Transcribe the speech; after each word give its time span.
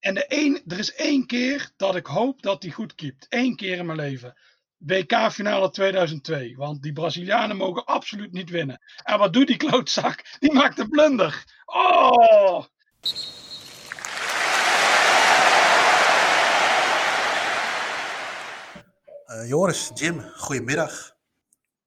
En 0.00 0.14
de 0.14 0.26
één, 0.26 0.62
er 0.66 0.78
is 0.78 0.94
één 0.94 1.26
keer 1.26 1.70
dat 1.76 1.96
ik 1.96 2.06
hoop 2.06 2.42
dat 2.42 2.62
hij 2.62 2.72
goed 2.72 2.94
keept. 2.94 3.26
Eén 3.28 3.56
keer 3.56 3.76
in 3.76 3.86
mijn 3.86 3.98
leven. 3.98 4.36
WK-finale 4.76 5.70
2002. 5.70 6.54
Want 6.56 6.82
die 6.82 6.92
Brazilianen 6.92 7.56
mogen 7.56 7.84
absoluut 7.84 8.32
niet 8.32 8.50
winnen. 8.50 8.82
En 9.02 9.18
wat 9.18 9.32
doet 9.32 9.46
die 9.46 9.56
klootzak? 9.56 10.36
Die 10.38 10.52
maakt 10.52 10.78
een 10.78 10.88
blunder. 10.88 11.44
Oh! 11.64 12.64
Uh, 19.26 19.48
Joris, 19.48 19.90
Jim, 19.94 20.20
goedemiddag. 20.20 21.16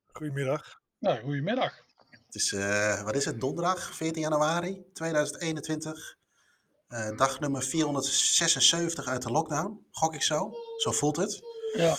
Goedemiddag. 0.06 0.82
Nou, 1.00 1.22
goedemiddag. 1.22 1.86
Het 2.10 2.36
is, 2.36 2.52
uh, 2.52 3.04
wat 3.04 3.16
is 3.16 3.26
het, 3.26 3.40
donderdag 3.40 3.96
14 3.96 4.22
januari 4.22 4.84
2021. 4.94 6.22
Uh, 6.94 7.18
dag 7.18 7.40
nummer 7.40 7.64
476 7.64 9.08
uit 9.08 9.22
de 9.22 9.32
lockdown, 9.32 9.86
gok 9.92 10.14
ik 10.14 10.22
zo. 10.22 10.52
Zo 10.78 10.92
voelt 10.92 11.16
het. 11.16 11.42
Ja. 11.74 11.98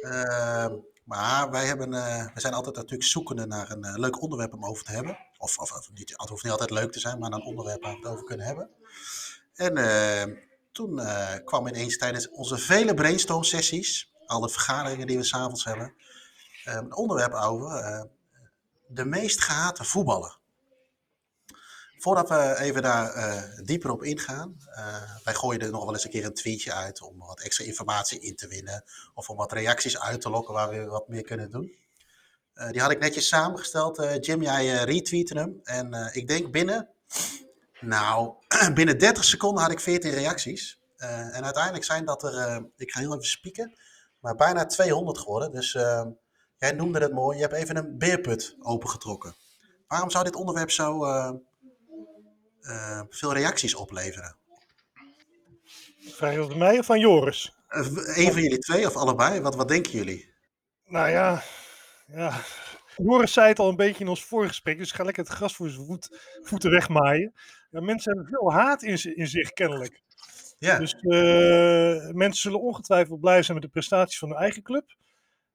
Uh, 0.00 0.78
maar 1.04 1.50
wij 1.50 1.66
hebben, 1.66 1.92
uh, 1.92 2.26
we 2.34 2.40
zijn 2.40 2.52
altijd 2.52 2.76
natuurlijk 2.76 3.08
zoekende 3.08 3.46
naar 3.46 3.70
een 3.70 3.84
uh, 3.84 3.94
leuk 3.94 4.22
onderwerp 4.22 4.54
om 4.54 4.64
over 4.64 4.84
te 4.84 4.92
hebben. 4.92 5.18
Of, 5.38 5.58
of, 5.58 5.72
of 5.72 5.90
niet, 5.94 6.14
het 6.16 6.28
hoeft 6.28 6.42
niet 6.42 6.52
altijd 6.52 6.70
leuk 6.70 6.92
te 6.92 7.00
zijn, 7.00 7.18
maar 7.18 7.32
een 7.32 7.44
onderwerp 7.44 7.82
waar 7.82 7.92
we 7.92 7.98
het 7.98 8.08
over 8.08 8.24
kunnen 8.24 8.46
hebben. 8.46 8.70
En 9.54 10.38
toen 10.72 11.00
kwam 11.44 11.66
ineens 11.66 11.98
tijdens 11.98 12.30
onze 12.30 12.58
vele 12.58 12.94
brainstorm 12.94 13.42
sessies, 13.42 14.12
alle 14.26 14.48
vergaderingen 14.48 15.06
die 15.06 15.16
we 15.16 15.24
s'avonds 15.24 15.64
hebben, 15.64 15.94
een 16.64 16.94
onderwerp 16.94 17.32
over 17.32 18.08
de 18.86 19.04
meest 19.04 19.40
gehate 19.40 19.84
voetballer. 19.84 20.38
Voordat 21.98 22.28
we 22.28 22.56
even 22.58 22.82
daar 22.82 23.16
uh, 23.16 23.42
dieper 23.62 23.90
op 23.90 24.02
ingaan, 24.02 24.56
uh, 24.70 25.02
wij 25.24 25.34
gooien 25.34 25.60
er 25.60 25.70
nog 25.70 25.84
wel 25.84 25.92
eens 25.92 26.04
een 26.04 26.10
keer 26.10 26.24
een 26.24 26.34
tweetje 26.34 26.72
uit 26.72 27.02
om 27.02 27.18
wat 27.18 27.40
extra 27.40 27.64
informatie 27.64 28.20
in 28.20 28.36
te 28.36 28.48
winnen 28.48 28.84
of 29.14 29.30
om 29.30 29.36
wat 29.36 29.52
reacties 29.52 30.00
uit 30.00 30.20
te 30.20 30.30
lokken 30.30 30.54
waar 30.54 30.70
we 30.70 30.84
wat 30.84 31.08
meer 31.08 31.22
kunnen 31.22 31.50
doen. 31.50 31.72
Uh, 32.54 32.70
die 32.70 32.80
had 32.80 32.90
ik 32.90 32.98
netjes 32.98 33.28
samengesteld. 33.28 34.24
Jim, 34.26 34.42
jij 34.42 34.84
retweette 34.84 35.38
hem 35.38 35.60
en 35.62 36.10
ik 36.12 36.28
denk 36.28 36.52
binnen, 36.52 36.88
nou, 37.80 38.34
binnen 38.74 38.98
30 38.98 39.24
seconden 39.24 39.62
had 39.62 39.72
ik 39.72 39.80
14 39.80 40.10
reacties. 40.10 40.80
en 40.96 41.44
uiteindelijk 41.44 41.84
zijn 41.84 42.04
dat 42.04 42.22
er, 42.22 42.66
ik 42.76 42.90
ga 42.90 43.00
heel 43.00 43.12
even 43.12 43.24
spieken, 43.24 43.78
maar 44.20 44.34
bijna 44.34 44.66
200 44.66 45.18
geworden. 45.18 45.52
Dus 45.52 45.72
jij 46.56 46.72
noemde 46.72 47.00
het 47.00 47.12
mooi, 47.12 47.36
je 47.36 47.42
hebt 47.42 47.54
even 47.54 47.76
een 47.76 47.98
beerput 47.98 48.56
opengetrokken. 48.58 49.34
Waarom 49.86 50.10
zou 50.10 50.24
dit 50.24 50.36
onderwerp 50.36 50.70
zo 50.70 51.04
uh, 52.66 53.00
veel 53.08 53.32
reacties 53.32 53.74
opleveren. 53.74 54.36
Vraag 55.98 56.32
je 56.32 56.38
dat 56.38 56.52
aan 56.52 56.58
mij 56.58 56.78
of 56.78 56.86
van 56.86 57.00
Joris? 57.00 57.54
Uh, 57.68 57.86
een 58.16 58.32
van 58.32 58.42
jullie 58.42 58.58
twee 58.58 58.86
of 58.86 58.96
allebei? 58.96 59.40
Wat, 59.40 59.54
wat 59.54 59.68
denken 59.68 59.92
jullie? 59.92 60.34
Nou 60.84 61.08
ja, 61.08 61.42
ja, 62.06 62.40
Joris 62.96 63.32
zei 63.32 63.48
het 63.48 63.58
al 63.58 63.68
een 63.68 63.76
beetje 63.76 64.04
in 64.04 64.10
ons 64.10 64.24
voorgesprek, 64.24 64.78
dus 64.78 64.92
ga 64.92 65.04
lekker 65.04 65.24
het 65.24 65.32
gras 65.32 65.56
voor 65.56 65.68
zijn 65.68 65.86
voet, 65.86 66.18
voeten 66.42 66.70
wegmaaien. 66.70 67.32
Ja, 67.70 67.80
mensen 67.80 68.12
hebben 68.12 68.30
veel 68.32 68.52
haat 68.52 68.82
in, 68.82 69.16
in 69.16 69.26
zich 69.26 69.50
kennelijk. 69.50 70.02
Ja. 70.58 70.78
Dus 70.78 70.94
uh, 71.00 72.10
mensen 72.10 72.40
zullen 72.40 72.60
ongetwijfeld 72.60 73.20
blij 73.20 73.42
zijn 73.42 73.56
met 73.56 73.66
de 73.66 73.72
prestaties 73.72 74.18
van 74.18 74.28
hun 74.28 74.38
eigen 74.38 74.62
club. 74.62 74.96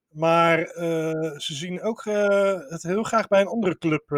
Maar 0.09 0.59
uh, 0.59 1.37
ze 1.37 1.53
zien 1.53 1.81
ook 1.81 2.05
uh, 2.05 2.59
het 2.67 2.83
heel 2.83 3.03
graag 3.03 3.27
bij 3.27 3.41
een 3.41 3.47
andere 3.47 3.77
club 3.77 4.09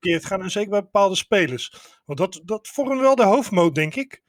verkeerd 0.00 0.24
gaan. 0.24 0.42
En 0.42 0.50
zeker 0.50 0.70
bij 0.70 0.82
bepaalde 0.82 1.16
spelers. 1.16 1.74
Want 2.04 2.18
dat, 2.18 2.40
dat 2.44 2.68
vormt 2.68 3.00
wel 3.00 3.14
de 3.14 3.24
hoofdmoot, 3.24 3.74
denk 3.74 3.94
ik. 3.94 4.22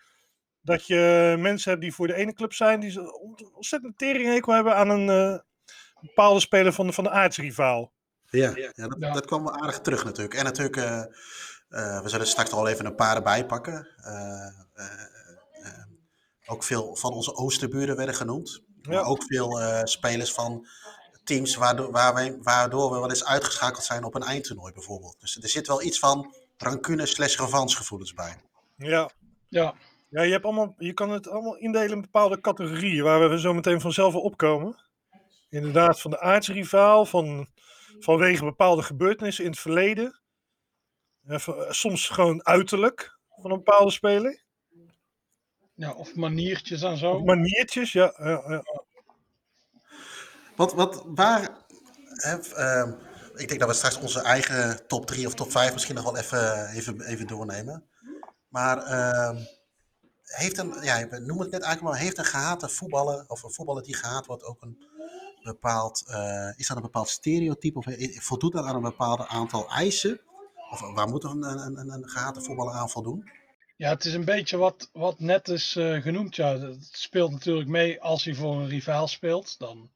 Dat 0.62 0.88
je 0.88 1.36
mensen 1.40 1.70
hebt 1.70 1.84
die 1.84 1.94
voor 1.94 2.08
de 2.08 2.16
ene 2.16 2.34
club 2.34 2.54
zijn, 2.54 2.80
die 2.80 3.14
ontzettend 3.56 3.98
teringhekel 3.98 4.54
hebben 4.54 4.76
aan 4.76 4.90
een 4.90 5.08
uh, 5.08 5.40
bepaalde 6.02 6.40
speler 6.40 6.74
van 6.74 6.88
de, 6.88 6.94
van 6.94 7.04
de 7.04 7.10
aardsrivaal. 7.10 7.94
Ja, 8.26 8.52
ja, 8.56 8.88
dat, 8.88 8.96
ja. 9.00 9.14
dat 9.14 9.26
kwam 9.26 9.44
wel 9.44 9.54
aardig 9.54 9.80
terug 9.80 10.04
natuurlijk. 10.04 10.34
En 10.34 10.44
natuurlijk, 10.44 10.76
uh, 10.76 11.04
uh, 11.70 12.02
we 12.02 12.10
zullen 12.10 12.28
straks 12.28 12.52
al 12.52 12.68
even 12.68 12.86
een 12.86 12.96
paar 12.96 13.16
erbij 13.16 13.46
pakken. 13.46 13.88
ook 16.46 16.64
veel 16.64 16.96
van 16.96 17.12
onze 17.12 17.34
oosterburen 17.34 17.96
werden 17.96 18.16
genoemd. 18.16 18.62
Ja. 18.82 18.92
Maar 18.92 19.06
ook 19.06 19.24
veel 19.24 19.60
spelers 19.84 20.34
van 20.34 20.68
teams 21.30 21.56
waardoor, 21.56 21.92
waar 21.92 22.14
wij, 22.14 22.38
waardoor 22.42 22.92
we 22.92 23.00
wel 23.00 23.10
eens 23.10 23.26
uitgeschakeld 23.26 23.84
zijn 23.84 24.04
op 24.04 24.16
een 24.16 24.24
eindtoernooi 24.24 24.74
bijvoorbeeld. 24.74 25.16
Dus 25.20 25.42
er 25.42 25.50
zit 25.50 25.68
wel 25.68 25.84
iets 25.84 26.00
van 26.00 26.34
rancune 26.58 27.06
slash 27.06 27.36
gevoelens 27.38 28.14
bij. 28.14 28.36
Ja. 28.76 29.10
Ja. 29.48 29.76
Ja, 30.10 30.22
je, 30.22 30.32
hebt 30.32 30.46
allemaal, 30.46 30.76
je 30.78 30.94
kan 30.94 31.10
het 31.10 31.28
allemaal 31.28 31.58
indelen 31.58 31.92
in 31.92 32.02
bepaalde 32.02 32.42
categorieën 32.42 33.04
waar 33.04 33.30
we 33.30 33.40
zo 33.40 33.54
meteen 33.54 33.82
vanzelf 33.82 34.16
opkomen. 34.16 34.76
Inderdaad, 35.50 36.02
van 36.02 36.12
de 36.12 36.20
aardsrivaal, 36.20 37.06
van, 37.06 37.48
vanwege 38.00 38.44
bepaalde 38.44 38.82
gebeurtenissen 38.82 39.44
in 39.44 39.50
het 39.50 39.60
verleden. 39.60 40.20
soms 41.70 42.10
gewoon 42.10 42.46
uiterlijk 42.46 43.18
van 43.42 43.52
een 43.52 43.58
bepaalde 43.58 43.92
speler. 43.92 44.44
Ja, 45.74 45.94
of 45.94 46.16
maniertjes 46.16 46.82
en 46.82 46.98
zo. 46.98 47.12
Of 47.12 47.24
maniertjes, 47.24 47.92
ja. 47.92 48.14
ja, 48.18 48.44
ja. 48.48 48.64
Wat, 50.60 50.74
wat, 50.74 51.04
waar, 51.06 51.50
hè, 52.14 52.38
uh, 52.38 52.94
ik 53.36 53.48
denk 53.48 53.60
dat 53.60 53.70
we 53.70 53.76
straks 53.76 54.00
onze 54.00 54.22
eigen 54.22 54.88
top 54.88 55.06
3 55.06 55.28
of 55.28 55.34
top 55.34 55.52
5 55.52 55.74
misschien 55.74 55.96
nog 55.96 56.04
wel 56.04 56.18
even, 56.18 56.70
even, 56.70 57.02
even 57.02 57.28
doornemen. 57.28 57.84
Maar 58.48 58.78
uh, 58.78 59.42
heeft 60.24 60.58
een, 60.58 60.74
ja, 60.82 61.08
we 61.08 61.20
noemen 61.20 61.44
het 61.44 61.52
net 61.52 61.62
eigenlijk 61.62 61.82
maar, 61.82 62.04
heeft 62.04 62.18
een 62.18 62.26
gehate 62.26 62.70
voetballer, 62.70 63.26
of 63.28 63.44
een 63.44 63.52
voetballer 63.52 63.84
die 63.84 63.96
gehaat 63.96 64.26
wordt, 64.26 64.44
ook 64.44 64.62
een 64.62 64.84
bepaald, 65.44 66.04
uh, 66.08 66.50
is 66.56 66.68
dat 66.68 66.78
een 66.78 66.84
bepaald 66.84 67.10
stereotype 67.10 67.78
of 67.78 67.86
voldoet 68.24 68.54
dat 68.54 68.66
aan 68.66 68.76
een 68.76 68.82
bepaald 68.82 69.28
aantal 69.28 69.70
eisen? 69.70 70.22
Of 70.72 70.82
waar 70.94 71.10
moet 71.10 71.24
een, 71.24 71.44
een, 71.44 71.78
een, 71.78 71.92
een 71.92 72.10
gehate 72.10 72.42
voetballer 72.42 72.74
aan 72.74 72.90
voldoen? 72.90 73.30
Ja, 73.78 73.90
het 73.90 74.06
is 74.06 74.14
een 74.14 74.26
beetje 74.26 74.58
wat, 74.58 74.90
wat 74.94 75.20
net 75.20 75.48
is 75.48 75.76
uh, 75.76 76.02
genoemd. 76.02 76.36
Ja, 76.36 76.60
het 76.60 76.90
speelt 76.92 77.32
natuurlijk 77.32 77.68
mee 77.68 78.02
als 78.02 78.24
hij 78.24 78.36
voor 78.36 78.56
een 78.56 78.68
rivaal 78.68 79.08
speelt. 79.08 79.60
Dan 79.60 79.90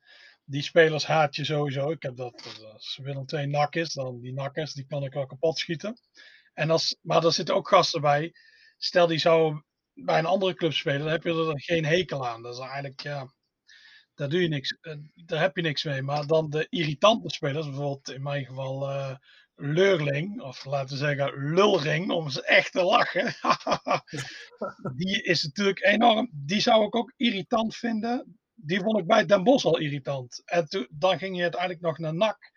die 0.45 0.61
spelers 0.61 1.05
haat 1.05 1.35
je 1.35 1.45
sowieso. 1.45 1.91
Ik 1.91 2.03
heb 2.03 2.15
dat, 2.15 2.63
als 2.73 2.99
Willem 3.03 3.25
2 3.25 3.45
nak 3.45 3.75
is, 3.75 3.93
dan 3.93 4.19
die 4.21 4.33
nakkers, 4.33 4.73
die 4.73 4.85
kan 4.85 5.03
ik 5.03 5.13
wel 5.13 5.25
kapot 5.25 5.57
schieten. 5.57 5.99
En 6.53 6.69
als, 6.69 6.97
maar 7.01 7.25
er 7.25 7.31
zitten 7.31 7.55
ook 7.55 7.67
gasten 7.67 8.01
bij. 8.01 8.33
Stel 8.77 9.07
die 9.07 9.17
zou 9.17 9.63
bij 9.93 10.19
een 10.19 10.25
andere 10.25 10.53
club 10.53 10.73
spelen, 10.73 10.99
dan 10.99 11.09
heb 11.09 11.23
je 11.23 11.29
er 11.29 11.61
geen 11.61 11.85
hekel 11.85 12.27
aan. 12.27 12.41
Dat 12.41 12.53
is 12.53 12.59
eigenlijk, 12.59 13.01
ja, 13.01 13.33
daar 14.13 14.29
doe 14.29 14.41
je 14.41 14.47
niks, 14.47 14.77
eh, 14.81 14.95
daar 15.13 15.41
heb 15.41 15.55
je 15.55 15.61
niks 15.61 15.83
mee. 15.83 16.01
Maar 16.01 16.27
dan 16.27 16.49
de 16.49 16.67
irritante 16.69 17.29
spelers, 17.29 17.65
bijvoorbeeld 17.65 18.11
in 18.11 18.21
mijn 18.21 18.45
geval 18.45 18.89
uh, 18.89 19.15
Leurling, 19.55 20.41
of 20.41 20.65
laten 20.65 20.89
we 20.89 21.05
zeggen 21.05 21.53
Lulring, 21.53 22.11
om 22.11 22.29
ze 22.29 22.45
echt 22.45 22.71
te 22.71 22.83
lachen. 22.83 23.33
die 24.97 25.21
is 25.21 25.43
natuurlijk 25.43 25.83
enorm, 25.83 26.29
die 26.31 26.59
zou 26.59 26.85
ik 26.85 26.95
ook 26.95 27.13
irritant 27.17 27.75
vinden 27.75 28.37
die 28.55 28.79
vond 28.79 28.99
ik 28.99 29.07
bij 29.07 29.25
Den 29.25 29.43
Bosch 29.43 29.65
al 29.65 29.77
irritant. 29.77 30.41
En 30.45 30.69
toen, 30.69 30.87
dan 30.89 31.17
ging 31.17 31.35
je 31.35 31.41
uiteindelijk 31.41 31.81
nog 31.81 31.97
naar 31.97 32.13
NAC. 32.13 32.51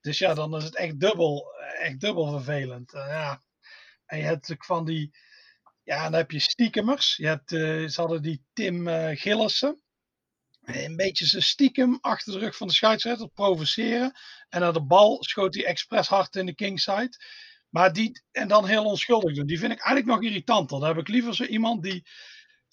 Dus 0.00 0.18
ja, 0.18 0.34
dan 0.34 0.56
is 0.56 0.64
het 0.64 0.76
echt 0.76 1.00
dubbel, 1.00 1.46
echt 1.78 2.00
dubbel 2.00 2.30
vervelend. 2.30 2.94
Uh, 2.94 3.06
ja. 3.06 3.42
En 4.06 4.18
je 4.18 4.24
hebt 4.24 4.36
natuurlijk 4.36 4.64
van 4.64 4.84
die, 4.84 5.10
ja, 5.82 6.02
dan 6.02 6.12
heb 6.12 6.30
je 6.30 6.38
stiekemers. 6.38 7.16
Je 7.16 7.26
hebt, 7.26 7.52
uh, 7.52 7.88
ze 7.88 8.00
hadden 8.00 8.22
die 8.22 8.44
Tim 8.52 8.88
uh, 8.88 9.10
Gillissen. 9.12 9.82
Een 10.62 10.96
beetje 10.96 11.26
ze 11.26 11.40
stiekem 11.40 11.98
achter 12.00 12.32
de 12.32 12.38
rug 12.38 12.56
van 12.56 12.66
de 12.66 12.72
scheidsrechter 12.72 13.28
provoceren. 13.28 14.12
En 14.48 14.60
naar 14.60 14.72
de 14.72 14.82
bal 14.84 15.24
schoot 15.24 15.54
hij 15.54 15.64
expres 15.64 16.08
hard 16.08 16.36
in 16.36 16.46
de 16.46 16.54
kingside. 16.54 17.18
Maar 17.68 17.92
die, 17.92 18.22
en 18.30 18.48
dan 18.48 18.66
heel 18.66 18.84
onschuldig. 18.84 19.44
Die 19.44 19.58
vind 19.58 19.72
ik 19.72 19.80
eigenlijk 19.80 20.06
nog 20.06 20.30
irritanter. 20.30 20.78
Dan 20.78 20.88
heb 20.88 20.98
ik 20.98 21.08
liever 21.08 21.34
zo 21.34 21.44
iemand 21.44 21.82
die 21.82 22.06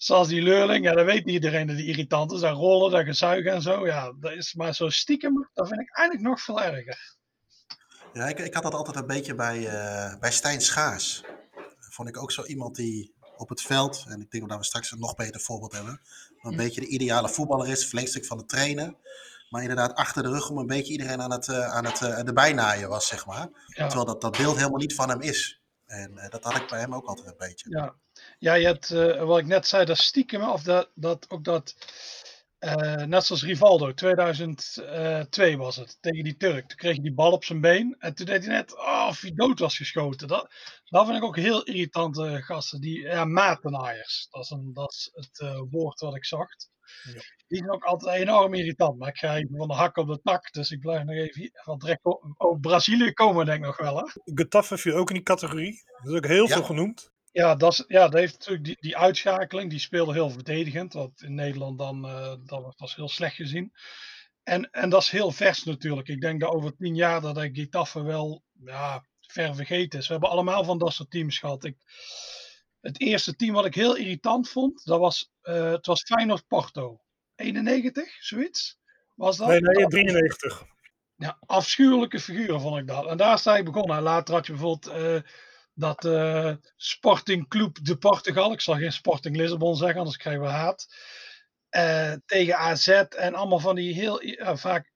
zoals 0.02 0.28
die 0.28 0.42
leurling, 0.42 0.84
ja, 0.84 0.92
dat 0.92 1.04
weet 1.04 1.24
niet 1.24 1.34
iedereen 1.34 1.66
dat 1.66 1.76
die 1.76 1.86
irritant 1.86 2.32
is. 2.32 2.40
Dat 2.40 2.56
rollen, 2.56 2.90
dat 2.90 3.04
gezuigen 3.04 3.52
en 3.52 3.62
zo. 3.62 3.86
Ja, 3.86 4.12
dat 4.20 4.32
is 4.32 4.54
maar 4.54 4.74
zo 4.74 4.88
stiekem, 4.88 5.50
dat 5.54 5.68
vind 5.68 5.80
ik 5.80 5.96
eigenlijk 5.96 6.28
nog 6.28 6.40
veel 6.40 6.62
erger. 6.62 7.16
Ja, 8.12 8.28
ik, 8.28 8.38
ik 8.38 8.54
had 8.54 8.62
dat 8.62 8.74
altijd 8.74 8.96
een 8.96 9.06
beetje 9.06 9.34
bij, 9.34 9.58
uh, 9.58 10.18
bij 10.18 10.30
Stijn 10.30 10.60
Schaars. 10.60 11.24
Vond 11.78 12.08
ik 12.08 12.16
ook 12.16 12.32
zo 12.32 12.44
iemand 12.44 12.76
die 12.76 13.14
op 13.36 13.48
het 13.48 13.62
veld, 13.62 14.04
en 14.08 14.20
ik 14.20 14.30
denk 14.30 14.48
dat 14.48 14.58
we 14.58 14.64
straks 14.64 14.92
een 14.92 14.98
nog 14.98 15.14
beter 15.14 15.40
voorbeeld 15.40 15.72
hebben, 15.72 16.00
een 16.42 16.56
beetje 16.56 16.80
de 16.80 16.86
ideale 16.86 17.28
voetballer 17.28 17.68
is, 17.68 17.86
verlengstuk 17.86 18.26
van 18.26 18.38
de 18.38 18.44
trainer. 18.44 18.94
Maar 19.50 19.62
inderdaad 19.62 19.94
achter 19.94 20.22
de 20.22 20.28
rug 20.28 20.50
om 20.50 20.58
een 20.58 20.66
beetje 20.66 20.92
iedereen 20.92 21.22
aan 21.22 21.32
het, 21.32 21.48
uh, 21.48 21.74
aan 21.74 21.84
het 21.84 22.00
uh, 22.00 22.26
erbij 22.26 22.52
naaien 22.52 22.88
was, 22.88 23.06
zeg 23.06 23.26
maar. 23.26 23.48
Ja. 23.66 23.86
Terwijl 23.86 24.04
dat, 24.04 24.20
dat 24.20 24.36
beeld 24.36 24.56
helemaal 24.56 24.78
niet 24.78 24.94
van 24.94 25.08
hem 25.08 25.20
is. 25.20 25.60
En 25.86 26.28
dat 26.28 26.44
had 26.44 26.56
ik 26.56 26.68
bij 26.68 26.80
hem 26.80 26.94
ook 26.94 27.06
altijd 27.06 27.26
een 27.26 27.34
beetje. 27.38 27.70
Ja, 27.70 27.94
ja, 28.40 28.54
je 28.54 28.66
hebt, 28.66 28.90
uh, 28.90 29.22
wat 29.22 29.38
ik 29.38 29.46
net 29.46 29.66
zei, 29.66 29.84
dat 29.84 29.98
stiekem, 29.98 30.42
of 30.42 30.62
dat, 30.62 30.90
dat 30.94 31.30
ook 31.30 31.44
dat, 31.44 31.74
Eh, 32.60 33.04
net 33.04 33.24
zoals 33.24 33.42
Rivaldo, 33.42 33.94
2002 33.94 35.56
was 35.56 35.76
het, 35.76 35.98
tegen 36.00 36.24
die 36.24 36.36
Turk. 36.36 36.68
Toen 36.68 36.76
kreeg 36.76 36.92
hij 36.92 37.02
die 37.02 37.14
bal 37.14 37.32
op 37.32 37.44
zijn 37.44 37.60
been 37.60 37.96
en 37.98 38.14
toen 38.14 38.26
deed 38.26 38.44
hij 38.44 38.54
net 38.54 38.76
oh, 38.76 39.06
of 39.08 39.20
hij 39.20 39.32
dood 39.34 39.58
was 39.58 39.76
geschoten. 39.76 40.28
Dat, 40.28 40.50
dat 40.84 41.04
vind 41.06 41.16
ik 41.16 41.24
ook 41.24 41.36
heel 41.36 41.62
irritante 41.64 42.42
gasten, 42.42 42.80
die 42.80 43.00
ja, 43.00 43.24
matenaaiers. 43.24 44.26
Dat 44.30 44.42
is, 44.42 44.50
een, 44.50 44.70
dat 44.72 44.92
is 44.92 45.10
het 45.12 45.40
uh, 45.40 45.60
woord 45.70 46.00
wat 46.00 46.16
ik 46.16 46.24
zocht. 46.24 46.70
Ja. 47.02 47.20
Die 47.46 47.58
zijn 47.58 47.70
ook 47.70 47.84
altijd 47.84 48.20
enorm 48.20 48.54
irritant, 48.54 48.98
maar 48.98 49.08
ik 49.08 49.16
ga 49.16 49.36
even 49.36 49.56
van 49.56 49.68
de 49.68 49.74
hak 49.74 49.96
op 49.96 50.06
de 50.06 50.20
tak, 50.22 50.52
dus 50.52 50.70
ik 50.70 50.80
blijf 50.80 51.04
nog 51.04 51.16
even 51.16 51.50
van 51.52 51.78
direct 51.78 52.04
op 52.36 52.60
Brazilië 52.60 53.12
komen 53.12 53.46
denk 53.46 53.58
ik 53.58 53.64
nog 53.64 53.76
wel. 53.76 53.96
Hè? 53.96 54.04
Getafe 54.34 54.78
viel 54.78 54.96
ook 54.96 55.08
in 55.08 55.14
die 55.14 55.24
categorie, 55.24 55.82
dat 56.02 56.12
is 56.12 56.18
ook 56.18 56.26
heel 56.26 56.48
ja. 56.48 56.54
veel 56.54 56.64
genoemd. 56.64 57.10
Ja, 57.32 57.54
dat, 57.54 57.72
is, 57.72 57.84
ja, 57.86 58.08
dat 58.08 58.20
heeft 58.20 58.32
natuurlijk 58.32 58.64
die, 58.64 58.76
die 58.80 58.96
uitschakeling. 58.96 59.70
Die 59.70 59.78
speelde 59.78 60.12
heel 60.12 60.30
verdedigend. 60.30 60.92
Wat 60.92 61.22
in 61.22 61.34
Nederland 61.34 61.78
dan 61.78 62.04
uh, 62.06 62.34
dat 62.44 62.74
was 62.76 62.94
heel 62.94 63.08
slecht 63.08 63.34
gezien. 63.34 63.72
En, 64.42 64.70
en 64.70 64.90
dat 64.90 65.02
is 65.02 65.10
heel 65.10 65.30
vers 65.30 65.64
natuurlijk. 65.64 66.08
Ik 66.08 66.20
denk 66.20 66.40
dat 66.40 66.52
over 66.52 66.76
tien 66.76 66.94
jaar 66.94 67.20
dat 67.20 67.42
ik 67.42 67.56
Getafe 67.56 68.02
wel 68.02 68.42
ja, 68.64 69.04
ver 69.20 69.54
vergeten 69.54 69.98
is. 69.98 70.06
We 70.06 70.12
hebben 70.12 70.30
allemaal 70.30 70.64
van 70.64 70.78
dat 70.78 70.92
soort 70.92 71.10
teams 71.10 71.38
gehad. 71.38 71.64
Ik, 71.64 71.76
het 72.80 73.00
eerste 73.00 73.36
team 73.36 73.54
wat 73.54 73.64
ik 73.64 73.74
heel 73.74 73.96
irritant 73.96 74.48
vond, 74.48 74.84
dat 74.84 74.98
was, 74.98 75.30
uh, 75.42 75.70
het 75.70 75.86
was 75.86 76.02
Feyenoord 76.02 76.46
Porto. 76.46 77.00
91, 77.34 78.16
zoiets? 78.20 78.78
Was 79.14 79.36
dat? 79.36 79.48
Nee, 79.48 79.60
nee, 79.60 79.86
93. 79.86 80.64
Ja, 81.16 81.38
afschuwelijke 81.46 82.20
figuren 82.20 82.60
vond 82.60 82.78
ik 82.78 82.86
dat. 82.86 83.06
En 83.06 83.16
daar 83.16 83.38
sta 83.38 83.56
ik 83.56 83.64
begonnen. 83.64 84.02
Later 84.02 84.34
had 84.34 84.46
je 84.46 84.52
bijvoorbeeld... 84.52 84.96
Uh, 84.96 85.20
dat 85.80 86.04
uh, 86.04 86.54
Sporting 86.76 87.48
Club 87.48 87.78
de 87.82 87.96
Portugal, 87.96 88.52
ik 88.52 88.60
zal 88.60 88.76
geen 88.76 88.92
Sporting 88.92 89.36
Lissabon 89.36 89.76
zeggen, 89.76 89.98
anders 89.98 90.16
krijgen 90.16 90.42
we 90.42 90.48
haat. 90.48 90.86
Uh, 91.70 92.12
tegen 92.26 92.58
AZ 92.58 92.88
en 92.88 93.34
allemaal 93.34 93.58
van 93.58 93.74
die 93.74 93.94
heel 93.94 94.22
uh, 94.22 94.56
vaak 94.56 94.92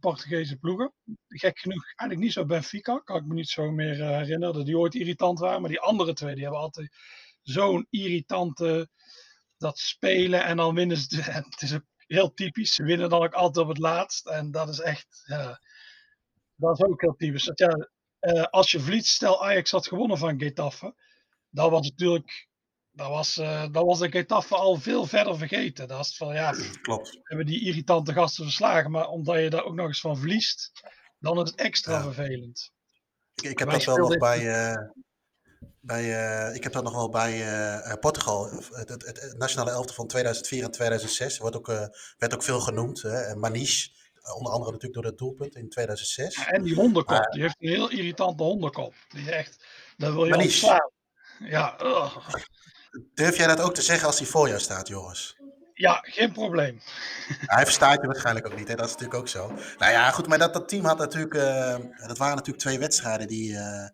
Portugese 0.00 0.56
ploegen. 0.56 0.92
Gek 1.28 1.58
genoeg 1.58 1.84
eigenlijk 1.84 2.20
niet 2.20 2.32
zo 2.32 2.44
Benfica, 2.44 2.98
kan 2.98 3.16
ik 3.16 3.24
me 3.24 3.34
niet 3.34 3.48
zo 3.48 3.70
meer 3.70 3.94
herinneren 3.94 4.54
dat 4.54 4.66
die 4.66 4.78
ooit 4.78 4.94
irritant 4.94 5.38
waren. 5.38 5.60
Maar 5.60 5.70
die 5.70 5.80
andere 5.80 6.12
twee, 6.12 6.34
die 6.34 6.42
hebben 6.42 6.60
altijd 6.60 6.96
zo'n 7.42 7.86
irritante 7.90 8.88
dat 9.56 9.78
spelen 9.78 10.44
en 10.44 10.56
dan 10.56 10.74
winnen 10.74 10.96
ze. 10.96 11.22
Het 11.32 11.62
is 11.62 11.78
heel 12.06 12.34
typisch, 12.34 12.74
ze 12.74 12.82
winnen 12.82 13.10
dan 13.10 13.22
ook 13.22 13.34
altijd 13.34 13.66
op 13.66 13.68
het 13.68 13.78
laatst. 13.78 14.26
En 14.26 14.50
dat 14.50 14.68
is 14.68 14.80
echt, 14.80 15.24
dat 16.54 16.78
is 16.78 16.84
ook 16.84 17.00
heel 17.00 17.16
typisch. 17.16 17.44
Dat, 17.44 17.58
ja, 17.58 17.90
uh, 18.22 18.42
als 18.42 18.70
je 18.70 18.80
verliest, 18.80 19.06
stel 19.06 19.44
Ajax 19.44 19.70
had 19.70 19.86
gewonnen 19.86 20.18
van 20.18 20.40
Getafe, 20.40 20.94
dan 21.50 21.70
was 21.70 21.88
natuurlijk, 21.88 22.48
dat 22.90 23.08
was, 23.08 23.38
uh, 23.38 23.64
dan 23.70 23.84
was 23.84 23.98
de 23.98 24.10
Getafe 24.10 24.54
al 24.54 24.76
veel 24.76 25.06
verder 25.06 25.38
vergeten. 25.38 25.88
Dat 25.88 26.06
is 26.06 26.16
van 26.16 26.34
ja, 26.34 26.52
Klopt. 26.82 27.10
we 27.10 27.20
hebben 27.22 27.46
die 27.46 27.64
irritante 27.64 28.12
gasten 28.12 28.44
verslagen, 28.44 28.90
maar 28.90 29.08
omdat 29.08 29.38
je 29.38 29.50
daar 29.50 29.64
ook 29.64 29.74
nog 29.74 29.86
eens 29.86 30.00
van 30.00 30.18
verliest, 30.18 30.70
dan 31.18 31.42
is 31.42 31.50
het 31.50 31.60
extra 31.60 31.96
ja. 31.96 32.02
vervelend. 32.02 32.72
Ik, 33.34 33.50
ik 33.50 33.58
heb 33.58 33.70
dat 33.70 33.84
wel 33.84 33.96
nog 33.96 34.18
bij, 34.18 34.40
uh, 34.40 34.90
bij 35.80 36.54
ik 36.54 36.62
heb 36.62 36.72
dat 36.72 36.82
nog 36.82 36.94
wel 36.94 37.08
bij 37.08 37.98
Portugal, 38.00 38.50
het, 38.50 38.88
het, 38.88 39.04
het, 39.04 39.34
nationale 39.38 39.70
elftal 39.70 39.94
van 39.94 40.06
2004 40.06 40.64
en 40.64 40.70
2006, 40.70 41.38
wordt 41.38 41.56
ook, 41.56 41.66
werd 42.16 42.34
ook 42.34 42.42
veel 42.42 42.60
genoemd, 42.60 43.02
Maniche. 43.36 44.01
Onder 44.22 44.52
andere 44.52 44.72
natuurlijk 44.72 44.94
door 44.94 45.04
het 45.04 45.18
doelpunt 45.18 45.56
in 45.56 45.68
2006. 45.68 46.36
Ja, 46.36 46.46
en 46.46 46.62
die 46.62 46.74
hondenkop, 46.74 47.28
die 47.30 47.42
heeft 47.42 47.56
een 47.58 47.68
heel 47.68 47.90
irritante 47.90 48.42
hondenkop. 48.42 48.94
Die 49.08 49.30
echt, 49.30 49.64
daar 49.96 50.12
wil 50.12 50.24
je 50.24 50.36
ontslaan. 50.36 50.90
Ja. 51.38 51.76
Durf 53.14 53.36
jij 53.36 53.46
dat 53.46 53.60
ook 53.60 53.74
te 53.74 53.82
zeggen 53.82 54.06
als 54.06 54.18
hij 54.18 54.26
voor 54.26 54.48
jou 54.48 54.60
staat, 54.60 54.88
Joris? 54.88 55.36
Ja, 55.74 55.98
geen 56.02 56.32
probleem. 56.32 56.80
Hij 57.54 57.64
verstaat 57.64 58.00
je 58.00 58.06
waarschijnlijk 58.06 58.46
ook 58.46 58.56
niet, 58.56 58.68
hè? 58.68 58.74
dat 58.74 58.86
is 58.86 58.92
natuurlijk 58.92 59.20
ook 59.20 59.28
zo. 59.28 59.46
Nou 59.78 59.92
ja, 59.92 60.10
goed, 60.10 60.26
maar 60.26 60.38
dat, 60.38 60.52
dat 60.52 60.68
team 60.68 60.84
had 60.84 60.98
natuurlijk, 60.98 61.34
uh, 61.34 61.76
dat 62.06 62.18
waren 62.18 62.36
natuurlijk 62.36 62.64
twee 62.64 62.78
wedstrijden 62.78 63.28
die, 63.28 63.50
uh, 63.50 63.88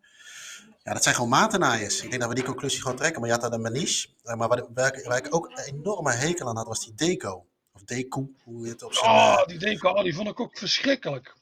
ja, 0.82 0.92
dat 0.92 1.02
zijn 1.02 1.14
gewoon 1.14 1.30
matenaaiers. 1.30 2.02
Ik 2.02 2.08
denk 2.08 2.20
dat 2.20 2.28
we 2.28 2.34
die 2.34 2.44
conclusie 2.44 2.82
gewoon 2.82 2.96
trekken, 2.96 3.20
maar 3.20 3.28
je 3.28 3.34
had 3.34 3.42
daar 3.42 3.58
de 3.58 3.64
Maniche. 3.70 4.08
maar 4.22 4.48
waar, 4.48 4.66
waar, 4.74 5.02
waar 5.04 5.18
ik 5.18 5.34
ook 5.34 5.60
enorme 5.66 6.12
hekel 6.12 6.48
aan 6.48 6.56
had, 6.56 6.66
was 6.66 6.84
die 6.84 6.94
Deco. 6.94 7.46
Of 7.78 7.84
Deco, 7.84 8.30
hoe 8.44 8.64
je 8.64 8.70
het 8.72 8.82
op 8.82 8.94
zijn... 8.94 9.10
Oh, 9.10 9.46
die 9.46 9.58
Deco, 9.58 9.88
oh, 9.88 10.02
die 10.02 10.14
vond 10.14 10.28
ik 10.28 10.40
ook 10.40 10.58
verschrikkelijk. 10.58 11.34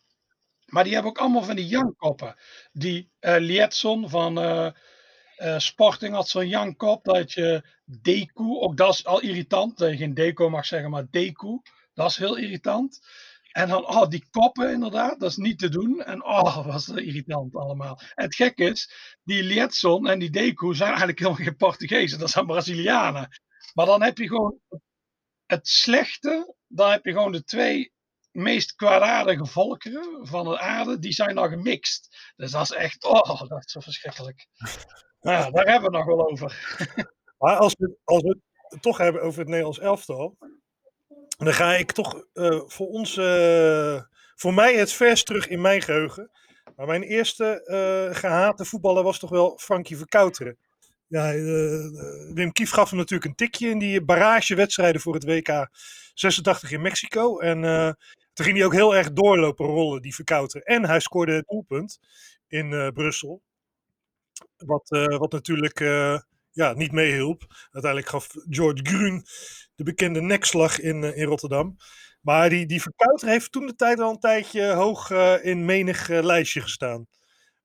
Maar 0.66 0.84
die 0.84 0.92
hebben 0.92 1.10
ook 1.10 1.18
allemaal 1.18 1.42
van 1.42 1.56
die 1.56 1.66
jankkoppen. 1.66 2.36
Die 2.72 3.10
uh, 3.20 3.36
Lietson 3.38 4.08
van 4.08 4.38
uh, 4.38 4.70
uh, 5.38 5.58
Sporting 5.58 6.14
had 6.14 6.28
zo'n 6.28 6.48
jankop. 6.48 7.04
Dat 7.04 7.32
je 7.32 7.62
Deco, 7.84 8.60
ook 8.60 8.76
dat 8.76 8.92
is 8.92 9.04
al 9.04 9.20
irritant. 9.20 9.78
Dat 9.78 9.90
je 9.90 9.96
geen 9.96 10.14
Deco 10.14 10.50
mag 10.50 10.66
zeggen, 10.66 10.90
maar 10.90 11.06
Deco. 11.10 11.62
Dat 11.94 12.10
is 12.10 12.16
heel 12.16 12.36
irritant. 12.36 13.00
En 13.52 13.68
dan, 13.68 13.86
oh, 13.86 14.08
die 14.08 14.26
koppen 14.30 14.72
inderdaad, 14.72 15.20
dat 15.20 15.30
is 15.30 15.36
niet 15.36 15.58
te 15.58 15.68
doen. 15.68 16.02
En 16.02 16.24
oh, 16.24 16.66
was 16.72 16.86
dat 16.86 16.98
irritant 16.98 17.56
allemaal. 17.56 18.00
En 18.14 18.24
het 18.24 18.34
gekke 18.34 18.64
is, 18.64 18.90
die 19.22 19.42
Lietson 19.42 20.08
en 20.08 20.18
die 20.18 20.30
Deco 20.30 20.72
zijn 20.72 20.88
eigenlijk 20.88 21.18
helemaal 21.18 21.44
geen 21.44 21.56
Portugezen. 21.56 22.18
Dat 22.18 22.30
zijn 22.30 22.46
Brazilianen. 22.46 23.28
Maar 23.74 23.86
dan 23.86 24.02
heb 24.02 24.18
je 24.18 24.26
gewoon 24.26 24.58
het 25.46 25.68
slechte, 25.68 26.54
dan 26.66 26.90
heb 26.90 27.04
je 27.04 27.12
gewoon 27.12 27.32
de 27.32 27.44
twee 27.44 27.92
meest 28.30 28.74
kwaadaardige 28.74 29.46
volkeren 29.46 30.26
van 30.26 30.44
de 30.44 30.58
aarde, 30.58 30.98
die 30.98 31.12
zijn 31.12 31.34
dan 31.34 31.48
gemixt. 31.48 32.32
Dus 32.36 32.50
dat 32.50 32.62
is 32.62 32.70
echt, 32.70 33.04
oh, 33.04 33.40
dat 33.48 33.64
is 33.64 33.72
zo 33.72 33.80
verschrikkelijk. 33.80 34.46
Nou 35.20 35.36
ja, 35.44 35.50
daar 35.50 35.66
hebben 35.66 35.90
we 35.90 35.96
het 35.96 36.06
nog 36.06 36.16
wel 36.16 36.30
over. 36.30 36.54
Maar 37.38 37.56
als 37.56 37.74
we, 37.78 37.96
als 38.04 38.22
we 38.22 38.38
het 38.68 38.82
toch 38.82 38.98
hebben 38.98 39.22
over 39.22 39.38
het 39.38 39.48
Nederlands 39.48 39.78
elftal, 39.78 40.36
dan 41.38 41.54
ga 41.54 41.74
ik 41.74 41.92
toch 41.92 42.24
uh, 42.34 42.60
voor 42.66 42.86
ons, 42.86 43.16
uh, 43.16 44.00
voor 44.34 44.54
mij 44.54 44.74
het 44.74 44.92
vers 44.92 45.24
terug 45.24 45.48
in 45.48 45.60
mijn 45.60 45.82
geheugen. 45.82 46.30
Maar 46.76 46.86
mijn 46.86 47.02
eerste 47.02 47.60
uh, 47.64 48.16
gehate 48.16 48.64
voetballer 48.64 49.02
was 49.02 49.18
toch 49.18 49.30
wel 49.30 49.58
Frankie 49.58 49.96
Verkouteren. 49.96 50.58
Ja, 51.08 51.34
uh, 51.34 52.34
Wim 52.34 52.52
Kief 52.52 52.70
gaf 52.70 52.90
hem 52.90 52.98
natuurlijk 52.98 53.30
een 53.30 53.34
tikje 53.34 53.68
in 53.68 53.78
die 53.78 54.04
barragewedstrijden 54.04 55.00
voor 55.00 55.14
het 55.14 55.24
WK 55.24 55.68
86 56.14 56.70
in 56.70 56.80
Mexico. 56.80 57.38
En 57.38 57.62
uh, 57.62 57.92
toen 58.32 58.44
ging 58.44 58.56
hij 58.56 58.66
ook 58.66 58.72
heel 58.72 58.96
erg 58.96 59.12
doorlopen 59.12 59.66
rollen, 59.66 60.02
die 60.02 60.14
verkouter. 60.14 60.62
En 60.62 60.84
hij 60.84 61.00
scoorde 61.00 61.32
het 61.32 61.46
doelpunt 61.48 61.98
in 62.48 62.92
Brussel. 62.92 63.42
Wat, 64.56 64.88
wat 65.18 65.32
natuurlijk 65.32 65.78
ja, 66.50 66.72
niet 66.72 66.92
meehielp. 66.92 67.46
Uiteindelijk 67.70 68.12
gaf 68.12 68.28
George 68.48 68.82
Grun 68.82 69.24
de 69.74 69.84
bekende 69.84 70.20
nekslag 70.20 70.80
in, 70.80 71.02
in 71.02 71.26
Rotterdam. 71.26 71.76
Maar 72.20 72.48
die, 72.48 72.66
die 72.66 72.82
verkouter 72.82 73.28
heeft 73.28 73.52
toen 73.52 73.66
de 73.66 73.74
tijd 73.74 74.00
al 74.00 74.10
een 74.10 74.18
tijdje 74.18 74.72
hoog 74.72 75.10
in 75.42 75.64
menig 75.64 76.08
lijstje 76.08 76.60
gestaan. 76.60 77.06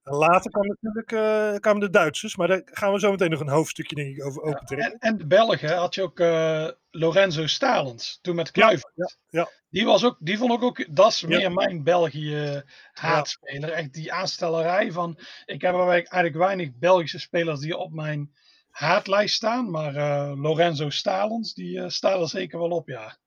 Later 0.03 0.51
kwamen 0.51 0.77
natuurlijk 0.79 1.11
uh, 1.11 1.59
kwamen 1.59 1.81
de 1.81 1.89
Duitsers, 1.89 2.35
maar 2.35 2.47
daar 2.47 2.61
gaan 2.65 2.93
we 2.93 2.99
zo 2.99 3.11
meteen 3.11 3.29
nog 3.29 3.39
een 3.39 3.49
hoofdstukje 3.49 3.95
denk 3.95 4.17
ik, 4.17 4.25
over 4.25 4.41
opentrekken. 4.41 4.89
Ja, 4.89 4.93
en, 4.93 4.99
en, 4.99 5.17
de 5.17 5.27
Belgen 5.27 5.77
had 5.77 5.95
je 5.95 6.01
ook 6.01 6.19
uh, 6.19 6.67
Lorenzo 6.89 7.47
Stalens, 7.47 8.19
toen 8.21 8.35
met 8.35 8.51
Kluivert. 8.51 8.91
Ja, 8.95 9.09
ja, 9.29 9.49
Die, 9.69 9.85
was 9.85 10.05
ook, 10.05 10.17
die 10.19 10.37
vond 10.37 10.53
ik 10.53 10.63
ook, 10.63 10.95
dat 10.95 11.11
is 11.11 11.21
meer 11.21 11.51
mijn 11.51 11.83
België 11.83 12.63
haatspeler. 12.91 13.71
Echt 13.71 13.93
die 13.93 14.13
aanstellerij 14.13 14.91
van, 14.91 15.19
ik 15.45 15.61
heb 15.61 15.75
eigenlijk 15.75 16.35
weinig 16.35 16.71
Belgische 16.75 17.19
spelers 17.19 17.59
die 17.59 17.77
op 17.77 17.91
mijn 17.91 18.33
haatlijst 18.69 19.35
staan, 19.35 19.69
maar 19.69 19.95
uh, 19.95 20.33
Lorenzo 20.35 20.89
Stalens, 20.89 21.53
die 21.53 21.89
staat 21.89 22.21
er 22.21 22.29
zeker 22.29 22.59
wel 22.59 22.69
op, 22.69 22.87
ja. 22.87 23.17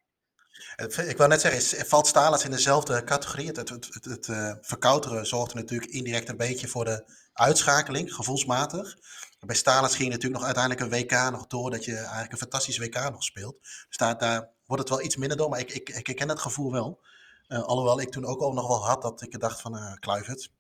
Ik 1.06 1.16
wou 1.16 1.28
net 1.28 1.40
zeggen, 1.40 1.87
valt 1.87 2.06
Stalens 2.06 2.44
in 2.44 2.50
dezelfde 2.50 3.04
categorie? 3.04 3.46
Het, 3.46 3.68
het, 3.68 3.70
het, 3.70 4.04
het 4.04 4.28
uh, 4.28 4.52
verkouteren 4.61 5.26
zorgde 5.26 5.54
natuurlijk 5.54 5.90
indirect 5.90 6.28
een 6.28 6.37
beetje 6.37 6.68
voor 6.68 6.84
de 6.84 7.04
uitschakeling, 7.32 8.14
gevoelsmatig. 8.14 8.96
Bij 9.40 9.56
Stalens 9.56 9.96
ging 9.96 10.08
natuurlijk 10.08 10.34
nog 10.34 10.44
uiteindelijk 10.44 10.84
een 10.84 11.00
WK 11.00 11.30
nog 11.30 11.46
door, 11.46 11.70
dat 11.70 11.84
je 11.84 11.96
eigenlijk 11.96 12.32
een 12.32 12.38
fantastisch 12.38 12.78
WK 12.78 12.94
nog 12.94 13.23
speelt. 13.23 13.56
Dus 13.88 13.96
daar, 13.96 14.50
wordt 14.66 14.82
het 14.82 14.88
wel 14.90 15.02
iets 15.02 15.16
minder 15.16 15.37
door, 15.37 15.49
maar 15.49 15.58
ik, 15.58 15.73
ik, 15.73 15.88
ik 15.88 16.06
herken 16.06 16.28
het 16.28 16.38
gevoel 16.38 16.73
wel. 16.73 17.00
Uh, 17.49 17.62
alhoewel 17.62 18.00
ik 18.00 18.11
toen 18.11 18.25
ook 18.25 18.40
al 18.40 18.52
nog 18.52 18.68
wel 18.68 18.87
had 18.87 19.02
dat 19.02 19.23
ik 19.23 19.40
dacht 19.40 19.61
van 19.61 19.76
uh, 19.76 19.92
Kluivert, 19.94 20.50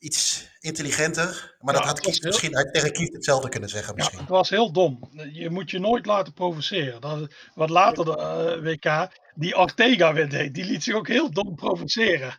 iets 0.00 0.48
intelligenter. 0.60 1.56
Maar 1.60 1.74
ja, 1.74 1.80
dat 1.80 1.88
had 1.88 2.00
Kieft 2.00 2.22
heel... 2.22 2.30
misschien 2.30 2.70
tegen 2.72 2.92
Kieft 2.92 3.12
hetzelfde 3.12 3.48
kunnen 3.48 3.68
zeggen. 3.68 3.94
Misschien. 3.94 4.18
Ja, 4.18 4.24
het 4.24 4.32
was 4.32 4.50
heel 4.50 4.72
dom. 4.72 5.10
Je 5.32 5.50
moet 5.50 5.70
je 5.70 5.78
nooit 5.78 6.06
laten 6.06 6.32
provoceren. 6.32 7.00
Dat, 7.00 7.34
wat 7.54 7.70
later 7.70 8.04
de 8.04 8.16
uh, 8.16 8.64
WK, 8.64 9.08
die 9.34 9.56
Ortega 9.56 10.12
weer 10.12 10.28
deed, 10.28 10.54
die 10.54 10.64
liet 10.64 10.82
zich 10.82 10.94
ook 10.94 11.08
heel 11.08 11.30
dom 11.30 11.54
provoceren. 11.54 12.36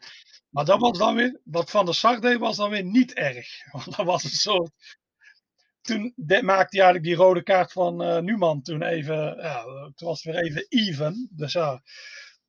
Maar 0.49 0.65
dat 0.65 0.79
was 0.79 0.97
dan 0.97 1.15
weer, 1.15 1.39
wat 1.43 1.69
Van 1.69 1.85
der 1.85 1.95
Sar 1.95 2.21
deed, 2.21 2.39
was 2.39 2.57
dan 2.57 2.69
weer 2.69 2.83
niet 2.83 3.13
erg. 3.13 3.47
Want 3.71 3.97
dat 3.97 4.05
was 4.05 4.23
een 4.23 4.29
soort. 4.29 4.71
Toen 5.81 6.13
de, 6.15 6.43
maakte 6.43 6.77
hij 6.77 6.85
eigenlijk 6.85 7.03
die 7.03 7.25
rode 7.25 7.43
kaart 7.43 7.71
van 7.71 8.01
uh, 8.01 8.17
Numan 8.17 8.61
toen 8.61 8.83
even. 8.83 9.35
Ja, 9.37 9.63
toen 9.95 10.07
was 10.07 10.23
het 10.23 10.33
weer 10.33 10.43
even 10.43 10.65
even. 10.69 11.29
Dus 11.31 11.53
ja. 11.53 11.81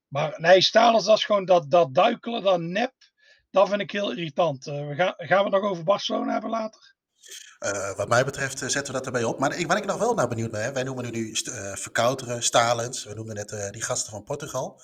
Maar 0.09 0.40
nee, 0.40 0.61
Stalens, 0.61 1.04
dat 1.04 1.19
is 1.19 1.25
gewoon 1.25 1.45
dat, 1.45 1.71
dat 1.71 1.95
duikelen, 1.95 2.42
dat 2.42 2.61
nep 2.61 2.92
dat 3.53 3.69
vind 3.69 3.81
ik 3.81 3.91
heel 3.91 4.11
irritant. 4.11 4.67
Uh, 4.67 4.89
we 4.89 4.95
gaan, 4.95 5.15
gaan 5.17 5.45
we 5.45 5.51
het 5.51 5.63
nog 5.63 5.71
over 5.71 5.85
Barcelona 5.85 6.33
hebben 6.33 6.51
later? 6.51 6.95
Uh, 7.61 7.97
wat 7.97 8.09
mij 8.09 8.25
betreft 8.25 8.63
uh, 8.63 8.69
zetten 8.69 8.93
we 8.93 8.99
dat 8.99 9.07
erbij 9.07 9.25
op. 9.25 9.39
Maar 9.39 9.59
ik, 9.59 9.67
waar 9.67 9.77
ik 9.77 9.85
nog 9.85 9.99
wel 9.99 10.15
naar 10.15 10.29
benieuwd 10.29 10.51
ben, 10.51 10.73
wij 10.73 10.83
noemen 10.83 11.13
nu 11.13 11.29
uh, 11.29 11.75
Verkouteren, 11.75 12.43
Stalens, 12.43 13.05
we 13.05 13.15
noemen 13.15 13.35
net 13.35 13.73
die 13.73 13.83
gasten 13.83 14.11
van 14.11 14.25
Portugal. 14.25 14.81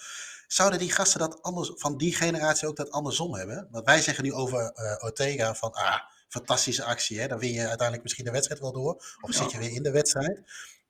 Zouden 0.47 0.79
die 0.79 0.93
gasten 0.93 1.21
dat 1.21 1.43
anders, 1.43 1.73
van 1.75 1.97
die 1.97 2.15
generatie 2.15 2.69
ook 2.69 2.77
dat 2.77 2.91
andersom 2.91 3.35
hebben? 3.35 3.69
Want 3.71 3.85
wij 3.85 4.01
zeggen 4.01 4.25
nu 4.25 4.33
over 4.33 4.73
Ortega 5.03 5.55
van, 5.55 5.73
ah, 5.73 6.01
fantastische 6.29 6.85
actie, 6.85 7.21
hè? 7.21 7.29
dan 7.29 7.39
win 7.39 7.53
je 7.53 7.67
uiteindelijk 7.67 8.03
misschien 8.03 8.25
de 8.25 8.31
wedstrijd 8.31 8.61
wel 8.61 8.73
door. 8.73 8.95
Of 9.21 9.33
ja. 9.33 9.39
zit 9.39 9.51
je 9.51 9.59
weer 9.59 9.73
in 9.73 9.83
de 9.83 9.91
wedstrijd. 9.91 10.43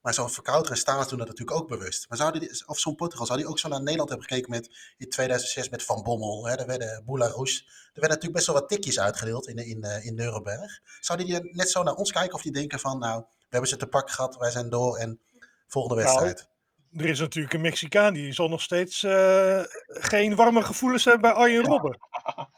Maar 0.09 0.17
zo'n 0.17 0.31
Verkouter 0.31 0.73
en 0.73 0.79
Stalens 0.79 1.09
doen 1.09 1.19
dat 1.19 1.27
natuurlijk 1.29 1.57
ook 1.57 1.69
bewust. 1.69 2.09
Maar 2.09 2.19
zou 2.19 2.39
die, 2.39 2.63
of 2.67 2.79
zo'n 2.79 2.95
Portugal, 2.95 3.27
zou 3.27 3.39
die 3.39 3.49
ook 3.49 3.59
zo 3.59 3.69
naar 3.69 3.83
Nederland 3.83 4.09
hebben 4.09 4.29
gekeken 4.29 4.51
met 4.51 4.95
in 4.97 5.09
2006 5.09 5.69
met 5.69 5.83
Van 5.83 6.03
Bommel, 6.03 6.47
hè? 6.47 6.57
daar 6.57 6.67
werden 6.67 7.03
Boularoes. 7.07 7.59
Er 7.67 8.01
werden 8.01 8.09
natuurlijk 8.09 8.35
best 8.35 8.47
wel 8.47 8.55
wat 8.55 8.69
tikjes 8.69 9.01
uitgedeeld 9.01 9.49
in, 9.49 9.57
in, 9.57 10.03
in 10.03 10.15
Nuremberg. 10.15 10.81
Zou 11.01 11.25
die 11.25 11.53
net 11.53 11.71
zo 11.71 11.83
naar 11.83 11.95
ons 11.95 12.13
kijken 12.13 12.35
of 12.35 12.43
die 12.43 12.53
denken 12.53 12.79
van, 12.81 12.99
nou, 12.99 13.21
we 13.21 13.47
hebben 13.49 13.69
ze 13.69 13.77
te 13.77 13.87
pak 13.87 14.11
gehad, 14.11 14.37
wij 14.37 14.51
zijn 14.51 14.69
door 14.69 14.97
en 14.97 15.21
volgende 15.67 16.03
nou, 16.03 16.07
wedstrijd? 16.07 16.49
Nou, 16.91 17.05
er 17.05 17.11
is 17.11 17.21
natuurlijk 17.21 17.55
een 17.55 17.61
Mexicaan 17.61 18.15
die 18.15 18.33
zal 18.33 18.49
nog 18.49 18.63
steeds 18.63 19.03
uh, 19.03 19.63
geen 19.87 20.35
warme 20.35 20.63
gevoelens 20.63 21.05
hebben 21.05 21.23
bij 21.23 21.33
Arjen 21.33 21.65
Robben. 21.65 21.99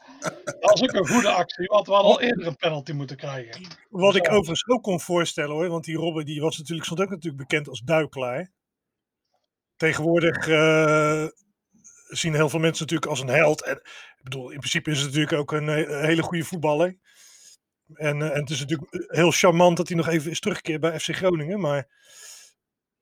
Dat 0.59 0.73
is 0.73 0.81
ook 0.81 0.93
een 0.93 1.07
goede 1.07 1.29
actie, 1.29 1.65
want 1.65 1.87
we 1.87 1.93
hadden 1.93 2.11
al 2.11 2.21
eerder 2.21 2.47
een 2.47 2.55
penalty 2.55 2.91
moeten 2.91 3.17
krijgen. 3.17 3.67
Wat 3.89 4.15
ik 4.15 4.31
overigens 4.31 4.67
ook 4.67 4.83
kon 4.83 4.99
voorstellen 4.99 5.55
hoor, 5.55 5.69
want 5.69 5.85
die 5.85 5.97
Robben 5.97 6.25
die 6.25 6.41
was 6.41 6.57
natuurlijk, 6.57 6.85
stond 6.85 7.01
ook 7.01 7.09
natuurlijk 7.09 7.47
bekend 7.47 7.67
als 7.67 7.79
duikelaar. 7.79 8.51
Tegenwoordig 9.75 10.47
uh, 10.47 11.25
zien 12.07 12.33
heel 12.33 12.49
veel 12.49 12.59
mensen 12.59 12.83
natuurlijk 12.83 13.11
als 13.11 13.19
een 13.19 13.27
held. 13.27 13.63
En 13.63 13.75
ik 14.17 14.23
bedoel, 14.23 14.49
in 14.49 14.57
principe 14.57 14.91
is 14.91 14.97
het 14.97 15.05
natuurlijk 15.05 15.33
ook 15.33 15.51
een, 15.51 15.67
hele 16.05 16.21
goede 16.21 16.43
voetballer. 16.43 16.97
En, 17.93 18.19
uh, 18.19 18.35
en 18.35 18.39
het 18.39 18.49
is 18.49 18.59
natuurlijk 18.59 19.07
heel 19.07 19.31
charmant 19.31 19.77
dat 19.77 19.87
hij 19.87 19.97
nog 19.97 20.07
even 20.07 20.31
is 20.31 20.39
teruggekeerd 20.39 20.81
bij 20.81 20.99
FC 20.99 21.15
Groningen. 21.15 21.59
Maar, 21.59 21.87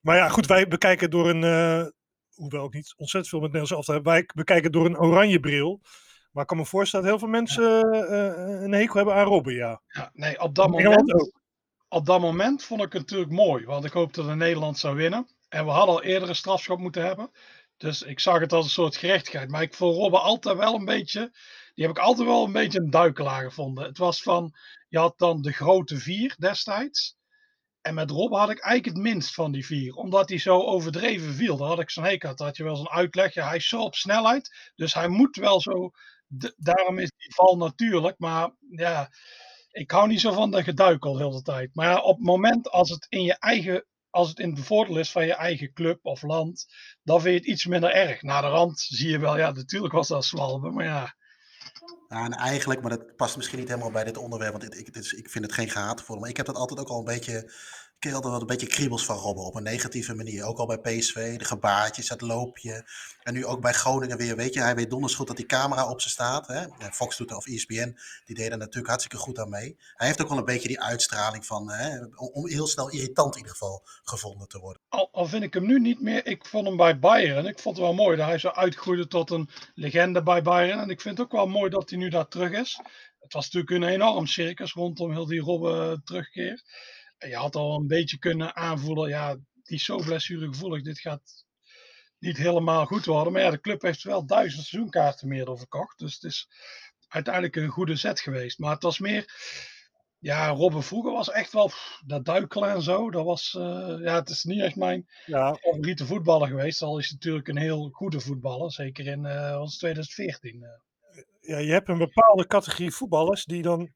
maar 0.00 0.16
ja, 0.16 0.28
goed, 0.28 0.46
wij 0.46 0.68
bekijken 0.68 1.10
door 1.10 1.28
een, 1.28 1.42
uh, 1.42 1.86
hoewel 2.34 2.66
ik 2.66 2.74
niet 2.74 2.94
ontzettend 2.96 3.28
veel 3.28 3.40
met 3.40 3.52
Nederlands 3.52 3.88
af 3.88 3.94
heb, 3.94 4.04
wij 4.04 4.28
bekijken 4.34 4.72
door 4.72 4.86
een 4.86 4.98
oranje 4.98 5.40
bril. 5.40 5.80
Maar 6.30 6.42
ik 6.42 6.48
kan 6.48 6.56
me 6.56 6.64
voorstellen 6.64 7.06
dat 7.06 7.14
heel 7.14 7.28
veel 7.28 7.38
mensen 7.38 7.94
uh, 7.94 8.62
een 8.62 8.72
hekel 8.72 8.94
hebben 8.94 9.14
aan 9.14 9.26
Robben, 9.26 9.54
ja. 9.54 9.82
ja 9.86 10.10
nee, 10.12 10.40
op 10.40 10.54
dat, 10.54 10.70
moment, 10.70 11.32
op 11.88 12.06
dat 12.06 12.20
moment 12.20 12.64
vond 12.64 12.82
ik 12.82 12.92
het 12.92 13.02
natuurlijk 13.02 13.30
mooi. 13.30 13.64
Want 13.64 13.84
ik 13.84 13.92
hoopte 13.92 14.24
dat 14.24 14.36
Nederland 14.36 14.78
zou 14.78 14.96
winnen. 14.96 15.28
En 15.48 15.64
we 15.64 15.70
hadden 15.70 15.94
al 15.94 16.02
eerder 16.02 16.28
een 16.28 16.34
strafschop 16.34 16.78
moeten 16.78 17.04
hebben. 17.04 17.30
Dus 17.76 18.02
ik 18.02 18.20
zag 18.20 18.40
het 18.40 18.52
als 18.52 18.64
een 18.64 18.70
soort 18.70 18.96
gerechtigheid. 18.96 19.50
Maar 19.50 19.62
ik 19.62 19.74
vond 19.74 19.96
Robben 19.96 20.22
altijd 20.22 20.56
wel 20.56 20.74
een 20.74 20.84
beetje. 20.84 21.30
Die 21.74 21.86
heb 21.86 21.96
ik 21.96 22.02
altijd 22.02 22.28
wel 22.28 22.44
een 22.44 22.52
beetje 22.52 22.80
een 22.80 22.90
duikelaar 22.90 23.42
gevonden. 23.42 23.84
Het 23.84 23.98
was 23.98 24.22
van. 24.22 24.54
Je 24.88 24.98
had 24.98 25.18
dan 25.18 25.42
de 25.42 25.52
grote 25.52 25.98
vier 25.98 26.34
destijds. 26.38 27.18
En 27.80 27.94
met 27.94 28.10
Rob 28.10 28.32
had 28.32 28.50
ik 28.50 28.58
eigenlijk 28.58 28.96
het 28.96 29.04
minst 29.06 29.34
van 29.34 29.52
die 29.52 29.66
vier. 29.66 29.94
Omdat 29.94 30.28
hij 30.28 30.38
zo 30.38 30.60
overdreven 30.60 31.34
viel. 31.34 31.56
Daar 31.56 31.68
had 31.68 31.80
ik 31.80 31.90
zo'n 31.90 32.04
hekel. 32.04 32.28
Dat 32.28 32.46
had 32.46 32.56
je 32.56 32.64
wel 32.64 32.76
zo'n 32.76 32.90
uitleg. 32.90 33.34
Ja, 33.34 33.46
hij 33.46 33.56
is 33.56 33.68
zo 33.68 33.82
op 33.82 33.94
snelheid. 33.94 34.72
Dus 34.76 34.94
hij 34.94 35.08
moet 35.08 35.36
wel 35.36 35.60
zo 35.60 35.90
daarom 36.56 36.98
is 36.98 37.12
die 37.16 37.34
val 37.34 37.56
natuurlijk. 37.56 38.18
Maar 38.18 38.50
ja, 38.70 39.10
ik 39.70 39.90
hou 39.90 40.08
niet 40.08 40.20
zo 40.20 40.32
van 40.32 40.50
de 40.50 40.62
geduikel 40.62 41.12
de 41.12 41.24
hele 41.24 41.42
tijd. 41.42 41.74
Maar 41.74 41.86
ja, 41.86 42.00
op 42.00 42.16
het 42.16 42.26
moment 42.26 42.70
als 42.70 42.90
het 42.90 43.06
in 43.08 43.22
je 43.22 43.38
eigen, 43.38 43.86
als 44.10 44.28
het 44.28 44.38
in 44.38 44.54
de 44.54 44.62
voordeel 44.62 44.98
is 44.98 45.10
van 45.10 45.26
je 45.26 45.34
eigen 45.34 45.72
club 45.72 45.98
of 46.02 46.22
land, 46.22 46.66
dan 47.02 47.20
vind 47.20 47.34
je 47.34 47.40
het 47.40 47.48
iets 47.48 47.66
minder 47.66 47.90
erg. 47.90 48.22
Na 48.22 48.40
de 48.40 48.46
rand 48.46 48.80
zie 48.80 49.10
je 49.10 49.18
wel, 49.18 49.38
ja, 49.38 49.50
natuurlijk 49.50 49.92
was 49.92 50.08
dat 50.08 50.24
zwalben, 50.24 50.74
maar 50.74 50.84
ja. 50.84 51.18
Ja, 52.08 52.24
en 52.24 52.32
eigenlijk, 52.32 52.80
maar 52.80 52.90
dat 52.90 53.16
past 53.16 53.36
misschien 53.36 53.58
niet 53.58 53.68
helemaal 53.68 53.90
bij 53.90 54.04
dit 54.04 54.16
onderwerp, 54.16 54.52
want 54.52 54.64
ik, 54.64 54.74
ik, 54.74 54.96
ik 54.96 55.30
vind 55.30 55.44
het 55.44 55.52
geen 55.52 55.70
gehaat 55.70 56.02
voor. 56.02 56.18
Maar 56.18 56.28
ik 56.28 56.36
heb 56.36 56.46
dat 56.46 56.56
altijd 56.56 56.80
ook 56.80 56.88
al 56.88 56.98
een 56.98 57.04
beetje 57.04 57.52
kreeg 58.00 58.14
altijd 58.14 58.32
wel 58.32 58.40
een 58.40 58.46
beetje 58.46 58.66
kriebels 58.66 59.04
van 59.04 59.16
Robben 59.16 59.44
op 59.44 59.54
een 59.54 59.62
negatieve 59.62 60.14
manier. 60.14 60.44
Ook 60.44 60.58
al 60.58 60.66
bij 60.66 60.78
PSV, 60.78 61.38
de 61.38 61.44
gebaartjes, 61.44 62.08
het 62.08 62.20
loopje. 62.20 62.84
En 63.22 63.34
nu 63.34 63.46
ook 63.46 63.60
bij 63.60 63.72
Groningen 63.72 64.16
weer, 64.16 64.36
weet 64.36 64.54
je, 64.54 64.60
hij 64.60 64.74
weet 64.74 64.90
donders 64.90 65.14
goed 65.14 65.26
dat 65.26 65.36
die 65.36 65.46
camera 65.46 65.90
op 65.90 66.00
ze 66.00 66.08
staat. 66.08 66.46
Hè? 66.46 66.66
Fox 66.90 67.16
doet 67.16 67.34
of 67.34 67.46
ESPN, 67.46 67.98
die 68.24 68.36
deden 68.36 68.58
natuurlijk 68.58 68.88
hartstikke 68.88 69.16
goed 69.16 69.38
aan 69.38 69.48
mee. 69.48 69.76
Hij 69.94 70.06
heeft 70.06 70.22
ook 70.22 70.28
wel 70.28 70.38
een 70.38 70.44
beetje 70.44 70.68
die 70.68 70.80
uitstraling 70.80 71.46
van, 71.46 71.70
hè, 71.70 72.04
om 72.14 72.48
heel 72.48 72.66
snel 72.66 72.90
irritant 72.90 73.34
in 73.34 73.40
ieder 73.40 73.52
geval 73.56 73.82
gevonden 74.02 74.48
te 74.48 74.58
worden. 74.58 74.82
Al, 74.88 75.08
al 75.12 75.26
vind 75.26 75.42
ik 75.42 75.54
hem 75.54 75.66
nu 75.66 75.80
niet 75.80 76.00
meer, 76.00 76.26
ik 76.26 76.46
vond 76.46 76.66
hem 76.66 76.76
bij 76.76 76.98
Bayern, 76.98 77.46
ik 77.46 77.58
vond 77.58 77.76
het 77.76 77.84
wel 77.84 77.94
mooi 77.94 78.16
dat 78.16 78.26
hij 78.26 78.38
zo 78.38 78.48
uitgroeide 78.48 79.06
tot 79.06 79.30
een 79.30 79.50
legende 79.74 80.22
bij 80.22 80.42
Bayern. 80.42 80.78
En 80.78 80.90
ik 80.90 81.00
vind 81.00 81.18
het 81.18 81.26
ook 81.26 81.32
wel 81.32 81.46
mooi 81.46 81.70
dat 81.70 81.90
hij 81.90 81.98
nu 81.98 82.08
daar 82.08 82.28
terug 82.28 82.52
is. 82.52 82.80
Het 83.20 83.32
was 83.32 83.50
natuurlijk 83.50 83.82
een 83.82 83.92
enorm 83.94 84.26
circus 84.26 84.72
rondom 84.72 85.12
heel 85.12 85.26
die 85.26 85.40
Robben 85.40 86.02
terugkeer 86.04 86.62
je 87.28 87.36
had 87.36 87.56
al 87.56 87.74
een 87.74 87.86
beetje 87.86 88.18
kunnen 88.18 88.56
aanvoelen, 88.56 89.08
ja, 89.08 89.34
die 89.62 89.76
is 89.76 89.84
zo 89.84 89.96
blessuregevoelig, 89.96 90.82
dit 90.82 91.00
gaat 91.00 91.44
niet 92.18 92.36
helemaal 92.36 92.86
goed 92.86 93.04
worden. 93.04 93.32
Maar 93.32 93.42
ja, 93.42 93.50
de 93.50 93.60
club 93.60 93.82
heeft 93.82 94.02
wel 94.02 94.26
duizend 94.26 94.66
seizoenkaarten 94.66 95.28
meer 95.28 95.58
verkocht. 95.58 95.98
Dus 95.98 96.14
het 96.14 96.22
is 96.22 96.48
uiteindelijk 97.08 97.56
een 97.56 97.68
goede 97.68 97.96
zet 97.96 98.20
geweest. 98.20 98.58
Maar 98.58 98.72
het 98.72 98.82
was 98.82 98.98
meer, 98.98 99.24
ja, 100.18 100.48
Robben 100.48 100.82
vroeger 100.82 101.12
was 101.12 101.30
echt 101.30 101.52
wel 101.52 101.70
dat 102.06 102.24
duikelen 102.24 102.70
en 102.70 102.82
zo. 102.82 103.10
Dat 103.10 103.24
was, 103.24 103.54
uh, 103.58 103.96
ja, 104.00 104.14
het 104.14 104.28
is 104.28 104.44
niet 104.44 104.60
echt 104.60 104.76
mijn 104.76 105.08
ja. 105.26 105.54
favoriete 105.54 106.06
voetballer 106.06 106.48
geweest. 106.48 106.82
Al 106.82 106.98
is 106.98 107.04
het 107.04 107.14
natuurlijk 107.14 107.48
een 107.48 107.58
heel 107.58 107.88
goede 107.92 108.20
voetballer, 108.20 108.72
zeker 108.72 109.06
in 109.06 109.24
uh, 109.24 109.62
2014. 109.62 110.66
Ja, 111.40 111.58
je 111.58 111.72
hebt 111.72 111.88
een 111.88 111.98
bepaalde 111.98 112.46
categorie 112.46 112.90
voetballers 112.90 113.44
die 113.44 113.62
dan 113.62 113.92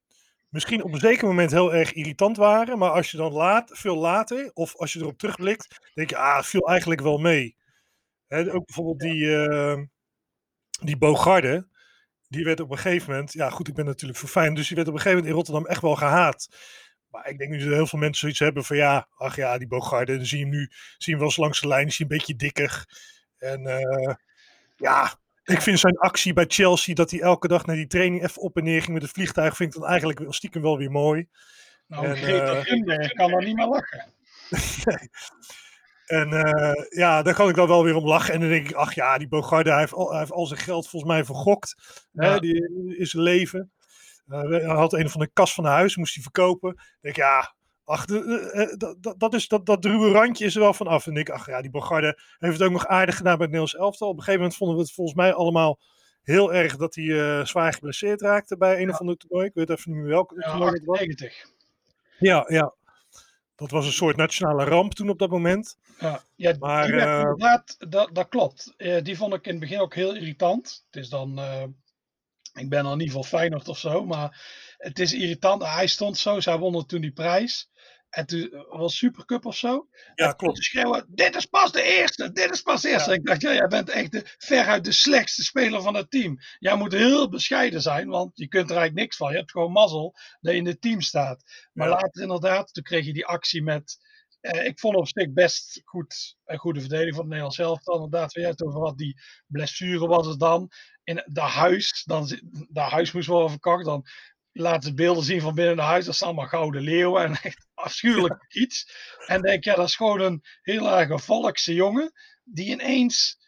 misschien 0.54 0.82
op 0.82 0.92
een 0.92 1.00
zeker 1.00 1.26
moment 1.26 1.50
heel 1.50 1.74
erg 1.74 1.92
irritant 1.92 2.36
waren. 2.36 2.78
Maar 2.78 2.90
als 2.90 3.10
je 3.10 3.16
dan 3.16 3.32
laat, 3.32 3.70
veel 3.74 3.96
later, 3.96 4.50
of 4.52 4.76
als 4.76 4.92
je 4.92 5.00
erop 5.00 5.18
terugblikt, 5.18 5.90
denk 5.94 6.10
je, 6.10 6.16
ah, 6.16 6.42
viel 6.42 6.68
eigenlijk 6.68 7.00
wel 7.00 7.18
mee. 7.18 7.56
Hè, 8.26 8.52
ook 8.52 8.64
bijvoorbeeld 8.64 9.00
die, 9.00 9.24
uh, 9.24 9.78
die 10.82 10.96
Bogarde, 10.96 11.68
die 12.28 12.44
werd 12.44 12.60
op 12.60 12.70
een 12.70 12.78
gegeven 12.78 13.10
moment, 13.10 13.32
ja 13.32 13.50
goed, 13.50 13.68
ik 13.68 13.74
ben 13.74 13.84
natuurlijk 13.84 14.18
verfijn, 14.18 14.54
dus 14.54 14.66
die 14.66 14.76
werd 14.76 14.88
op 14.88 14.94
een 14.94 15.00
gegeven 15.00 15.24
moment 15.24 15.36
in 15.36 15.44
Rotterdam 15.44 15.72
echt 15.72 15.82
wel 15.82 15.96
gehaat. 15.96 16.48
Maar 17.08 17.28
ik 17.28 17.38
denk 17.38 17.50
nu 17.50 17.58
dat 17.58 17.68
heel 17.68 17.86
veel 17.86 17.98
mensen 17.98 18.20
zoiets 18.20 18.38
hebben 18.38 18.64
van 18.64 18.76
ja, 18.76 19.08
ach 19.16 19.36
ja, 19.36 19.58
die 19.58 19.68
Bogarde, 19.68 20.16
dan 20.16 20.26
zie 20.26 20.38
je 20.38 20.44
hem 20.44 20.54
nu, 20.54 20.66
zie 20.70 20.70
je 20.98 21.10
hem 21.10 21.18
wel 21.18 21.28
eens 21.28 21.36
langs 21.36 21.60
de 21.60 21.68
lijn, 21.68 21.86
is 21.86 21.98
hij 21.98 22.06
een 22.08 22.16
beetje 22.16 22.36
dikker. 22.36 22.86
En 23.38 23.60
uh, 23.60 24.14
ja, 24.76 25.18
ik 25.44 25.60
vind 25.60 25.78
zijn 25.78 25.98
actie 25.98 26.32
bij 26.32 26.44
Chelsea, 26.48 26.94
dat 26.94 27.10
hij 27.10 27.20
elke 27.20 27.48
dag 27.48 27.66
naar 27.66 27.76
die 27.76 27.86
training 27.86 28.22
even 28.24 28.42
op 28.42 28.56
en 28.56 28.64
neer 28.64 28.80
ging 28.80 28.92
met 28.92 29.02
het 29.02 29.10
vliegtuig, 29.10 29.56
vind 29.56 29.74
ik 29.74 29.80
dan 29.80 29.90
eigenlijk 29.90 30.24
stiekem 30.28 30.62
wel 30.62 30.78
weer 30.78 30.90
mooi. 30.90 31.28
Nou, 31.86 32.06
en, 32.06 32.16
Greta 32.16 32.66
uh, 32.66 33.08
kan 33.08 33.32
er 33.32 33.44
niet 33.44 33.56
meer 33.56 33.66
lachen. 33.66 34.12
En 36.04 36.32
uh, 36.32 36.72
ja, 36.88 37.22
daar 37.22 37.34
kan 37.34 37.48
ik 37.48 37.54
dan 37.54 37.68
wel 37.68 37.84
weer 37.84 37.94
om 37.94 38.06
lachen. 38.06 38.34
En 38.34 38.40
dan 38.40 38.48
denk 38.48 38.68
ik, 38.68 38.74
ach 38.74 38.94
ja, 38.94 39.18
die 39.18 39.28
Bogarde, 39.28 39.70
hij 39.70 39.80
heeft 39.80 39.92
al, 39.92 40.10
hij 40.10 40.18
heeft 40.18 40.32
al 40.32 40.46
zijn 40.46 40.60
geld 40.60 40.88
volgens 40.88 41.12
mij 41.12 41.24
vergokt. 41.24 41.74
Ja. 42.12 42.32
Hè, 42.32 42.38
die, 42.38 42.96
in 42.98 43.06
zijn 43.06 43.22
leven. 43.22 43.72
Uh, 44.26 44.40
hij 44.40 44.64
had 44.64 44.92
een 44.92 45.10
van 45.10 45.20
de 45.20 45.30
kas 45.32 45.54
van 45.54 45.64
huis, 45.64 45.96
moest 45.96 46.14
hij 46.14 46.22
verkopen. 46.22 46.74
Dan 46.74 46.86
denk 47.00 47.16
ik, 47.16 47.22
ja, 47.22 47.54
Ach, 47.84 48.04
de, 48.04 48.96
dat, 49.00 49.20
dat, 49.20 49.34
is, 49.34 49.48
dat, 49.48 49.66
dat 49.66 49.84
ruwe 49.84 50.10
randje 50.10 50.44
is 50.44 50.54
er 50.54 50.60
wel 50.60 50.74
van 50.74 50.86
af. 50.86 51.06
En 51.06 51.16
ik, 51.16 51.30
ach 51.30 51.46
ja, 51.46 51.60
die 51.60 51.70
Bogarde 51.70 52.20
heeft 52.38 52.58
het 52.58 52.62
ook 52.66 52.72
nog 52.72 52.86
aardig 52.86 53.16
gedaan 53.16 53.36
bij 53.36 53.46
het 53.46 53.54
Nederlands 53.54 53.74
elftal. 53.74 54.08
Op 54.08 54.16
een 54.16 54.22
gegeven 54.22 54.40
moment 54.40 54.58
vonden 54.58 54.76
we 54.76 54.82
het 54.82 54.92
volgens 54.92 55.16
mij 55.16 55.34
allemaal 55.34 55.80
heel 56.22 56.54
erg 56.54 56.76
dat 56.76 56.94
hij 56.94 57.04
uh, 57.04 57.44
zwaar 57.44 57.72
geblesseerd 57.72 58.20
raakte 58.20 58.56
bij 58.56 58.74
een 58.74 58.86
ja. 58.86 58.88
of 58.88 58.98
andere 58.98 59.18
toernooi. 59.18 59.46
Ik 59.46 59.54
weet 59.54 59.70
even 59.70 59.92
niet 59.92 60.00
meer 60.00 60.10
welke 60.10 60.34
ja, 60.40 60.50
toernooi 60.50 60.72
het 60.72 60.84
was. 60.84 61.00
Ja, 62.18 62.44
ja. 62.48 62.74
Dat 63.56 63.70
was 63.70 63.86
een 63.86 63.92
soort 63.92 64.16
nationale 64.16 64.64
ramp 64.64 64.94
toen 64.94 65.08
op 65.08 65.18
dat 65.18 65.30
moment. 65.30 65.78
Ja, 65.98 66.22
ja 66.34 66.56
maar, 66.58 66.86
die 66.86 66.94
uh, 66.94 67.18
inderdaad, 67.18 67.76
dat, 67.88 68.10
dat 68.12 68.28
klopt. 68.28 68.74
Uh, 68.76 69.02
die 69.02 69.16
vond 69.16 69.34
ik 69.34 69.44
in 69.44 69.50
het 69.50 69.60
begin 69.60 69.80
ook 69.80 69.94
heel 69.94 70.14
irritant. 70.14 70.84
Het 70.90 71.02
is 71.02 71.08
dan, 71.08 71.40
ik 72.54 72.68
ben 72.68 72.84
al 72.84 72.92
in 72.92 73.00
ieder 73.00 73.14
geval 73.14 73.38
Feyenoord 73.38 73.68
of 73.68 73.78
zo, 73.78 74.04
maar 74.04 74.44
het 74.78 74.98
is 74.98 75.12
irritant. 75.12 75.62
Hij 75.62 75.86
stond 75.86 76.18
zo, 76.18 76.40
zij 76.40 76.58
wonnen 76.58 76.86
toen 76.86 77.00
die 77.00 77.12
prijs. 77.12 77.70
En 78.14 78.26
toen 78.26 78.50
eh, 78.50 78.78
was 78.78 78.96
Supercup 78.96 79.46
of 79.46 79.56
zo. 79.56 79.88
Ja, 80.14 80.32
klopt. 80.32 80.64
schreeuwen, 80.64 81.06
dit 81.08 81.36
is 81.36 81.46
pas 81.46 81.72
de 81.72 81.82
eerste, 81.82 82.32
dit 82.32 82.50
is 82.50 82.62
pas 82.62 82.82
de 82.82 82.88
eerste. 82.88 83.10
Ja. 83.10 83.16
ik 83.16 83.24
dacht, 83.24 83.40
ja, 83.40 83.52
jij 83.52 83.66
bent 83.66 83.88
echt 83.88 84.12
de, 84.12 84.22
veruit 84.38 84.84
de 84.84 84.92
slechtste 84.92 85.44
speler 85.44 85.82
van 85.82 85.94
het 85.94 86.10
team. 86.10 86.38
Jij 86.58 86.76
moet 86.76 86.92
heel 86.92 87.28
bescheiden 87.28 87.82
zijn, 87.82 88.08
want 88.08 88.30
je 88.34 88.48
kunt 88.48 88.70
er 88.70 88.76
eigenlijk 88.76 89.06
niks 89.06 89.16
van. 89.16 89.30
Je 89.30 89.36
hebt 89.36 89.50
gewoon 89.50 89.72
mazzel 89.72 90.14
dat 90.40 90.52
je 90.52 90.58
in 90.58 90.66
het 90.66 90.80
team 90.80 91.00
staat. 91.00 91.42
Maar 91.72 91.88
ja. 91.88 91.94
later 91.94 92.22
inderdaad, 92.22 92.72
toen 92.72 92.82
kreeg 92.82 93.06
je 93.06 93.12
die 93.12 93.26
actie 93.26 93.62
met... 93.62 94.12
Eh, 94.40 94.66
ik 94.66 94.78
vond 94.78 94.96
op 94.96 95.08
zich 95.08 95.32
best 95.32 95.80
goed, 95.84 96.36
een 96.44 96.58
goede 96.58 96.80
verdediging 96.80 97.14
van 97.14 97.24
het 97.24 97.32
Nederlands 97.32 97.56
zelf. 97.56 97.86
Inderdaad, 97.86 98.32
weer 98.32 98.46
het 98.46 98.64
over 98.64 98.80
wat 98.80 98.98
die 98.98 99.20
blessure 99.46 100.06
was 100.06 100.26
het 100.26 100.38
dan. 100.38 100.70
In 101.04 101.22
de 101.26 101.40
huis, 101.40 102.02
dan, 102.04 102.26
de 102.68 102.80
huis 102.80 103.12
moest 103.12 103.28
worden 103.28 103.50
verkocht. 103.50 103.84
Dan 103.84 104.06
laten 104.54 104.94
beelden 104.94 105.24
zien 105.24 105.40
van 105.40 105.54
binnen 105.54 105.76
het 105.76 105.86
huis. 105.86 106.04
Dat 106.04 106.16
zijn 106.16 106.30
allemaal 106.30 106.48
gouden 106.48 106.82
leeuwen 106.82 107.24
en 107.24 107.32
echt 107.42 107.66
afschuwelijk 107.74 108.44
iets. 108.48 108.92
En 109.26 109.42
denk, 109.42 109.64
ja, 109.64 109.74
dat 109.74 109.88
is 109.88 109.96
gewoon 109.96 110.20
een 110.20 110.44
heel 110.62 110.98
erg 110.98 111.24
volkse 111.24 111.74
jongen. 111.74 112.12
Die 112.44 112.70
ineens 112.70 113.42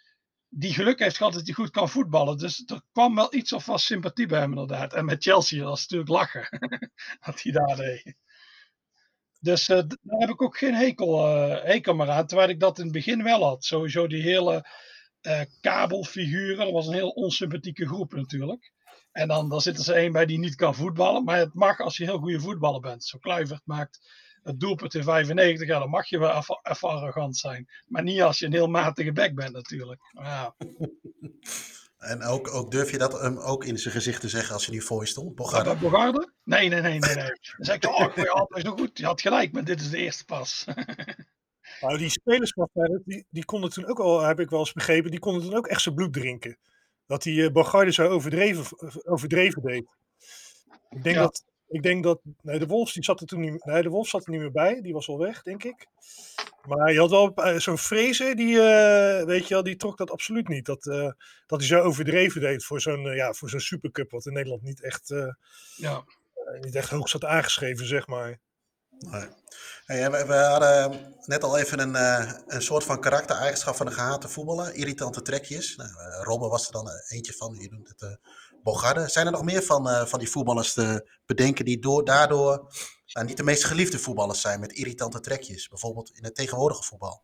die 0.49 0.75
geluk 0.75 0.99
heeft 0.99 1.17
gehad 1.17 1.33
dat 1.33 1.47
hij 1.47 1.55
goed 1.55 1.71
kan 1.71 1.89
voetballen. 1.89 2.39
Dus 2.39 2.63
er 2.67 2.81
kwam 2.93 3.15
wel 3.15 3.35
iets 3.35 3.53
of 3.53 3.67
was 3.67 3.85
sympathie 3.85 4.27
bij 4.27 4.41
hem 4.41 4.51
inderdaad. 4.51 4.95
En 4.95 5.05
met 5.05 5.23
Chelsea 5.23 5.65
was 5.65 5.83
het 5.83 5.91
natuurlijk 5.91 6.19
lachen. 6.19 6.59
dat 7.27 7.43
hij 7.43 7.53
daar 7.53 7.77
deed. 7.77 8.15
Dus 9.41 9.69
uh, 9.69 9.77
daar 9.77 10.19
heb 10.19 10.29
ik 10.29 10.43
ook 10.43 10.59
geen 10.59 10.75
hekel, 10.75 11.29
uh, 11.29 11.63
hekel 11.63 11.95
meer 11.95 12.11
aan. 12.11 12.27
Terwijl 12.27 12.49
ik 12.49 12.61
dat 12.61 12.79
in 12.79 12.85
het 12.85 12.93
begin 12.93 13.23
wel 13.23 13.43
had. 13.45 13.65
Sowieso 13.65 14.07
die 14.07 14.23
hele 14.23 14.67
uh, 15.23 15.41
kabelfiguren. 15.61 16.65
Dat 16.65 16.73
was 16.73 16.87
een 16.87 16.95
heel 16.95 17.11
onsympathieke 17.11 17.87
groep 17.87 18.15
natuurlijk. 18.15 18.73
En 19.17 19.29
dan, 19.29 19.49
dan 19.49 19.61
zit 19.61 19.87
er 19.87 19.95
één 19.95 20.13
bij 20.13 20.27
die 20.27 20.39
niet 20.39 20.55
kan 20.55 20.75
voetballen. 20.75 21.25
Maar 21.25 21.39
het 21.39 21.55
mag 21.55 21.81
als 21.81 21.97
je 21.97 22.05
heel 22.05 22.19
goede 22.19 22.41
voetballer 22.41 22.81
bent. 22.81 23.05
Zo 23.05 23.19
Kluivert 23.19 23.63
maakt 23.65 23.99
het 24.43 24.61
doelpunt 24.61 24.95
in 24.95 25.03
95. 25.03 25.69
Ja, 25.69 25.79
dan 25.79 25.91
mag 25.91 26.09
je 26.09 26.19
wel 26.19 26.37
even, 26.63 26.89
arrogant 26.89 27.37
zijn. 27.37 27.69
Maar 27.87 28.03
niet 28.03 28.23
als 28.23 28.39
je 28.39 28.47
een 28.47 28.53
heel 28.53 28.67
matige 28.67 29.13
bek 29.13 29.35
bent 29.35 29.53
natuurlijk. 29.53 30.01
Ja. 30.13 30.55
En 31.97 32.23
ook, 32.23 32.55
ook 32.55 32.71
durf 32.71 32.91
je 32.91 32.99
dat 32.99 33.21
hem 33.21 33.39
ook 33.39 33.65
in 33.65 33.79
zijn 33.79 33.95
gezicht 33.95 34.21
te 34.21 34.29
zeggen 34.29 34.55
als 34.55 34.67
je 34.67 34.73
niet 34.73 34.83
voor 34.83 35.01
je 35.01 35.09
stond? 35.09 35.35
Bogarde? 35.35 35.77
Bogarde? 35.77 36.33
Nee, 36.45 36.69
nee, 36.69 36.81
nee, 36.81 36.99
nee. 36.99 37.15
nee. 37.15 37.27
Dan 37.57 37.65
zeg 37.65 37.77
ik, 37.77 37.87
oh, 37.87 38.15
je 38.15 38.31
altijd 38.31 38.67
zo 38.67 38.73
goed. 38.73 38.99
Je 38.99 39.05
had 39.05 39.21
gelijk, 39.21 39.53
maar 39.53 39.65
dit 39.65 39.81
is 39.81 39.91
de 39.91 39.97
eerste 39.97 40.25
pas. 40.25 40.65
nou, 41.81 41.99
die 41.99 42.11
spelerspartijen, 42.11 43.03
die, 43.05 43.27
die 43.31 43.45
konden 43.45 43.71
toen 43.71 43.87
ook 43.87 43.99
al, 43.99 44.21
heb 44.21 44.41
ik 44.41 44.51
wel 44.51 44.59
eens 44.59 44.73
begrepen, 44.73 45.11
die 45.11 45.21
konden 45.21 45.43
toen 45.43 45.57
ook 45.57 45.67
echt 45.67 45.83
zijn 45.83 45.95
bloed 45.95 46.13
drinken. 46.13 46.59
Dat 47.07 47.23
die 47.23 47.41
uh, 47.43 47.51
Bogarde 47.51 47.93
zo 47.93 48.09
overdreven, 48.09 48.65
overdreven 49.07 49.63
deed. 49.63 49.85
Ik 50.91 51.03
denk 51.03 51.17
Ja. 51.17 51.23
dat, 51.23 51.45
ik 51.69 51.83
denk 51.83 52.03
dat, 52.05 52.21
nee, 52.43 52.59
de 52.59 52.67
Wolfs 52.67 52.93
die 52.93 53.05
zat 53.05 53.21
er 53.21 53.27
toen 53.27 53.41
niet, 53.41 53.65
nee, 53.65 53.83
de 53.83 53.89
Wolfs 53.89 54.11
zat 54.11 54.25
er 54.25 54.31
niet 54.31 54.41
meer 54.41 54.51
bij. 54.51 54.81
Die 54.81 54.93
was 54.93 55.09
al 55.09 55.19
weg, 55.19 55.43
denk 55.43 55.65
ik. 55.65 55.87
Maar 56.69 56.93
je 56.93 56.99
had 56.99 57.11
wel 57.11 57.35
eh, 57.35 57.59
zo'n 57.59 57.79
Fraser, 57.79 58.37
die, 58.37 58.61
eh, 58.61 59.25
weet 59.25 59.49
je 59.49 59.55
wel, 59.55 59.63
die 59.63 59.77
trok 59.77 59.97
dat 59.99 60.11
absoluut 60.11 60.49
niet. 60.49 60.65
Dat, 60.67 60.83
dat 61.47 61.59
hij 61.59 61.67
zo 61.67 61.81
overdreven 61.81 62.41
deed 62.41 62.65
voor 62.65 62.81
zo'n 62.81 63.03
ja, 63.03 63.33
voor 63.33 63.49
zo'n 63.51 63.61
supercup, 63.61 64.11
wat 64.11 64.27
in 64.27 64.33
Nederland 64.33 64.63
niet 64.63 64.83
echt, 64.83 65.15
Ja. 65.77 66.05
niet 66.61 66.75
echt 66.75 66.91
hoog 66.91 67.09
zat 67.09 67.25
aangeschreven, 67.25 67.87
zeg 67.87 68.07
maar. 68.07 68.39
Nee. 68.99 69.29
Hey, 69.85 70.11
we, 70.11 70.27
we 70.27 70.35
hadden 70.35 71.15
net 71.25 71.45
al 71.45 71.59
even 71.59 71.79
een, 71.79 71.97
eh, 71.97 72.33
een 72.47 72.63
soort 72.63 72.85
van 72.85 73.01
karaktereigenschap 73.01 73.77
van 73.77 73.87
een 73.87 73.93
gehate 73.93 74.29
voetballer. 74.29 74.75
Irritante 74.75 75.23
trekjes. 75.23 75.77
Nou, 75.77 75.91
eh, 75.91 76.21
Robben 76.23 76.49
was 76.51 76.67
er 76.67 76.73
dan 76.73 76.89
eh, 76.89 77.17
eentje 77.17 77.33
van. 77.33 77.55
Je 77.55 77.69
noemt 77.71 77.89
het 77.89 78.03
eh 78.03 78.15
Bogarde. 78.63 79.09
Zijn 79.09 79.27
er 79.27 79.33
nog 79.33 79.43
meer 79.43 79.63
van, 79.63 80.09
van 80.09 80.19
die 80.19 80.31
voetballers 80.31 80.73
te 80.73 81.11
bedenken 81.27 81.65
die 81.65 81.79
door, 81.79 82.05
daardoor 82.05 82.73
nou, 83.13 83.27
niet 83.27 83.37
de 83.37 83.43
meest 83.43 83.65
geliefde 83.65 83.99
voetballers 83.99 84.41
zijn 84.41 84.61
met 84.61 84.73
irritante 84.73 85.21
trekjes? 85.21 85.69
Bijvoorbeeld 85.69 86.11
in 86.11 86.25
het 86.25 86.35
tegenwoordige 86.35 86.83
voetbal. 86.83 87.23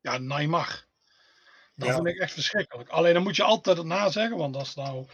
Ja, 0.00 0.18
Neymar. 0.18 0.84
Dat 1.76 1.88
Ja. 1.88 1.94
vind 1.94 2.06
ik 2.06 2.18
echt 2.18 2.32
verschrikkelijk. 2.32 2.88
Alleen 2.88 3.14
dan 3.14 3.22
moet 3.22 3.36
je 3.36 3.42
altijd 3.42 3.76
het 3.76 3.86
nazeggen, 3.86 4.36
want 4.36 4.56
als 4.56 4.68
het 4.68 4.76
nou 4.76 5.06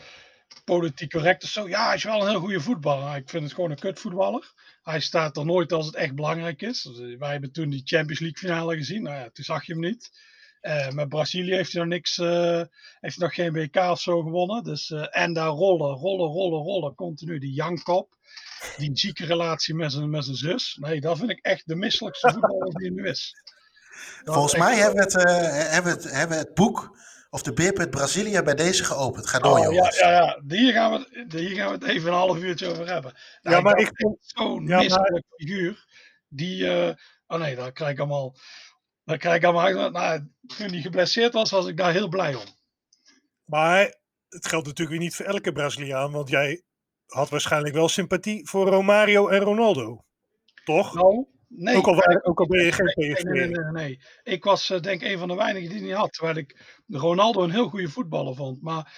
politiek 0.65 1.11
correct 1.11 1.43
is 1.43 1.53
zo. 1.53 1.69
Ja, 1.69 1.87
hij 1.87 1.95
is 1.95 2.05
wel 2.05 2.21
een 2.21 2.29
heel 2.29 2.41
goede 2.41 2.61
voetballer. 2.61 3.17
Ik 3.17 3.29
vind 3.29 3.43
het 3.45 3.53
gewoon 3.53 3.71
een 3.71 3.79
kutvoetballer. 3.79 4.53
Hij 4.89 5.01
staat 5.01 5.37
er 5.37 5.45
nooit 5.45 5.73
als 5.73 5.87
het 5.87 5.95
echt 5.95 6.15
belangrijk 6.15 6.63
is. 6.63 6.83
Dus, 6.83 6.99
eh, 7.01 7.19
wij 7.19 7.31
hebben 7.31 7.53
toen 7.53 7.71
die 7.71 7.83
Champions 7.85 8.21
League 8.21 8.39
finale 8.39 8.77
gezien. 8.77 9.03
Nou 9.03 9.17
ja, 9.17 9.31
toen 9.33 9.45
zag 9.45 9.65
je 9.65 9.73
hem 9.73 9.83
niet. 9.83 10.11
Eh, 10.61 10.91
met 10.91 11.09
Brazilië 11.09 11.55
heeft 11.55 11.73
hij 11.73 11.81
nog 11.83 11.91
niks, 11.91 12.19
eh, 12.19 12.63
heeft 13.01 13.17
hij 13.17 13.27
nog 13.27 13.35
geen 13.35 13.53
WK 13.53 13.77
of 13.77 14.01
zo 14.01 14.23
gewonnen. 14.23 14.65
Dus, 14.65 14.91
en 15.11 15.33
daar 15.33 15.49
rollen, 15.49 15.97
rollen, 15.97 16.27
rollen, 16.27 16.63
rollen. 16.63 16.95
Continu 16.95 17.39
die 17.39 17.53
Jankop. 17.53 18.17
Die 18.77 18.91
zieke 18.99 19.25
relatie 19.27 19.75
met 19.75 19.93
zijn, 19.93 20.11
met 20.11 20.25
zijn 20.25 20.37
zus. 20.37 20.77
Nee, 20.81 21.01
dat 21.01 21.19
vind 21.19 21.31
ik 21.31 21.39
echt 21.45 21.63
de 21.69 21.77
misselijkste 21.77 22.31
voetballer 22.33 22.75
die 22.75 22.87
er 22.87 22.93
nu 22.95 23.09
is. 23.09 23.35
Dat 24.25 24.35
Volgens 24.35 24.55
echt- 24.55 24.65
mij 24.65 24.77
hebben 24.77 24.95
we, 24.95 25.03
het, 25.03 25.13
hebben, 25.73 25.93
we 25.97 25.99
het, 26.03 26.13
hebben 26.13 26.37
we 26.39 26.45
het 26.45 26.55
boek 26.55 26.97
of 27.31 27.43
de 27.43 27.53
beerput 27.53 27.91
Brazilië 27.91 28.43
bij 28.43 28.55
deze 28.55 28.85
geopend. 28.85 29.27
Ga 29.27 29.39
door, 29.39 29.53
Oh, 29.53 29.59
ja, 29.59 29.65
jongens. 29.65 29.99
ja, 29.99 30.11
ja. 30.11 30.43
Hier, 30.57 30.73
gaan 30.73 30.93
we, 30.93 31.07
het- 31.11 31.33
hier 31.33 31.57
gaan 31.57 31.67
we 31.67 31.73
het 31.85 31.85
even 31.95 32.09
een 32.09 32.15
half 32.17 32.39
uurtje 32.39 32.67
over 32.67 32.87
hebben. 32.93 33.13
Nou, 33.43 33.57
Ja, 33.57 33.63
maar 33.63 33.79
ik 33.79 33.91
vond- 33.93 34.17
Zo'n 34.21 34.67
ja, 34.67 34.75
maar- 34.75 34.83
misselijk 34.83 35.25
figuur. 35.37 35.87
Die, 36.29 36.69
eh, 36.71 36.95
oh 37.27 37.39
nee, 37.41 37.57
daar 37.57 37.73
krijg 37.73 37.93
ik 37.93 37.99
allemaal... 37.99 38.37
Daar 39.05 39.19
krijg 39.19 39.37
ik 39.37 39.45
allemaal 39.45 39.91
nou, 39.91 40.29
toen 40.57 40.69
hij 40.69 40.81
geblesseerd 40.81 41.33
was, 41.33 41.51
was 41.51 41.67
ik 41.67 41.77
daar 41.77 41.93
heel 41.93 42.09
blij 42.09 42.35
om. 42.35 42.45
Maar 43.45 43.81
het 44.29 44.47
geldt 44.47 44.67
natuurlijk 44.67 44.97
weer 44.97 45.07
niet 45.07 45.15
voor 45.15 45.25
elke 45.27 45.53
Braziliaan, 45.53 46.13
want 46.13 46.29
jij 46.29 46.63
had 47.07 47.29
waarschijnlijk 47.29 47.75
wel 47.75 47.89
sympathie 47.89 48.49
voor 48.49 48.67
Romario 48.69 49.29
en 49.29 49.41
Ronaldo. 49.41 50.05
Toch? 50.65 50.95
Nou, 50.95 51.27
nee. 51.49 51.77
ook, 51.77 51.87
al, 51.87 52.23
ook 52.23 52.49
ben 52.49 52.65
je 52.65 52.73
geen 52.73 52.93
Nee, 52.95 53.15
PSV. 53.15 53.23
nee, 53.23 53.47
nee, 53.47 53.49
nee, 53.49 53.73
nee. 53.73 54.01
Ik 54.23 54.45
was 54.45 54.71
eh, 54.71 54.81
denk 54.81 55.03
ik 55.03 55.11
een 55.13 55.19
van 55.19 55.29
de 55.29 55.35
weinigen 55.35 55.69
die 55.69 55.79
het 55.79 55.87
niet 55.87 55.97
had. 55.97 56.13
Terwijl 56.13 56.37
ik 56.37 56.81
Ronaldo 56.87 57.43
een 57.43 57.51
heel 57.51 57.69
goede 57.69 57.89
voetballer 57.89 58.35
vond. 58.35 58.63
Maar 58.63 58.93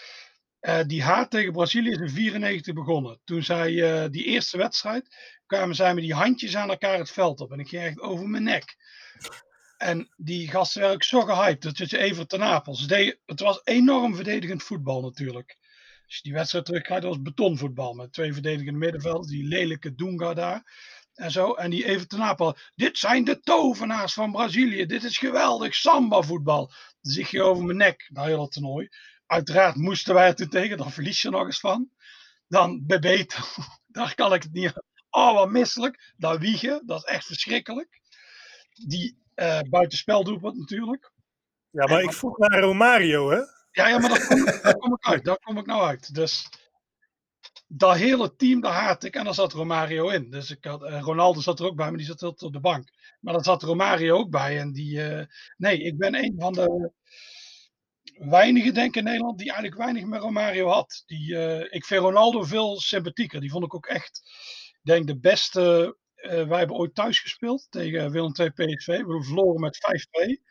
eh, 0.60 0.80
die 0.86 1.02
haat 1.02 1.30
tegen 1.30 1.52
Brazilië 1.52 1.90
is 1.90 1.98
in 1.98 2.10
94 2.10 2.74
begonnen. 2.74 3.20
Toen 3.24 3.42
zij 3.42 4.02
eh, 4.02 4.10
die 4.10 4.24
eerste 4.24 4.56
wedstrijd 4.56 5.16
kwamen 5.46 5.74
zij 5.74 5.94
met 5.94 6.02
die 6.02 6.14
handjes 6.14 6.56
aan 6.56 6.70
elkaar 6.70 6.98
het 6.98 7.10
veld 7.10 7.40
op. 7.40 7.52
En 7.52 7.58
ik 7.58 7.68
ging 7.68 7.82
echt 7.82 8.00
over 8.00 8.28
mijn 8.28 8.42
nek. 8.42 8.76
En 9.76 10.14
die 10.16 10.48
gasten 10.48 10.80
werden 10.80 10.96
ook 10.96 11.04
zo 11.04 11.20
gehyped. 11.20 11.62
Dat 11.78 11.90
je 11.90 11.98
even 11.98 12.28
ten 12.28 12.38
Napels. 12.38 12.86
Het 13.26 13.40
was 13.40 13.60
enorm 13.64 14.14
verdedigend 14.14 14.62
voetbal 14.62 15.00
natuurlijk. 15.00 15.56
Als 16.06 16.16
je 16.16 16.22
die 16.22 16.32
wedstrijd 16.32 16.64
terugkijkt, 16.64 17.02
dat 17.02 17.10
was 17.10 17.22
betonvoetbal. 17.22 17.94
Met 17.94 18.12
twee 18.12 18.32
verdedigende 18.32 18.78
middenvelders. 18.78 19.26
Die 19.26 19.44
lelijke 19.44 19.94
Dunga 19.94 20.34
daar. 20.34 20.62
En 21.20 21.30
zo. 21.30 21.52
En 21.54 21.70
die 21.70 21.84
even 21.84 22.08
ten 22.08 22.22
Apel. 22.22 22.56
Dit 22.74 22.98
zijn 22.98 23.24
de 23.24 23.40
tovenaars 23.40 24.12
van 24.12 24.32
Brazilië. 24.32 24.86
Dit 24.86 25.04
is 25.04 25.18
geweldig 25.18 25.74
samba 25.74 26.22
voetbal. 26.22 26.66
Dan 27.00 27.12
zie 27.12 27.26
je 27.30 27.42
over 27.42 27.64
mijn 27.64 27.76
nek. 27.76 28.08
Dat 28.12 28.24
hele 28.24 28.48
toernooi. 28.48 28.88
Uiteraard 29.26 29.76
moesten 29.76 30.14
wij 30.14 30.26
er 30.26 30.34
toen 30.34 30.48
tegen. 30.48 30.76
Dan 30.76 30.92
verlies 30.92 31.22
je 31.22 31.30
nog 31.30 31.44
eens 31.46 31.60
van. 31.60 31.90
Dan 32.48 32.86
Bebeto. 32.86 33.38
Daar 33.86 34.14
kan 34.14 34.34
ik 34.34 34.42
het 34.42 34.52
niet 34.52 34.66
aan. 34.66 34.82
Oh, 35.10 35.34
wat 35.34 35.50
misselijk. 35.50 36.12
Dat 36.16 36.38
wiegen. 36.38 36.82
Dat 36.86 36.98
is 36.98 37.04
echt 37.14 37.26
verschrikkelijk. 37.26 38.00
Die 38.86 39.18
eh 39.34 39.60
buitenspeldoelpunt 39.70 40.56
natuurlijk. 40.56 41.12
Ja, 41.70 41.86
maar 41.86 42.02
ik 42.02 42.12
vroeg 42.12 42.38
naar 42.38 42.60
Romario, 42.60 43.30
hè? 43.30 43.38
Ja, 43.70 43.88
ja, 43.88 43.98
maar 43.98 44.08
daar 44.10 44.26
kom, 44.26 44.46
ik- 44.46 44.62
daar 44.62 44.76
kom 44.76 44.92
ik 44.94 45.06
uit. 45.06 45.24
Daar 45.24 45.38
kom 45.38 45.58
ik 45.58 45.66
nou 45.66 45.82
uit. 45.82 46.14
Dus 46.14 46.48
dat 47.72 47.96
hele 47.96 48.36
team, 48.36 48.60
daar 48.60 48.72
haat 48.72 49.04
ik. 49.04 49.14
En 49.14 49.24
daar 49.24 49.34
zat 49.34 49.52
Romario 49.52 50.08
in. 50.08 50.30
Dus 50.30 50.50
ik 50.50 50.64
had, 50.64 50.82
eh, 50.82 51.00
Ronaldo 51.00 51.40
zat 51.40 51.58
er 51.60 51.66
ook 51.66 51.76
bij, 51.76 51.88
maar 51.88 51.96
die 51.96 52.06
zat 52.06 52.20
heel 52.20 52.34
op 52.38 52.52
de 52.52 52.60
bank. 52.60 52.90
Maar 53.20 53.32
daar 53.32 53.44
zat 53.44 53.62
Romario 53.62 54.16
ook 54.16 54.30
bij. 54.30 54.58
En 54.58 54.72
die, 54.72 55.02
eh, 55.02 55.26
nee, 55.56 55.82
ik 55.82 55.98
ben 55.98 56.14
een 56.14 56.34
van 56.38 56.52
de 56.52 56.92
weinigen, 58.18 58.74
denk 58.74 58.88
ik, 58.88 58.96
in 58.96 59.04
Nederland, 59.04 59.38
die 59.38 59.46
eigenlijk 59.52 59.82
weinig 59.82 60.04
met 60.04 60.20
Romario 60.20 60.68
had. 60.68 61.02
Die, 61.06 61.36
eh, 61.36 61.74
ik 61.74 61.84
vind 61.84 62.02
Ronaldo 62.02 62.42
veel 62.42 62.80
sympathieker. 62.80 63.40
Die 63.40 63.50
vond 63.50 63.64
ik 63.64 63.74
ook 63.74 63.86
echt, 63.86 64.22
denk, 64.82 65.06
de 65.06 65.18
beste. 65.18 65.98
wij 66.20 66.58
hebben 66.58 66.76
ooit 66.76 66.94
thuis 66.94 67.20
gespeeld 67.20 67.66
tegen 67.70 68.10
Willem 68.10 68.32
II 68.34 68.50
PSV. 68.50 68.86
We 68.86 69.22
verloren 69.24 69.60
met 69.60 69.76
5-2. 69.76 70.42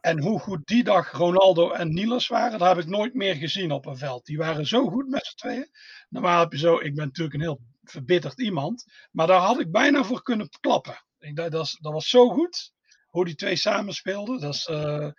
En 0.00 0.20
hoe 0.20 0.38
goed 0.38 0.66
die 0.66 0.84
dag 0.84 1.10
Ronaldo 1.12 1.70
en 1.70 1.92
Niels 1.94 2.26
waren, 2.28 2.58
dat 2.58 2.68
heb 2.68 2.78
ik 2.78 2.86
nooit 2.90 3.14
meer 3.14 3.34
gezien 3.34 3.72
op 3.72 3.86
een 3.86 3.96
veld. 3.96 4.24
Die 4.26 4.36
waren 4.38 4.66
zo 4.66 4.86
goed 4.88 5.08
met 5.08 5.26
z'n 5.26 5.36
tweeën. 5.36 5.70
Normaal 6.08 6.40
heb 6.40 6.52
je 6.52 6.58
zo, 6.58 6.74
ik 6.80 6.94
ben 6.94 7.04
natuurlijk 7.06 7.34
een 7.34 7.40
heel 7.40 7.60
verbitterd 7.82 8.40
iemand, 8.40 8.84
maar 9.10 9.26
daar 9.26 9.40
had 9.40 9.60
ik 9.60 9.70
bijna 9.70 10.04
voor 10.04 10.22
kunnen 10.22 10.48
klappen. 10.60 11.04
Ik, 11.18 11.36
dat, 11.36 11.54
is- 11.54 11.78
dat 11.80 11.92
was 11.92 12.08
zo 12.08 12.28
goed, 12.28 12.72
hoe 13.06 13.24
die 13.24 13.34
twee 13.34 13.56
samen 13.56 13.94
speelden. 13.94 14.40
Dat 14.40 14.54
is, 14.54 14.66
eh, 14.66 15.10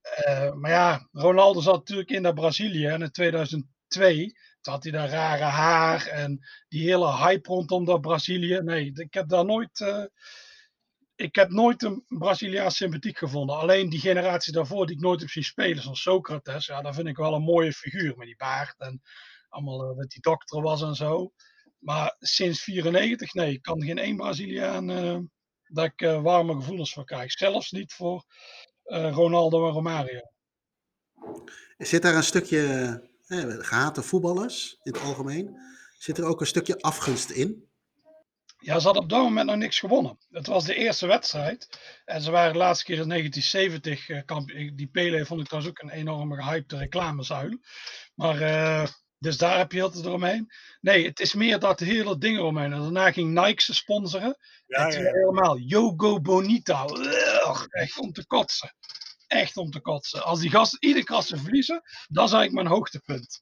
eh, 0.00 0.52
maar 0.52 0.70
ja, 0.70 1.08
Ronaldo 1.12 1.60
zat 1.60 1.76
natuurlijk 1.78 2.10
in 2.10 2.22
dat 2.22 2.34
Brazilië 2.34 2.86
en 2.86 3.02
in 3.02 3.10
2002 3.10 4.32
toen 4.60 4.72
had 4.74 4.82
hij 4.82 4.92
dat 4.92 5.10
rare 5.10 5.42
haar 5.44 6.06
en 6.06 6.38
die 6.68 6.82
hele 6.88 7.16
hype 7.16 7.48
rondom 7.48 7.84
dat 7.84 8.00
Brazilië. 8.00 8.60
Nee, 8.62 8.90
ik 8.94 9.14
heb 9.14 9.28
daar 9.28 9.44
nooit... 9.44 9.80
eh, 9.80 10.04
ik 11.16 11.34
heb 11.34 11.50
nooit 11.50 11.82
een 11.82 12.04
Braziliaans 12.08 12.76
sympathiek 12.76 13.18
gevonden. 13.18 13.56
Alleen 13.56 13.88
die 13.88 14.00
generatie 14.00 14.52
daarvoor 14.52 14.86
die 14.86 14.96
ik 14.96 15.02
nooit 15.02 15.20
heb 15.20 15.28
zien 15.28 15.44
spelen, 15.44 15.82
zoals 15.82 16.02
Socrates, 16.02 16.66
ja, 16.66 16.82
dat 16.82 16.94
vind 16.94 17.08
ik 17.08 17.16
wel 17.16 17.34
een 17.34 17.42
mooie 17.42 17.72
figuur 17.72 18.16
met 18.16 18.26
die 18.26 18.36
baard 18.36 18.74
en 18.78 19.02
allemaal 19.48 19.90
eh, 19.90 19.96
dat 19.96 20.10
die 20.10 20.20
dokter 20.20 20.62
was 20.62 20.82
en 20.82 20.94
zo. 20.94 21.32
Maar 21.78 22.16
sinds 22.18 22.62
94, 22.62 23.34
nee, 23.34 23.52
ik 23.52 23.62
kan 23.62 23.82
geen 23.82 23.98
één 23.98 24.16
Braziliaan 24.16 24.90
eh, 24.90 25.18
dat 25.62 25.84
ik 25.84 26.00
eh, 26.00 26.22
warme 26.22 26.54
gevoelens 26.54 26.92
voor 26.92 27.04
krijg. 27.04 27.32
Zelfs 27.32 27.70
niet 27.70 27.92
voor 27.92 28.24
Ronaldo 28.88 29.66
en 29.66 29.72
Romario. 29.72 30.20
Zit 31.78 32.02
daar 32.02 32.14
een 32.14 32.22
stukje 32.22 32.60
eh, 33.26 33.44
gehate 33.58 34.02
voetballers 34.02 34.78
in 34.82 34.92
het 34.92 35.02
algemeen? 35.02 35.56
Zit 35.98 36.18
er 36.18 36.24
ook 36.24 36.40
een 36.40 36.46
stukje 36.46 36.80
afgunst 36.80 37.30
in? 37.30 37.68
Ja, 38.66 38.78
ze 38.78 38.84
hadden 38.84 39.02
op 39.02 39.08
dat 39.08 39.22
moment 39.22 39.46
nog 39.46 39.56
niks 39.56 39.78
gewonnen. 39.78 40.18
Het 40.30 40.46
was 40.46 40.64
de 40.64 40.74
eerste 40.74 41.06
wedstrijd. 41.06 41.68
En 42.04 42.20
ze 42.20 42.30
waren 42.30 42.52
de 42.52 42.58
laatste 42.58 42.84
keer 42.84 42.98
in 42.98 43.08
1970 43.08 44.08
eh, 44.08 44.24
kampioen. 44.24 44.76
Die 44.76 44.86
Pele 44.86 45.26
vond 45.26 45.40
ik 45.40 45.46
trouwens 45.46 45.72
ook 45.72 45.82
een 45.82 45.96
enorme 45.96 46.42
gehypte 46.42 46.76
reclamezuil. 46.76 47.58
Maar, 48.14 48.40
eh, 48.40 48.88
dus 49.18 49.36
daar 49.36 49.58
heb 49.58 49.72
je 49.72 49.82
het 49.82 50.04
eromheen. 50.04 50.52
Nee, 50.80 51.06
het 51.06 51.20
is 51.20 51.34
meer 51.34 51.58
dat 51.58 51.80
hele 51.80 52.18
ding 52.18 52.36
eromheen. 52.36 52.72
En 52.72 52.80
daarna 52.80 53.12
ging 53.12 53.44
Nike 53.44 53.62
ze 53.62 53.74
sponsoren. 53.74 54.36
Ja, 54.66 54.84
en 54.84 54.90
toen 54.90 55.02
ja, 55.02 55.10
helemaal 55.10 55.58
Yogo 55.58 56.20
Bonita. 56.20 56.84
Echt 57.70 57.98
om 57.98 58.12
te 58.12 58.26
kotsen. 58.26 58.74
Echt 59.26 59.56
om 59.56 59.70
te 59.70 59.80
kotsen. 59.80 60.24
Als 60.24 60.40
die 60.40 60.50
gasten 60.50 60.88
iedere 60.88 61.22
ze 61.22 61.36
verliezen, 61.36 61.82
dat 62.08 62.26
is 62.26 62.32
eigenlijk 62.32 62.52
mijn 62.52 62.76
hoogtepunt. 62.76 63.40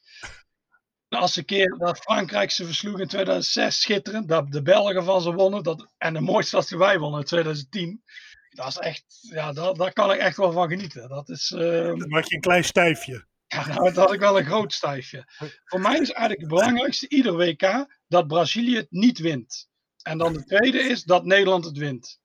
Als 1.08 1.32
ze 1.32 1.44
keer 1.44 1.76
dat 1.78 1.98
Frankrijk 1.98 2.50
ze 2.50 2.64
versloeg 2.64 3.00
in 3.00 3.06
2006, 3.08 3.80
schitterend. 3.80 4.28
Dat 4.28 4.52
de 4.52 4.62
Belgen 4.62 5.04
van 5.04 5.22
ze 5.22 5.32
wonnen. 5.32 5.62
Dat, 5.62 5.86
en 5.98 6.12
de 6.12 6.20
mooiste 6.20 6.56
was 6.56 6.68
die 6.68 6.78
wij 6.78 6.98
wonnen 6.98 7.20
in 7.20 7.26
2010. 7.26 8.02
Dat 8.50 8.66
is 8.66 8.76
echt, 8.78 9.04
ja, 9.20 9.52
daar, 9.52 9.74
daar 9.74 9.92
kan 9.92 10.12
ik 10.12 10.18
echt 10.18 10.36
wel 10.36 10.52
van 10.52 10.68
genieten. 10.68 11.08
Dat 11.08 11.28
is, 11.28 11.50
ehm, 11.50 11.98
Dan 11.98 12.08
maak 12.08 12.24
je 12.24 12.34
een 12.34 12.40
klein 12.40 12.64
stijfje. 12.64 13.26
ja, 13.46 13.66
nou, 13.66 13.82
dat 13.82 13.96
had 13.96 14.12
ik 14.12 14.20
wel 14.20 14.38
een 14.38 14.44
groot 14.44 14.72
stijfje. 14.72 15.24
Voor 15.64 15.80
mij 15.80 15.92
is 15.92 16.10
eigenlijk 16.10 16.40
het 16.40 16.48
belangrijkste, 16.48 17.08
ieder 17.08 17.36
WK, 17.36 17.86
dat 18.08 18.26
Brazilië 18.26 18.76
het 18.76 18.90
niet 18.90 19.18
wint. 19.18 19.68
En 20.02 20.18
dan 20.18 20.32
de 20.32 20.44
tweede 20.44 20.78
is 20.78 21.02
dat 21.02 21.24
Nederland 21.24 21.64
het 21.64 21.76
wint. 21.76 22.20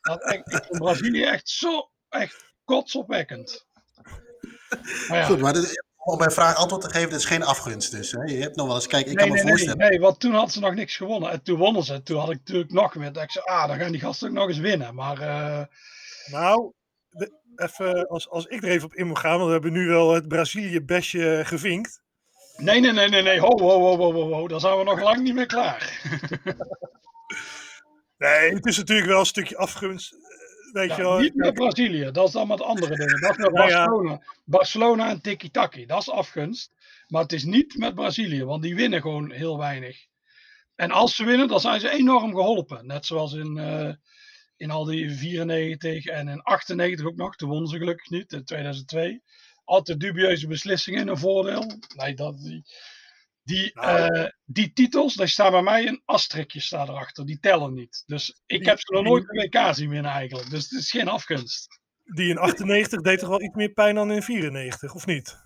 Dat 0.00 0.24
echt, 0.24 0.52
ik 0.52 0.64
vind 0.64 0.78
Brazilië 0.78 1.22
echt 1.24 1.48
zo, 1.48 1.90
echt 2.08 2.54
kotsopwekkend. 2.64 3.66
Maar 5.08 5.18
ja, 5.18 5.24
Goed, 5.24 5.40
maar 5.40 5.52
om 6.06 6.18
mijn 6.18 6.30
vraag 6.30 6.56
antwoord 6.56 6.82
te 6.82 6.90
geven, 6.90 7.08
dit 7.10 7.18
is 7.18 7.24
geen 7.24 7.42
afgunst 7.42 7.90
dus. 7.90 8.12
Hè? 8.12 8.22
Je 8.22 8.40
hebt 8.42 8.56
nog 8.56 8.66
wel 8.66 8.74
eens, 8.74 8.86
kijk, 8.86 9.06
ik 9.06 9.14
nee, 9.14 9.16
kan 9.16 9.28
me 9.28 9.34
nee, 9.34 9.42
nee, 9.42 9.50
voorstellen. 9.52 9.90
nee, 9.90 10.00
want 10.00 10.20
toen 10.20 10.32
hadden 10.32 10.50
ze 10.50 10.60
nog 10.60 10.74
niks 10.74 10.96
gewonnen. 10.96 11.30
En 11.30 11.42
toen 11.42 11.58
wonnen 11.58 11.82
ze. 11.82 12.02
Toen 12.02 12.18
had 12.18 12.30
ik 12.30 12.38
natuurlijk 12.38 12.72
nog 12.72 12.94
weer. 12.94 13.12
Dat 13.12 13.22
ik 13.22 13.30
zei, 13.30 13.44
ah, 13.44 13.68
dan 13.68 13.78
gaan 13.78 13.92
die 13.92 14.00
gasten 14.00 14.28
ook 14.28 14.34
nog 14.34 14.48
eens 14.48 14.58
winnen. 14.58 14.94
Maar 14.94 15.20
eh, 15.20 15.64
Nou, 16.30 16.72
de- 17.10 17.32
even 17.56 18.08
als, 18.08 18.28
als 18.30 18.46
ik 18.46 18.62
er 18.62 18.68
even 18.70 18.86
op 18.86 18.94
in 18.94 19.06
moet 19.06 19.18
gaan, 19.18 19.34
want 19.36 19.46
we 19.46 19.52
hebben 19.52 19.72
nu 19.72 19.86
wel 19.88 20.14
het 20.14 20.28
Brazilië-besje 20.28 21.40
gevinkt. 21.44 22.00
nee, 22.56 22.80
nee, 22.80 22.92
nee, 22.92 23.08
nee, 23.08 23.22
nee. 23.22 23.40
Ho, 23.40 23.58
ho, 23.58 23.68
ho, 23.80 23.96
ho, 23.96 24.12
ho, 24.12 24.32
ho. 24.32 24.48
Dan 24.48 24.60
zijn 24.60 24.78
we 24.78 24.84
nog 24.84 25.00
lang 25.02 25.22
niet 25.22 25.34
meer 25.34 25.46
klaar. 25.46 26.00
Nee, 28.18 28.54
het 28.54 28.66
is 28.66 28.76
natuurlijk 28.76 29.08
wel 29.08 29.18
een 29.20 29.26
stukje 29.26 29.56
afgunst. 29.56 30.14
Weet 30.76 30.96
je 30.96 31.02
wel. 31.02 31.18
niet 31.18 31.34
met 31.34 31.54
Brazilië, 31.54 32.10
dat 32.12 32.26
is 32.26 32.32
dan 32.32 32.48
met 32.48 32.62
andere 32.62 32.96
dingen. 32.96 33.20
Dat 33.20 33.30
is 33.30 33.36
met 33.36 33.52
Nou 33.52 33.68
ja. 33.68 33.84
Barcelona. 33.84 34.22
Barcelona 34.44 35.08
en 35.08 35.20
Tiki-Taki, 35.20 35.86
dat 35.86 36.00
is 36.00 36.10
afgunst. 36.10 36.70
Maar 37.06 37.22
het 37.22 37.32
is 37.32 37.44
niet 37.44 37.76
met 37.76 37.94
Brazilië, 37.94 38.44
want 38.44 38.62
die 38.62 38.74
winnen 38.74 39.00
gewoon 39.00 39.30
heel 39.30 39.58
weinig. 39.58 40.06
En 40.74 40.90
als 40.90 41.16
ze 41.16 41.24
winnen, 41.24 41.48
dan 41.48 41.60
zijn 41.60 41.80
ze 41.80 41.90
enorm 41.90 42.34
geholpen. 42.34 42.86
Net 42.86 43.06
zoals 43.06 43.32
in, 43.32 43.58
eh, 43.58 43.92
in 44.56 44.70
al 44.70 44.84
die 44.84 45.10
94 45.10 46.04
en 46.04 46.28
in 46.28 46.42
98 46.42 47.06
ook 47.06 47.16
nog. 47.16 47.36
Toen 47.36 47.48
wonnen 47.48 47.68
ze 47.68 47.78
gelukkig 47.78 48.10
niet, 48.10 48.32
in 48.32 48.44
2002. 48.44 49.22
Altijd 49.64 50.00
dubieuze 50.00 50.46
beslissingen 50.46 51.00
in 51.00 51.08
een 51.08 51.18
voordeel. 51.18 51.78
Nee, 51.96 52.14
dat, 52.14 52.38
die, 52.38 52.64
die, 53.46 53.70
Nou. 53.74 54.14
eh, 54.14 54.30
die 54.44 54.72
titels, 54.72 55.14
daar 55.14 55.28
staat 55.28 55.50
bij 55.50 55.62
mij 55.62 55.86
een 55.86 56.02
asterikje 56.04 56.60
staat 56.60 56.88
erachter. 56.88 57.26
Die 57.26 57.38
tellen 57.40 57.74
niet. 57.74 58.02
Dus 58.06 58.28
ik 58.46 58.58
Die- 58.58 58.68
heb 58.68 58.80
ze 58.80 58.92
nog 58.92 59.02
nooit 59.04 59.24
een 59.28 59.36
WK 59.50 59.74
zien 59.74 59.88
winnen 59.90 60.10
eigenlijk. 60.12 60.50
Dus 60.50 60.70
het 60.70 60.80
is 60.80 60.90
geen 60.90 61.08
afgunst. 61.08 61.80
Die 62.04 62.28
in 62.30 62.38
98 62.38 63.00
deed 63.00 63.18
toch 63.18 63.28
wel 63.28 63.42
iets 63.42 63.54
meer 63.54 63.72
pijn 63.72 63.94
dan 63.94 64.10
in 64.10 64.22
94, 64.22 64.94
of 64.94 65.06
niet? 65.06 65.44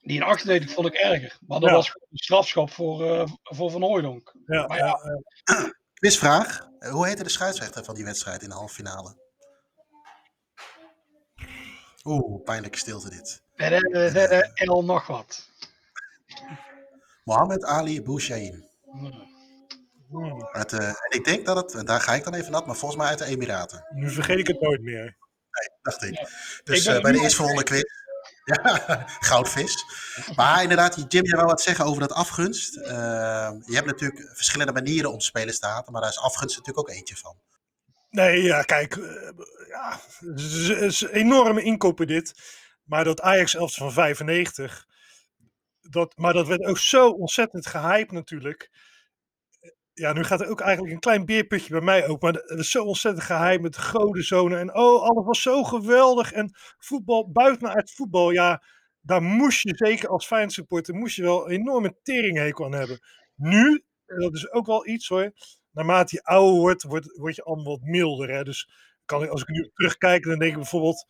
Die 0.00 0.16
in 0.16 0.22
98 0.22 0.70
vond 0.72 0.86
ik 0.86 0.94
erger. 0.94 1.38
Maar 1.46 1.60
dat 1.60 1.68
Ja. 1.68 1.74
was 1.74 1.90
gewoon 1.90 2.06
een 2.10 2.16
strafschop 2.18 2.70
voor, 2.70 3.04
eh, 3.14 3.26
voor 3.42 3.70
Van 3.70 3.82
Hooijdonk. 3.82 4.34
Ja, 4.46 4.66
Maar 4.66 4.78
ja. 4.78 4.98
Quizvraag. 5.94 6.68
Hoe 6.90 7.06
heette 7.06 7.22
de 7.22 7.28
scheidsrechter 7.30 7.84
van 7.84 7.94
die 7.94 8.04
wedstrijd 8.04 8.42
in 8.42 8.48
de 8.48 8.54
halve 8.54 8.74
finale? 8.74 9.16
Oeh, 12.04 12.42
pijnlijke 12.44 12.78
stilte 12.78 13.10
dit. 13.10 13.42
Eh, 13.54 14.62
El 14.66 14.84
nog 14.84 15.06
wat. 15.06 15.48
Mohammed 17.24 17.64
Ali 17.64 18.02
Bouchaïn. 18.02 18.68
Hmm. 18.82 19.28
Hmm, 20.08 20.48
Uit, 20.52 20.72
eh, 20.72 20.88
en 20.88 21.10
ik 21.18 21.24
denk 21.24 21.46
dat 21.46 21.56
het, 21.56 21.74
en 21.74 21.84
daar 21.84 22.00
ga 22.00 22.14
ik 22.14 22.24
dan 22.24 22.34
even 22.34 22.52
nat, 22.52 22.66
maar 22.66 22.76
volgens 22.76 23.00
mij 23.00 23.10
uit 23.10 23.18
de 23.18 23.24
Emiraten, 23.24 23.84
Nu 23.94 24.10
vergeet 24.10 24.38
ik 24.38 24.46
het 24.46 24.60
nooit 24.60 24.82
meer. 24.82 25.16
dacht 25.82 26.02
ik. 26.02 26.14
Ja. 26.14 26.28
Dus 26.64 26.86
Ik 26.86 26.94
eh, 26.94 27.00
bij 27.02 27.12
de 27.12 27.20
eerstvolgende 27.20 27.62
quiz. 27.62 27.82
Ja, 28.44 28.84
goudvis. 29.30 29.84
Maar 30.36 30.62
inderdaad, 30.62 31.04
Jim, 31.08 31.24
jij 31.24 31.36
wou 31.36 31.46
wat 31.46 31.60
zeggen 31.62 31.84
over 31.84 32.00
dat 32.00 32.12
afgunst. 32.12 32.76
Eh, 32.76 33.50
je 33.64 33.74
hebt 33.74 33.86
natuurlijk 33.86 34.30
verschillende 34.32 34.72
manieren 34.72 35.12
om 35.12 35.20
spelers 35.20 35.58
te 35.58 35.66
haten, 35.66 35.92
maar 35.92 36.00
daar 36.00 36.10
is 36.10 36.18
afgunst 36.20 36.56
natuurlijk 36.56 36.88
ook 36.88 36.96
eentje 36.96 37.16
van. 37.16 37.36
Nee, 38.10 38.42
ja, 38.42 38.62
kijk. 38.62 38.96
ja, 39.68 40.00
het 40.18 40.40
is, 40.40 40.68
het 40.68 40.80
is 40.80 41.00
een 41.00 41.08
enorme 41.10 41.62
inkopen 41.62 42.06
dit. 42.06 42.32
Maar 42.84 43.04
dat 43.04 43.20
Ajax 43.20 43.54
11 43.54 43.74
van 43.74 43.92
95. 43.92 44.86
Dat, 45.90 46.16
maar 46.16 46.32
dat 46.32 46.46
werd 46.46 46.64
ook 46.64 46.78
zo 46.78 47.08
ontzettend 47.08 47.66
gehyped 47.66 48.12
natuurlijk. 48.12 48.70
Ja, 49.92 50.12
nu 50.12 50.24
gaat 50.24 50.40
er 50.40 50.48
ook 50.48 50.60
eigenlijk 50.60 50.94
een 50.94 51.00
klein 51.00 51.24
beerputje 51.24 51.70
bij 51.70 51.80
mij 51.80 52.08
ook. 52.08 52.22
Maar 52.22 52.32
het 52.32 52.56
was 52.56 52.70
zo 52.70 52.84
ontzettend 52.84 53.24
gehyped 53.24 53.62
met 53.62 53.74
de 53.74 53.82
godenzonen. 53.82 54.58
En 54.58 54.74
oh, 54.74 55.02
alles 55.02 55.26
was 55.26 55.42
zo 55.42 55.62
geweldig. 55.62 56.32
En 56.32 56.50
voetbal, 56.78 57.30
buiten 57.30 57.68
uit 57.68 57.92
voetbal, 57.92 58.30
ja, 58.30 58.62
daar 59.00 59.22
moest 59.22 59.62
je 59.62 59.76
zeker 59.76 60.08
als 60.08 60.26
Feyenoord 60.26 60.52
supporter, 60.52 60.94
moest 60.94 61.16
je 61.16 61.22
wel 61.22 61.50
enorme 61.50 61.96
teringhekel 62.02 62.64
aan 62.64 62.72
hebben. 62.72 62.98
Nu, 63.34 63.84
dat 64.06 64.34
is 64.34 64.50
ook 64.50 64.66
wel 64.66 64.86
iets 64.86 65.08
hoor, 65.08 65.32
naarmate 65.70 66.16
je 66.16 66.22
ouder 66.22 66.60
wordt, 66.60 66.82
wordt, 66.82 67.18
word 67.18 67.34
je 67.34 67.42
allemaal 67.42 67.78
wat 67.78 67.82
milder. 67.82 68.30
Hè? 68.30 68.42
Dus 68.42 68.68
kan 69.04 69.22
ik, 69.22 69.30
als 69.30 69.42
ik 69.42 69.48
nu 69.48 69.70
terugkijk, 69.74 70.24
dan 70.24 70.38
denk 70.38 70.50
ik 70.50 70.58
bijvoorbeeld, 70.58 71.04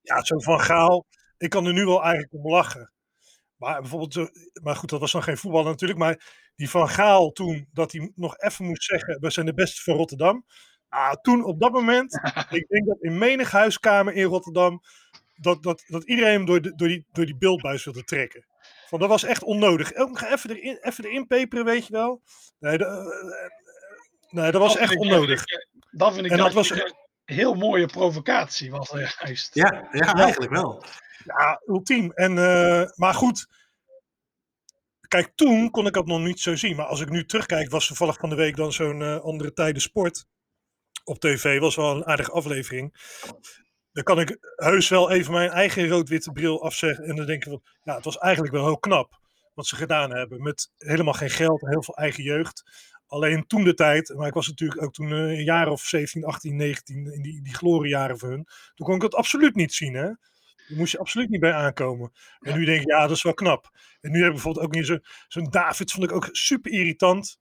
ja, 0.00 0.24
zo 0.24 0.38
van 0.38 0.60
Gaal, 0.60 1.06
ik 1.36 1.50
kan 1.50 1.66
er 1.66 1.72
nu 1.72 1.84
wel 1.84 2.02
eigenlijk 2.02 2.32
om 2.32 2.50
lachen. 2.50 2.92
Maar 3.60 3.80
bijvoorbeeld, 3.80 4.12
zo, 4.12 4.28
maar 4.62 4.76
goed, 4.76 4.88
dat 4.90 5.00
was 5.00 5.12
nog 5.12 5.24
geen 5.24 5.36
voetbal 5.36 5.64
natuurlijk, 5.64 5.98
maar 6.00 6.20
die 6.56 6.70
van 6.70 6.88
Gaal 6.88 7.30
toen, 7.32 7.68
dat 7.72 7.92
hij 7.92 8.12
nog 8.14 8.38
even 8.38 8.64
moest 8.64 8.82
zeggen, 8.84 9.20
we 9.20 9.30
zijn 9.30 9.46
de 9.46 9.54
beste 9.54 9.82
van 9.82 9.94
Rotterdam. 9.96 10.44
Ah, 10.88 11.12
toen 11.12 11.44
op 11.44 11.60
dat 11.60 11.72
moment, 11.72 12.14
ik 12.50 12.68
denk 12.68 12.86
dat 12.86 12.96
in 13.00 13.18
menig 13.18 13.50
huiskamer 13.50 14.12
in 14.14 14.24
Rotterdam, 14.24 14.80
dat, 15.34 15.62
dat, 15.62 15.82
dat 15.86 16.04
iedereen 16.04 16.32
hem 16.32 16.44
door, 16.46 16.60
de, 16.60 16.74
door, 16.74 16.88
die, 16.88 17.06
door 17.12 17.24
die 17.26 17.36
beeldbuis 17.36 17.84
wilde 17.84 18.04
trekken. 18.04 18.44
Van, 18.88 18.98
dat 18.98 19.08
was 19.08 19.22
echt 19.24 19.42
onnodig. 19.42 19.94
Nog 19.94 20.22
even 20.24 20.50
erin, 20.56 20.78
even 20.80 21.04
erin 21.04 21.26
peperen, 21.26 21.64
weet 21.64 21.86
je 21.86 21.92
wel. 21.92 22.22
Nee, 22.58 22.78
dat, 22.78 22.88
eh, 22.88 23.40
nee, 24.30 24.50
dat 24.50 24.60
was 24.60 24.76
echt 24.76 24.92
ik- 24.92 24.98
onnodig. 25.00 25.44
Dat 25.90 26.12
vind 26.14 26.26
ik 26.26 26.32
En 26.32 26.38
dat 26.38 26.52
was- 26.52 26.70
een 26.70 26.94
heel 27.24 27.54
mooie 27.54 27.86
provocatie. 27.86 28.70
Was 28.70 28.90
er 28.92 29.16
juist. 29.20 29.54
Ja, 29.54 29.88
ja, 29.92 30.14
eigenlijk 30.14 30.52
wel. 30.52 30.84
Ja, 31.24 31.62
ultiem. 31.66 32.12
En, 32.12 32.38
eh, 32.38 32.90
maar 32.94 33.14
goed. 33.14 33.48
Kijk, 35.08 35.32
toen 35.34 35.70
kon 35.70 35.86
ik 35.86 35.92
dat 35.92 36.06
nog 36.06 36.20
niet 36.20 36.40
zo 36.40 36.56
zien. 36.56 36.76
Maar 36.76 36.86
als 36.86 37.00
ik 37.00 37.10
nu 37.10 37.24
terugkijk, 37.24 37.70
was 37.70 37.86
toevallig 37.86 38.16
van 38.18 38.28
de 38.28 38.36
week 38.36 38.56
dan 38.56 38.72
zo'n 38.72 39.02
eh, 39.02 39.20
andere 39.20 39.52
tijden 39.52 39.82
sport 39.82 40.26
op 41.04 41.20
tv. 41.20 41.58
Was 41.58 41.76
wel 41.76 41.96
een 41.96 42.06
aardige 42.06 42.30
aflevering. 42.30 42.94
Dan 43.92 44.04
kan 44.04 44.20
ik 44.20 44.38
heus 44.56 44.88
wel 44.88 45.10
even 45.10 45.32
mijn 45.32 45.50
eigen 45.50 45.88
rood-witte 45.88 46.32
bril 46.32 46.64
afzeggen. 46.64 47.04
En 47.04 47.16
dan 47.16 47.26
denk 47.26 47.44
ik 47.44 47.60
ja, 47.82 47.94
het 47.94 48.04
was 48.04 48.18
eigenlijk 48.18 48.54
wel 48.54 48.64
heel 48.64 48.78
knap 48.78 49.18
wat 49.54 49.66
ze 49.66 49.76
gedaan 49.76 50.10
hebben. 50.10 50.42
Met 50.42 50.70
helemaal 50.78 51.14
geen 51.14 51.30
geld, 51.30 51.60
heel 51.60 51.82
veel 51.82 51.96
eigen 51.96 52.22
jeugd. 52.22 52.62
Alleen 53.06 53.46
toen 53.46 53.64
de 53.64 53.74
tijd, 53.74 54.14
maar 54.16 54.26
ik 54.26 54.34
was 54.34 54.48
natuurlijk 54.48 54.82
ook 54.82 54.92
toen 54.92 55.12
eh, 55.12 55.18
een 55.18 55.44
jaar 55.44 55.68
of 55.68 55.80
17, 55.82 56.24
18, 56.24 56.56
19 56.56 57.12
in 57.12 57.22
die, 57.22 57.42
die 57.42 57.54
gloriejaren 57.54 58.18
van 58.18 58.28
hun. 58.28 58.46
Toen 58.74 58.86
kon 58.86 58.94
ik 58.94 59.02
het 59.02 59.14
absoluut 59.14 59.54
niet 59.54 59.74
zien, 59.74 59.94
hè. 59.94 60.10
Daar 60.70 60.78
moest 60.78 60.92
je 60.92 60.98
absoluut 60.98 61.28
niet 61.28 61.40
bij 61.40 61.52
aankomen. 61.52 62.12
En 62.40 62.58
nu 62.58 62.64
denk 62.64 62.80
ik, 62.80 62.88
ja, 62.88 63.00
dat 63.06 63.16
is 63.16 63.22
wel 63.22 63.34
knap. 63.34 63.70
En 64.00 64.10
nu 64.10 64.16
heb 64.18 64.26
ik 64.26 64.32
bijvoorbeeld 64.32 64.66
ook 64.66 64.74
niet 64.74 64.86
zo- 64.86 64.98
zo'n 65.28 65.50
David, 65.50 65.92
vond 65.92 66.04
ik 66.04 66.12
ook 66.12 66.28
super 66.32 66.72
irritant. 66.72 67.38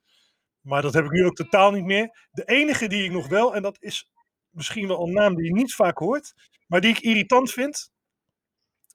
Maar 0.61 0.81
dat 0.81 0.93
heb 0.93 1.05
ik 1.05 1.11
nu 1.11 1.25
ook 1.25 1.35
totaal 1.35 1.71
niet 1.71 1.85
meer. 1.85 2.27
De 2.31 2.43
enige 2.45 2.87
die 2.87 3.03
ik 3.03 3.11
nog 3.11 3.27
wel, 3.27 3.55
en 3.55 3.61
dat 3.61 3.77
is 3.79 4.11
misschien 4.49 4.87
wel 4.87 5.07
een 5.07 5.13
naam 5.13 5.35
die 5.35 5.45
je 5.45 5.53
niet 5.53 5.73
vaak 5.73 5.97
hoort, 5.97 6.33
maar 6.67 6.81
die 6.81 6.89
ik 6.89 6.99
irritant 6.99 7.51
vind, 7.51 7.91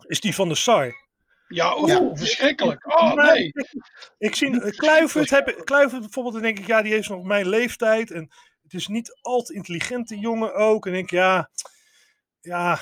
is 0.06 0.20
die 0.20 0.34
van 0.34 0.48
de 0.48 0.54
Sar. 0.54 1.02
Ja, 1.48 1.78
oeh, 1.78 1.88
Ja. 1.88 2.10
verschrikkelijk. 2.14 2.86
Oh 3.00 3.12
nee. 3.14 3.52
Ik 4.18 4.34
zie 4.34 4.50
uh, 4.50 4.70
Kluivert, 4.70 5.30
heb, 5.30 5.60
Kluivert 5.64 6.00
bijvoorbeeld, 6.00 6.34
dan 6.34 6.42
denk 6.44 6.58
ik, 6.58 6.66
ja, 6.66 6.82
die 6.82 6.92
heeft 6.92 7.08
nog 7.08 7.22
mijn 7.24 7.48
leeftijd. 7.48 8.10
En 8.10 8.30
het 8.62 8.74
is 8.74 8.86
niet 8.86 9.18
al 9.20 9.42
te 9.42 9.54
intelligente 9.54 10.18
jongen 10.18 10.54
ook. 10.54 10.86
En 10.86 10.92
denk 10.92 11.04
ik, 11.04 11.10
ja, 11.10 11.50
ja, 12.44 12.78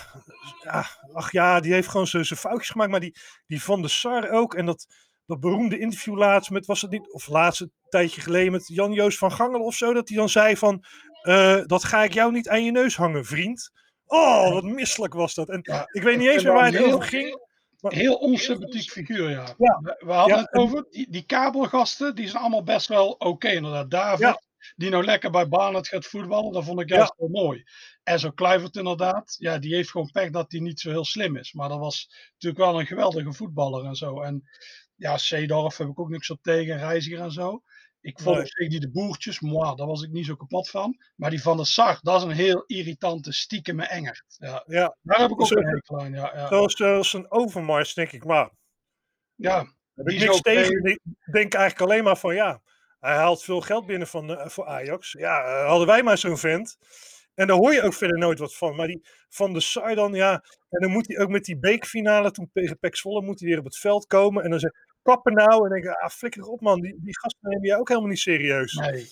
ja, 0.62 0.87
ach 1.12 1.33
ja, 1.33 1.61
die 1.61 1.72
heeft 1.72 1.88
gewoon 1.88 2.07
zijn 2.07 2.25
foutjes 2.25 2.68
gemaakt. 2.70 2.90
Maar 2.90 3.01
die, 3.01 3.16
die 3.46 3.62
van 3.62 3.83
de 3.83 3.88
Sar 3.88 4.31
ook. 4.31 4.55
En 4.55 4.66
dat, 4.66 4.87
dat 5.27 5.40
beroemde 5.40 5.79
interview 5.79 6.16
laatst 6.16 6.51
met, 6.51 6.66
was 6.66 6.81
het 6.83 6.90
niet, 6.90 7.12
of 7.12 7.29
laatste 7.29 7.70
tijdje 7.88 8.20
geleden 8.20 8.53
met 8.53 8.66
Jan-Joos 8.66 9.18
van 9.18 9.33
Gangel 9.33 9.61
of 9.61 9.75
zo. 9.75 9.92
Dat 9.92 10.09
hij 10.09 10.16
dan 10.16 10.29
zei 10.29 10.57
van, 10.57 10.85
eh, 11.22 11.61
dat 11.66 11.85
ga 11.85 12.05
ik 12.05 12.12
jou 12.14 12.33
niet 12.33 12.48
aan 12.48 12.64
je 12.64 12.70
neus 12.70 12.96
hangen, 12.96 13.25
vriend. 13.25 13.70
Oh, 14.07 14.53
wat 14.53 14.64
misselijk 14.64 15.14
was 15.14 15.35
dat. 15.35 15.48
En 15.48 15.59
Ja, 15.62 15.85
ik 15.92 16.03
weet 16.03 16.18
niet 16.18 16.29
eens 16.29 16.42
meer 16.44 16.53
waar 16.53 16.64
het 16.64 16.75
heel- 16.77 16.92
over 16.92 17.03
ging. 17.09 17.40
Heel 17.81 18.14
onsympathiek 18.14 18.90
figuur, 18.90 19.31
ja. 19.31 19.55
Ja. 19.59 19.81
We, 19.98 20.12
hadden 20.12 20.37
Ja, 20.37 20.42
het 20.42 20.53
over, 20.55 20.87
die, 20.90 21.11
die 21.11 21.27
kabelgasten, 21.27 22.14
die 22.14 22.29
zijn 22.29 22.42
allemaal 22.42 22.62
best 22.62 22.88
wel 22.88 23.09
oké 23.11 23.48
inderdaad. 23.48 23.90
David, 23.90 24.38
die 24.77 24.90
nou 24.90 25.05
lekker 25.05 25.31
bij 25.31 25.48
Barnet 25.48 25.88
gaat 25.88 26.07
voetballen, 26.07 26.53
dat 26.53 26.64
vond 26.64 26.81
ik 26.81 26.88
juist 26.88 27.14
wel 27.16 27.29
mooi. 27.29 27.62
En 28.03 28.19
zo 28.19 28.31
Kluivert 28.31 28.77
inderdaad, 28.77 29.35
ja, 29.38 29.59
die 29.59 29.75
heeft 29.75 29.91
gewoon 29.91 30.11
pech 30.11 30.31
dat 30.31 30.53
hij 30.53 30.61
niet 30.61 30.81
zo 30.81 30.91
heel 30.91 31.05
slim 31.05 31.37
is. 31.37 31.53
Maar 31.53 31.69
dat 31.69 31.79
was 31.79 32.09
natuurlijk 32.33 32.65
wel 32.65 32.81
een 32.81 32.87
geweldige 32.87 33.33
voetballer 33.33 33.85
en 33.85 33.95
zo. 33.95 34.21
En 34.21 34.49
ja, 34.95 35.17
Seedorf 35.17 35.77
heb 35.77 35.88
ik 35.88 36.01
ook 36.01 36.09
niks 36.09 36.31
op 36.31 36.43
tegen, 36.43 36.79
Reiziger 36.79 37.21
en 37.21 37.33
zo. 37.33 37.62
Ik 38.01 38.21
vond 38.21 38.38
op 38.38 38.69
die 38.69 38.81
de 38.81 38.91
boertjes, 38.91 39.41
moi, 39.41 39.75
daar 39.77 39.87
was 39.87 40.03
ik 40.03 40.11
niet 40.11 40.27
zo 40.27 40.35
kapot 40.37 40.71
van. 40.71 40.97
Maar 41.17 41.31
die 41.31 41.43
van 41.43 41.57
de 41.57 41.65
Sar, 41.65 41.99
dat 42.03 42.17
is 42.17 42.23
een 42.23 42.31
heel 42.31 42.65
irritante, 42.67 43.33
stiekeme 43.33 43.87
engert. 43.87 44.25
Ja, 44.38 44.65
Ja, 44.67 44.97
daar 45.03 45.21
heb 45.21 45.31
ik 45.31 45.41
ook 45.41 45.47
Zo- 45.47 45.57
een 45.57 45.67
hekel 45.67 46.01
aan, 46.01 46.12
ja. 46.12 46.33
ja. 46.35 46.49
zoals, 46.49 46.77
zoals 46.77 47.12
een 47.12 47.31
overmars, 47.31 47.95
denk 47.95 48.12
ik, 48.12 48.25
maar 48.25 48.51
ja. 49.35 49.59
heb 49.95 50.09
ik 50.09 50.19
niks 50.19 50.41
tegen. 50.41 50.85
Ik 50.85 51.01
denk 51.33 51.55
eigenlijk 51.55 51.91
alleen 51.91 52.05
maar 52.05 52.17
van 52.17 52.35
ja, 52.35 52.62
hij 53.01 53.17
haalt 53.17 53.43
veel 53.43 53.61
geld 53.61 53.87
binnen 53.87 54.09
van, 54.09 54.37
eh, 54.37 54.49
voor 54.49 54.67
Ajax. 54.67 55.12
Ja, 55.12 55.43
eh, 55.45 55.67
hadden 55.69 55.87
wij 55.87 56.03
maar 56.03 56.19
zo'n 56.19 56.38
vent. 56.38 56.77
En 57.35 57.47
daar 57.47 57.57
hoor 57.57 57.73
je 57.73 57.83
ook 57.83 57.95
verder 57.95 58.18
nooit 58.18 58.38
wat 58.38 58.57
van. 58.57 58.77
Maar 58.77 58.87
die 58.87 59.07
van 59.29 59.53
de 59.53 59.61
Sar 59.61 59.95
dan, 59.95 60.14
ja. 60.14 60.33
En 60.71 60.81
dan 60.81 60.90
moet 60.90 61.09
hij 61.09 61.18
ook 61.18 61.29
met 61.29 61.45
die 61.45 61.59
beekfinale, 61.59 62.31
toen 62.31 62.51
tegen 62.53 62.79
Pek 62.79 62.97
Zwolle, 62.97 63.23
moet 63.23 63.40
hij 63.40 63.49
weer 63.49 63.59
op 63.59 63.64
het 63.64 63.79
veld 63.79 64.07
komen. 64.07 64.45
En 64.45 64.51
dan 64.51 64.59
zegt 64.59 64.75
kappen 65.03 65.33
nou. 65.33 65.64
En 65.64 65.71
denk 65.73 65.85
ik, 65.85 66.01
ah, 66.01 66.11
flikker 66.11 66.42
op 66.42 66.61
man, 66.61 66.81
die, 66.81 66.99
die 67.01 67.18
gasten 67.18 67.49
nemen 67.51 67.66
je 67.66 67.79
ook 67.79 67.88
helemaal 67.88 68.11
niet 68.11 68.18
serieus. 68.18 68.73
Nee. 68.73 69.07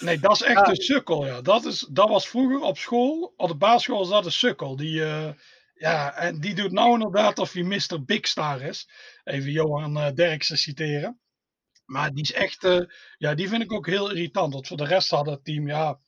Nee, 0.00 0.18
dat 0.18 0.32
is 0.32 0.42
echt 0.42 0.66
Ja. 0.66 0.68
een 0.68 0.76
sukkel. 0.76 1.26
Ja. 1.26 1.40
Dat, 1.40 1.64
is, 1.64 1.86
dat 1.90 2.08
was 2.08 2.28
vroeger 2.28 2.60
op 2.60 2.78
school, 2.78 3.34
op 3.36 3.48
de 3.48 3.56
basisschool 3.56 3.98
was 3.98 4.08
dat 4.08 4.24
een 4.24 4.32
sukkel. 4.32 4.76
Die, 4.76 5.04
eh, 5.04 5.28
ja, 5.74 6.14
en 6.16 6.40
die 6.40 6.54
doet 6.54 6.72
nou 6.72 6.92
inderdaad 6.92 7.38
of 7.38 7.52
hij 7.52 7.62
Mr. 7.62 8.04
Big 8.04 8.26
Star 8.26 8.60
is. 8.62 8.88
Even 9.24 9.50
Johan 9.50 9.96
eh, 9.98 10.12
Derksen 10.12 10.58
citeren. 10.58 11.18
Maar 11.84 12.10
die 12.12 12.22
is 12.22 12.32
echt, 12.32 12.64
eh, 12.64 12.80
ja, 13.18 13.34
die 13.34 13.48
vind 13.48 13.62
ik 13.62 13.72
ook 13.72 13.86
heel 13.86 14.10
irritant. 14.10 14.52
Want 14.52 14.66
voor 14.66 14.76
de 14.76 14.84
rest 14.86 15.10
had 15.10 15.26
het 15.26 15.44
team, 15.44 15.66
ja, 15.68 15.98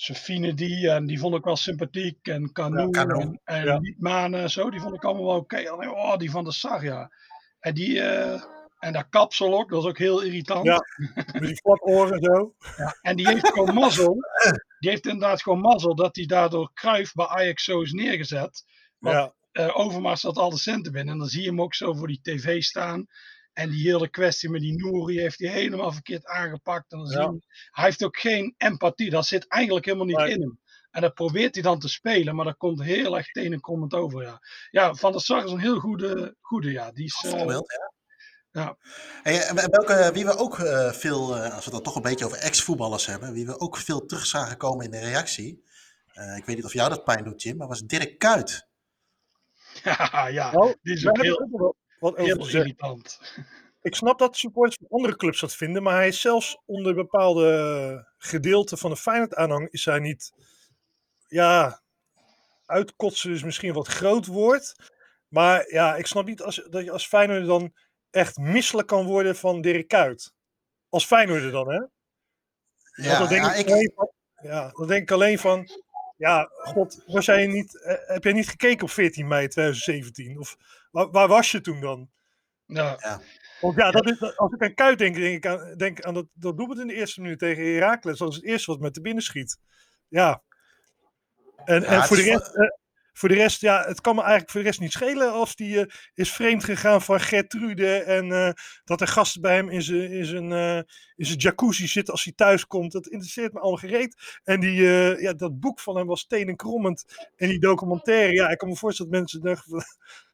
Sofine 0.00 0.54
die, 0.54 0.90
en 0.90 1.06
die 1.06 1.18
vond 1.18 1.34
ik 1.34 1.44
wel 1.44 1.56
sympathiek. 1.56 2.26
En 2.26 2.52
Canoe 2.52 2.80
Ja, 2.80 2.88
Canoe, 2.90 3.20
en, 3.22 3.40
en 3.44 3.64
ja. 3.64 3.78
Liedman 3.78 4.34
en 4.34 4.50
zo, 4.50 4.70
die 4.70 4.80
vond 4.80 4.94
ik 4.94 5.04
allemaal 5.04 5.26
wel 5.26 5.36
oké. 5.36 5.70
Oh, 5.72 6.16
die 6.16 6.30
van 6.30 6.44
de 6.44 6.52
Sar, 6.52 6.84
ja. 6.84 7.10
En 7.58 7.74
die, 7.74 8.00
eh, 8.00 8.42
en 8.78 8.92
dat 8.92 9.06
kapsel 9.10 9.58
ook, 9.58 9.70
dat 9.70 9.82
is 9.82 9.88
ook 9.88 9.98
heel 9.98 10.20
irritant. 10.22 10.64
Ja. 10.64 10.84
Met 11.32 11.42
die 11.42 11.56
flakoren 11.56 12.22
zo. 12.22 12.54
Ja, 12.76 12.96
en 13.02 13.16
die 13.16 13.28
heeft 13.28 13.48
gewoon 13.48 13.74
mazzel. 13.74 14.16
Die 14.78 14.90
heeft 14.90 15.06
inderdaad 15.06 15.42
gewoon 15.42 15.60
mazzel 15.60 15.94
dat 15.94 16.16
hij 16.16 16.26
daardoor 16.26 16.70
Kruif 16.74 17.12
bij 17.12 17.26
Ajax 17.26 17.64
zo 17.64 17.80
is 17.80 17.92
neergezet. 17.92 18.64
Want 18.98 19.32
Ja, 19.52 19.68
Overmars 19.68 20.22
had 20.22 20.36
al 20.36 20.50
de 20.50 20.58
centen 20.58 20.92
binnen. 20.92 21.12
En 21.12 21.18
dan 21.18 21.28
zie 21.28 21.42
je 21.42 21.48
hem 21.48 21.62
ook 21.62 21.74
zo 21.74 21.94
voor 21.94 22.06
die 22.06 22.20
tv 22.22 22.62
staan. 22.62 23.06
En 23.60 23.70
die 23.70 23.90
hele 23.90 24.08
kwestie 24.08 24.50
met 24.50 24.60
die 24.60 24.76
Nouri 24.76 25.20
heeft 25.20 25.38
hij 25.38 25.48
helemaal 25.48 25.92
verkeerd 25.92 26.24
aangepakt. 26.26 26.92
En 26.92 26.98
dan 26.98 27.10
Ja. 27.10 27.34
hij 27.70 27.84
heeft 27.84 28.04
ook 28.04 28.16
geen 28.18 28.54
empathie. 28.56 29.10
Dat 29.10 29.26
zit 29.26 29.48
eigenlijk 29.48 29.84
helemaal 29.84 30.06
niet 30.06 30.16
Nee. 30.16 30.30
in 30.30 30.40
hem. 30.40 30.58
En 30.90 31.00
dat 31.00 31.14
probeert 31.14 31.54
hij 31.54 31.62
dan 31.62 31.78
te 31.78 31.88
spelen, 31.88 32.34
maar 32.34 32.44
dat 32.44 32.56
komt 32.56 32.82
heel 32.82 33.16
erg 33.16 33.30
tenenkrommend 33.32 33.94
over. 33.94 34.22
Ja, 34.22 34.40
ja 34.70 34.94
Van 34.94 35.12
der 35.12 35.20
Sar 35.20 35.44
is 35.44 35.50
een 35.50 35.58
heel 35.58 35.78
goede, 35.78 36.36
goede 36.40 36.70
ja. 36.72 36.92
Die 36.92 37.04
is, 37.04 37.22
eh, 37.24 37.30
voorbeeld, 37.30 37.72
ja. 37.72 38.62
ja. 38.62 38.76
Hey, 39.22 39.40
en 39.42 39.54
welke, 39.54 40.10
wie 40.12 40.24
we 40.24 40.36
ook 40.36 40.58
eh, 40.58 40.92
veel, 40.92 41.36
eh, 41.36 41.42
als 41.42 41.64
we 41.64 41.64
het 41.64 41.72
dan 41.72 41.82
toch 41.82 41.96
een 41.96 42.02
beetje 42.02 42.24
over 42.24 42.38
ex-voetballers 42.38 43.06
hebben, 43.06 43.32
wie 43.32 43.46
we 43.46 43.58
ook 43.60 43.76
veel 43.76 44.06
terug 44.06 44.26
zagen 44.26 44.56
komen 44.56 44.84
in 44.84 44.90
de 44.90 44.98
reactie. 44.98 45.68
eh, 46.12 46.36
ik 46.36 46.44
weet 46.44 46.56
niet 46.56 46.64
of 46.64 46.72
jou 46.72 46.88
dat 46.88 47.04
pijn 47.04 47.24
doet, 47.24 47.42
Jim, 47.42 47.56
maar 47.56 47.68
was 47.68 47.82
Dirk 47.82 48.18
Kuyt. 48.18 48.68
ja, 49.84 50.26
ja, 50.26 50.52
Nou, 50.52 50.76
die 50.82 50.94
is 50.94 51.06
ook 51.08 51.20
heel, 51.22 51.76
wat 52.00 52.12
over 52.12 52.24
heel 52.24 52.36
te 52.36 52.50
zeggen. 52.50 52.60
irritant. 52.60 53.20
Ik 53.82 53.94
snap 53.94 54.18
dat 54.18 54.36
supporters 54.36 54.76
van 54.80 54.98
andere 54.98 55.16
clubs 55.16 55.40
dat 55.40 55.54
vinden, 55.54 55.82
maar 55.82 55.94
hij 55.94 56.08
is 56.08 56.20
zelfs 56.20 56.58
onder 56.66 56.94
bepaalde 56.94 58.12
gedeelten 58.18 58.78
van 58.78 58.90
de 58.90 58.96
Feyenoord-aanhang 58.96 59.70
is 59.70 59.84
hij 59.84 59.98
niet, 59.98 60.32
ja, 61.28 61.82
uitkotsen 62.66 63.32
is 63.32 63.42
misschien 63.42 63.72
wat 63.72 63.86
groot 63.86 64.26
woord, 64.26 64.74
maar 65.28 65.72
ja, 65.72 65.96
ik 65.96 66.06
snap 66.06 66.26
niet 66.26 66.42
als, 66.42 66.66
dat 66.70 66.84
je 66.84 66.90
als 66.90 67.06
Feyenoord 67.06 67.46
dan 67.46 67.74
echt 68.10 68.36
misselijk 68.36 68.88
kan 68.88 69.06
worden 69.06 69.36
van 69.36 69.60
Dirk 69.60 69.88
Kuyt. 69.88 70.32
Als 70.88 71.04
Feyenoorder 71.04 71.50
dan, 71.50 71.70
hè? 71.70 71.80
Ja, 73.02 73.18
dan 73.18 73.28
denk 73.28 73.44
ja, 73.44 73.54
ik, 73.54 73.66
ik, 73.66 73.72
alleen 73.72 73.92
van, 73.94 74.12
ja, 74.42 74.70
dan 74.70 74.86
denk 74.86 75.02
ik 75.02 75.10
alleen 75.10 75.38
van, 75.38 75.68
ja, 76.16 76.50
god, 76.50 77.02
was 77.06 77.24
jij 77.24 77.46
niet, 77.46 77.82
eh, 77.82 77.94
heb 77.98 78.24
jij 78.24 78.32
niet 78.32 78.48
gekeken 78.48 78.82
op 78.82 78.90
14 78.90 79.28
mei 79.28 79.48
2017? 79.48 80.38
Of 80.38 80.56
waar, 80.90 81.10
waar 81.10 81.28
was 81.28 81.50
je 81.50 81.60
toen 81.60 81.80
dan? 81.80 82.10
Ja. 82.66 83.20
Want 83.60 83.76
ja, 83.76 83.90
dat 83.90 84.06
is, 84.06 84.36
als 84.36 84.52
ik 84.52 84.62
aan 84.62 84.74
Kuit 84.74 84.98
denk, 84.98 85.14
denk 85.14 85.36
ik 85.36 85.46
aan, 85.46 85.76
denk 85.76 86.00
aan 86.00 86.14
dat, 86.14 86.26
dat 86.32 86.56
doelpunt 86.56 86.80
in 86.80 86.86
de 86.86 86.94
eerste 86.94 87.20
minuut 87.20 87.38
tegen 87.38 87.64
Heracles. 87.64 88.18
Dat 88.18 88.28
is 88.28 88.36
het 88.36 88.44
eerste 88.44 88.70
wat 88.70 88.80
me 88.80 88.90
te 88.90 89.00
binnen 89.00 89.22
schiet. 89.22 89.58
Ja. 90.08 90.42
En, 91.64 91.80
Ja, 91.80 91.86
en 91.86 91.98
het 91.98 92.06
voor, 92.06 92.16
de 92.16 92.22
rest, 92.22 92.54
eh, 92.54 92.68
voor 93.12 93.28
de 93.28 93.34
rest, 93.34 93.60
ja, 93.60 93.84
het 93.86 94.00
kan 94.00 94.14
me 94.14 94.20
eigenlijk 94.20 94.50
voor 94.50 94.60
de 94.60 94.66
rest 94.66 94.80
niet 94.80 94.92
schelen 94.92 95.32
als 95.32 95.56
die 95.56 95.80
eh, 95.80 95.86
is 96.14 96.32
vreemd 96.32 96.64
gegaan 96.64 97.02
van 97.02 97.20
Gertrude. 97.20 97.96
En 97.96 98.32
eh, 98.32 98.50
dat 98.84 99.00
er 99.00 99.08
gasten 99.08 99.40
bij 99.40 99.54
hem 99.54 99.68
in 99.68 99.82
zijn, 99.82 100.10
in, 100.10 100.24
zijn, 100.24 100.52
eh, 100.52 100.76
in 101.16 101.26
zijn 101.26 101.38
jacuzzi 101.38 101.86
zitten 101.86 102.12
als 102.12 102.24
hij 102.24 102.32
thuis 102.36 102.66
komt. 102.66 102.92
Dat 102.92 103.06
interesseert 103.06 103.52
me 103.52 103.60
allemaal 103.60 103.78
gereed. 103.78 104.38
En 104.44 104.60
die, 104.60 104.86
eh, 104.86 105.20
ja, 105.20 105.32
dat 105.32 105.60
boek 105.60 105.80
van 105.80 105.96
hem 105.96 106.06
was 106.06 106.26
tenenkrommend. 106.26 107.28
En 107.36 107.48
die 107.48 107.60
documentaire, 107.60 108.32
ja, 108.32 108.48
ik 108.48 108.58
kan 108.58 108.68
me 108.68 108.76
voorstellen 108.76 109.12
dat 109.12 109.20
mensen 109.20 109.40
dachten 109.40 109.70
van, 109.70 109.82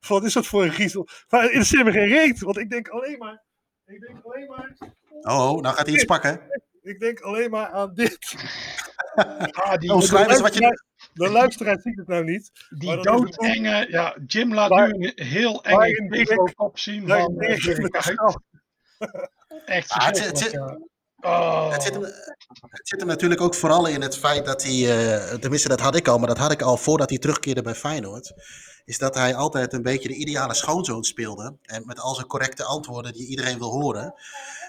van, 0.00 0.16
wat 0.16 0.26
is 0.26 0.32
dat 0.32 0.46
voor 0.46 0.64
een 0.64 0.72
griezel? 0.72 1.08
Maar 1.28 1.40
het 1.40 1.50
interesseert 1.50 1.84
me 1.84 1.92
geen 1.92 2.08
reet, 2.08 2.40
want 2.40 2.58
ik 2.58 2.70
denk 2.70 2.88
alleen 2.88 3.18
maar, 3.18 3.42
ik 3.86 4.00
denk 4.00 4.24
alleen 4.24 4.46
maar, 4.46 4.76
oh, 5.20 5.50
oh, 5.50 5.60
nou 5.60 5.74
gaat 5.74 5.86
hij 5.86 5.94
iets 5.94 6.04
pakken. 6.04 6.40
ik 6.82 7.00
denk 7.00 7.20
alleen 7.20 7.50
maar 7.50 7.68
aan 7.68 7.94
dit. 7.94 8.18
Ah, 9.16 9.78
die, 9.78 9.92
Oh, 9.92 10.00
schrijf 10.00 10.28
eens 10.28 10.40
wat 10.40 10.54
je... 10.54 10.85
De 11.16 11.28
luisteraar 11.30 11.80
ziet 11.80 11.96
het 11.96 12.06
nou 12.06 12.24
niet. 12.24 12.50
die 12.78 13.00
doodenge. 13.02 13.86
Ja, 13.90 14.16
Jim 14.26 14.54
laat 14.54 14.68
Waar- 14.68 14.96
nu 14.96 15.12
een 15.14 15.26
heel 15.26 15.64
enge 15.64 16.52
kop 16.54 16.78
zien 16.78 17.08
van. 17.08 17.38
Echt 19.66 19.90
Ah, 19.90 20.06
het. 20.06 20.58
Oh. 21.20 21.72
Het 21.72 21.82
zit, 21.82 21.92
hem, 21.92 22.02
het 22.02 22.88
zit 22.88 22.98
hem 22.98 23.08
natuurlijk 23.08 23.40
ook 23.40 23.54
vooral 23.54 23.86
in 23.86 24.02
het 24.02 24.18
feit 24.18 24.44
dat 24.44 24.62
hij, 24.62 24.72
eh, 25.14 25.34
tenminste 25.34 25.68
dat 25.68 25.80
had 25.80 25.96
ik 25.96 26.08
al, 26.08 26.18
maar 26.18 26.28
dat 26.28 26.38
had 26.38 26.52
ik 26.52 26.62
al 26.62 26.76
voordat 26.76 27.10
hij 27.10 27.18
terugkeerde 27.18 27.62
bij 27.62 27.74
Feyenoord, 27.74 28.32
is 28.84 28.98
dat 28.98 29.14
hij 29.14 29.34
altijd 29.34 29.72
een 29.72 29.82
beetje 29.82 30.08
de 30.08 30.14
ideale 30.14 30.54
schoonzoon 30.54 31.04
speelde. 31.04 31.56
En 31.62 31.86
met 31.86 32.00
al 32.00 32.14
zijn 32.14 32.26
correcte 32.26 32.64
antwoorden 32.64 33.12
die 33.12 33.26
iedereen 33.26 33.58
wil 33.58 33.70
horen. 33.70 34.14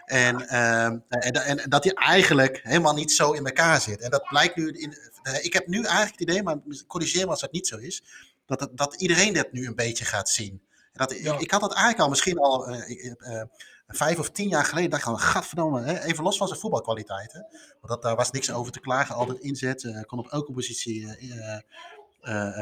En, 0.06 0.48
ehm, 0.48 0.98
en, 1.10 1.32
en 1.34 1.70
dat 1.70 1.84
hij 1.84 1.94
eigenlijk 1.94 2.60
helemaal 2.64 2.94
niet 2.94 3.12
zo 3.12 3.32
in 3.32 3.46
elkaar 3.46 3.82
zit. 3.82 4.02
En 4.02 4.10
dat 4.10 4.24
blijkt 4.30 4.56
nu, 4.56 4.72
in, 4.72 4.94
eh, 5.28 5.46
ik 5.46 5.54
heb 5.54 5.68
nu 5.68 5.84
eigenlijk 5.84 6.20
het 6.20 6.30
idee, 6.30 6.44
maar 6.44 6.58
corrigeer 6.88 7.26
me 7.26 7.32
als 7.32 7.42
dat 7.42 7.52
niet 7.52 7.68
zo 7.68 7.78
is, 7.78 8.04
dat, 8.46 8.70
dat 8.72 8.96
iedereen 8.96 9.34
dat 9.34 9.52
nu 9.52 9.68
een 9.68 9.76
beetje 9.76 10.06
gaat 10.06 10.30
zien. 10.30 10.62
En 10.94 11.08
dat, 11.08 11.20
Ja. 11.20 11.34
ik, 11.34 11.40
ik 11.40 11.52
had 11.52 11.62
dat 11.62 11.72
eigenlijk 11.72 12.04
al 12.04 12.10
misschien 12.10 12.38
al 12.38 12.68
eh, 12.68 13.12
eh, 13.18 13.48
vijf 13.88 14.20
of 14.20 14.30
tien 14.30 14.48
jaar 14.48 14.66
geleden, 14.66 14.90
dacht 14.90 15.02
ik 15.02 15.08
al, 15.08 15.18
gadverdamme, 15.18 15.82
hè, 15.82 16.04
even 16.04 16.24
los 16.24 16.38
van 16.38 16.48
zijn 16.48 16.60
voetbalkwaliteiten. 16.60 17.46
Want 17.52 17.88
dat, 17.88 18.02
daar 18.02 18.16
was 18.16 18.32
niks 18.32 18.52
over 18.52 18.72
te 18.72 18.80
klagen, 18.80 19.16
altijd 19.16 19.40
inzet, 19.40 20.06
kon 20.06 20.20
op 20.20 20.28
elke 20.28 20.52
positie 20.52 21.08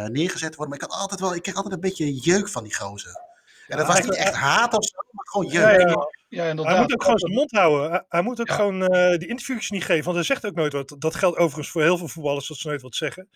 neergezet 0.09 0.55
worden. 0.55 0.69
Maar 0.69 0.83
ik 0.83 0.91
had 0.91 1.01
altijd 1.01 1.19
wel, 1.19 1.35
ik 1.35 1.41
kreeg 1.41 1.55
altijd 1.55 1.73
een 1.73 1.79
beetje 1.79 2.13
jeuk 2.13 2.49
van 2.49 2.63
die 2.63 2.75
gozer. 2.75 3.23
En 3.67 3.77
dat 3.77 3.87
was 3.87 4.01
niet 4.01 4.15
echt 4.15 4.33
haat 4.33 4.73
of 4.73 4.85
zo, 4.85 4.97
maar 5.11 5.27
gewoon 5.27 5.47
jeuk. 5.47 5.79
Ja, 5.79 5.87
ja, 5.87 6.07
Ja, 6.27 6.43
Hij 6.43 6.53
moet 6.81 6.93
ook 6.93 7.03
gewoon 7.03 7.19
zijn 7.19 7.33
mond 7.33 7.51
houden. 7.51 8.05
Hij, 8.09 8.21
moet 8.21 8.39
ook 8.39 8.47
Ja. 8.47 8.55
gewoon 8.55 8.87
eh, 8.87 9.17
die 9.17 9.27
interviews 9.27 9.69
niet 9.69 9.83
geven, 9.83 10.03
want 10.03 10.15
hij 10.15 10.25
zegt 10.25 10.45
ook 10.45 10.55
nooit 10.55 10.73
wat. 10.73 10.95
Dat 10.99 11.15
geldt 11.15 11.37
overigens 11.37 11.69
voor 11.69 11.81
heel 11.81 11.97
veel 11.97 12.07
voetballers, 12.07 12.47
dat 12.47 12.57
ze 12.57 12.67
nooit 12.67 12.81
wat 12.81 12.95
zeggen. 12.95 13.29